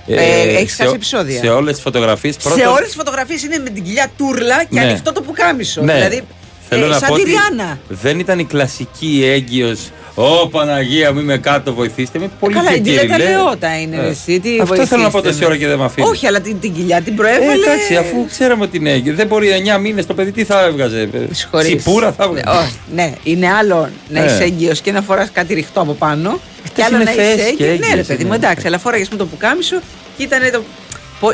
Ε, 0.07 0.43
έχεις 0.57 0.75
σε, 0.75 0.83
χάσει 0.83 0.95
επεισόδια. 0.95 1.39
σε 1.41 1.49
όλες 1.49 1.75
τις 1.75 1.83
φωτογραφίες. 1.83 2.37
Σε 2.39 2.67
όλες 2.67 2.87
τις 2.87 2.95
φωτογραφίες 2.95 3.43
είναι 3.43 3.59
με 3.59 3.71
την 3.71 3.85
κοιλιά 3.85 4.11
τούρλα 4.17 4.65
και 4.65 4.67
Ναι. 4.71 4.81
ανοιχτό 4.81 5.13
το 5.13 5.21
πουκάμισο. 5.23 5.83
Ναι. 5.83 5.93
Δηλαδή, 5.95 6.23
Θέλω 6.69 6.85
ε, 6.85 6.89
να 6.89 6.99
σαν 6.99 7.09
πω 7.09 7.15
τη 7.15 7.21
ότι 7.21 7.31
Ριάννα. 7.31 7.79
δεν 7.89 8.19
ήταν 8.19 8.39
η 8.39 8.45
κλασική 8.45 9.23
έγκυος 9.25 9.81
Ω 10.19 10.49
Παναγία 10.49 11.13
μου 11.13 11.21
είμαι 11.21 11.37
κάτω, 11.39 11.73
βοηθήστε 11.75 12.19
με. 12.19 12.31
Πολύ 12.41 12.55
Καλά, 12.55 12.71
η 12.71 12.73
πιο 12.73 12.83
Ντιλέτα 12.83 13.07
κυριλέ. 13.17 13.31
Λεώτα 13.31 13.81
είναι. 13.81 13.97
Ε, 13.97 14.09
Εσύ, 14.09 14.41
τι 14.41 14.59
Αυτό 14.61 14.87
θέλω 14.87 15.03
να 15.03 15.11
πω 15.11 15.21
βοηθήστε 15.21 15.29
τόση 15.29 15.39
με. 15.41 15.47
ώρα 15.47 15.57
και 15.57 15.67
δεν 15.67 15.79
με 15.79 15.85
αφήνει. 15.85 16.09
Όχι, 16.09 16.27
αλλά 16.27 16.41
την, 16.41 16.61
την 16.61 16.75
κοιλιά 16.75 17.01
την 17.01 17.13
Ε, 17.13 17.17
προέβαλε. 17.17 17.53
εντάξει, 17.53 17.95
αφού 17.97 18.27
ξέραμε 18.27 18.63
ότι 18.63 18.77
είναι 18.77 18.91
έγκυο. 18.93 19.15
Δεν 19.15 19.27
μπορεί 19.27 19.49
9 19.77 19.81
μήνες 19.81 20.07
το 20.07 20.15
παιδί 20.15 20.33
τι 20.33 20.45
θα 20.45 20.65
έβγαζε. 20.65 21.09
Συγχωρείς. 21.31 21.67
Σιπούρα 21.69 22.13
θα 22.13 22.25
έβγαζε. 22.25 22.59
Ναι, 22.59 22.63
όχι, 22.65 22.77
ναι, 22.95 23.13
είναι 23.23 23.49
άλλο 23.53 23.89
να 24.09 24.21
Ε. 24.23 24.25
είσαι 24.25 24.43
έγκυος 24.43 24.81
και 24.81 24.93
να 24.93 25.03
φοράς 25.03 25.29
κάτι 25.33 25.55
ριχτό 25.55 25.81
από 25.81 25.93
πάνω. 25.93 26.39
Και 26.75 26.83
άλλο 26.83 26.95
είναι 26.97 27.05
να 27.05 27.11
είσαι 27.11 27.23
θέσεις 27.37 27.57
και 27.57 27.65
έγκυος. 27.65 27.79
Ναι, 27.79 27.87
ρε 27.87 27.91
έγκυος 27.91 28.07
παιδί 28.07 28.25
μου, 28.25 28.35
είναι. 28.35 28.45
εντάξει, 28.47 28.67
αλλά 28.67 28.79
φόραγες 28.79 29.09
με 29.09 29.17
το 29.17 29.27
πουκάμισο 29.27 29.77
και 30.17 30.23
ήταν 30.23 30.41
το. 30.53 30.63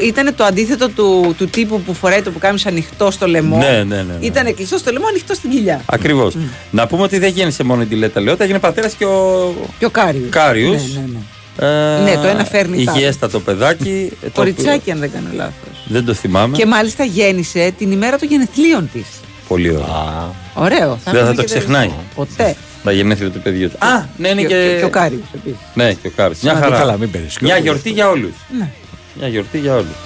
Ήταν 0.07 0.35
το 0.37 0.45
αντίθετο 0.45 0.89
του, 0.89 1.35
του 1.39 1.47
τύπου 1.47 1.81
που 1.81 1.95
φοράει 1.95 2.23
το 2.23 2.31
πουκάμισο 2.31 2.69
ανοιχτό 2.69 3.11
στο 3.11 3.27
λαιμό. 3.27 3.57
Ναι, 3.57 3.65
ναι, 3.71 3.83
ναι, 3.83 4.03
ναι. 4.03 4.15
Ήταν 4.27 4.55
κλειστό 4.55 4.79
στο 4.79 4.93
λαιμό, 4.93 5.07
ανοιχτό 5.07 5.35
στην 5.35 5.51
κοιλιά. 5.51 5.81
Ακριβώς. 5.87 6.37
Να 6.71 6.87
πούμε 6.87 7.03
ότι 7.03 7.19
δεν 7.19 7.31
γέννησε 7.33 7.63
μόνο 7.65 7.83
η 7.83 7.87
Ντιλέτα 7.87 8.21
Λεότα, 8.21 8.45
έγινε 8.45 8.59
πατέρας 8.59 8.93
και 8.95 9.05
ο 9.05 9.55
Και 9.79 9.85
ο 9.85 9.91
Κάριο. 9.91 10.27
Κάριους. 10.31 10.83
Ναι, 10.95 11.01
ναι, 11.01 11.07
ναι. 11.07 12.03
Ναι, 12.05 12.15
το 12.23 12.27
ένα 12.27 12.45
φέρνει 12.45 12.85
τ' 12.85 12.89
άλλο. 12.89 12.99
Υγιέστατο 12.99 13.41
παιδάκι. 13.41 14.13
ε, 14.23 14.25
το 14.27 14.31
Κοριτσάκι, 14.41 14.79
οποίο 14.81 14.93
αν 14.93 14.99
δεν 14.99 15.11
κάνω 15.13 15.29
λάθος. 15.35 15.53
Δεν 15.87 16.05
το 16.05 16.15
θυμάμαι. 16.15 16.57
Και 16.57 16.67
μάλιστα 16.67 17.05
γέννησε 17.05 17.73
την 17.79 17.91
ημέρα 17.93 18.19
των 18.19 18.29
γενεθλίων 18.29 18.91
της. 18.93 19.07
Πολύ 19.49 19.69
ωραίο. 19.71 20.35
Ωραίο. 20.55 20.99
Δεν 21.05 21.13
θα 21.13 21.19
έχουμε 21.19 21.35
το 21.35 21.41
και 21.41 21.47
ξεχνάει. 21.47 21.91
Ποτέ. 22.15 22.57
Τα 22.85 22.93
γενέθλια 22.93 23.31
του 23.31 23.41
παιδιού 23.41 23.69
του. 23.71 23.77
Α, 23.87 24.05
ναι, 24.17 24.29
είναι 24.29 24.41
Και- 24.43 24.47
και. 24.49 24.55
και- 24.73 24.77
και 24.79 24.85
ο 24.85 24.89
Κάριος 24.91 25.21
επίσης. 25.35 25.57
Ναι, 25.75 25.93
και 25.93 26.07
ο 26.07 26.11
Κάριο. 26.17 26.37
Μια 26.43 26.53
Σημαντικά, 26.53 26.65
χαρά. 26.65 26.79
καλά, 26.79 26.99
μην 26.99 27.11
παίρνεις 27.11 27.33
και 27.39 27.45
Μια 27.45 27.53
όλους. 27.55 27.65
γιορτή 27.67 27.91
για 27.91 28.09
όλους. 28.09 28.33
Ναι. 28.59 28.69
Μια 29.15 29.29
γιορτή 29.29 29.59
για 29.59 29.73
όλους. 29.75 29.97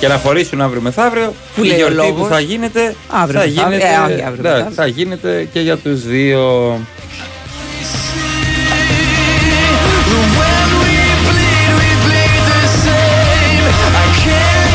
Και 0.00 0.08
να 0.08 0.16
χωρίσουν 0.18 0.60
αύριο 0.60 0.80
μεθαύριο. 0.80 1.34
Που 1.56 1.64
η 1.64 1.66
λέει 1.66 1.72
ο 1.74 1.76
γιορτή 1.76 1.94
λόγος. 1.96 2.20
που 2.28 2.34
θα 2.34 2.40
γίνεται. 2.40 2.94
Αύριο 3.08 3.40
θα 3.40 3.46
μεθαύριο. 3.46 3.76
γίνεται, 3.78 3.84
Ε, 3.86 4.12
όχι, 4.14 4.22
αύριο 4.22 4.42
ναι, 4.42 4.48
μεθαύριο. 4.48 4.74
θα 4.74 4.86
γίνεται 4.86 5.48
και 5.52 5.60
για 5.60 5.76
τους 5.76 6.02
δύο. 6.06 6.78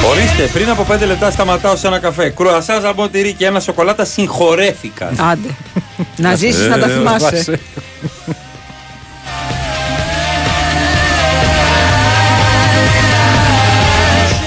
Ορίστε, 0.10 0.44
πριν 0.54 0.70
από 0.70 0.86
5 0.90 1.06
λεπτά 1.08 1.32
σταματάω 1.32 1.76
σε 1.76 1.88
ένα 1.88 2.00
καφέ. 2.00 2.30
Κρουασάζ 2.30 2.84
από 2.86 3.08
τυρί 3.10 3.34
και 3.34 3.46
ένα 3.46 3.60
σοκολάτα 3.60 4.06
συγχωρέθηκαν. 4.06 5.16
Άντε. 5.32 5.48
να 6.18 6.36
ζήσεις 6.36 6.68
να 6.68 6.78
τα 6.80 6.86
Ε, 6.86 6.94
θυμάσαι. 6.94 7.60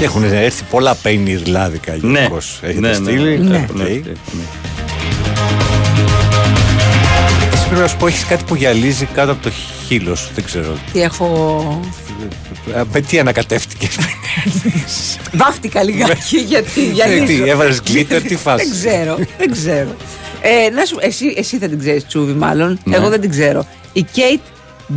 Έχουν 0.05 0.23
έρθει 0.25 0.63
πολλά 0.71 0.95
πέινι 0.95 1.31
Ιρλάδικα 1.31 1.97
Ναι. 2.01 2.19
γενικώς. 2.19 2.61
Έχετε 2.63 2.81
Ναι, 2.81 2.89
ναι. 2.89 2.95
στείλει. 2.95 3.39
Ναι. 3.39 3.67
Οκ. 3.71 3.77
Ναι. 3.77 3.85
Εσύ 7.53 7.67
πρέπει 7.67 7.81
να 7.81 7.87
σου 7.89 7.97
πω, 7.97 8.07
έχεις 8.07 8.25
κάτι 8.25 8.45
που 8.47 8.55
γυαλίζει 8.55 9.05
κάτω 9.05 9.33
από 9.33 9.43
το 9.43 9.51
χείλο 9.87 10.15
σου. 10.15 10.29
Δεν 10.35 10.45
ξέρω. 10.45 10.73
Τι 10.93 11.03
έχω. 11.03 11.81
Ε, 12.75 12.83
Με 12.93 13.01
τι 13.01 13.19
ανακατεύτηκε. 13.19 13.89
Βάφτηκα 15.33 15.83
λιγάκι 15.83 16.37
γιατί 16.37 16.81
Ε, 16.81 16.93
γυαλίζω. 16.93 17.25
τι, 17.25 17.49
έβαλες 17.49 17.81
glitter, 17.87 18.21
τι 18.29 18.37
φάση. 18.37 18.65
Δεν 18.69 18.79
ξέρω. 18.81 19.17
Δεν 19.39 19.51
ξέρω. 19.53 19.95
Ε, 20.43 20.71
να 20.71 20.85
σου, 20.85 20.97
εσύ, 21.01 21.35
εσύ 21.37 21.59
θα 21.59 21.69
την 21.69 21.79
ξέρεις, 21.79 22.07
Τσούβι, 22.07 22.33
μάλλον. 22.33 22.79
Ναι. 22.85 22.97
Εγώ 22.97 23.09
δεν 23.09 23.21
την 23.21 23.31
ξέρω. 23.31 23.67
Η 23.93 24.05
Kate 24.15 24.41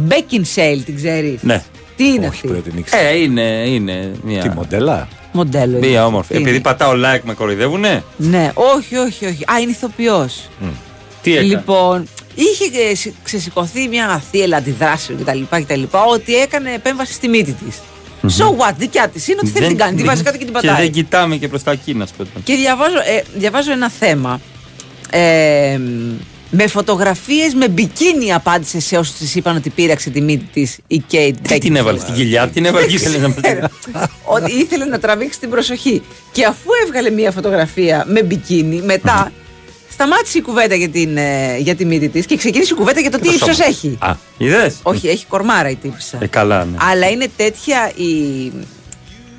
Beckinsale 0.09 0.81
την 0.85 0.95
ξέρεις; 0.95 1.39
Ναι. 1.41 1.63
Τι 1.95 2.07
είναι 2.07 2.27
αυτή; 2.27 2.63
Ε, 2.91 3.17
είναι, 3.17 3.41
είναι 3.67 4.11
μια. 4.23 4.41
Τι 4.41 4.49
μοντέλα; 4.49 5.07
Μοντέλο. 5.31 5.77
είναι. 5.77 5.87
Μία 5.87 6.05
όμορφη. 6.05 6.33
Είναι. 6.35 6.43
Επειδή 6.43 6.59
πατάω 6.61 6.91
like 6.93 7.21
με 7.23 7.33
κοροϊδεύουνε; 7.33 8.03
Ναι, 8.17 8.51
όχι, 8.53 8.95
όχι, 8.95 9.25
όχι. 9.25 9.43
Α, 9.51 9.59
είναι 9.61 9.71
ηθοποιός. 9.71 10.49
Τι 11.21 11.31
έκανε; 11.31 11.47
Λοιπόν, 11.47 12.07
είχε 12.35 12.89
ε, 12.91 12.95
σι- 12.95 13.13
ξεσηκωθεί 13.23 13.87
μια 13.87 14.23
θύελα 14.31 14.57
αντιδράσεων 14.57 15.19
κτλ. 15.25 15.39
κτλ 15.61 15.81
ότι 16.13 16.35
έκανε 16.35 16.73
επέμβαση 16.73 17.13
στη 17.13 17.27
μύτη 17.27 17.51
της. 17.51 17.77
So 18.37 18.45
what, 18.45 18.73
δικιά 18.77 19.07
της 19.07 19.27
είναι 19.27 19.39
ότι 19.43 19.49
θέλει 19.51 19.67
την 19.67 19.77
κάνει. 19.77 19.95
Τη 19.97 20.03
βάζει 20.03 20.23
κάτω 20.23 20.37
και 20.37 20.45
την 20.45 20.53
Και 20.53 20.59
πατάει. 20.67 20.81
δεν 20.81 20.91
κοιτάμε 20.91 21.35
και 21.35 21.47
προς 21.47 21.63
τα 21.63 21.71
εκεί 21.71 21.93
να 21.93 22.05
σου 22.05 22.13
πω. 22.17 22.23
Και 22.43 22.55
διαβάζω, 22.55 22.97
ε, 22.97 23.23
διαβάζω 23.35 23.71
ένα 23.71 23.89
θέμα. 23.89 24.41
Ε, 25.09 25.79
με 26.55 26.67
φωτογραφίες 26.67 27.53
με 27.53 27.67
μπικίνι 27.69 28.33
απάντησε 28.33 28.79
σε 28.79 28.97
όσους 28.97 29.15
της 29.15 29.35
είπαν 29.35 29.55
ότι 29.55 29.69
πήραξε 29.69 30.09
τη 30.09 30.21
μύτη 30.21 30.45
της 30.53 30.77
η 30.87 30.97
Κέιτ. 31.07 31.47
Τι 31.47 31.57
την 31.57 31.75
έβαλες 31.75 32.01
στην 32.01 32.13
κοιλιά, 32.13 32.47
την 32.47 32.65
έβαλες 32.65 32.87
και 32.91 32.95
ήθελε 32.95 33.17
να 33.17 33.27
μας 33.27 33.37
την- 33.41 33.67
Ότι 34.23 34.51
ήθελε 34.53 34.85
να 34.85 34.99
τραβήξει 34.99 35.39
την 35.39 35.49
προσοχή. 35.49 36.01
Και 36.31 36.45
αφού 36.45 36.69
έβγαλε 36.85 37.09
μια 37.09 37.31
φωτογραφία 37.31 38.05
με 38.07 38.23
μπικίνι, 38.23 38.81
μετά 38.81 39.31
Σταμάτησε 39.91 40.37
η 40.37 40.41
κουβέντα 40.41 40.75
για, 40.75 40.89
την, 40.89 41.17
ε, 41.17 41.57
για 41.57 41.75
τη 41.75 41.85
μύτη 41.85 42.09
της 42.09 42.25
και 42.25 42.37
ξεκίνησε 42.37 42.73
η 42.73 42.75
κουβέντα 42.77 42.99
για 42.99 43.11
το 43.11 43.17
τι 43.19 43.27
το 43.27 43.33
ύψος 43.33 43.55
σώμα. 43.55 43.67
έχει. 43.69 43.97
Α, 43.99 44.15
είδες; 44.37 44.75
Όχι, 44.83 45.07
έχει 45.07 45.25
κορμάρα 45.25 45.69
η 45.69 45.75
τύψα. 45.75 46.17
Ε, 46.21 46.27
καλά, 46.27 46.65
ναι. 46.65 46.77
Αλλά 46.91 47.09
είναι 47.09 47.27
τέτοια 47.37 47.91
η, 47.95 48.11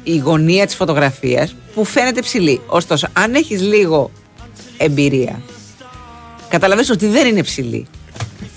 η 0.03 0.17
γωνία 0.17 0.67
της 0.67 0.75
φωτογραφίας 0.75 1.55
που 1.75 1.85
φαίνεται 1.85 2.21
ψηλή. 2.21 2.61
Ωστόσο, 2.67 3.09
αν 3.13 3.35
έχεις 3.35 3.61
λίγο 3.61 4.11
εμπειρία, 4.77 5.41
καταλαβαίνεις 6.55 6.91
ότι 6.91 7.07
δεν 7.07 7.27
είναι 7.27 7.43
ψηλή. 7.43 7.87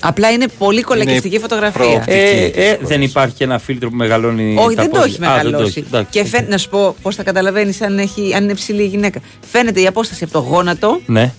Απλά 0.01 0.31
είναι 0.31 0.45
πολύ 0.57 0.81
κολακευτική 0.81 1.39
φωτογραφία. 1.39 2.03
Ε, 2.07 2.43
ε, 2.45 2.77
δεν 2.81 3.01
υπάρχει 3.01 3.35
και 3.35 3.43
ένα 3.43 3.59
φίλτρο 3.59 3.89
που 3.89 3.95
μεγαλώνει. 3.95 4.55
Όχι, 4.59 4.75
τα 4.75 4.81
δεν 4.81 4.91
το 4.91 4.99
πόδια. 4.99 5.13
έχει 5.13 5.25
Α, 5.25 5.33
δεν 5.33 5.43
το 5.43 5.49
μεγαλώσει. 5.49 5.79
έχει. 5.79 5.87
Εντάξει. 5.87 6.09
και 6.11 6.25
φαίνεται, 6.25 6.51
να 6.51 6.57
σου 6.57 6.69
πω 6.69 6.95
πώς 7.01 7.15
θα 7.15 7.23
καταλαβαίνεις 7.23 7.81
αν, 7.81 7.99
έχει- 7.99 8.33
αν 8.35 8.43
είναι 8.43 8.53
ψηλή 8.53 8.81
η 8.83 8.85
γυναίκα. 8.87 9.19
Φαίνεται 9.51 9.81
η 9.81 9.87
απόσταση 9.87 10.23
από 10.23 10.33
το 10.33 10.39
γόνατο 10.39 11.01
Ναι. 11.05 11.33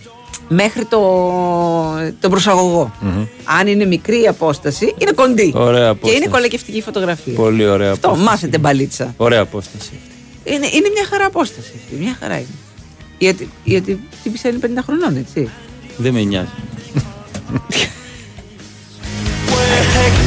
μέχρι 0.48 0.84
το, 0.84 0.98
τον 2.20 2.30
προσαγωγό. 2.30 2.92
Μμμ. 3.00 3.24
Αν 3.60 3.66
είναι 3.66 3.84
μικρή 3.84 4.22
η 4.22 4.26
απόσταση, 4.26 4.94
είναι 4.98 5.10
κοντή. 5.12 5.52
Ωραία 5.56 5.82
και 5.82 5.88
απόσταση. 5.88 6.16
είναι 6.16 6.26
κολακευτική 6.30 6.82
φωτογραφία. 6.82 7.32
Πολύ 7.34 7.66
ωραία 7.68 7.90
Αυτό, 7.92 8.06
απόσταση. 8.06 8.30
μάθετε 8.30 8.58
μπαλίτσα. 8.58 9.14
Ωραία 9.16 9.40
απόσταση. 9.40 9.90
Είναι, 10.44 10.66
είναι 10.66 10.88
μια 10.94 11.04
χαρά 11.10 11.24
απόσταση. 11.26 11.72
αυτή, 11.84 11.96
Μια 12.04 12.16
χαρά 12.20 12.34
είναι. 12.36 12.46
Γιατί, 13.18 13.48
γιατί 13.64 14.00
η 14.22 14.28
πισά 14.28 14.48
είναι 14.48 14.58
50 14.62 14.82
χρονών, 14.86 15.16
έτσι. 15.16 15.48
Δεν 15.98 16.12
με 16.12 16.22
νοιάζει. 16.22 16.48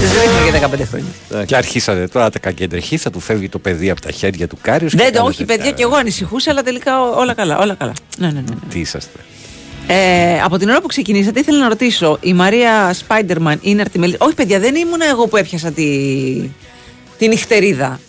Δεν 0.01 0.21
έχουμε 0.25 0.57
για 0.57 0.69
15 0.69 0.87
χρόνια. 1.29 1.45
Και 1.45 1.55
αρχίσατε 1.55 2.07
τώρα 2.07 2.29
τα 2.29 2.39
κακεντρεχή, 2.39 2.97
θα 2.97 3.09
του 3.09 3.19
φεύγει 3.19 3.49
το 3.49 3.59
παιδί 3.59 3.89
από 3.89 4.01
τα 4.01 4.11
χέρια 4.11 4.47
του 4.47 4.57
Κάριου. 4.61 4.89
Δεν 4.89 5.13
το, 5.13 5.23
όχι, 5.23 5.45
παιδιά, 5.45 5.71
και 5.71 5.81
εγώ 5.83 5.95
ανησυχούσα, 5.95 6.51
αλλά 6.51 6.63
τελικά 6.63 7.01
ό- 7.01 7.15
όλα 7.19 7.33
καλά. 7.33 7.57
Όλα 7.59 7.73
καλά. 7.75 7.93
Ναι, 8.17 8.27
ναι, 8.27 8.33
ναι. 8.33 8.39
ναι. 8.39 8.55
Τι 8.69 8.79
είσαστε. 8.79 9.19
Ε, 9.87 10.41
από 10.41 10.57
την 10.57 10.69
ώρα 10.69 10.81
που 10.81 10.87
ξεκινήσατε, 10.87 11.39
ήθελα 11.39 11.57
να 11.59 11.67
ρωτήσω, 11.67 12.17
η 12.21 12.33
Μαρία 12.33 12.93
Σπάιντερμαν 12.93 13.59
είναι 13.61 13.81
αρτιμελή. 13.81 14.15
Όχι, 14.19 14.33
παιδιά, 14.35 14.59
δεν 14.59 14.75
ήμουν 14.75 15.01
εγώ 15.01 15.27
που 15.27 15.37
έπιασα 15.37 15.71
τη, 15.71 15.85
τη 17.17 17.27
νυχτερίδα. 17.27 17.99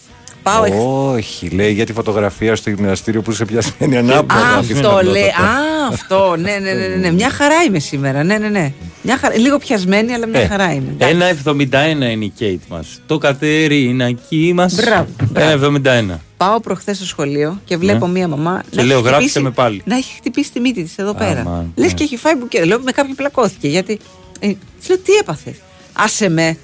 Πάω 0.42 0.64
εχ... 0.64 0.72
Όχι, 1.14 1.48
λέει 1.48 1.72
για 1.72 1.86
τη 1.86 1.92
φωτογραφία 1.92 2.56
στο 2.56 2.70
γυμναστήριο 2.70 3.22
που 3.22 3.30
είσαι 3.30 3.44
πιασμένη 3.44 3.96
ανάποδα. 3.96 4.40
Α, 4.40 4.58
Αυτή 4.58 4.72
αυτό 4.72 5.00
είναι 5.02 5.10
λέει. 5.10 5.22
το- 5.22 5.42
Α, 5.42 5.88
αυτό. 5.92 6.36
Ναι, 6.38 6.50
ναι, 6.52 6.72
ναι, 6.72 6.86
ναι, 6.86 6.94
ναι. 6.96 7.10
Μια 7.12 7.30
χαρά 7.30 7.62
είμαι 7.66 7.78
σήμερα. 7.78 8.22
Ναι, 8.22 8.38
ναι, 8.38 8.48
ναι. 8.48 8.72
Μια 9.02 9.16
χαρά... 9.18 9.36
Λίγο 9.38 9.58
πιασμένη, 9.58 10.12
αλλά 10.12 10.26
μια 10.26 10.40
Ε, 10.40 10.46
χαρά 10.46 10.72
είμαι. 10.72 10.94
Ένα 10.98 11.26
71 11.44 11.90
είναι 11.90 12.24
η 12.24 12.28
Κέιτ 12.36 12.60
μας. 12.68 13.00
Το 13.06 13.18
Κατερίνακι 13.18 14.52
μας. 14.54 14.74
Μπράβο, 14.74 15.06
Ένα 15.34 16.12
71. 16.14 16.18
Πάω 16.36 16.60
προχθές 16.60 16.96
στο 16.96 17.06
σχολείο 17.06 17.60
και 17.64 17.76
βλέπω 17.76 18.06
Ναι. 18.06 18.12
μία 18.12 18.28
μαμά. 18.28 18.62
Και 18.70 18.82
λέω, 18.82 19.00
γράψτε 19.00 19.40
με 19.40 19.50
πάλι. 19.50 19.82
Να 19.84 19.96
έχει 19.96 20.14
χτυπήσει 20.16 20.52
τη 20.52 20.60
μύτη 20.60 20.82
της 20.82 20.98
εδώ 20.98 21.14
πέρα. 21.14 21.40
Αμάν, 21.40 21.72
Λες 21.74 21.86
ναι. 21.88 21.92
και 21.92 22.04
έχει 22.04 22.16
φάει 22.16 22.34
μπουκέτο. 22.34 22.66
Λέω 22.66 22.80
με 22.80 22.92
κάποιον 22.92 23.16
πλακώθηκε. 23.16 23.68
Γιατί. 23.68 23.98
Ε, 24.40 24.46
της 24.78 24.88
λέω 24.88 24.98
τι 24.98 25.12
έπαθες; 25.12 25.54
Άσε 25.92 26.28
με. 26.28 26.56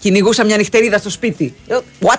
Κυνηγούσα 0.00 0.44
μια 0.44 0.56
νυχτερίδα 0.56 0.98
στο 0.98 1.10
σπίτι. 1.10 1.54
Λέω, 1.68 1.82
What? 2.00 2.18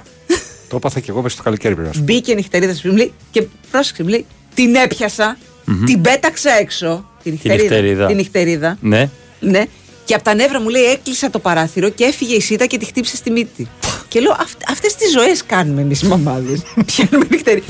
Το 0.72 0.78
έπαθα 0.78 1.00
και 1.00 1.12
εγώ 1.12 1.22
μέσα 1.22 1.34
στο 1.34 1.44
καλοκαίρι 1.44 1.74
πρέπει 1.74 1.88
να 1.90 1.94
σου 1.94 2.00
πω. 2.00 2.06
Μπήκε 2.14 2.34
νυχτερίδα 2.34 2.72
στο 2.72 2.80
σπίτι 2.80 2.94
μου 2.94 3.00
λέει, 3.02 3.14
και 3.32 3.44
πρόσεξε, 3.72 4.04
μου 4.04 4.10
λέει, 4.10 4.26
την 4.54 4.76
έπιασα, 4.76 5.38
Μμμ. 5.66 5.86
την 5.86 6.02
πέταξα 6.02 6.52
έξω. 6.60 7.06
Την 7.24 7.32
νυχτερίδα. 7.32 7.62
νυχτερίδα. 7.64 8.06
Την 8.08 8.16
νυχτερίδα. 8.16 8.78
Ναι. 8.82 9.10
Ναι. 9.40 9.64
Και 10.06 10.14
από 10.14 10.24
τα 10.24 10.34
νεύρα 10.34 10.62
μου 10.62 10.70
λέει 10.70 10.84
έκλεισα 10.84 11.30
το 11.30 11.40
παράθυρο 11.40 11.90
και 11.90 12.04
έφυγε 12.04 12.36
η 12.36 12.42
σίτα 12.42 12.66
και 12.66 12.78
τη 12.78 12.86
χτύπησε 12.86 13.16
στη 13.16 13.32
μύτη. 13.32 13.68
και 14.08 14.20
λέω 14.20 14.36
αυτές 14.70 14.96
τις 14.96 15.12
ζωές 15.12 15.44
κάνουμε 15.46 15.82
εμείς 15.82 16.02
οι 16.04 16.06
μαμάδε. 16.08 16.62
Πιάνουμε 16.86 17.26
νυχτερίδα. 17.32 17.66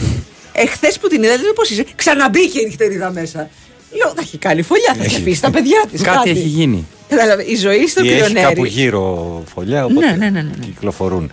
Εχθές 0.54 1.00
που 1.00 1.08
την 1.08 1.24
είδα, 1.24 1.38
λέω 1.38 1.54
πώς 1.54 1.70
είσαι. 1.70 1.86
Ξαναμπήκε 1.96 2.60
η 2.60 2.64
νυχτερίδα 2.66 3.12
μέσα. 3.12 3.50
Λέω 3.98 4.08
θα 4.16 4.22
έχει 4.22 4.38
κάνει 4.38 4.62
φωλιά, 4.62 4.94
θα 4.98 5.04
έχει 5.04 5.16
αφήσει 5.16 5.42
τα 5.42 5.52
παιδιά 5.52 5.84
της. 5.92 6.02
Κάτι 6.02 6.30
έχει 6.30 6.40
γίνει. 6.48 6.88
Κατάλαβε, 7.10 7.44
η 7.44 7.56
ζωή 7.56 7.88
στο 7.88 8.04
Ή 8.06 8.10
έχει 8.10 8.20
κάπου 8.22 8.34
κρυονέρι. 8.34 8.68
γύρω 8.68 9.44
φωλιά, 9.54 9.86
οπότε 9.86 10.06
Ναι, 10.06 10.12
ναι, 10.16 10.30
ναι, 10.30 10.42
ναι, 10.42 10.50
ναι. 10.60 10.66
κυκλοφορούν. 10.66 11.32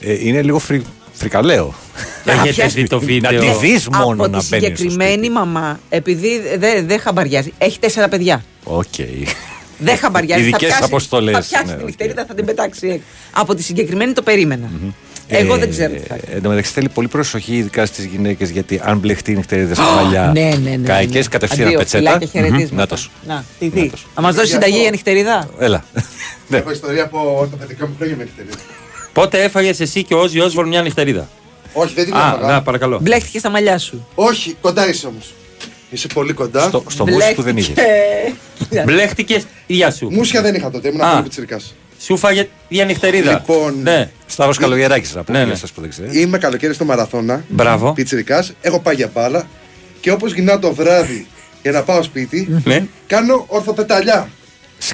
Ε, 0.00 0.26
είναι 0.28 0.42
λίγο 0.42 0.58
φρι... 0.58 0.82
φρικαλαίο. 1.20 1.74
Έχετε 2.24 2.66
δει 2.66 2.86
το 2.86 3.00
βίντεο. 3.00 3.32
Να 3.32 3.38
τη 3.52 3.66
δεις 3.66 3.88
μόνο 3.88 4.12
από 4.12 4.26
να 4.26 4.38
τη 4.38 4.46
μπαίνεις 4.50 4.66
στο 4.66 4.76
συγκεκριμένη 4.76 5.30
μαμά, 5.30 5.80
επειδή 5.88 6.40
δεν 6.58 6.86
δεν 6.86 7.00
χαμπαριάζει, 7.00 7.52
έχει 7.58 7.78
τέσσερα 7.78 8.08
παιδιά. 8.08 8.44
Οκ. 8.64 8.84
Δεν 9.78 9.96
χαμπαριάζει. 9.96 10.40
Ειδικές 10.42 10.60
θα 10.60 10.66
πιάσει, 10.66 10.82
αποστολές, 10.84 11.34
Θα 11.34 11.40
πιάσει 11.40 11.64
ναι, 11.64 11.70
την 11.72 11.80
οκ. 11.80 11.86
νυχτερίδα, 11.86 12.24
θα 12.28 12.34
την 12.34 12.44
πετάξει 12.44 12.86
έξω. 12.88 13.02
Από 13.32 13.54
τη 13.54 13.62
συγκεκριμένη 13.62 14.12
το 14.12 14.22
περίμενα. 14.22 14.70
Εγώ 15.32 15.56
δεν 15.56 15.70
ξέρω 15.70 15.92
τι 15.92 15.98
θα 15.98 16.14
Ε, 16.14 16.20
Εν 16.34 16.42
τω 16.42 16.48
μεταξύ 16.48 16.72
θέλει 16.72 16.88
πολύ 16.88 17.08
προσοχή, 17.08 17.56
ειδικά 17.56 17.86
στις 17.86 18.04
γυναίκες, 18.04 18.50
γιατί 18.50 18.80
αν 18.84 18.98
μπλεχτεί 18.98 19.32
η 19.32 19.34
νυχτερίδα 19.34 19.74
στα 19.74 19.82
μαλλιά. 19.90 20.30
ναι, 20.34 20.40
ναι, 20.62 20.76
ναι, 20.76 20.86
Καϊκές 20.86 21.24
ναι. 21.24 21.30
κατευθείαν 21.30 21.66
Αντίο, 21.66 21.78
πετσέτα. 21.78 22.04
φυλάκια, 22.04 22.28
χαιρετίσματα. 22.28 22.66
Μμμ, 22.72 22.76
Να 22.78 22.86
τος. 22.86 23.00
σου. 23.00 23.10
Να, 23.26 23.44
τι 23.58 23.68
δει. 23.68 23.90
Θα 24.14 24.20
μας 24.20 24.34
δώσει 24.34 24.46
συνταγή 24.50 24.78
για 24.80 24.90
νυχτερίδα; 24.90 25.48
Έλα. 25.58 25.84
Έχω 26.50 26.70
ιστορία 26.70 27.02
από 27.02 27.48
τα 27.50 27.56
παιδικά 27.56 27.86
μου 27.86 27.94
χρόνια 27.98 28.16
με 28.16 28.22
νυχτερίδα. 28.24 28.56
Πότε 29.12 29.42
έφαγες 29.42 29.80
εσύ 29.80 30.02
και 30.04 30.14
ο 30.14 30.18
Όζι 30.18 30.40
Όσβορν 30.40 30.68
μια 30.68 30.82
νυχτερίδα; 30.82 31.28
Όχι, 31.72 31.94
δεν 31.94 32.04
την 32.04 32.14
Α, 32.14 32.18
έφαγα. 32.36 32.52
να, 32.52 32.62
παρακαλώ. 32.62 32.98
Μπλέχτηκες 33.02 33.40
στα 33.40 33.50
μαλλιά 33.50 33.78
σου. 33.78 34.06
Όχι, 34.14 34.56
κοντά 34.60 34.88
είσαι 34.88 35.06
όμως. 35.06 35.34
Είσαι 35.90 36.06
πολύ 36.14 36.32
κοντά. 36.32 36.60
Στο, 36.68 36.84
στο 36.88 37.06
μουσι 37.06 37.34
που 37.34 37.42
δεν 37.42 37.56
είχες. 37.56 37.74
Μπλέχτηκες 38.84 39.44
ίδια 39.66 39.90
σου. 39.90 40.08
Μουσια 40.10 40.42
δεν 40.42 40.54
είχα 40.54 40.70
τότε, 40.70 40.88
ήμουν 40.88 41.00
Α. 41.00 41.10
πολύ 41.10 41.22
πιτσιρικά. 41.22 41.60
Σου 42.00 42.16
φάγε 42.16 42.48
μια 42.68 42.84
νυχτερίδα. 42.84 43.32
Λοιπόν, 43.32 43.74
Ναι. 43.82 44.10
Σταύρο 44.26 44.54
Καλογεράκη, 44.54 45.10
να 45.14 45.22
πούμε. 45.22 45.38
Ναι, 45.38 45.44
για 45.44 45.52
ναι. 45.52 45.58
εσάς 45.58 45.70
που 45.72 45.80
δεν 45.80 45.90
ξέρετε. 45.90 46.18
Είμαι 46.18 46.38
καλοκαίρι 46.38 46.74
στο 46.74 46.84
μαραθώνα. 46.84 47.44
Μπράβο. 47.48 47.92
Πιτσιρικά. 47.92 48.46
Έχω 48.60 48.80
πάει 48.80 48.94
για 48.94 49.10
μπάλα. 49.14 49.48
Και 50.00 50.10
όπως 50.10 50.32
γυρνάω 50.32 50.58
το 50.58 50.74
βράδυ 50.74 51.26
για 51.62 51.72
να 51.72 51.82
πάω 51.82 52.02
σπίτι, 52.02 52.60
Ναι. 52.64 52.86
κάνω 53.06 53.44
ορθοπεταλιά. 53.48 54.28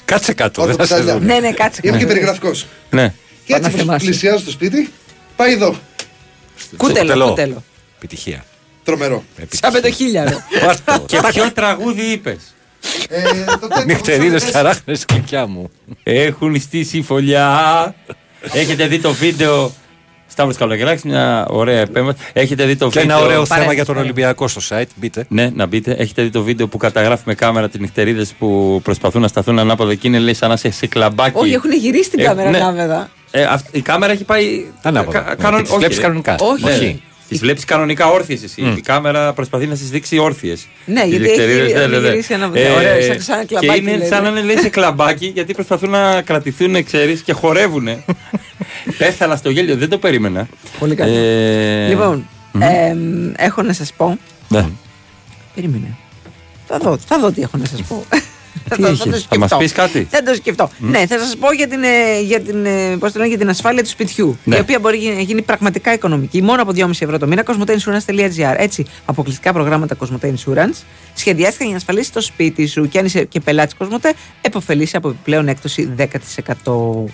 Κάτσε 0.05 0.33
κάτω, 0.33 0.64
δεν 0.64 0.77
θα 0.77 0.87
σε 0.87 0.95
Ορθοπεταλιά. 0.95 1.27
δω. 1.27 1.35
Ναι, 1.35 1.49
ναι, 1.49 1.53
κάτσε. 1.53 1.81
Είμαι 1.85 1.97
και 1.97 2.03
Ναι. 2.05 2.09
περιγραφικός. 2.12 2.67
Ναι. 2.91 3.12
Και 3.47 3.53
έτσι 3.55 3.63
Παναθεμάσαι. 3.63 3.91
όπως 3.91 4.03
πλησιάζω 4.05 4.39
στο 4.39 4.51
σπίτι, 4.51 4.91
πάει 5.37 5.53
εδώ. 5.53 5.75
Κούτελο, 6.77 7.01
κουτελό. 7.01 7.29
κούτελο. 7.29 7.63
Επιτυχία. 7.97 8.45
Τρομερό. 8.85 9.25
Σαν 9.51 9.73
με 9.73 9.81
το 9.81 9.91
χίλιαρο. 9.91 10.39
Πάρτο. 10.85 11.05
Και 11.09 11.21
ποιο 11.33 11.53
τραγούδι 11.53 12.03
είπες; 12.03 12.55
Ε, 13.09 13.23
το 13.61 13.69
τέτοιο, 13.69 13.85
Νυχτερίδες 13.85 14.45
το 14.45 14.51
χαράχνε 14.53 14.97
κλικιά 15.07 15.47
μου. 15.47 15.71
Έχουν 16.03 16.61
στήσει 16.61 17.03
φωλιά. 17.03 17.95
Έχετε 18.53 18.87
δει 18.87 18.99
το 18.99 19.13
βίντεο; 19.13 19.73
Σταύρος 20.29 20.57
Καλογεράκη, 20.57 21.09
μια 21.09 21.47
ωραία 21.49 21.81
επέμβαση. 21.81 22.19
Έχετε 22.33 22.65
δει 22.65 22.77
το 22.77 22.89
Και 22.89 23.01
βίντεο; 23.01 23.17
ένα 23.17 23.25
ωραίο 23.27 23.43
Παρέ- 23.43 23.63
θέμα 23.63 23.75
για 23.75 23.85
τον 23.85 23.95
παρέ. 23.95 24.07
Ολυμπιακό 24.07 24.49
στο 24.49 24.61
site. 24.69 24.85
Μπείτε. 24.95 25.27
Ναι, 25.29 25.51
να 25.55 25.67
μπείτε. 25.67 25.93
Έχετε 25.93 26.23
δει 26.23 26.31
το 26.31 26.43
βίντεο 26.43 26.69
που 26.69 26.77
καταγράφει 26.77 27.23
με 27.27 27.35
κάμερα 27.35 27.69
τις 27.69 27.81
νυχτερίδες 27.81 28.33
που 28.39 28.81
προσπαθούν 28.83 29.21
να 29.21 29.29
σταθούν 29.29 29.59
ανάποδα 29.59 29.95
και 29.95 30.09
είναι 30.09 30.19
λέει 30.19 30.35
σαν 30.35 30.49
να 30.49 30.55
είσαι 30.55 30.71
σε 30.71 30.87
κλαμπάκι. 30.87 31.39
Όχι, 31.39 31.53
έχουν 31.53 31.73
γυρίσει 31.73 32.11
την 32.11 32.21
Ε, 32.21 32.23
κάμερα 32.25 32.51
ναι. 32.51 32.57
ανάβεδα. 32.57 33.11
Ε, 33.39 33.45
αυ- 33.45 33.76
η 33.76 33.80
κάμερα 33.80 34.12
έχει 34.12 34.24
πάει. 34.24 34.64
Ανάποδα. 34.82 35.18
κα- 35.18 35.28
Ναι, 35.28 35.34
κανον- 35.34 35.62
τις 35.62 35.72
βλέπεις 35.74 35.97
όχι, 35.97 36.05
κανονικά. 36.05 36.34
Όχι. 36.41 36.64
Όχι. 36.64 37.03
Τις 37.28 37.39
βλέπει 37.39 37.64
κανονικά 37.64 38.07
όρθιες 38.11 38.43
εσύ. 38.43 38.62
Η 38.76 38.80
κάμερα 38.80 39.32
προσπαθεί 39.32 39.66
να 39.66 39.74
σα 39.74 39.84
δείξει 39.84 40.18
όρθιες. 40.18 40.66
Ναι, 40.84 41.05
γιατί 41.05 41.24
έχει 41.30 42.01
γυρίσει 42.01 42.34
ανάποδα. 42.34 42.72
Ωραία, 42.74 43.03
σαν- 43.03 43.20
σαν 43.22 43.47
Και 43.47 43.55
κλαμπάκι, 43.59 43.80
είναι 43.80 43.97
λέει, 43.97 44.09
σαν 44.09 44.22
να 44.22 44.30
ναι. 44.30 44.39
είναι 44.39 44.47
λέει, 44.53 44.57
σε 44.62 44.68
κλαμπάκι 44.68 45.26
γιατί 45.26 45.53
προσπαθούν 45.55 45.91
να 45.91 46.22
κρατηθούν, 46.22 46.84
ξέρεις, 46.84 47.20
και 47.20 47.32
χορεύουν. 47.32 47.89
Πέθανα 48.99 49.37
στο 49.37 49.51
γέλιο, 49.51 49.76
δεν 49.76 49.89
το 49.89 49.99
περίμενα. 49.99 50.49
Πολύ 50.78 50.95
καλά. 50.95 51.12
Ε, 51.12 51.89
Λοιπόν, 51.89 52.28
εμ, 52.59 53.32
έχω 53.37 53.62
να 53.62 53.72
σας 53.72 53.93
πω. 53.97 54.18
ναι. 54.49 54.66
Περίμενε. 55.55 55.97
Θα 56.66 56.78
δω, 56.78 56.99
θα 57.07 57.18
δω 57.18 57.30
τι 57.30 57.43
έχω 57.43 57.57
να 57.57 57.64
σας 57.64 57.82
πω. 57.82 58.05
Τι 58.69 58.77
το- 58.83 58.87
έχεις, 58.87 58.99
το 58.99 59.11
θα 59.11 59.17
σκεφτώ. 59.17 59.39
μας 59.39 59.57
πεις 59.59 59.73
κάτι; 59.73 60.07
Θα 60.11 60.23
το 60.23 60.35
σκεφτώ. 60.35 60.71
Ναι, 60.79 61.07
θα 61.07 61.19
σας 61.19 61.37
πω 61.37 61.53
για 61.53 61.69
την, 61.69 61.83
ε, 61.83 62.21
για, 62.21 62.41
την, 62.41 62.65
ε, 62.67 62.97
πώς 62.99 63.13
το 63.13 63.19
λένε, 63.19 63.29
για 63.29 63.39
την 63.39 63.49
ασφάλεια 63.49 63.83
του 63.83 63.89
σπιτιού. 63.89 64.39
Ναι. 64.45 64.57
Η 64.57 64.59
οποία 64.61 64.79
μπορεί 64.79 65.13
να 65.17 65.21
γίνει 65.21 65.43
πραγματικά 65.43 65.93
οικονομική. 65.93 66.43
Μόνο 66.43 66.63
από 66.63 66.73
2,5 66.73 67.05
ευρώ 67.05 67.19
το 67.19 67.27
μήνα. 67.27 67.43
Cosmoteinsurance.gr. 67.47 68.55
Έτσι, 68.57 68.87
αποκλειστικά 69.05 69.53
προγράμματα 69.53 69.97
Cosmote 69.99 70.27
Insurance 70.27 70.77
σχεδιάστηκαν 71.15 71.67
για 71.67 71.71
να 71.71 71.77
ασφαλίσει 71.77 72.13
το 72.13 72.21
σπίτι 72.21 72.67
σου. 72.67 72.89
Και 72.89 72.99
αν 72.99 73.05
είσαι 73.05 73.25
και 73.25 73.41
πελάτης 73.41 73.75
Cosmote, 73.79 74.11
επωφελήσει 74.41 74.97
από 74.97 75.09
επιπλέον 75.09 75.49
έκπτωση 75.49 75.93
10%. 75.97 77.05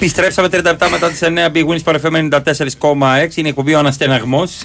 Επιστρέψαμε 0.00 0.48
37 0.52 0.62
μετά 0.90 1.10
τις 1.10 1.20
9 1.22 1.26
Big 1.52 1.66
Wins 1.66 1.82
Sport 1.84 2.00
FM 2.00 2.28
94,6. 2.30 3.36
Είναι 3.36 3.46
η 3.46 3.48
εκπομπή 3.48 3.74
ο 3.74 3.78
Αναστεναγμός. 3.78 4.62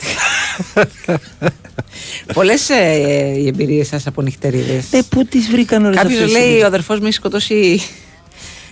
Πολλές 2.33 2.69
ε, 2.69 2.93
οι 3.37 3.47
εμπειρίες 3.47 3.87
σας 3.87 4.07
από 4.07 4.21
νυχτερίδες. 4.21 4.91
Ε, 4.91 5.01
πού 5.09 5.25
τις 5.25 5.49
βρήκαν 5.49 5.85
όλες 5.85 5.97
Κάποιος 5.97 6.31
λέει 6.31 6.61
ο 6.61 6.65
αδερφός 6.65 6.99
μου 6.99 7.05
έχει 7.05 7.13
σκοτώσει 7.13 7.81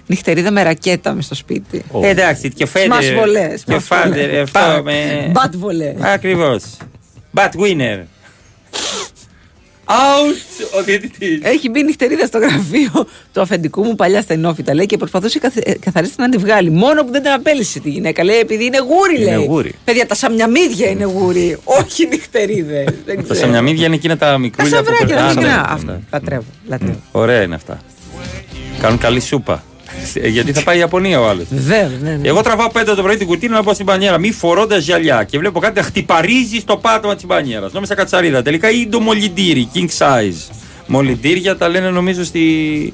νυχτερίδα 0.06 0.52
με 0.52 0.64
ρακέτα 0.64 1.14
μες 1.14 1.26
στο 1.26 1.36
σπίτι. 1.36 1.84
Ε, 2.02 2.08
εντάξει, 2.08 2.50
και 2.50 2.66
φαίνεται. 2.66 3.04
Σμας 3.04 3.20
βολές. 3.20 3.64
Και 3.64 3.80
φάντερ, 3.80 4.42
αυτό 4.42 4.82
με. 4.84 5.28
Μπατ 5.32 5.56
βολές. 5.56 5.96
Ακριβώς. 6.00 6.64
But 7.34 7.50
winner. 7.50 8.04
Out 9.92 10.66
ο 10.80 10.84
διαιτητή. 10.84 11.40
Έχει 11.44 11.70
μπει 11.70 11.84
νυχτερίδα 11.84 12.26
στο 12.26 12.38
γραφείο 12.38 13.08
του 13.34 13.42
αφεντικού 13.42 13.84
μου 13.84 13.96
παλιά 13.96 14.22
στα 14.22 14.34
ενόφυτα 14.34 14.74
λέει 14.74 14.86
και 14.86 14.98
προσπαθούσε 14.98 15.38
η 15.38 15.42
καθ- 15.42 15.68
ε, 15.70 15.74
καθαρίστρια 15.80 16.28
να 16.28 16.32
τη 16.32 16.38
βγάλει. 16.38 16.70
Μόνο 16.70 17.04
που 17.04 17.12
δεν 17.12 17.22
την 17.22 17.32
απέλησε 17.32 17.80
τη 17.80 17.90
γυναίκα. 17.90 18.24
Λέει 18.24 18.38
επειδή 18.40 18.66
είναι 18.66 18.78
γούρι, 18.78 19.22
Είναι 19.22 19.36
λέει. 19.36 19.46
γούρι. 19.46 19.74
Παιδιά, 19.86 20.06
τα 20.08 20.16
σαμιαμίδια 20.16 20.90
είναι 20.90 21.04
γούρι. 21.04 21.58
Όχι 21.64 22.08
νυχτερίδες. 22.08 22.86
Τα 23.28 23.34
σαμιαμίδια 23.36 23.86
είναι 23.86 23.96
εκείνα 23.96 24.18
τα 24.18 24.26
Τα 24.32 24.38
μικρούλια 24.38 24.80
που 24.80 24.86
σαβράκια, 24.86 25.16
τα 25.16 25.24
Α, 25.24 25.28
ναι, 25.28 25.34
μικρά. 25.42 25.56
ναι, 25.56 25.62
Αυτά. 25.66 25.92
ναι. 25.92 26.00
Λατρεύω. 26.12 26.46
λατρεύω. 26.68 27.00
Ωραία 27.12 27.42
είναι 27.42 27.56
αυτά. 27.56 27.80
Κάνουν 28.82 28.98
καλή 28.98 29.20
σούπα. 29.20 29.64
Ε, 30.14 30.28
Γιατί 30.28 30.54
θα 30.54 30.64
πάει 30.64 30.76
η 30.76 30.80
Ιαπωνία 30.80 31.20
ο 31.20 31.28
άλλος. 31.30 31.46
Βέβαια, 31.50 31.92
ναι, 32.02 32.10
ναι. 32.22 32.28
Εγώ 32.28 32.42
τραβάω 32.42 32.70
πέντε 32.72 32.94
το 32.94 33.02
πρωί 33.02 33.18
την 33.18 33.28
κουτίνα 33.28 33.54
να 33.54 33.64
πάω 33.64 33.74
στην 33.74 33.86
μπανιέρα. 33.86 34.18
Μη 34.18 34.32
φορώντας 34.32 34.84
γυαλιά. 34.84 35.24
Και 35.24 35.38
βλέπω 35.38 35.60
κάτι 35.60 35.80
να 35.80 35.86
χτυπαρίζει 35.86 36.60
στο 36.60 36.78
πάτωμα 36.78 37.16
της 37.16 37.26
μπανιέρα. 37.26 37.70
Νόμιζα 37.72 37.96
κατσαρίδα. 37.96 38.42
Τελικά 38.42 38.70
είναι 38.70 38.90
το 38.90 39.00
μολυντήρι, 39.00 39.70
king 39.74 39.88
size. 39.98 40.52
Μολυντήρια 40.88 41.58
τα 41.58 41.68
λένε 41.70 41.90
νομίζω 41.90 42.24
στη... 42.24 42.94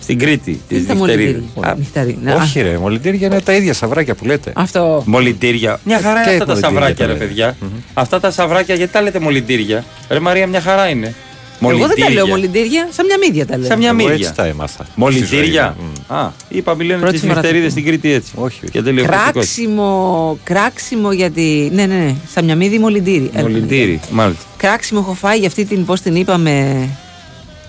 στην 0.00 0.18
Κρήτη. 0.18 0.60
Τι 0.68 0.74
είναι 0.74 0.80
Τη 0.82 0.88
τα 0.88 0.94
μολυντήρια. 0.94 1.42
Νυχτερί. 1.78 2.18
Ναι, 2.22 2.32
Όχι, 2.34 2.60
ρε, 2.60 2.78
μολυντήρια 2.78 3.26
είναι 3.26 3.40
τα 3.40 3.52
ίδια 3.52 3.74
σαβράκια 3.74 4.14
που 4.14 4.24
λέτε. 4.24 4.52
Αυτό. 4.54 5.02
Μολυντήρια. 5.06 5.80
Μια 5.84 6.00
χαρά 6.00 6.22
Και 6.22 6.30
είναι 6.30 6.42
αυτά 6.42 6.60
τα 6.60 6.70
μολυντήρια 6.70 6.96
σαβράκια, 6.96 7.06
τα 7.06 7.06
ρε 7.06 7.12
λέτε. 7.12 7.24
παιδιά. 7.24 7.56
Αυτά 7.94 8.20
τα 8.20 8.30
σαβράκια, 8.30 8.74
γιατί 8.74 8.92
τα 8.92 9.00
λέτε 9.02 9.18
μολυντήρια; 9.18 9.84
Ρε 10.08 10.20
Μαρία, 10.20 10.46
μια 10.46 10.60
χαρά 10.60 10.88
είναι. 10.88 11.14
Εγώ 11.62 11.86
δεν 11.86 11.96
τα 12.00 12.10
λέω 12.10 12.26
μολυντήρια, 12.26 12.88
σαν 12.90 13.06
μια 13.06 13.18
μύδια 13.18 13.46
τα 13.46 13.56
λέω. 13.58 13.66
Σαν 13.66 13.78
μια 13.78 13.88
Εγώ 13.88 13.96
μύδια. 13.96 14.14
έτσι 14.14 14.34
τα 14.34 14.44
έμαθα. 14.46 14.86
Μολυντήρια. 14.94 15.74
Στη 15.76 15.82
ζωή 16.06 16.18
Α, 16.18 16.30
είπα 16.48 16.74
μιλάνε 16.74 17.00
Πρώτη 17.00 17.18
τις 17.18 17.22
φορά 17.28 17.34
νυχτερίδες 17.34 17.64
το 17.64 17.70
στην 17.70 17.84
Κρήτη 17.84 18.12
έτσι. 18.12 18.32
Όχι. 18.34 18.60
Και 18.70 18.80
δεν 18.82 18.94
λέω 18.94 19.04
κριτικός. 19.04 19.32
Κράξιμο, 19.32 20.38
κράξιμο 20.44 21.12
γιατί. 21.12 21.70
Ναι, 21.74 21.86
ναι, 21.86 21.94
ναι. 21.94 22.14
Σαν 22.32 22.44
μια 22.44 22.56
μύδι 22.56 22.78
μολυντήρι. 22.78 23.30
Έλα. 23.34 23.48
Μολυντήρι, 23.48 24.00
μάλιστα. 24.10 24.42
Κράξιμο 24.56 25.00
έχω 25.04 25.14
φάει 25.14 25.38
για 25.38 25.46
αυτή 25.48 25.64
την, 25.64 25.84
πώς 25.84 26.00
την 26.00 26.14
είπαμε, 26.16 26.88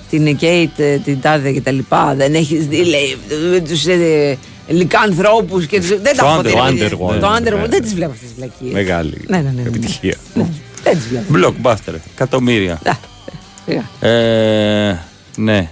την 0.09 0.37
Kate, 0.41 0.67
ε, 0.77 0.97
την 0.97 1.21
Τάδε 1.21 1.51
και 1.51 1.61
τα 1.61 1.71
λοιπά. 1.71 2.13
Δεν 2.17 2.33
έχεις 2.33 2.67
δει, 2.67 2.83
λέει, 2.83 3.17
με 3.51 3.59
τους 3.59 3.85
ε, 3.85 4.37
λικάνθρωπου 4.67 5.59
και 5.59 5.79
τους, 5.79 5.87
Δεν 5.89 6.15
τα 6.17 6.23
Το 6.23 6.25
έχω 6.27 6.41
δει. 6.41 6.53
Under- 6.55 6.77
ρε 6.77 6.89
παιδιά. 6.89 6.97
Underworld, 6.97 7.19
Το 7.19 7.29
ναι, 7.29 7.37
Underworld. 7.37 7.61
ναι. 7.61 7.67
Δεν 7.67 7.81
τις 7.81 7.93
βλέπω 7.93 8.11
αυτές 8.11 8.27
τις 8.27 8.37
βλακίες. 8.37 8.71
Μεγάλη 8.73 9.21
Ναι, 9.27 9.37
ναι, 9.37 9.43
ναι, 9.55 9.61
ναι. 9.61 9.67
επιτυχία. 9.67 10.15
Δεν 10.83 10.93
τις 10.97 11.07
βλέπω. 11.07 11.55
Blockbuster. 11.63 11.93
Εκατομμύρια. 12.15 12.79
Σιγά. 13.67 14.09
Ε, 14.09 14.99
ναι. 15.37 15.69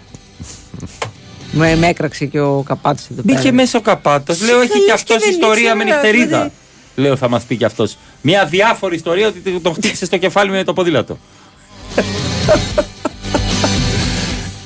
Με, 1.51 1.75
με 1.75 1.87
έκραξε 1.87 2.25
και 2.25 2.39
ο 2.39 2.63
Καπάτο 2.65 3.01
εδώ 3.11 3.21
πέρα. 3.21 3.37
Μπήκε 3.37 3.51
μέσα 3.51 3.77
ο 3.77 3.81
καπάτος. 3.81 4.41
Λέω 4.41 4.61
έχει 4.61 4.71
Λες 4.77 4.85
και 4.85 4.91
αυτός 4.91 5.17
και 5.17 5.23
δεν 5.23 5.31
ιστορία 5.33 5.75
με 5.75 5.83
ήξερα, 5.83 6.01
νυχτερίδα. 6.01 6.25
δηλαδή. 6.27 6.51
Λέω 6.95 7.15
θα 7.15 7.29
μας 7.29 7.43
πει 7.43 7.57
και 7.57 7.65
αυτός. 7.65 7.97
Μια 8.21 8.45
διάφορη 8.45 8.95
ιστορία 8.95 9.27
ότι 9.27 9.59
τον 9.59 9.73
χτύπησε 9.73 10.05
στο 10.05 10.17
κεφάλι 10.17 10.49
με 10.49 10.63
το 10.63 10.73
ποδήλατο. 10.73 11.17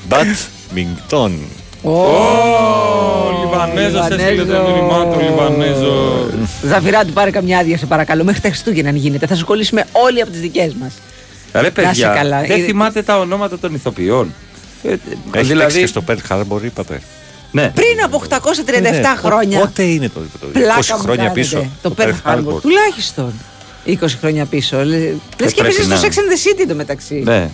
Μπατμινγκτον. 0.07 1.39
Ω, 1.83 1.91
Λιβανέζος 3.43 4.07
έστειλε 4.09 4.45
το 4.45 4.67
μήνυμά 4.67 5.05
του, 5.05 5.19
Λιβανέζο. 5.19 6.25
Ζαφυράτη, 6.63 7.11
πάρε 7.11 7.31
καμιά 7.31 7.57
άδεια, 7.59 7.77
σε 7.77 7.85
παρακαλώ. 7.85 8.23
Μέχρι 8.23 8.41
τα 8.41 8.47
Χριστούγεννα 8.47 8.89
αν 8.89 8.95
γίνεται. 8.95 9.27
Θα 9.27 9.35
σα 9.35 9.43
κολλήσουμε 9.43 9.85
όλοι 9.91 10.21
από 10.21 10.31
τις 10.31 10.39
δικές 10.39 10.73
μας. 10.73 10.93
Ρε 11.53 11.61
Να 11.61 11.67
είσαι 11.67 11.71
παιδιά, 11.71 12.07
καλά. 12.15 12.41
δεν 12.41 12.61
Ε, 12.61 12.63
θυμάται 12.65 13.01
τα 13.01 13.19
ονόματα 13.19 13.59
των 13.59 13.73
ηθοποιών. 13.73 14.33
Ε, 14.83 14.89
Έχει 14.91 14.99
δηλαδή- 15.31 15.59
παίξει 15.59 15.79
και 15.79 15.85
στο 15.85 16.03
Pearl 16.07 16.17
Harbor, 16.29 16.63
είπατε. 16.63 17.01
Ναι. 17.51 17.71
Πριν 17.75 18.03
από 18.05 18.15
837 18.17 18.81
Ναι, 18.81 19.01
χρόνια. 19.17 19.59
Πότε 19.59 19.83
είναι 19.83 20.09
το, 20.09 20.19
το 20.39 20.47
20 20.47 20.51
Πλάκα 20.51 20.95
μου 20.95 21.01
χρόνια 21.03 21.15
κάνετε. 21.23 21.39
πίσω. 21.41 21.65
Το 21.81 21.93
Pearl 21.97 22.13
Harbor. 22.25 22.61
Τουλάχιστον 22.61 23.33
20 23.85 24.17
χρόνια 24.19 24.45
πίσω. 24.45 24.77
Λε 24.77 24.97
λες 24.97 25.13
και 25.37 25.61
πρέπει 25.61 25.75
επίση 25.75 25.87
να- 25.87 25.95
στο 25.95 26.07
Sex 26.07 26.11
and 26.11 26.13
the 26.13 26.61
City 26.61 26.65
το 26.67 26.75
μεταξύ. 26.75 27.21
Ναι. 27.25 27.49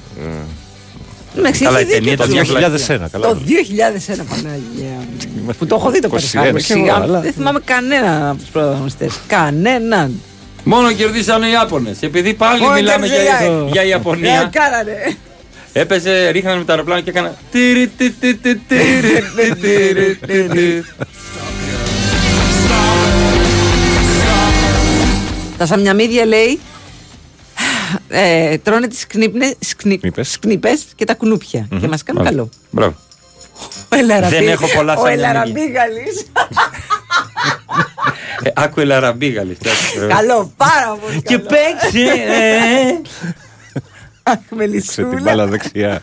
Εντάξει, 1.37 1.63
Καλά, 1.63 1.79
έχει 1.79 1.87
η 1.89 1.93
ταινία 1.93 2.15
δίκιο 2.15 2.25
το 2.25 2.53
το 2.53 2.69
2001, 2.87 3.07
καλά. 3.11 3.27
Το 3.27 3.35
2001 3.35 4.23
Παναγία. 4.29 4.97
μου. 5.45 5.53
Που 5.59 5.65
το 5.65 5.75
έχω 5.75 5.91
δει 5.91 5.99
το 5.99 6.09
Pearl 6.11 6.15
21, 6.15 6.19
Harbor. 6.19 6.55
σίγουρα, 6.57 6.59
Σιγά, 6.59 6.95
αλλά- 6.95 7.19
Δεν 7.19 7.33
θυμάμαι 7.33 7.59
κανέναν 7.65 8.27
από 8.29 8.39
τους 8.39 8.49
πρωταγωνιστές. 8.49 9.13
Κανέναν. 9.27 10.21
Μόνο 10.67 10.91
κερδίσαν 10.93 11.43
οι 11.43 11.47
Ιάπωνες. 11.51 11.97
Επειδή 12.01 12.33
πάλι 12.33 12.59
Μόνο 12.61 12.73
μιλάμε 12.73 13.05
για, 13.07 13.15
κερδίζει 13.15 13.51
η- 13.65 13.69
για 13.71 13.81
Ε, 13.81 13.87
Ιαπωνία. 13.87 14.49
Κάνανε. 14.53 15.15
Έπαιζε, 15.73 16.29
ρίχνανε 16.29 16.57
με 16.57 16.63
το 16.63 16.71
αεροπλάνο 16.71 17.01
και 17.01 17.09
έκανα. 17.09 17.35
τυρι, 17.51 17.87
τι, 17.87 18.09
τι, 18.11 18.35
τι, 18.35 18.55
τυρι, 18.55 19.23
τι, 19.35 19.55
τυρι, 19.55 20.15
τι, 20.27 20.43
τι. 20.43 20.81
Τα 25.57 25.65
σαμιαμίδια 25.65 26.25
λέει 26.25 26.59
ε, 28.07 28.57
τρώνε 28.57 28.87
τις 28.87 29.07
κνύπνες, 29.07 29.53
σκνι, 29.59 29.99
σκνήπες 30.21 30.85
και 30.95 31.05
τα 31.05 31.13
κουνούπια 31.13 31.67
και 31.79 31.87
μας 31.87 32.03
κάνουν 32.03 32.23
Μάλιστα. 32.23 32.29
καλό. 32.43 32.49
Μπράβο. 32.69 32.95
Ο 33.89 33.95
Ελαραμπή- 33.95 34.37
Δεν 34.39 34.47
έχω 34.47 34.67
πολλά 34.75 34.93
Ο 34.93 34.97
σαμιαμίδια. 35.05 35.29
Ελαραμπίγαλης. 35.29 36.19
Ε, 36.19 36.25
Άκου 38.53 38.79
ελαραμπίγαλη. 38.79 39.57
Καλό, 40.07 40.53
πάρα 40.57 40.97
πολύ 41.01 41.21
Και 41.21 41.35
καλό. 41.37 41.47
παίξε. 41.49 41.99
ε. 42.11 43.01
Αχ, 44.23 44.33
Σε 44.33 44.41
την 44.47 44.57
μελισσούλα. 44.57 45.21
μπάλα 45.21 45.45
δεξιά. 45.47 46.01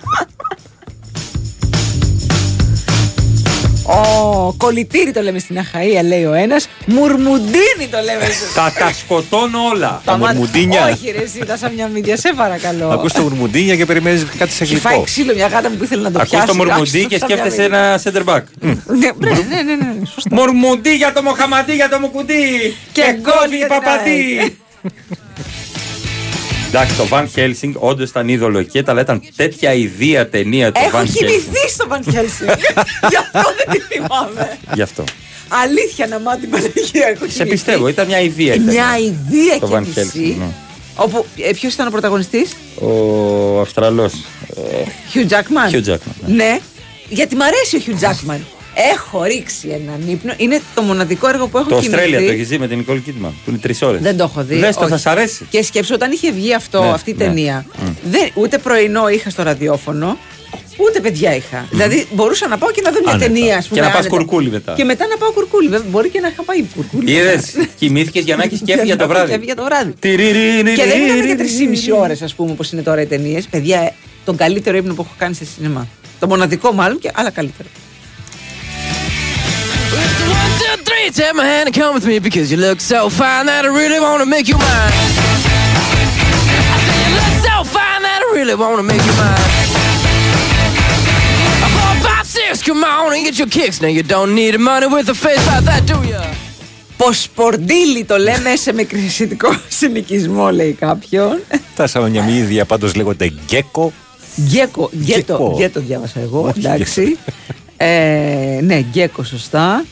Ω, 3.87 4.53
κολλητήρι 4.57 5.13
το 5.13 5.21
λέμε 5.23 5.39
στην 5.39 5.59
Αχαΐα 5.59 6.05
λέει 6.05 6.25
ο 6.25 6.33
ένας 6.33 6.69
Μουρμουντίνι 6.87 7.87
το 7.91 7.99
λέμε 8.05 8.25
στο- 8.25 8.45
Θα 8.61 8.73
τα 8.79 8.93
σκοτώνω 8.93 9.59
όλα. 9.73 10.03
Τα 10.05 10.13
μάτια- 10.17 10.35
μουρμουντίνια. 10.35 10.87
Όχι 10.87 11.11
ρε 11.11 11.23
εσύ 11.23 11.39
τα 11.39 11.57
σαμιαμίδια 11.57 12.17
σε 12.17 12.33
παρακαλώ 12.37 12.89
Ακούς 12.89 13.13
το 13.13 13.23
μουρμουντίνια 13.23 13.77
και 13.77 13.85
περιμένεις 13.87 14.27
κάτι 14.39 14.53
σε 14.53 14.65
Έχει 14.65 14.77
φάει 14.77 14.93
γλυκό. 14.93 15.07
ξύλο 15.07 15.35
μια 15.35 15.47
γάτα 15.47 15.71
μου 15.71 15.77
που 15.77 15.85
ήθελε 15.85 16.03
να 16.03 16.11
το 16.11 16.19
Ακούς 16.19 16.31
πιάσει 16.31 16.47
το 16.47 16.55
μουρμουντί 16.55 16.81
άρχισε 16.81 17.05
και 17.05 17.19
το 17.19 17.25
σκέφτεσαι 17.29 17.63
σαμιαμίδι. 17.63 17.77
ένα 17.77 18.25
center 18.27 18.35
back. 18.35 18.43
Ναι, 18.61 18.75
ναι, 19.19 19.31
ναι, 19.31 19.63
ναι, 19.63 19.75
ναι, 19.75 20.07
σωστά. 20.15 20.35
Μουρμουντί 20.35 20.95
για 20.97 21.13
το 21.13 21.23
Μοχαμαντί 21.23 21.73
για 21.75 21.89
το 21.89 21.99
Μουκουντί. 21.99 22.77
Και 22.93 23.03
γκολ 23.21 23.35
κόβει 23.35 24.57
Εντάξει, 26.75 26.97
το 26.97 27.07
Van 27.11 27.27
Helsing 27.37 27.73
όντως 27.75 28.09
ήταν 28.11 28.29
είδωλο 28.29 28.59
εκεί, 28.59 28.83
αλλά 28.87 29.01
ήταν 29.01 29.23
τέτοια 29.37 29.73
ιδία 29.75 30.29
ταινία 30.29 30.73
το 30.73 30.81
Van 30.81 30.87
Έχω 30.87 30.99
Helsing. 30.99 31.09
κοιμηθεί 31.13 31.69
στο 31.71 31.87
Van 31.91 31.95
Helsing 32.15 32.57
Γι' 33.11 33.17
αυτό 33.17 33.41
δεν 33.57 33.71
τη 33.71 33.79
θυμάμαι 33.95 34.59
Γι' 34.75 34.83
αυτό. 34.83 35.05
Αλήθεια 35.49 36.07
να 36.07 36.19
μάθει 36.19 36.41
την 36.41 36.51
Παναγία 36.51 37.07
έχω 37.15 37.25
Σε 37.25 37.31
κοιμηθεί. 37.31 37.49
πιστεύω, 37.49 37.89
ήταν 37.89 38.07
μια 38.07 38.21
ιδέα. 38.21 38.55
ήταν. 38.55 38.65
Μια 38.67 38.99
ιδέα 38.99 39.59
Το 39.59 39.67
και 39.69 39.75
Van 39.77 39.83
κι 39.93 39.99
εσύ 40.01 40.11
Helsing. 40.37 40.39
ναι. 40.39 40.47
Όπου, 40.95 41.27
ε, 41.37 41.51
ποιος 41.53 41.73
ήταν 41.75 41.87
ο 41.87 41.91
πρωταγωνιστής; 41.91 42.53
Ο 42.81 43.61
Αυστραλός. 43.61 44.13
Hugh 45.15 45.29
Jackman 45.29 45.75
Hugh 45.75 45.93
Jackman. 45.93 45.99
ναι. 46.27 46.35
Ναι, 46.35 46.59
γιατί 47.09 47.37
μ' 47.37 47.43
αρέσει 47.43 47.77
ο 47.77 47.81
Hugh 47.87 48.05
Jackman 48.05 48.39
Έχω 48.75 49.23
ρίξει 49.25 49.69
έναν 49.69 50.09
ύπνο 50.11 50.33
Είναι 50.37 50.61
το 50.75 50.83
μοναδικό 50.83 51.29
έργο 51.29 51.47
που 51.49 51.59
έχω 51.59 51.69
Το 51.69 51.79
κοιμηθεί 51.79 52.03
Australia 52.05 52.25
το 52.27 52.33
έχεις 52.33 52.49
δει 52.49 52.59
με 52.59 52.69
την 52.69 52.77
Νικόλ 52.79 53.03
Κίτμαν 53.03 53.31
που 53.45 53.51
είναι 53.51 53.59
τρεις 53.59 53.83
ώρες. 53.83 54.01
Δεν 54.01 54.17
το 54.17 54.25
έχω 54.25 54.43
δει. 54.45 54.55
Δες 54.57 54.75
το, 54.75 54.81
όχι. 54.81 54.91
θα 54.91 54.99
σ' 54.99 55.07
αρέσει. 55.07 55.47
Και 55.51 55.63
σκέψω 55.63 55.95
όταν 55.95 56.11
είχε 56.13 56.33
βγει 56.33 56.55
αυτό, 56.55 56.83
Ναι, 56.83 56.91
αυτή 56.91 57.11
η 57.11 57.15
ναι. 57.19 57.25
ταινία. 57.25 57.67
Μμ. 57.83 57.89
Δεν, 58.11 58.31
ούτε 58.35 58.59
πρωινό 58.59 59.09
είχα 59.09 59.31
στο 59.31 59.43
ραδιόφωνο, 59.43 60.19
ούτε 60.77 61.01
παιδιά 61.01 61.37
είχα. 61.37 61.67
Δηλαδή 61.71 62.07
μπορούσα 62.13 62.49
να 62.49 62.59
πάω 62.59 62.71
και 62.71 62.81
να 62.85 62.91
δω 62.91 62.99
μια 63.05 63.13
Άνετα. 63.13 63.33
ταινία, 63.33 63.57
ας 63.57 63.67
πούμε. 63.69 63.81
Και 63.81 63.87
να 63.87 63.93
πας 63.93 64.01
άνετα. 64.01 64.17
κουρκούλι 64.17 64.51
μετά. 64.51 64.73
Και 64.73 64.85
μετά 64.85 65.07
να 65.07 65.17
πάω 65.17 65.31
κουρκούλι. 65.33 65.69
Βέβαια, 65.69 65.87
μπορεί 65.91 66.09
και 66.09 66.21
να 66.21 66.29
είχα 66.29 66.43
πάει 66.43 66.65
κουρκούλι. 66.77 67.13
Είδες, 67.13 67.55
κοιμήθηκες 67.79 68.25
για 68.25 68.37
να 68.37 68.43
έχεις 68.43 68.61
κέφι 68.67 68.85
για 68.85 68.97
το 68.97 69.07
Και 69.07 69.13
βράδυ. 69.13 69.39
για 69.45 69.55
το 69.55 69.65
βράδυ. 69.65 69.93
Τυριρινι, 69.99 70.73
Και 70.75 70.85
δεν 70.85 71.03
ήταν 71.03 71.17
τυριρινι. 71.17 71.45
για 71.85 71.95
3,5 71.97 72.03
ώρες, 72.03 72.23
ας 72.23 72.35
πούμε, 72.35 72.51
όπω 72.51 72.63
είναι 72.73 72.83
τώρα 72.83 73.01
οι 73.01 73.07
ταινίες. 73.07 73.47
Παιδιά, 73.47 73.81
ε, 73.81 73.93
τον 74.25 74.37
καλύτερο 74.37 74.77
ύπνο 74.77 74.95
που 74.95 75.03
έχω 75.03 75.15
κάνει 75.19 75.35
σε 75.35 75.45
σινεμά. 75.45 75.89
Το 76.19 76.27
μοναδικό 76.27 76.73
μάλλον, 76.73 76.99
και 76.99 77.11
άλλα 77.15 77.31
καλύτερο. 79.95 80.29
One, 80.41 80.53
two, 80.63 80.77
three, 80.89 81.07
take 81.21 81.35
my 81.41 81.47
hand 81.53 81.65
and 81.69 81.75
come 81.81 81.93
with 81.97 82.07
me 82.13 82.17
because 82.29 82.47
you 82.53 82.59
look 82.67 82.79
so 82.93 83.01
fine 83.21 83.45
that 83.51 83.63
I 83.69 83.71
really 83.83 84.01
want 84.07 84.19
to 84.25 84.29
make 84.37 84.47
you 84.53 84.59
mine. 84.67 84.95
I 86.75 86.77
say 86.87 86.97
you 87.05 87.11
look 87.21 87.35
so 87.49 87.57
fine 87.77 88.01
that 88.07 88.19
I 88.27 88.29
really 88.39 88.57
want 88.63 88.77
to 88.83 88.85
make 88.93 89.05
you 89.09 89.15
mine. 89.23 89.47
A 91.67 91.69
four, 91.77 91.93
five, 92.07 92.27
six, 92.37 92.53
come 92.69 92.83
on 92.97 93.09
and 93.15 93.23
get 93.29 93.37
your 93.43 93.51
kicks. 93.59 93.77
Now 93.85 93.93
you 93.99 94.05
don't 94.15 94.33
need 94.41 94.55
money 94.71 94.89
with 94.95 95.09
a 95.15 95.17
face 95.25 95.45
like 95.53 95.65
that, 95.71 95.83
do 95.93 95.99
ya? 96.15 96.23
Ποσπορντήλι 96.97 98.05
το 98.05 98.17
λέμε 98.17 98.57
σε 98.57 98.73
μικρησιτικό 98.73 99.49
συνοικισμό, 99.69 100.51
λέει 100.51 100.73
κάποιον. 100.81 101.41
Τα 101.77 101.87
σαμιαμίδια 101.87 102.65
πάντως 102.65 102.95
λέγονται 102.95 103.33
γκέκο. 103.47 103.93
Γκέκο, 104.41 104.91
γκέτο, 104.97 105.35
Γκέκο. 105.35 105.55
γκέτο 105.57 105.81
διάβασα 105.81 106.21
εγώ, 106.21 106.41
Όχι, 106.49 106.67
εντάξει. 106.67 107.19
Ε, 107.85 108.61
ναι, 108.63 108.79
γκέκο, 108.79 109.25
σωστά. 109.25 109.85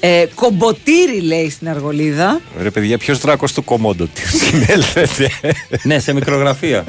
Ε, 0.00 0.26
κομποτήρι 0.34 1.20
λέει 1.20 1.50
στην 1.50 1.68
Αργολίδα. 1.68 2.40
Ρε 2.62 2.70
παιδιά, 2.70 2.98
ποιος 2.98 3.18
δράκο 3.18 3.46
του 3.54 3.64
κομμόντο 3.64 4.06
τη 4.06 4.20
συνέλθετε; 4.38 5.30
ναι, 5.82 5.98
σε 5.98 6.12
μικρογραφία. 6.12 6.84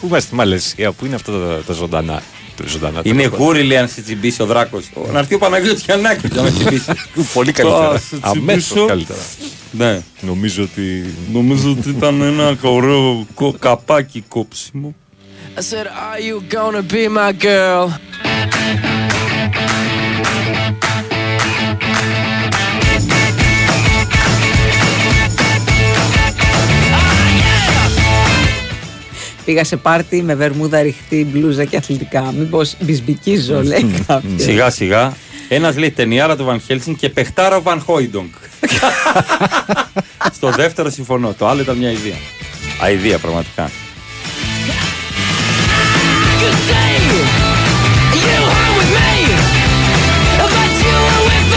Πού 0.00 0.06
είμαστε 0.06 0.26
στη 0.26 0.34
Μαλαισία, 0.34 0.92
πού 0.92 1.06
είναι 1.06 1.14
αυτά 1.14 1.32
τα, 1.32 1.62
τα 1.66 1.72
ζωντανά. 1.72 2.22
τα 2.56 2.64
ζωντανά 2.66 3.00
Είναι 3.02 3.28
τα- 3.28 3.36
γούρι, 3.36 3.62
λέει, 3.62 3.76
αν 3.78 3.88
σε 3.88 4.00
τσιμπήσει 4.02 4.42
ο 4.42 4.46
δράκος. 4.46 4.84
Να 5.12 5.18
έρθει 5.18 5.34
ο 5.34 5.38
Παναγιώτης 5.38 5.82
Γιαννάκης 5.84 6.30
να 6.30 6.42
με 6.42 6.50
τσιμπήσει. 6.50 6.92
Πολύ 7.34 7.52
καλύτερα. 7.52 7.90
Θα 7.90 7.98
σε 7.98 8.18
Αμέσως 8.20 8.62
τσιμπήσω. 8.64 8.86
καλύτερα. 8.86 9.18
Ναι. 9.70 10.00
Νομίζω 10.20 10.62
ότι. 10.62 11.14
Νομίζω 11.32 11.70
ότι 11.70 11.88
ήταν 11.88 12.22
ένα 12.22 12.56
ωραίο 12.62 13.26
κο- 13.34 13.54
καπάκι 13.58 14.24
κόψιμο. 14.28 14.94
I 15.56 15.60
said, 15.60 15.86
Are 15.86 16.20
you 16.28 16.54
gonna 16.54 16.82
be 16.92 17.08
my 17.18 17.32
girl? 17.44 17.88
Πήγα 29.44 29.64
σε 29.64 29.76
πάρτι 29.76 30.22
με 30.22 30.34
βερμούδα 30.34 30.82
ρηχτή, 30.82 31.26
μπλούζα 31.30 31.64
και 31.64 31.76
αθλητικά. 31.76 32.34
Μήπω 32.38 32.60
μπισμπικίζω, 32.80 33.62
λέει 33.62 34.04
κάποιος. 34.06 34.42
Σιγά 34.42 34.70
σιγά. 34.70 35.16
Ένας 35.48 35.76
λέει 35.76 35.90
ταινιάρα 35.90 36.36
του 36.36 36.44
Βαν 36.44 36.60
Χέλσιν 36.60 36.96
και 36.96 37.08
παιχτάρα 37.08 37.60
Βαν 37.60 37.80
Χόιντονγκ. 37.80 38.28
Στο 40.36 40.50
δεύτερο 40.50 40.90
συμφωνώ. 40.90 41.34
Το 41.38 41.48
άλλο 41.48 41.60
ήταν 41.60 41.76
μια 41.76 41.90
ιδέα. 41.90 42.16
Αιδία 42.82 43.18
πραγματικά. 43.18 43.70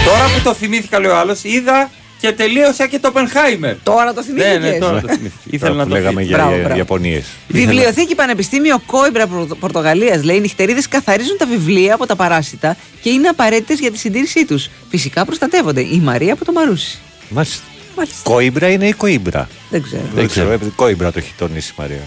Τώρα 0.06 0.24
που 0.24 0.42
το 0.44 0.54
θυμήθηκα, 0.54 1.00
λέει 1.00 1.12
ο 1.12 1.18
άλλος, 1.18 1.44
είδα 1.44 1.90
και 2.20 2.32
τελείωσα 2.32 2.88
και 2.88 3.00
το 3.00 3.12
Πενχάιμερ. 3.12 3.76
Τώρα 3.84 4.14
το 4.14 4.24
θυμήθηκες; 4.24 4.60
Ναι, 4.60 4.70
ναι, 4.70 4.78
τώρα 4.78 5.02
το 5.02 5.08
θυμήθηκα. 5.08 5.34
Ήθελα 5.50 5.72
Τώρα 5.72 5.74
να 5.74 5.84
που 5.84 5.90
το 5.90 5.96
λέγαμε 5.96 6.22
θυμηθώ. 6.22 6.36
για 6.36 6.46
Μπράβο, 6.48 6.62
μπράβο. 6.64 6.78
Ιαπωνίες. 6.78 7.26
Βιβλιοθήκη 7.48 8.16
Πανεπιστήμιο 8.16 8.82
Κόιμπρα 8.86 9.28
Πορτο- 9.28 9.56
Πορτογαλίας 9.56 10.24
λέει: 10.24 10.36
Οι 10.36 10.40
νυχτερίδες 10.40 10.88
καθαρίζουν 10.88 11.38
τα 11.38 11.46
βιβλία 11.46 11.94
από 11.94 12.06
τα 12.06 12.16
παράσιτα 12.16 12.78
και 13.02 13.10
είναι 13.10 13.28
απαραίτητες 13.28 13.80
για 13.80 13.92
τη 13.92 13.98
συντήρησή 13.98 14.46
τους. 14.46 14.70
Φυσικά 14.90 15.26
προστατεύονται. 15.26 15.82
Η 15.82 16.00
Μαρία 16.04 16.34
από 16.34 16.46
το 16.46 16.52
Μαρούσι. 16.52 17.00
Μάλιστα. 17.30 17.64
Μάλιστα. 17.98 18.20
Κόιμπρα 18.24 18.70
είναι 18.70 18.88
ή 18.88 18.94
κοίμπρα; 18.94 19.50
Δεν 19.70 19.82
ξέρω. 19.82 20.02
Δεν 20.16 20.28
ξέρω, 20.28 20.52
επειδή 20.52 20.72
κόιμπρα 20.76 21.12
το 21.12 21.20
έχει 21.20 21.34
τονίσει 21.38 21.72
η 21.78 21.82
Μαρία. 21.82 22.02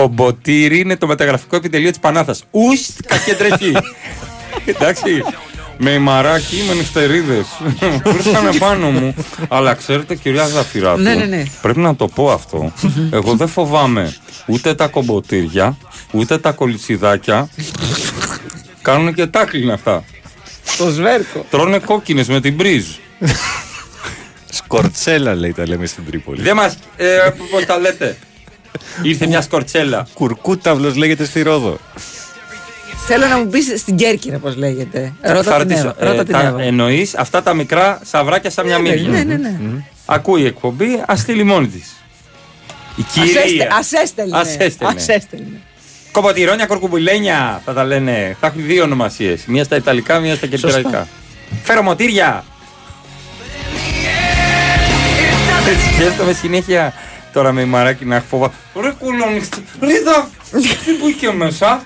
Κομποτήρι 0.00 0.78
είναι 0.78 0.96
το 0.96 1.06
μεταγραφικό 1.06 1.56
επιτελείο 1.56 1.90
της 1.90 1.98
Πανάθας. 1.98 2.44
Ουστ 2.50 3.00
κακεντρεχή. 3.06 3.72
Εντάξει. 4.72 5.22
Με 5.82 5.90
ημαράκι, 5.90 6.64
με 6.68 6.74
νυχτερίδες. 6.74 7.46
Ήρθανε 8.04 8.52
πάνω 8.58 8.90
μου. 8.90 9.14
Αλλά 9.48 9.74
ξέρετε, 9.74 10.14
κυρία 10.14 10.46
Ζαφυράτου, 10.46 11.00
Ναι, 11.02 11.14
ναι, 11.14 11.24
ναι. 11.24 11.42
πρέπει 11.62 11.78
να 11.78 11.96
το 11.96 12.08
πω 12.08 12.30
αυτό. 12.32 12.72
Εγώ 13.12 13.34
δεν 13.34 13.48
φοβάμαι 13.48 14.14
ούτε 14.46 14.74
τα 14.74 14.86
κομποτήρια, 14.86 15.76
ούτε 16.12 16.38
τα 16.38 16.52
κολυτσιδάκια. 16.52 17.48
Κάνουν 18.82 19.14
και 19.14 19.26
τάκλιν 19.26 19.70
αυτά. 19.70 20.04
Το 20.78 20.90
σβέρκο. 20.90 21.46
Τρώνε 21.50 21.78
κόκκινες 21.78 22.28
με 22.28 22.40
την 22.40 22.54
μπριζ. 22.54 22.84
Σκορτσέλα 24.50 25.34
λέει 25.34 25.52
τα 25.52 25.66
λέμε 25.68 25.86
στην 25.86 26.06
Τρίπολη. 26.06 26.42
Δεν 26.42 26.56
μας. 26.56 26.76
Ε, 26.96 27.06
Πώς 27.50 27.64
τα 27.66 27.78
λέτε; 27.78 28.16
Ήρθε 29.02 29.26
μια 29.26 29.40
σκορτσέλα. 29.40 30.06
Κουρκούταυλος 30.14 30.96
λέγεται 30.96 31.24
στη 31.24 31.42
Ρόδο. 31.42 31.78
Θέλω 33.06 33.26
να 33.26 33.38
μου 33.38 33.46
πεις 33.46 33.80
στην 33.80 33.96
Κέρκυρα 33.96 34.38
πώς 34.38 34.56
λέγεται. 34.56 35.12
Ρώτα 35.22 35.42
Θα 35.42 35.50
την 35.50 35.68
ρωτήσω. 35.68 35.94
Εύα. 35.98 36.08
Ρώτα 36.10 36.20
Ε, 36.20 36.24
την 36.24 36.32
τα 36.32 36.40
Εύα. 36.40 36.62
εννοείς 36.62 37.14
αυτά 37.14 37.42
τα 37.42 37.54
μικρά 37.54 38.00
σαβράκια 38.04 38.50
σαν 38.50 38.66
μια 38.66 38.78
Ναι, 38.78 38.90
μύγια. 38.90 39.08
ναι, 39.10 39.22
ναι, 39.22 39.34
ναι. 39.36 39.84
Ακούει 40.06 40.40
η 40.42 40.46
εκπομπή, 40.46 41.02
ας 41.06 41.20
στείλει 41.20 41.42
μόνη 41.42 41.66
της. 41.68 41.94
Η 42.96 43.04
Ας 43.20 43.26
έστε- 43.28 43.42
κυρία. 43.46 43.68
Ας 43.78 43.92
έστελνε. 43.92 44.38
Ας 44.38 44.56
έστελνε. 44.58 44.94
Ας 44.96 45.08
έστελνε. 45.08 45.60
Κομποτηρόνια, 46.12 46.66
κορκουμπουλένια 46.66 47.62
θα 47.64 47.72
τα 47.72 47.84
λένε. 47.84 48.36
Θα 48.40 48.46
έχουν 48.46 48.66
δύο 48.66 48.82
ονομασίες. 48.82 49.42
Μία 49.46 49.64
στα 49.64 49.76
Ιταλικά, 49.76 50.18
μία 50.18 50.34
στα 50.36 50.46
Κερκυραϊκά. 50.46 51.08
Φερομοτήρια. 51.62 52.44
Σκέφτομαι 55.94 56.32
συνέχεια 56.32 56.92
τώρα 57.32 57.52
με 57.52 57.64
μαράκι 57.64 58.04
να 58.04 58.20
φοβά. 58.20 58.52
Ρε 58.80 58.90
κουλόνι, 58.98 59.40
ρίδα, 59.80 60.28
τι 60.84 61.04
μπήκε 61.04 61.30
μέσα, 61.32 61.82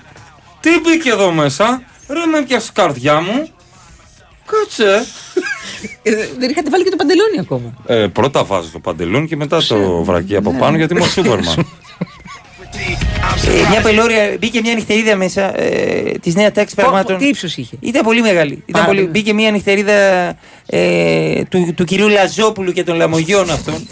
τι 0.60 0.70
μπήκε 0.80 1.10
εδώ 1.10 1.32
μέσα, 1.32 1.82
ρε 2.08 2.26
με 2.26 2.42
πιάσεις 2.42 2.72
καρδιά 2.72 3.20
μου. 3.20 3.48
Κάτσε. 4.46 5.06
Ε, 6.02 6.10
Δεν 6.38 6.50
είχατε 6.50 6.70
βάλει 6.70 6.84
και 6.84 6.90
το 6.90 6.96
παντελόνι 6.96 7.38
ακόμα. 7.40 7.74
Ε, 7.86 8.06
πρώτα 8.06 8.44
βάζω 8.44 8.68
το 8.72 8.78
παντελόνι 8.78 9.26
και 9.26 9.36
μετά 9.36 9.62
το 9.66 10.02
βρακί 10.04 10.36
από 10.36 10.52
Ναι. 10.52 10.58
πάνω 10.58 10.76
γιατί 10.76 10.94
είμαι 10.94 11.02
ο 11.04 11.06
Σούπερμαν. 11.08 11.66
Ε, 13.46 13.68
μια 13.70 13.80
πελώρια, 13.80 14.36
μπήκε 14.38 14.60
μια 14.60 14.74
νυχτερίδα 14.74 15.16
μέσα 15.16 15.60
ε, 15.60 16.12
της 16.22 16.34
νέα 16.34 16.52
τάξη 16.52 16.74
πραγμάτων. 16.74 17.18
Τι 17.18 17.26
ύψος 17.26 17.56
είχε; 17.56 17.76
Ήταν 17.80 18.02
πολύ 18.04 18.20
μεγάλη. 18.20 18.62
Ήταν 18.66 18.82
Α, 18.82 18.84
πολύ... 18.86 19.02
ναι. 19.02 19.08
Μπήκε 19.08 19.32
μια 19.32 19.50
νυχτερίδα 19.50 19.92
ε, 20.66 21.42
του, 21.48 21.72
του 21.76 21.84
κυρίου 21.84 22.08
Λαζόπουλου 22.08 22.72
και 22.72 22.84
των 22.84 22.96
Λαμογιών 22.96 23.50
αυτών. 23.50 23.88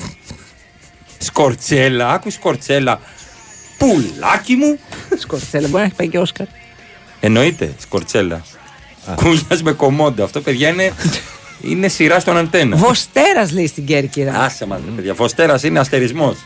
Σκορτσέλα, 1.22 2.12
άκου 2.12 2.30
σκορτσέλα. 2.30 3.00
Πουλάκι 3.78 4.54
μου. 4.54 4.78
Σκορτσέλα, 5.18 5.66
μπορεί 5.68 5.78
να 5.80 5.84
έχει 5.86 5.94
πάει 5.94 6.08
και 6.08 6.18
Όσκαρ. 6.18 6.46
Εννοείται, 7.20 7.74
σκορτσέλα. 7.78 8.42
Κούλια 9.14 9.42
με 9.62 9.72
κομμόντο. 9.72 10.24
Αυτό, 10.24 10.40
παιδιά, 10.40 10.68
είναι, 10.68 10.92
είναι 11.62 11.88
σειρά 11.88 12.20
στον 12.20 12.36
αντένα. 12.36 12.76
Βοστέρας 12.76 13.52
λέει 13.52 13.66
στην 13.66 13.84
Κέρκυρα. 13.86 14.32
Άσε 14.40 14.66
μας, 14.66 14.80
παιδιά. 14.96 15.14
Βοστέρας 15.14 15.62
είναι 15.62 15.78
αστερισμός. 15.78 16.36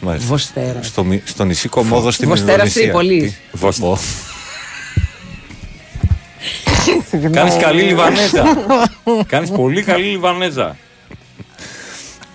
Μάλιστα. 0.00 0.26
Βοστέρας. 0.28 0.86
Στο, 0.86 1.04
μη- 1.04 1.22
στο 1.24 1.44
νησί 1.44 1.68
Κομόδος 1.68 2.14
στην 2.14 2.28
Βοστέρας 2.28 2.74
Ινδονησία. 2.76 2.82
Τρίπολης. 2.82 3.32
Τι- 3.32 3.58
Βοσ- 3.58 3.82
Ω, 3.82 3.98
Κάνεις 7.32 7.56
καλή 7.60 7.82
Λιβανέζα. 7.82 8.44
Κάνεις 9.26 9.50
πολύ 9.50 9.82
καλή 9.82 10.04
Λιβανέζα. 10.04 10.76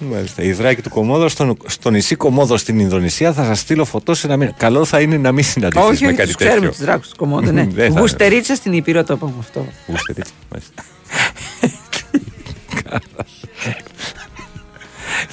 Μάλιστα. 0.10 0.44
Η 0.44 0.52
δράκη 0.52 0.82
του 0.82 0.90
Κομόδος 0.90 1.32
στο, 1.32 1.58
στο 1.68 1.90
νησί 1.90 2.16
Κομόδος 2.16 2.62
στην 2.62 2.80
Ινδονησία 2.80 3.34
θα 3.34 3.44
σας 3.46 3.60
στείλω 3.60 3.86
φωτός 3.86 4.20
σε 4.20 4.28
ένα 4.28 4.38
μήνα. 4.38 4.52
Καλό 4.58 4.86
θα 4.86 5.02
είναι 5.02 5.18
να 5.18 5.32
μην 5.32 5.44
συναντηθείς 5.44 5.88
Όχι, 5.90 6.02
με 6.04 6.08
όχι, 6.08 6.18
κάτι 6.18 6.28
τους 6.28 6.36
ξέρουμε 6.38 6.60
τέτοιο. 6.60 6.70
τους 6.72 6.80
δράκους 6.86 7.08
του 7.10 7.16
κομμόντου. 7.16 7.52
Ναι. 7.54 7.68
Δεν 7.70 7.94
θα- 7.94 8.00
Γουστερίτσα 8.00 8.56
στην 8.56 8.74
Ήπειρο 8.74 9.04
το 9.04 9.14
είπαμε 9.14 9.34
αυτό. 9.40 9.66
Γουστερίτσα, 9.88 10.32
μάλιστα. 10.52 10.84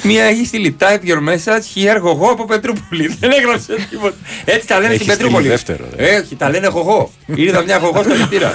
Μία 0.03 0.25
έχει 0.25 0.45
στείλει 0.47 0.77
type 0.81 1.09
your 1.09 1.29
message 1.29 1.63
here 1.75 1.97
εγώ 1.97 2.29
από 2.31 2.45
Πετρούπολη. 2.45 3.07
Δεν 3.21 3.31
έγραψε 3.31 3.75
τίποτα. 3.91 4.15
Έτσι 4.45 4.67
τα 4.67 4.79
λένε 4.81 4.95
Έχει 4.95 5.03
στην 5.03 5.15
στείλει 5.15 5.17
Πετρούπολη. 5.17 5.49
δεύτερο, 5.49 5.85
ρε. 5.97 6.09
Έχει, 6.17 6.37
τα 6.37 6.49
λένε 6.51 6.67
εγώ. 6.67 7.11
Είδα 7.27 7.63
μια 7.63 7.75
εγώ 7.75 8.03
στο 8.03 8.15
λειτήρα. 8.15 8.53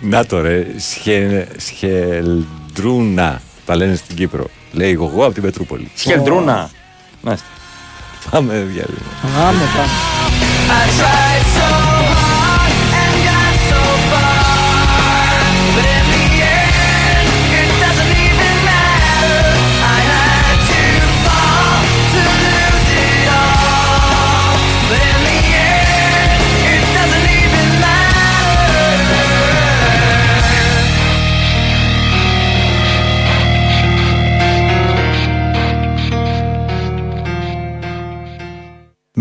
Να 0.00 0.26
το 0.26 0.40
ρε, 0.40 0.66
σχε, 0.78 1.46
σχελντρούνα 1.56 3.42
τα 3.64 3.76
λένε 3.76 3.94
στην 3.94 4.16
Κύπρο. 4.16 4.46
Λέει 4.74 4.92
εγώ 4.92 5.24
από 5.24 5.34
την 5.34 5.42
Πετρούπολη. 5.42 5.90
Σχελντρούνα. 5.94 6.70
Μάλιστα. 7.20 7.46
Πάμε 8.30 8.54
διάλειμμα. 8.54 9.10
Πάμε, 9.36 9.60
πάμε. 9.76 9.90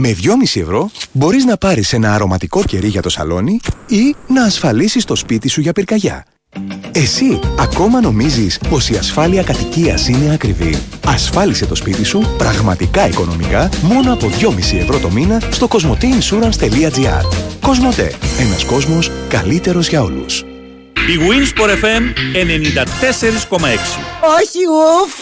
Με 0.05 0.15
2,5 0.21 0.61
ευρώ 0.61 0.89
μπορείς 1.11 1.45
να 1.45 1.57
πάρεις 1.57 1.93
ένα 1.93 2.13
αρωματικό 2.13 2.63
κερί 2.63 2.87
για 2.87 3.01
το 3.01 3.09
σαλόνι 3.09 3.59
ή 3.87 4.15
να 4.27 4.43
ασφαλίσεις 4.43 5.05
το 5.05 5.15
σπίτι 5.15 5.47
σου 5.47 5.61
για 5.61 5.73
πυρκαγιά. 5.73 6.25
Εσύ 6.91 7.39
ακόμα 7.59 8.01
νομίζεις 8.01 8.59
πως 8.69 8.89
η 8.89 8.95
ασφάλεια 8.95 9.43
κατοικίας 9.43 10.07
είναι 10.07 10.33
ακριβή. 10.33 10.77
Ασφάλισε 11.05 11.65
το 11.65 11.75
σπίτι 11.75 12.03
σου 12.03 12.35
πραγματικά 12.37 13.07
οικονομικά 13.07 13.69
μόνο 13.81 14.13
από 14.13 14.29
2,5 14.39 14.77
ευρώ 14.77 14.99
το 14.99 15.09
μήνα 15.09 15.41
στο 15.51 15.67
cosmoteinsurance.gr 15.69 17.23
Κοσμοτέ. 17.61 18.13
Ένας 18.39 18.65
κόσμος 18.65 19.11
καλύτερος 19.27 19.87
για 19.87 20.01
όλους. 20.01 20.39
Η 20.93 21.17
Winsport 21.29 21.69
FM 21.69 22.03
94,6. 22.33 23.67
Όχι 24.39 24.59
ουφ, 25.01 25.13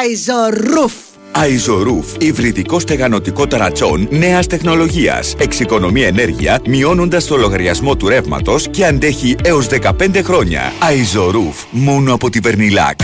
άιζο 0.00 0.48
ρουφ. 0.50 1.07
Αϊζορούφ, 1.32 2.06
υβριδικό 2.18 2.78
στεγανοτικό 2.78 3.46
ταρατσόν 3.46 4.08
νέας 4.10 4.46
τεχνολογίας. 4.46 5.34
Εξοικονομεί 5.38 6.02
ενέργεια, 6.02 6.60
μειώνοντας 6.66 7.24
το 7.24 7.36
λογαριασμό 7.36 7.96
του 7.96 8.08
ρεύματος 8.08 8.68
και 8.70 8.86
αντέχει 8.86 9.36
έως 9.42 9.66
15 9.66 10.22
χρόνια. 10.22 10.72
Αϊζορούφ, 10.78 11.56
μόνο 11.70 12.14
από 12.14 12.30
τη 12.30 12.38
Βερνιλάκ. 12.38 13.00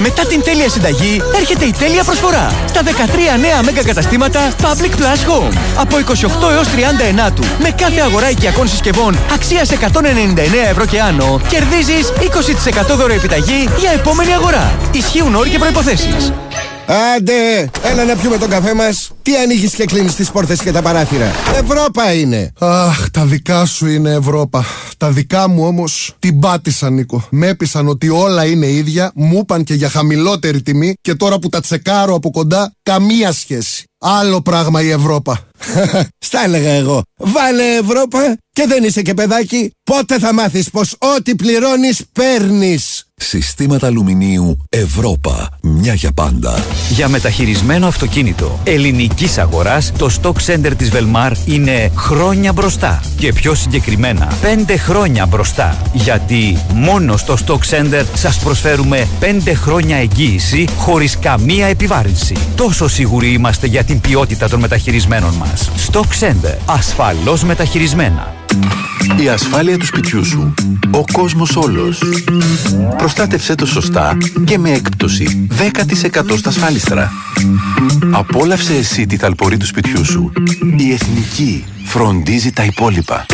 Μετά 0.00 0.26
την 0.26 0.42
τέλεια 0.42 0.68
συνταγή 0.68 1.20
έρχεται 1.36 1.64
η 1.64 1.72
τέλεια 1.78 2.04
προσφορά. 2.04 2.54
Στα 2.66 2.82
13 2.82 3.38
νέα 3.40 3.62
μέγα 3.62 3.82
καταστήματα 3.82 4.54
Public 4.62 4.90
Plus 4.90 5.30
Home. 5.30 5.56
Από 5.76 5.96
28 5.98 6.50
έως 6.50 6.68
30 6.68 7.32
του. 7.34 7.42
Με 7.62 7.70
κάθε 7.70 8.00
αγορά 8.00 8.30
οικιακών 8.30 8.68
συσκευών 8.68 9.18
αξίας 9.34 9.70
199 9.70 10.68
ευρώ 10.70 10.86
και 10.86 11.00
άνω, 11.00 11.40
κερδίζεις 11.48 12.12
20% 12.92 12.96
δώρο 12.96 13.12
επιταγή 13.12 13.68
για 13.78 13.90
επόμενη 13.90 14.34
αγορά. 14.34 14.78
Ισχύουν 14.92 15.34
όροι 15.34 15.50
και 15.50 15.58
προϋποθέσεις. 15.58 16.32
Άντε, 16.88 17.70
έλα 17.82 18.04
να 18.04 18.16
πιούμε 18.16 18.38
τον 18.38 18.48
καφέ 18.48 18.74
μας. 18.74 19.10
Τι 19.22 19.36
ανοίγεις 19.36 19.74
και 19.74 19.84
κλείνεις 19.84 20.14
τις 20.14 20.30
πόρτες 20.30 20.60
και 20.60 20.72
τα 20.72 20.82
παράθυρα. 20.82 21.32
Ευρώπα 21.62 22.12
είναι. 22.12 22.52
Αχ, 22.58 23.10
τα 23.10 23.24
δικά 23.24 23.64
σου 23.64 23.86
είναι 23.86 24.10
Ευρώπα. 24.10 24.64
Τα 24.96 25.10
δικά 25.10 25.48
μου 25.48 25.66
όμως 25.66 26.14
την 26.18 26.38
πάτησαν, 26.38 26.94
Νίκο. 26.94 27.26
Με 27.30 27.46
έπεισαν 27.46 27.88
ότι 27.88 28.08
όλα 28.08 28.44
είναι 28.44 28.66
ίδια, 28.66 29.12
μου 29.14 29.38
είπαν 29.38 29.64
και 29.64 29.74
για 29.74 29.88
χαμηλότερη 29.88 30.62
τιμή 30.62 30.94
και 31.00 31.14
τώρα 31.14 31.38
που 31.38 31.48
τα 31.48 31.60
τσεκάρω 31.60 32.14
από 32.14 32.30
κοντά, 32.30 32.72
καμία 32.82 33.32
σχέση. 33.32 33.84
Άλλο 34.00 34.42
πράγμα 34.42 34.82
η 34.82 34.90
Ευρώπα. 34.90 35.38
Στα 36.26 36.44
έλεγα 36.44 36.70
εγώ. 36.70 37.02
Βάλε 37.16 37.76
Ευρώπα 37.76 38.36
και 38.52 38.64
δεν 38.66 38.84
είσαι 38.84 39.02
και 39.02 39.14
παιδάκι. 39.14 39.70
Πότε 39.84 40.18
θα 40.18 40.34
μάθεις 40.34 40.70
πως 40.70 40.96
ό,τι 40.98 41.34
πληρώνεις 41.34 42.02
παίρνεις. 42.12 42.95
Συστήματα 43.20 43.86
αλουμινίου 43.86 44.56
Ευρώπα. 44.68 45.48
Μια 45.62 45.94
για 45.94 46.12
πάντα. 46.12 46.64
Για 46.90 47.08
μεταχειρισμένο 47.08 47.86
αυτοκίνητο 47.86 48.60
ελληνικής 48.64 49.38
αγοράς, 49.38 49.92
το 49.98 50.10
Stock 50.22 50.32
Center 50.46 50.72
της 50.76 50.90
Velmar 50.92 51.32
είναι 51.44 51.90
χρόνια 51.96 52.52
μπροστά. 52.52 53.02
Και 53.18 53.32
πιο 53.32 53.54
συγκεκριμένα, 53.54 54.32
5 54.42 54.76
χρόνια 54.76 55.26
μπροστά. 55.26 55.82
Γιατί 55.92 56.58
μόνο 56.74 57.16
στο 57.16 57.36
Stock 57.46 57.60
Center 57.70 58.04
σας 58.14 58.38
προσφέρουμε 58.38 59.08
5 59.20 59.54
χρόνια 59.54 59.96
εγγύηση 59.96 60.68
χωρίς 60.76 61.18
καμία 61.18 61.66
επιβάρυνση. 61.66 62.36
Τόσο 62.54 62.88
σίγουροι 62.88 63.32
είμαστε 63.32 63.66
για 63.66 63.84
την 63.84 64.00
ποιότητα 64.00 64.48
των 64.48 64.60
μεταχειρισμένων 64.60 65.34
μας. 65.34 65.70
Stock 65.90 66.24
Center. 66.24 66.56
Ασφαλώς 66.66 67.44
μεταχειρισμένα. 67.44 68.35
Η 69.20 69.28
ασφάλεια 69.28 69.78
του 69.78 69.86
σπιτιού 69.86 70.24
σου. 70.24 70.54
Ο 70.90 71.04
κόσμος 71.12 71.56
όλος. 71.56 72.02
Προστάτευσέ 72.96 73.54
το 73.54 73.66
σωστά 73.66 74.16
και 74.44 74.58
με 74.58 74.70
έκπτωση 74.70 75.48
10% 75.58 76.36
στα 76.36 76.48
ασφάλιστρα. 76.48 77.12
Απόλαυσε 78.10 78.74
εσύ 78.74 79.06
τη 79.06 79.16
θαλπορή 79.16 79.56
του 79.56 79.66
σπιτιού 79.66 80.04
σου. 80.04 80.32
Η 80.76 80.92
Εθνική 80.92 81.64
φροντίζει 81.84 82.52
τα 82.52 82.64
υπόλοιπα. 82.64 83.26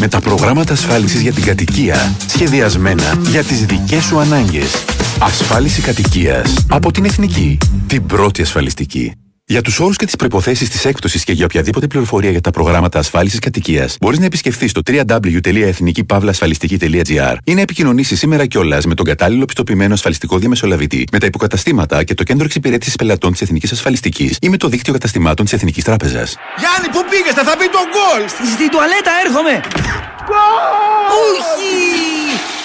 Με 0.00 0.08
τα 0.08 0.20
προγράμματα 0.20 0.72
ασφάλισης 0.72 1.20
για 1.20 1.32
την 1.32 1.44
κατοικία 1.44 2.14
σχεδιασμένα 2.26 3.18
για 3.30 3.44
τις 3.44 3.66
δικές 3.66 4.04
σου 4.04 4.18
ανάγκες. 4.18 4.84
Ασφάλιση 5.18 5.80
κατοικίας 5.80 6.54
από 6.68 6.90
την 6.92 7.04
Εθνική. 7.04 7.58
Την 7.86 8.06
πρώτη 8.06 8.42
ασφαλιστική. 8.42 9.12
Για 9.50 9.62
τους 9.62 9.80
όρους 9.80 9.96
και 9.96 10.04
τις 10.04 10.16
προποθέσει 10.16 10.70
της 10.70 10.84
έκπτωσης 10.84 11.24
και 11.24 11.32
για 11.32 11.44
οποιαδήποτε 11.44 11.86
πληροφορία 11.86 12.30
για 12.30 12.40
τα 12.40 12.50
προγράμματα 12.50 12.98
ασφάλισης 12.98 13.38
κατοικία, 13.38 13.88
μπορείς 14.00 14.18
να 14.18 14.24
επισκεφθείς 14.24 14.72
το 14.72 14.80
www.εθνικήπαυλασφαλιστική.gr 14.86 17.36
ή 17.44 17.54
να 17.54 17.60
επικοινωνήσεις 17.60 18.18
σήμερα 18.18 18.46
κιόλας 18.46 18.86
με 18.86 18.94
τον 18.94 19.06
κατάλληλο 19.06 19.44
πιστοποιημένο 19.44 19.94
ασφαλιστικό 19.94 20.38
διαμεσολαβητή, 20.38 21.04
με 21.12 21.18
τα 21.18 21.26
υποκαταστήματα 21.26 22.04
και 22.04 22.14
το 22.14 22.22
κέντρο 22.22 22.44
εξυπηρέτησης 22.44 22.96
πελατών 22.96 23.32
της 23.32 23.40
Εθνικής 23.40 23.72
Ασφαλιστικής 23.72 24.36
ή 24.40 24.48
με 24.48 24.56
το 24.56 24.68
δίκτυο 24.68 24.92
καταστημάτων 24.92 25.44
της 25.44 25.54
Εθνικής 25.54 25.84
Τράπεζας. 25.84 26.36
Γιάννη, 26.58 26.88
πού 26.88 27.04
πήγες, 27.10 27.32
θα 27.32 27.54
μπει 27.58 27.70
το 27.70 27.78
γκολ. 27.92 28.28
Στη 28.54 28.70
τουαλέτα 28.70 29.10
έρχομαι. 29.24 29.60
Όχι! 31.22 32.59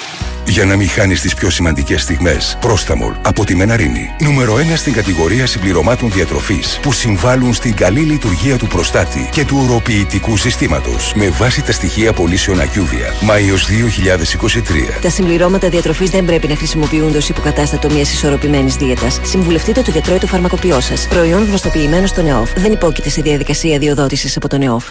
Για 0.47 0.65
να 0.65 0.75
μην 0.75 0.89
χάνεις 0.89 1.21
τις 1.21 1.33
πιο 1.33 1.49
σημαντικές 1.49 2.01
στιγμές. 2.01 2.57
Πρόσταμολ 2.59 3.13
από 3.21 3.45
τη 3.45 3.55
Μεναρίνη. 3.55 4.09
Νούμερο 4.19 4.55
1 4.55 4.59
στην 4.75 4.93
κατηγορία 4.93 5.45
συμπληρωμάτων 5.45 6.11
διατροφής 6.11 6.79
που 6.81 6.91
συμβάλλουν 6.91 7.53
στην 7.53 7.75
καλή 7.75 7.99
λειτουργία 7.99 8.57
του 8.57 8.67
προστάτη 8.67 9.29
και 9.31 9.45
του 9.45 9.59
οροποιητικού 9.63 10.37
συστήματος. 10.37 11.13
Με 11.15 11.29
βάση 11.29 11.61
τα 11.61 11.71
στοιχεία 11.71 12.13
πωλήσεων 12.13 12.59
Ακιούβια. 12.59 13.13
Μάιος 13.21 13.65
2023. 13.65 14.99
Τα 15.01 15.09
συμπληρώματα 15.09 15.69
διατροφής 15.69 16.09
δεν 16.09 16.25
πρέπει 16.25 16.47
να 16.47 16.55
χρησιμοποιούνται 16.55 17.17
ως 17.17 17.29
υποκατάστατο 17.29 17.89
μιας 17.89 18.13
ισορροπημένης 18.13 18.75
δίαιτας. 18.75 19.19
Συμβουλευτείτε 19.23 19.81
το 19.81 19.91
γιατρό 19.91 20.15
ή 20.15 20.17
το 20.17 20.27
φαρμακοποιό 20.27 20.79
σας. 20.79 21.07
Προϊόν 21.07 21.45
γνωστοποιημένο 21.45 22.07
στον 22.07 22.27
ΕΟΦ. 22.27 22.53
Δεν 22.55 22.71
υπόκειται 22.71 23.09
σε 23.09 23.21
διαδικασία 23.21 23.79
διοδότησης 23.79 24.35
από 24.37 24.47
τον 24.47 24.61
ΕΟΦ. 24.61 24.89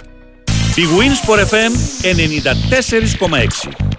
Η 0.75 0.83
Winsport 0.99 1.41
FM 1.41 1.73
94,6. 2.03 3.95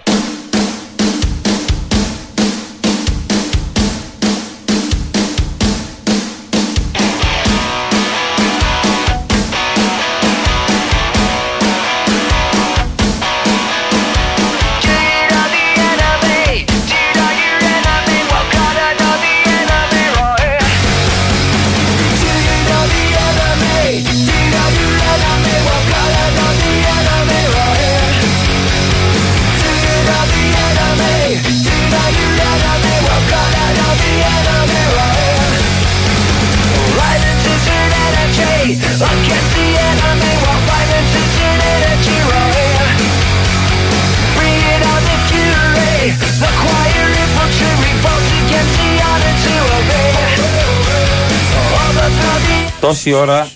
Τόση 52.86 53.12
ώρα 53.12 53.48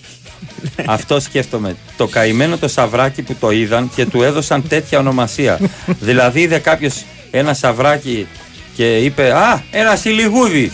αυτό 0.86 1.20
σκέφτομαι. 1.20 1.77
Το 1.97 2.07
καημένο 2.07 2.57
το 2.59 2.69
σαβράκι 2.69 3.23
που 3.23 3.35
το 3.40 3.51
είδαν 3.51 3.90
και 3.94 4.07
του 4.07 4.23
έδωσαν 4.23 4.69
τέτοια 4.69 4.98
ονομασία. 4.98 5.59
δηλαδή 6.01 6.40
είδε 6.40 6.59
κάποιος 6.59 7.05
ένα 7.31 7.55
σαβράκι 7.55 8.27
και 8.74 8.97
είπε 8.97 9.32
Α, 9.32 9.62
ένα 9.70 9.97
σιλιγούδι. 9.97 10.73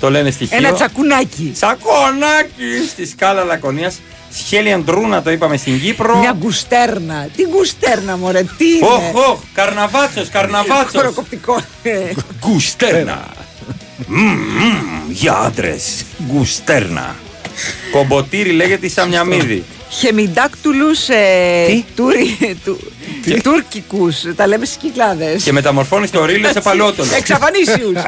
το 0.00 0.10
λένε 0.10 0.30
στοιχείο. 0.30 0.56
Ένα 0.56 0.72
τσακουνάκι. 0.72 1.50
Τσακονάκι 1.54 2.88
στη 2.88 3.06
σκάλα 3.06 3.44
Λακωνίας. 3.44 4.00
Σχέλιαν 4.32 4.84
Ντρούνα 4.84 5.22
το 5.22 5.30
είπαμε 5.30 5.56
στην 5.56 5.80
Κύπρο. 5.80 6.18
Μια 6.18 6.36
γκουστέρνα. 6.38 7.28
Τι 7.36 7.42
γκουστέρνα, 7.48 8.16
μωρέ, 8.16 8.42
τι 8.42 8.70
είναι; 8.70 8.86
Οχ, 8.86 9.28
οχ, 9.30 9.38
καρναβάτσος, 9.54 10.28
καρναβάτσος. 10.28 11.00
Χωροκοπτικός. 11.00 11.62
Γκουστέρνα. 12.40 13.24
Μμμ, 14.06 15.10
Για 15.10 15.32
άντρες. 15.34 16.04
Γκουστέρνα. 16.26 17.16
Κομποτήρι 17.90 18.50
λέγεται 18.50 18.86
η 18.86 18.88
Σαμιαμίδη. 18.88 19.64
Χεμιντάκτουλους 19.90 21.08
ε, 21.08 21.84
τουρι- 21.96 22.56
του- 22.64 22.78
τουρκικούς. 23.42 24.16
Τα 24.36 24.46
λέμε 24.46 24.64
στις 24.64 24.76
κυκλάδες. 24.76 25.42
Και 25.42 25.52
μεταμορφώνεις 25.52 26.10
το 26.10 26.24
ρίλο 26.24 26.48
σε 26.52 26.60
παλαιότολο. 26.60 27.08
Εξαφανίσιους. 27.16 28.02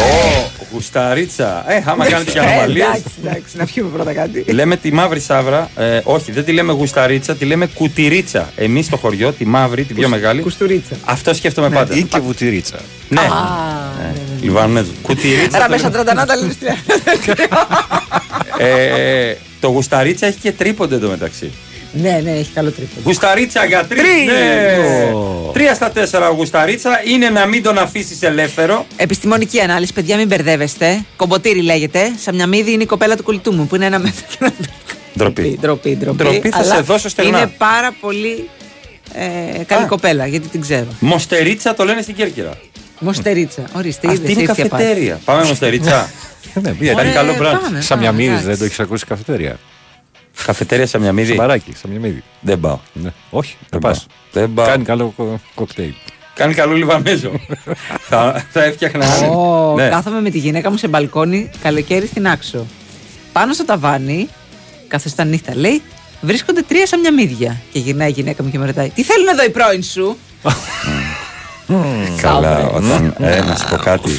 Ω, 0.00 0.50
γουσταρίτσα. 0.72 1.64
Ε, 1.68 1.82
άμα 1.86 2.06
κάνετε 2.08 2.30
και 2.30 2.38
Ε, 2.38 2.42
ανομαλίες. 2.42 2.86
Εντάξει, 2.86 3.02
εντάξει, 3.24 3.56
να 3.56 3.64
πιούμε 3.64 3.90
πρώτα 3.90 4.12
κάτι. 4.12 4.44
Λέμε 4.52 4.76
τη 4.76 4.92
μαύρη 4.92 5.20
σάβρα. 5.20 5.70
Ε, 5.76 6.00
όχι, 6.04 6.32
δεν 6.32 6.44
τη 6.44 6.52
λέμε 6.52 6.72
γουσταρίτσα, 6.72 7.34
τη 7.34 7.44
λέμε 7.44 7.66
κουτυρίτσα. 7.66 8.52
Εμείς 8.56 8.86
στο 8.86 8.96
χωριό, 8.96 9.32
τη 9.32 9.44
μαύρη, 9.46 9.84
τη 9.84 9.94
πιο 9.94 10.08
μεγάλη. 10.08 10.40
Κουστουρίτσα. 10.42 10.96
Αυτό 11.04 11.34
σκέφτομαι 11.34 11.68
Ναι, 11.68 11.74
πάντα. 11.74 11.94
ή 11.94 12.02
και 12.02 12.18
βουτυρίτσα. 12.18 12.78
Ναι. 13.08 13.20
Ναι. 14.40 14.46
Λιβανέζο. 14.46 14.90
Κουτυρίτσα. 15.02 15.56
Άρα 15.56 15.64
το 15.64 15.70
μέσα 15.70 15.82
λέμε. 15.82 15.94
τραντανά 15.94 16.26
τα 16.26 16.36
λες 16.36 16.56
Ε, 18.58 19.34
το 19.60 19.68
γουσταρίτσα 19.68 20.26
έχει 20.26 20.38
και 20.38 20.52
τρίποντε 20.52 20.98
το 20.98 21.08
μεταξύ. 21.08 21.52
Ναι, 21.92 22.20
ναι, 22.24 22.30
έχει 22.30 22.50
καλό 22.54 22.70
τρίπο. 22.70 23.00
Γουσταρίτσα 23.04 23.64
για 23.64 23.84
τρεις. 23.84 24.00
Τρεις. 24.00 24.26
Ναι. 24.26 25.10
Τρία 25.52 25.74
στα 25.74 25.90
τέσσερα 25.90 26.28
ο 26.28 26.32
γουσταρίτσα 26.32 27.02
είναι 27.04 27.28
να 27.28 27.46
μην 27.46 27.62
τον 27.62 27.78
αφήσεις 27.78 28.22
ελεύθερο. 28.22 28.86
Επιστημονική 28.96 29.60
ανάλυση, 29.60 29.92
παιδιά, 29.92 30.16
μην 30.16 30.26
μπερδεύεστε. 30.26 31.04
Κομποτήρι 31.16 31.62
λέγεται. 31.62 32.12
Σαμιαμίδη 32.20 32.72
είναι 32.72 32.82
η 32.82 32.86
κοπέλα 32.86 33.16
του 33.16 33.22
κολλητού 33.22 33.52
μου, 33.54 33.66
που 33.66 33.76
είναι 33.76 33.86
ένα 33.86 33.98
μέτρο. 33.98 34.52
Ντροπή. 35.18 35.58
Ντροπή, 35.60 35.96
ντροπή. 35.96 36.16
Ντροπή, 36.16 36.48
θα 36.48 36.58
αλλά 36.58 36.74
σε 36.74 36.80
δώσω 36.80 37.08
στεγνά. 37.08 37.38
Είναι 37.38 37.52
πάρα 37.58 37.94
πολύ 38.00 38.48
ε, 39.14 39.62
καλή 39.64 39.86
κοπέλα, 39.86 40.26
γιατί 40.26 40.48
την 40.48 40.60
ξέρω. 40.60 40.86
Μοστερίτσα 41.00 41.74
το 41.74 41.84
λένε 41.84 42.02
στην 42.02 42.14
Κέρκυρα. 42.14 42.58
Μοστερίτσα. 42.98 43.62
Ορίστε, 43.76 44.08
Αυτή 44.08 44.20
είδες, 44.20 44.30
είναι 44.32 44.40
η 44.40 44.46
ήρθε 44.48 44.62
η 44.62 44.64
απάντηση. 44.64 44.68
καφετέρια. 44.86 45.20
Πάμε 45.24 45.44
Μοστερίτσα. 45.44 46.10
Ναι, 46.62 46.74
μία 46.80 46.94
Κάνει 46.94 47.12
καλό 47.12 47.34
μπραντ. 47.36 47.60
πάμε, 47.60 47.80
Σαμιαμίδης 47.80 48.30
πάμε, 48.34 48.42
δεν 48.42 48.58
το 48.58 48.64
έχεις 48.64 48.80
ακούσει 48.80 49.04
καφετέρια. 49.06 49.58
Καφετέρια 50.44 50.86
Σαμιαμίδη. 50.86 51.34
Μπαράκι, 51.34 51.72
Σαμιαμίδη. 51.76 52.22
Δεν 52.40 52.60
πάω. 52.60 52.78
Ναι. 52.92 53.10
Όχι, 53.30 53.56
δεν 53.60 53.68
Δεν 53.70 53.80
πας. 53.80 53.98
πάω. 54.32 54.42
Δεν 54.42 54.54
πάω. 54.54 54.66
Κάνει 54.66 54.84
καλό 54.84 55.12
κο- 55.16 55.40
κοκτέιλ. 55.54 55.92
Κάνει 56.34 56.54
καλό 56.54 56.74
λιβανέζο. 56.74 57.30
θα, 58.08 58.46
θα 58.52 58.62
έφτιαχνα. 58.64 59.06
Ω, 59.28 59.74
ναι. 59.74 59.88
Κάθομαι 59.88 60.20
με 60.20 60.30
τη 60.30 60.38
γυναίκα 60.38 60.70
μου 60.70 60.76
σε 60.76 60.88
μπαλκόνι 60.88 61.50
καλοκαίρι 61.62 62.06
στην 62.06 62.26
άξο. 62.28 62.66
Πάνω 63.32 63.52
στο 63.52 63.64
ταβάνι, 63.64 64.28
καθώς 64.88 65.12
ήταν 65.12 65.28
νύχτα, 65.28 65.56
λέει, 65.56 65.82
βρίσκονται 66.20 66.62
τρία 66.62 66.86
σαμιαμίδια. 66.86 67.56
Και 67.72 67.78
γυρνάει 67.78 68.08
η 68.08 68.12
γυναίκα 68.12 68.42
μου 68.42 68.50
και 68.50 68.58
με 68.58 68.66
ρωτάει, 68.66 68.88
Τι 68.90 69.02
θέλουν 69.02 69.28
εδώ 69.28 69.44
οι 69.44 69.50
πρώην 69.50 69.82
σου; 69.82 70.16
Καλά, 72.20 72.56
Σάβρε. 72.58 72.76
όταν. 72.76 73.14
Ε, 73.18 73.40
να 73.42 73.56
σου 73.56 73.68
πω 73.70 73.76
κάτι. 73.76 74.10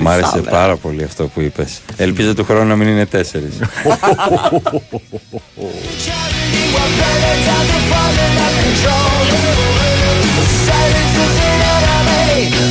Μ' 0.00 0.08
άρεσε 0.08 0.30
σάβρα. 0.34 0.50
πάρα 0.50 0.76
πολύ 0.76 1.04
αυτό 1.04 1.26
που 1.26 1.40
είπες. 1.40 1.80
Ελπίζω 1.96 2.34
του 2.34 2.44
χρόνου 2.44 2.68
να 2.68 2.76
μην 2.76 2.88
είναι 2.88 3.06
τέσσερις. 3.06 3.58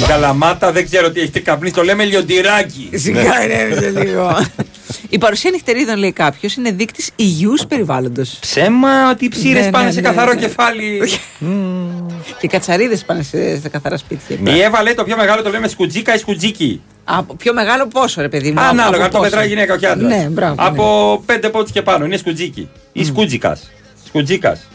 Καλαμάτα, 0.08 0.72
δεν 0.72 0.86
ξέρω 0.86 1.12
τι 1.12 1.20
έχετε 1.20 1.40
καπνίσει. 1.40 1.74
Το 1.74 1.84
λέμε 1.84 2.04
λιοντιράκι. 2.04 2.90
Σιγά 2.94 3.44
ηρέμησε 3.44 3.90
λίγο. 3.90 4.32
Η 5.10 5.18
παρουσία 5.18 5.52
νυχτερίδων, 5.52 5.98
λέει 5.98 6.12
κάποιος, 6.12 6.56
είναι 6.56 6.72
δείκτης 6.72 7.10
υγιούς 7.16 7.66
περιβάλλοντος. 7.68 8.38
Ψέμα 8.40 9.10
ότι 9.10 9.26
οι 9.26 9.30
ψήρες 9.30 9.66
Ναι, 9.66 9.72
πάνε 9.72 9.86
ναι, 9.86 9.92
σε 9.92 10.02
ναι, 10.02 10.08
καθαρό 10.08 10.34
ναι. 10.34 10.40
κεφάλι. 10.40 11.02
Και 12.40 12.46
οι 12.46 12.48
κατσαρίδες 12.48 13.04
πάνε 13.04 13.24
σε, 13.24 13.60
σε 13.60 13.70
καθαρά 13.70 13.98
σπίτια. 13.98 14.54
Η 14.56 14.62
Εύα 14.62 14.84
λέει 14.84 14.94
το 14.94 15.04
πιο 15.04 15.16
μεγάλο 15.18 15.42
το 15.42 15.50
λέμε 15.50 15.68
σκουτζίκα 15.68 16.16
ή 16.16 16.18
σκουτζίκι. 16.18 16.82
Από 17.04 17.36
πιο 17.36 17.54
μεγάλο 17.54 17.88
πόσο, 17.88 18.22
ρε 18.22 18.30
παιδί 18.30 18.52
μου. 18.52 18.60
Ανάλογα, 18.60 18.88
από 18.96 19.04
αν 19.04 19.10
το 19.12 19.18
πόσο. 19.18 19.30
μετράει 19.30 19.48
γυναίκα 19.48 19.74
όχι 19.74 19.86
άντρας. 19.86 20.12
Ναι, 20.12 20.28
μπράβο. 20.30 20.56
Από 20.58 21.24
πέντε 21.26 21.50
πόντους 21.50 21.72
και 21.72 21.82
πάνω. 21.82 22.06
Είναι 22.06 22.18
σκουτζίκι. 22.18 22.70
Ή 22.92 23.06
σκούτζικα. 23.06 23.58
Σκουτζίκας. 24.06 24.68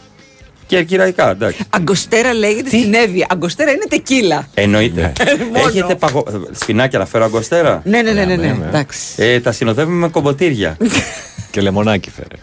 Και 0.73 0.83
κυραϊκά, 0.83 1.29
εντάξει. 1.29 1.63
Αγκοστέρα 1.69 2.33
λέγεται 2.33 2.69
στην 2.69 2.93
Εύη. 2.93 3.25
Αγκοστέρα 3.29 3.71
είναι 3.71 3.85
τεκίλα. 3.89 4.47
Εννοείται. 4.53 5.13
Μόνο. 5.53 5.67
Έχετε 5.67 5.95
παγω... 5.95 6.23
σφινάκια 6.51 6.99
να 6.99 7.05
φέρω 7.05 7.23
αγκοστέρα; 7.23 7.81
Ναι, 7.85 8.01
ναι, 8.01 8.11
ναι, 8.11 8.25
ναι, 8.25 8.35
ναι. 8.35 8.55
Εντάξει. 8.67 8.99
Ε, 9.15 9.39
τα 9.39 9.51
συνοδεύουμε 9.51 9.95
με 9.95 10.07
κομποτήρια. 10.07 10.77
Και 11.51 11.61
λεμονάκι 11.61 12.09
φέρε. 12.09 12.35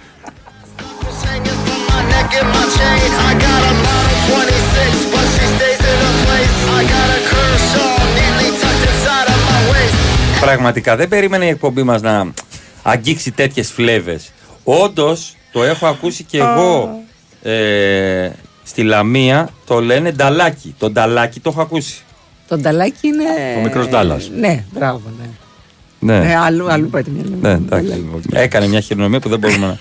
Πραγματικά 10.41 10.97
δεν 10.97 11.09
περίμενε 11.09 11.45
η 11.45 11.49
εκπομπή 11.49 11.83
μας 11.83 12.01
να 12.01 12.33
αγγίξει 12.83 13.31
τέτοιες 13.31 13.71
φλέβες. 13.71 14.33
Όντως 14.65 15.37
το 15.53 15.63
έχω 15.63 15.87
ακούσει 15.87 16.25
και 16.25 16.39
εγώ 16.39 17.01
ε, 17.43 18.31
στη 18.63 18.83
Λαμία 18.83 19.49
το 19.67 19.81
λένε 19.81 20.11
νταλάκι. 20.13 20.75
Το 20.79 20.91
νταλάκι 20.91 21.41
το 21.41 21.51
έχω 21.51 21.61
ακούσει. 21.61 22.03
Το 22.49 22.57
νταλάκι 22.57 23.07
είναι. 23.07 23.25
Ο 23.59 23.61
μικρός 23.61 23.89
Ντάλλας. 23.89 24.31
Ναι, 24.37 24.65
μπράβο, 24.73 25.03
ναι. 25.19 25.29
Ναι. 26.03 26.19
Ναι, 26.19 26.37
αλλού, 26.37 26.73
αλλού 26.73 26.89
πάει 26.89 27.03
τη 27.03 27.11
μια 27.11 27.25
Ναι, 27.41 27.51
εντάξει. 27.51 28.05
Έκανε 28.33 28.67
μια 28.67 28.81
χειρονομία 28.81 29.21
που 29.21 29.29
δεν 29.29 29.39
μπορούμε 29.39 29.67
να. 29.67 29.79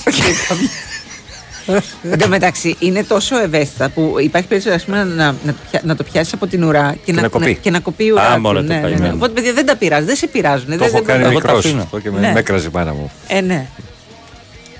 Εν 2.02 2.18
τω 2.18 2.28
μεταξύ, 2.28 2.76
είναι 2.78 3.04
τόσο 3.04 3.38
ευαίσθητα 3.38 3.88
που 3.88 4.14
υπάρχει 4.20 4.48
περίπτωση 4.48 4.76
ας 4.76 4.84
πούμε, 4.84 5.04
να, 5.04 5.24
να, 5.26 5.34
το 5.52 5.54
πια- 5.70 5.80
να 5.84 5.96
το 5.96 6.02
πιάσεις 6.02 6.32
από 6.32 6.46
την 6.46 6.64
ουρά 6.64 6.96
και, 7.04 7.12
να 7.12 7.28
κοπεί. 7.28 7.54
και 7.62 7.70
να 7.70 7.80
κοπεί 7.80 8.04
η 8.04 8.10
ουρά. 8.10 8.22
Α, 8.30 8.34
του. 8.34 8.40
μόνο 8.40 8.58
το 8.60 8.66
ναι, 8.66 8.74
ναι, 8.74 8.80
ναι. 8.80 8.88
καημένο. 8.90 9.14
Οπότε, 9.14 9.32
παιδιά, 9.32 9.52
δεν 9.52 9.66
τα 9.66 9.76
πειράζει, 9.76 10.04
δεν 10.06 10.16
σε 10.16 10.26
πειράζουν. 10.26 10.68
Το 10.70 10.76
δεν, 10.76 10.80
έχω 10.86 10.92
δεν- 10.96 11.04
κάνει 11.04 11.20
Εγώ 11.22 11.28
τα 11.28 11.34
μικρός. 11.34 11.64
αφήνω. 11.64 11.82
Αυτό 11.82 11.98
και 12.00 12.10
με 12.10 12.20
Ναι. 12.20 12.32
με 12.32 12.38
έκραζε 12.38 12.66
η 12.66 12.70
μάνα 12.72 12.92
μου. 12.92 13.10
Ε, 13.28 13.40
ναι. 13.40 13.66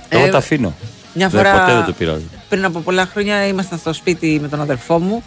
Εγώ 0.09 0.25
Ε, 0.25 0.29
τα 0.29 0.39
αφήνω. 0.39 0.75
Μια 1.15 1.29
Δεν, 1.29 1.41
φορά 1.45 1.53
ποτέ 1.61 1.73
δεν 1.75 1.85
το 1.85 1.93
πειράζω. 1.93 2.23
Πριν 2.53 2.65
από 2.65 2.81
πολλά 2.81 3.09
χρόνια 3.13 3.47
ήμασταν 3.47 3.79
στο 3.79 3.93
σπίτι 3.93 4.39
με 4.43 4.49
τον 4.49 4.61
αδερφό 4.61 4.99
μου. 4.99 5.25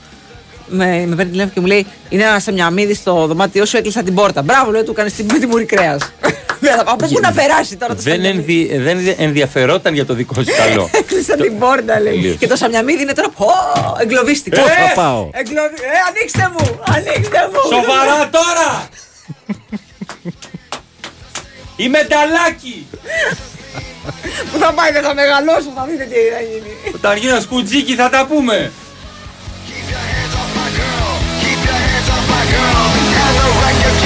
Με, 0.67 1.05
με 1.05 1.15
παίρνει 1.15 1.31
τηλέφωνο 1.31 1.53
και 1.53 1.59
μου 1.59 1.65
λέει: 1.65 1.85
Είναι 2.09 2.23
ένα 2.23 2.39
σεμιαμίδη 2.39 2.93
στο 2.93 3.27
δωμάτιό 3.27 3.65
σου, 3.65 3.77
έκλεισα 3.77 4.03
την 4.03 4.13
πόρτα. 4.13 4.41
Μπράβο, 4.41 4.71
λέω, 4.71 4.83
του 4.83 4.91
έκανε 4.91 5.09
την 5.09 5.25
με 5.31 5.39
τη 5.39 5.47
μουρή 5.47 5.65
κρέα. 5.65 5.97
Από 6.85 7.05
πού 7.07 7.19
να 7.21 7.31
περάσει 7.31 7.75
τώρα 7.75 7.95
το 7.95 8.01
Δεν, 8.01 8.13
σαμιαμίδι. 8.13 8.69
ενδι... 8.71 9.03
δεν 9.03 9.15
ενδιαφερόταν 9.17 9.93
για 9.93 10.05
το 10.05 10.13
δικό 10.13 10.33
σου 10.33 10.45
καλό. 10.57 10.89
Έκλεισα 10.99 11.35
την 11.35 11.59
πόρτα, 11.59 11.99
λέει. 11.99 12.13
Τελείωσε. 12.13 12.37
Και 12.37 12.47
το 12.47 12.55
σαμιαμίδι 12.55 13.01
είναι 13.01 13.13
τώρα. 13.13 13.29
Πω, 13.29 13.47
εγκλωβίστηκε. 14.01 14.59
Πώς 14.59 14.69
θα 14.69 15.01
πάω. 15.01 15.29
Εγκλωβι... 15.33 15.75
Ε, 15.75 15.97
ανοίξτε 16.09 16.51
μου! 16.53 16.79
Ανοίξτε 16.95 17.49
μου! 17.51 17.59
Σοβαρά 17.69 18.29
τώρα! 18.37 18.89
Η 21.75 21.89
μεταλλάκι! 21.89 22.87
Πού 24.51 24.57
θα 24.59 24.73
πάει, 24.73 24.91
δεν 24.91 25.03
θα 25.03 25.13
μεγαλώσω, 25.13 25.69
θα 25.75 25.83
δείτε 25.89 26.03
τι 26.03 26.15
θα 26.35 26.41
γίνει. 26.49 26.71
Όταν 26.95 27.17
γίνω 27.17 27.39
σκουτζίκι 27.39 27.93
θα 27.95 28.09
τα 28.09 28.25
πούμε. 28.29 28.71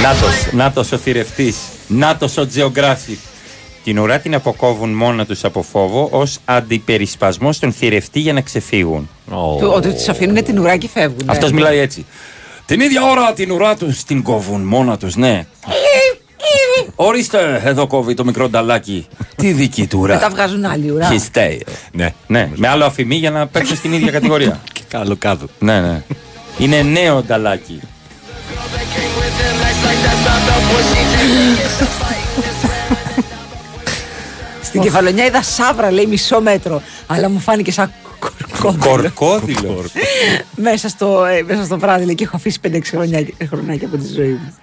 Νάτος, 0.02 0.52
νάτος 0.52 0.92
ο 0.92 0.96
θηρευτής, 0.96 1.56
νάτος 1.86 2.36
ο 2.36 2.46
τζεογκράσι. 2.46 3.18
Την 3.84 3.98
ουρά 3.98 4.18
την 4.18 4.34
αποκόβουν 4.34 4.90
μόνα 4.92 5.26
τους 5.26 5.44
από 5.44 5.62
φόβο 5.62 6.08
ως 6.12 6.38
αντιπερισπασμός 6.44 7.56
στον 7.56 7.72
θηρευτή 7.72 8.20
για 8.20 8.32
να 8.32 8.40
ξεφύγουν. 8.40 9.10
Του- 9.30 9.72
Ότι 9.74 9.92
τους 9.92 10.08
αφήνουν 10.08 10.44
την 10.44 10.58
ουρά 10.58 10.76
και 10.76 10.88
φεύγουν. 10.92 11.20
ναι. 11.24 11.32
Αυτός 11.32 11.52
μιλάει 11.52 11.78
έτσι. 11.78 12.06
Την 12.66 12.80
ίδια 12.80 13.02
ώρα 13.04 13.32
την 13.32 13.50
ουρά 13.50 13.76
τους 13.76 14.02
την 14.04 14.22
κόβουν 14.22 14.60
μόνα 14.60 14.96
τους, 14.98 15.16
ναι. 15.16 15.46
Ορίστε, 16.94 17.60
εδώ 17.64 17.86
κόβει 17.86 18.14
το 18.14 18.24
μικρό 18.24 18.48
νταλάκι. 18.48 19.06
Τη 19.36 19.52
δική 19.52 19.86
του 19.86 19.98
ουρά. 19.98 20.14
Μετά 20.14 20.30
βγάζουν 20.30 20.64
άλλη 20.64 20.90
ουρά. 20.90 21.08
He 21.12 21.36
stay. 21.36 21.60
Ναι. 21.92 22.14
Ναι, 22.26 22.50
με 22.54 22.68
άλλο 22.68 22.84
αφημί 22.84 23.14
για 23.14 23.30
να 23.30 23.46
παίξουν 23.46 23.76
στην 23.76 23.92
ίδια 23.92 24.10
κατηγορία. 24.10 24.60
Και 24.74 24.82
καλό 24.88 25.16
κάτω. 25.16 25.46
ναι, 25.58 25.80
ναι. 25.80 26.02
Είναι 26.58 26.82
νέο 26.82 27.22
νταλάκι. 27.22 27.80
Στην 34.62 34.80
κεφαλονιά 34.80 35.24
είδα 35.24 35.42
σάβρα, 35.42 35.90
λέει 35.90 36.06
μισό 36.06 36.40
μέτρο. 36.40 36.82
Αλλά 37.06 37.28
μου 37.28 37.38
φάνηκε 37.38 37.72
σαν 37.72 37.92
κορκόδιλο. 38.18 39.10
Κορκόδηλο. 39.14 39.84
μέσα, 40.56 40.88
στο, 40.88 41.24
ε, 41.24 41.42
μέσα 41.42 41.64
στο 41.64 41.78
βράδυ 41.78 42.04
λέει, 42.04 42.14
και 42.14 42.24
έχω 42.24 42.36
αφήσει 42.36 42.58
5-6 42.62 42.80
χρόνια, 42.84 43.26
χρονάκια 43.48 43.86
από 43.86 43.96
τη 43.96 44.06
ζωή 44.14 44.28
μου. 44.28 44.54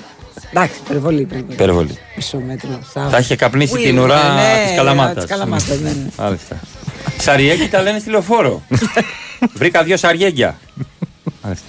Εντάξει, 0.52 0.80
υπερβολή 0.86 1.26
πρέπει. 1.26 1.54
Υπερβολή. 1.54 1.98
Μισό 2.16 2.38
μέτρο. 2.38 2.80
Θα 3.10 3.18
είχε 3.18 3.36
καπνίσει 3.36 3.76
την 3.76 4.00
ουρά 4.00 4.34
ναι, 4.34 4.62
της 4.62 4.70
ναι, 4.70 4.76
Καλαμάτας. 4.76 5.24
Της 5.24 5.32
Καλαμάτας. 5.32 5.80
Ναι, 5.80 5.94
Μάλιστα. 6.18 6.60
Σαριέκι 7.18 7.68
τα 7.68 7.82
λένε 7.82 8.00
στη 8.00 8.10
λεωφόρο. 8.10 8.62
Βρήκα 9.60 9.84
δύο 9.84 9.98
σαριέγγια. 9.98 10.58
Μάλιστα. 11.44 11.66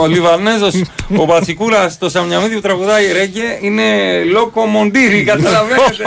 Ο 0.00 0.06
Λιβανέζος, 0.06 0.82
ο 1.16 1.26
Πατσικούρα, 1.26 1.94
το 1.98 2.10
Σαμιαμίδη 2.10 2.54
που 2.54 2.60
τραγουδάει 2.60 3.12
ρέγγε 3.12 3.58
είναι 3.60 3.84
λόκο 4.24 4.64
μοντήρι, 4.66 5.24
καταλαβαίνετε. 5.24 6.04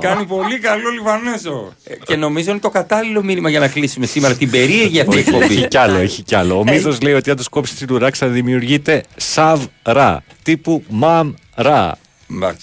Κάνει 0.00 0.24
πολύ 0.24 0.58
καλό 0.58 0.88
Λιβανέζο. 0.90 1.72
Ε, 1.84 1.94
Και 2.04 2.16
νομίζω 2.16 2.50
είναι 2.50 2.60
το 2.60 2.70
κατάλληλο 2.70 3.22
μήνυμα 3.22 3.50
για 3.50 3.60
να 3.60 3.68
κλείσουμε 3.68 4.06
σήμερα 4.06 4.34
την 4.34 4.50
περίεργη 4.50 5.00
αυτή 5.00 5.18
εκπομπή. 5.18 5.44
Έχει 5.44 5.68
κι 5.68 5.76
άλλο, 5.78 5.98
έχει 5.98 6.22
κι 6.22 6.34
άλλο. 6.34 6.58
Ο 6.58 6.62
μύθο 6.64 6.96
λέει 7.02 7.12
ότι 7.12 7.30
αν 7.30 7.36
του 7.36 7.44
κόψει 7.50 7.74
την 7.76 7.94
ουράξ 7.94 8.18
θα 8.18 8.26
δημιουργείται 8.26 9.02
σαβ-ρα. 9.16 10.22
Τύπου 10.42 10.84
μαμ-ρα. 10.88 11.98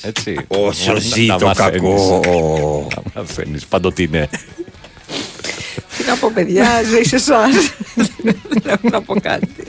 Έτσι. 0.01 0.35
Όσο 0.47 0.93
Να- 0.93 0.99
ζει 0.99 1.25
να 1.25 1.37
το 1.37 1.45
μαθαίνεις. 1.45 1.71
κακό. 1.81 2.87
Να 3.15 3.21
μαθαίνεις 3.21 3.65
παντοτινέ. 3.65 4.29
Τι 5.97 6.03
να 6.07 6.15
πω, 6.15 6.31
παιδιά, 6.33 6.83
ζωή 6.83 7.03
σε 7.05 7.15
εσά. 7.15 7.45
Δεν 8.47 8.61
έχω 8.65 8.89
να 8.89 9.01
πω 9.01 9.19
κάτι. 9.19 9.65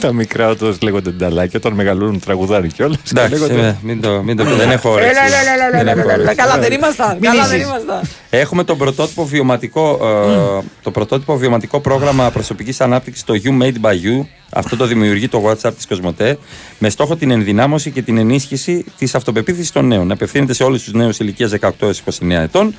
Τα 0.00 0.12
μικρά 0.12 0.48
όντω 0.48 0.74
λέγονται 0.82 1.10
νταλάκια, 1.10 1.58
όταν 1.58 1.72
μεγαλώνουν 1.72 2.20
τραγουδάνε 2.20 2.66
κιόλας. 2.66 2.98
Εντάξει, 3.10 3.54
ε, 3.54 3.74
μην 3.82 4.00
το, 4.00 4.22
μην 4.22 4.36
το 4.36 4.44
δεν 4.44 4.70
έχω 4.70 4.90
όρεξη. 4.90 5.10
Έλα, 5.10 5.20
έλα, 5.26 5.52
έλα, 5.54 5.70
Δεν 5.70 5.80
έλα, 5.80 5.90
έχω 5.90 6.00
έλα, 6.00 6.12
έλα. 6.12 6.22
όρεξη. 6.22 6.34
Καλά, 6.36 6.58
δεν 6.58 6.72
ήμασταν. 6.72 7.12
Μην 7.20 7.30
Καλά, 7.30 7.46
δεν 7.46 7.56
λύσεις. 7.58 7.70
ήμασταν. 7.70 8.00
Έχουμε 8.30 8.64
το 8.64 8.76
πρωτότυπο 8.76 9.24
βιωματικό, 9.24 9.98
ε, 10.60 10.64
το 10.82 10.90
πρωτότυπο 10.90 11.36
βιωματικό 11.36 11.80
πρόγραμμα 11.80 12.30
προσωπικής 12.30 12.80
ανάπτυξης 12.80 13.24
το 13.24 13.34
You 13.44 13.62
Made 13.62 13.74
by 13.86 13.92
You. 13.92 14.26
Αυτό 14.50 14.76
το 14.76 14.86
δημιουργεί 14.86 15.28
το 15.28 15.42
WhatsApp 15.46 15.72
της 15.76 15.86
Κοσμοτέ 15.86 16.38
με 16.78 16.88
στόχο 16.88 17.16
την 17.16 17.30
ενδυνάμωση 17.30 17.90
και 17.90 18.02
την 18.02 18.18
ενίσχυση 18.18 18.84
της 18.98 19.14
αυτοπεποίθησης 19.14 19.72
των 19.72 19.86
νέων. 19.86 20.10
Απευθύνεται 20.10 20.52
σε 20.54 20.62
όλους 20.62 20.82
τους 20.82 20.92
νέους 20.92 21.18
ηλικίας 21.18 21.50
18 21.50 21.70
έως 21.80 21.98
29 21.98 22.30
ετών. 22.30 22.74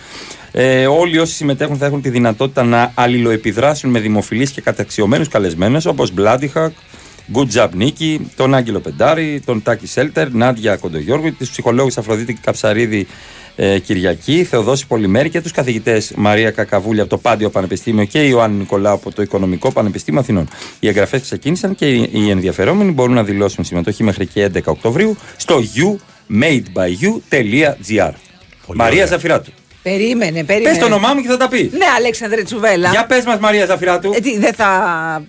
Ε, 0.52 0.88
όλοι 0.88 1.19
όσοι 1.19 1.34
συμμετέχουν 1.34 1.77
θα 1.77 1.85
έχουν 1.85 2.02
τη 2.02 2.10
δυνατότητα 2.10 2.64
να 2.64 2.91
αλληλοεπιδράσουν 2.95 3.89
με 3.89 3.99
δημοφιλείς 3.99 4.52
και 4.52 4.61
καταξιωμένους 4.61 5.27
καλεσμένους 5.27 5.85
όπως 5.85 6.14
Bloody 6.18 6.48
Good 7.34 7.48
job 7.54 7.70
Νίκη, 7.74 8.32
τον 8.36 8.56
Άγγελο 8.56 8.80
Πεντάρη, 8.80 9.41
τον 9.45 9.64
Τάκη 9.64 9.88
Σέλτερ, 9.88 10.34
Νάντια 10.34 10.76
Κοντογιώργου, 10.76 11.36
του 11.36 11.48
ψυχολόγους 11.52 11.98
Αφροδίτη 11.98 12.34
Καψαρίδη 12.34 13.08
ε, 13.56 13.80
Κυριακή, 13.80 14.44
Θεοδόση 14.44 14.88
Πολυμέρη 14.88 15.30
και 15.30 15.41
τους 15.41 15.52
καθηγητές 15.52 16.14
Μαρία 16.16 16.52
Κακαβούλη 16.52 16.99
από 16.99 17.10
το 17.10 17.18
Πάντιο 17.18 17.49
Πανεπιστήμιο 17.49 18.06
και 18.06 18.28
Ιωάννη 18.28 18.58
Νικολάου 18.58 18.94
από 18.94 19.14
το 19.14 19.22
Οικονομικό 19.22 19.72
Πανεπιστήμιο 19.72 20.20
Αθηνών. 20.20 20.48
Οι 20.80 20.88
εγγραφές 20.88 21.22
ξεκίνησαν 21.22 21.76
και 21.76 21.90
οι 21.90 22.10
οι 22.12 22.30
ενδιαφερόμενοι 22.30 22.91
μπορούν 22.91 23.14
να 23.14 23.24
δηλώσουν 23.24 23.64
συμμετοχή 23.64 24.04
μέχρι 24.04 24.26
και 24.26 24.52
11 24.54 24.62
Οκτωβρίου 24.66 25.18
στο 25.38 25.60
youmadebyou.gr. 26.30 28.12
Μαρία 28.76 29.06
Ζαφυράτου. 29.06 29.52
Περίμενε, 29.84 30.44
περίμενε. 30.44 30.70
Πες 30.70 30.80
το 30.80 30.86
όνομά 30.86 31.14
μου 31.14 31.22
και 31.22 31.28
θα 31.28 31.38
τα 31.38 31.48
πεις. 31.48 31.72
Ναι, 31.72 31.86
Αλέξανδρε 31.98 32.44
Τσουβέλα. 32.44 32.90
Για 32.90 33.06
πες 33.06 33.26
μας, 33.26 33.40
Μαρία 33.40 33.66
Ζαφυράτου. 33.66 34.12
Ε, 34.16 34.20
τι, 34.20 34.38
δεν 34.40 34.54
θα 34.54 34.68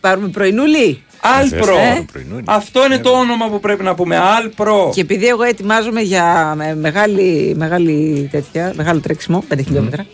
πάρουμε 0.01 0.29
πρωινούλη; 0.29 1.03
Alpro. 1.21 1.77
Ε; 1.77 2.05
Αυτό 2.45 2.85
είναι 2.85 2.99
το 2.99 3.11
όνομα 3.11 3.49
που 3.49 3.61
πρέπει 3.61 3.83
να 3.83 3.95
πούμε. 3.95 4.17
Alpro. 4.17 4.91
Και 4.95 5.01
επειδή 5.01 5.27
εγώ 5.27 5.43
ετοιμάζομαι 5.43 6.01
για 6.01 6.55
με- 6.57 6.75
μεγάλη, 6.75 7.55
μεγάλη 7.57 8.29
τέτοια, 8.31 8.73
μεγάλο 8.77 9.01
τρέξιμο, 9.01 9.45
5 9.49 9.63
χιλιόμετρα. 9.65 10.07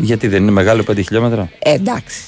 Γιατί 0.00 0.28
δεν 0.28 0.42
είναι 0.42 0.50
μεγάλο 0.50 0.82
5 0.90 1.00
χιλιόμετρα; 1.02 1.48
Ε, 1.58 1.72
εντάξει. 1.72 2.20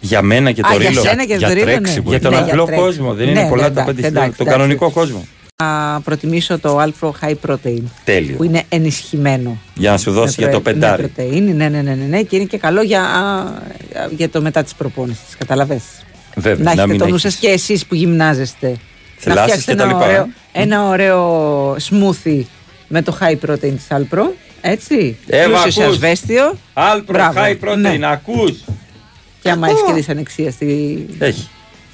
Για 0.00 0.22
μένα 0.22 0.52
και 0.52 0.62
το 0.62 0.68
Α, 0.68 0.74
για 0.76 0.88
ρίλο. 0.88 1.00
σένα 1.02 1.24
και 1.24 1.38
το 1.38 1.48
ρίλο, 1.52 1.64
ναι. 1.80 1.90
Για 2.04 2.20
τον 2.20 2.30
Ναι, 2.32 2.36
για 2.36 2.46
απλό 2.46 2.64
τρέξιμο. 2.64 2.86
κόσμο. 2.86 3.14
Δεν 3.14 3.24
Ναι, 3.24 3.30
είναι 3.30 3.42
ναι, 3.42 3.48
πολλά 3.48 3.72
τα 3.72 3.84
5 3.84 3.88
εντάξει, 3.88 3.94
χιλιόμετρα. 4.02 4.22
εντάξει, 4.22 4.36
Τον 4.38 4.46
εντάξει. 4.46 4.58
κανονικό 4.58 4.90
κόσμο. 4.90 5.26
Να 5.62 6.00
προτιμήσω 6.04 6.58
το 6.58 6.80
Alpro 6.82 7.10
High 7.20 7.34
Protein. 7.46 7.82
Τέλειο. 8.04 8.36
Που 8.36 8.44
είναι 8.44 8.62
ενισχυμένο. 8.68 9.56
Για 9.74 9.90
να 9.90 9.96
σου 9.98 10.12
δώσει 10.12 10.34
Με 10.40 10.46
για 10.46 10.54
το 10.54 10.60
προ- 10.60 10.74
πεντάρι. 10.74 11.02
Με 11.02 11.08
πρωτεΐνη, 11.08 11.52
ναι, 11.52 11.68
ναι, 11.68 11.82
ναι, 11.82 11.94
ναι, 11.94 12.04
ναι, 12.04 12.22
και 12.22 12.36
είναι 12.36 12.44
και 12.44 12.58
καλό 12.58 12.82
για, 12.82 13.02
α, 13.02 13.44
για 14.16 14.28
το 14.28 14.40
μετά 14.40 14.62
της 14.62 14.74
προπόνησης. 14.74 15.36
Καταλαβες. 15.38 15.82
Βέβαια. 16.36 16.64
να 16.64 16.70
έχετε 16.70 16.86
μην 16.86 16.98
το 16.98 17.04
νου 17.04 17.10
έχεις- 17.10 17.22
σας 17.22 17.34
και 17.40 17.48
εσείς 17.48 17.86
που 17.86 17.94
γυμνάζεστε. 17.94 18.76
Θες 19.16 19.26
να 19.26 19.42
φτιάξετε 19.42 19.72
και 19.72 19.76
τα 19.78 19.82
ένα, 19.84 19.92
λοιπά, 19.92 20.04
ωραίο, 20.06 20.28
ε. 20.52 20.62
ένα 20.62 20.88
ωραίο 20.88 21.74
smoothie 21.74 22.42
με 22.88 23.02
το 23.02 23.18
high 23.20 23.48
protein 23.48 23.58
της 23.58 23.86
Alpro. 23.90 24.22
Έτσι. 24.60 25.16
Εύα, 25.26 25.48
Πλούσιο 25.52 25.70
σε 25.70 25.82
ακούς. 25.82 25.94
ασβέστιο. 25.94 26.58
Alpro, 26.72 27.12
Μπράβο. 27.14 27.40
high 27.40 27.56
protein. 27.68 27.76
Ναι. 27.78 27.98
Ακούς. 28.02 28.64
Και 29.42 29.50
άμα 29.50 29.68
έχεις 29.68 29.80
και 29.86 29.92
δυσανεξία 29.92 30.50
στη, 30.50 31.06
Έχει. 31.18 31.48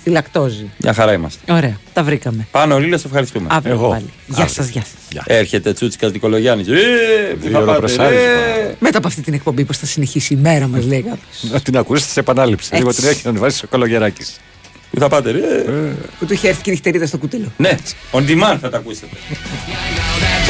Στη 0.06 0.14
λακτόζη. 0.14 0.70
Μια 0.76 0.92
χαρά 0.92 1.12
είμαστε. 1.12 1.52
Ωραία, 1.52 1.76
τα 1.92 2.02
βρήκαμε. 2.02 2.46
Πάνω 2.50 2.78
Ρίλο, 2.78 2.98
σε 2.98 3.06
ευχαριστούμε. 3.06 3.46
Αύριο 3.50 3.78
πάλι. 3.78 4.10
Γεια 4.26 4.46
σας, 4.48 4.68
γεια 4.68 4.82
σας. 4.82 5.22
Έρχεται 5.26 5.72
Τσούτσικα 5.72 6.10
Δικολογιάννη. 6.10 6.62
Ε, 6.62 7.34
πού 7.34 7.42
θα 7.42 7.48
Δύο 7.48 7.60
πάτε, 7.66 7.78
πρεσάρισμα. 7.78 8.20
ε. 8.24 8.74
Μετά 8.78 8.98
από 8.98 9.06
αυτή 9.06 9.20
την 9.22 9.34
εκπομπή, 9.34 9.64
πώς 9.64 9.78
θα 9.78 9.86
συνεχίσει 9.86 10.34
η 10.34 10.36
μέρα 10.36 10.66
μας, 10.66 10.84
λέει 10.84 11.02
κάποιος. 11.02 11.52
Να 11.52 11.60
την 11.60 11.76
ακούσεις 11.76 12.12
σε 12.12 12.20
επανάληψη. 12.20 12.74
Λίγο 12.74 12.88
Έτσι. 12.88 13.00
την 13.00 13.10
έχει 13.10 13.20
να 13.24 13.32
βάζεις 13.32 13.62
ο 13.62 13.66
κολογεράκη. 13.66 14.22
Πού 14.90 14.98
θα 15.00 15.08
πάτε, 15.08 15.30
ρε. 15.30 15.40
Που 16.18 16.26
του 16.26 16.32
είχε 16.32 16.48
έρθει 16.48 16.62
και 16.62 16.70
η 16.70 16.72
νυχτερίδα 16.72 17.06
στο 17.06 17.18
κουτίλο. 17.18 17.52
Ναι, 17.56 17.76
on 18.12 18.18
demand 18.20 18.56
θα 18.60 18.68
τα 18.70 18.76
ακούσετε. 18.76 19.06
Now 19.16 20.22
that 20.22 20.45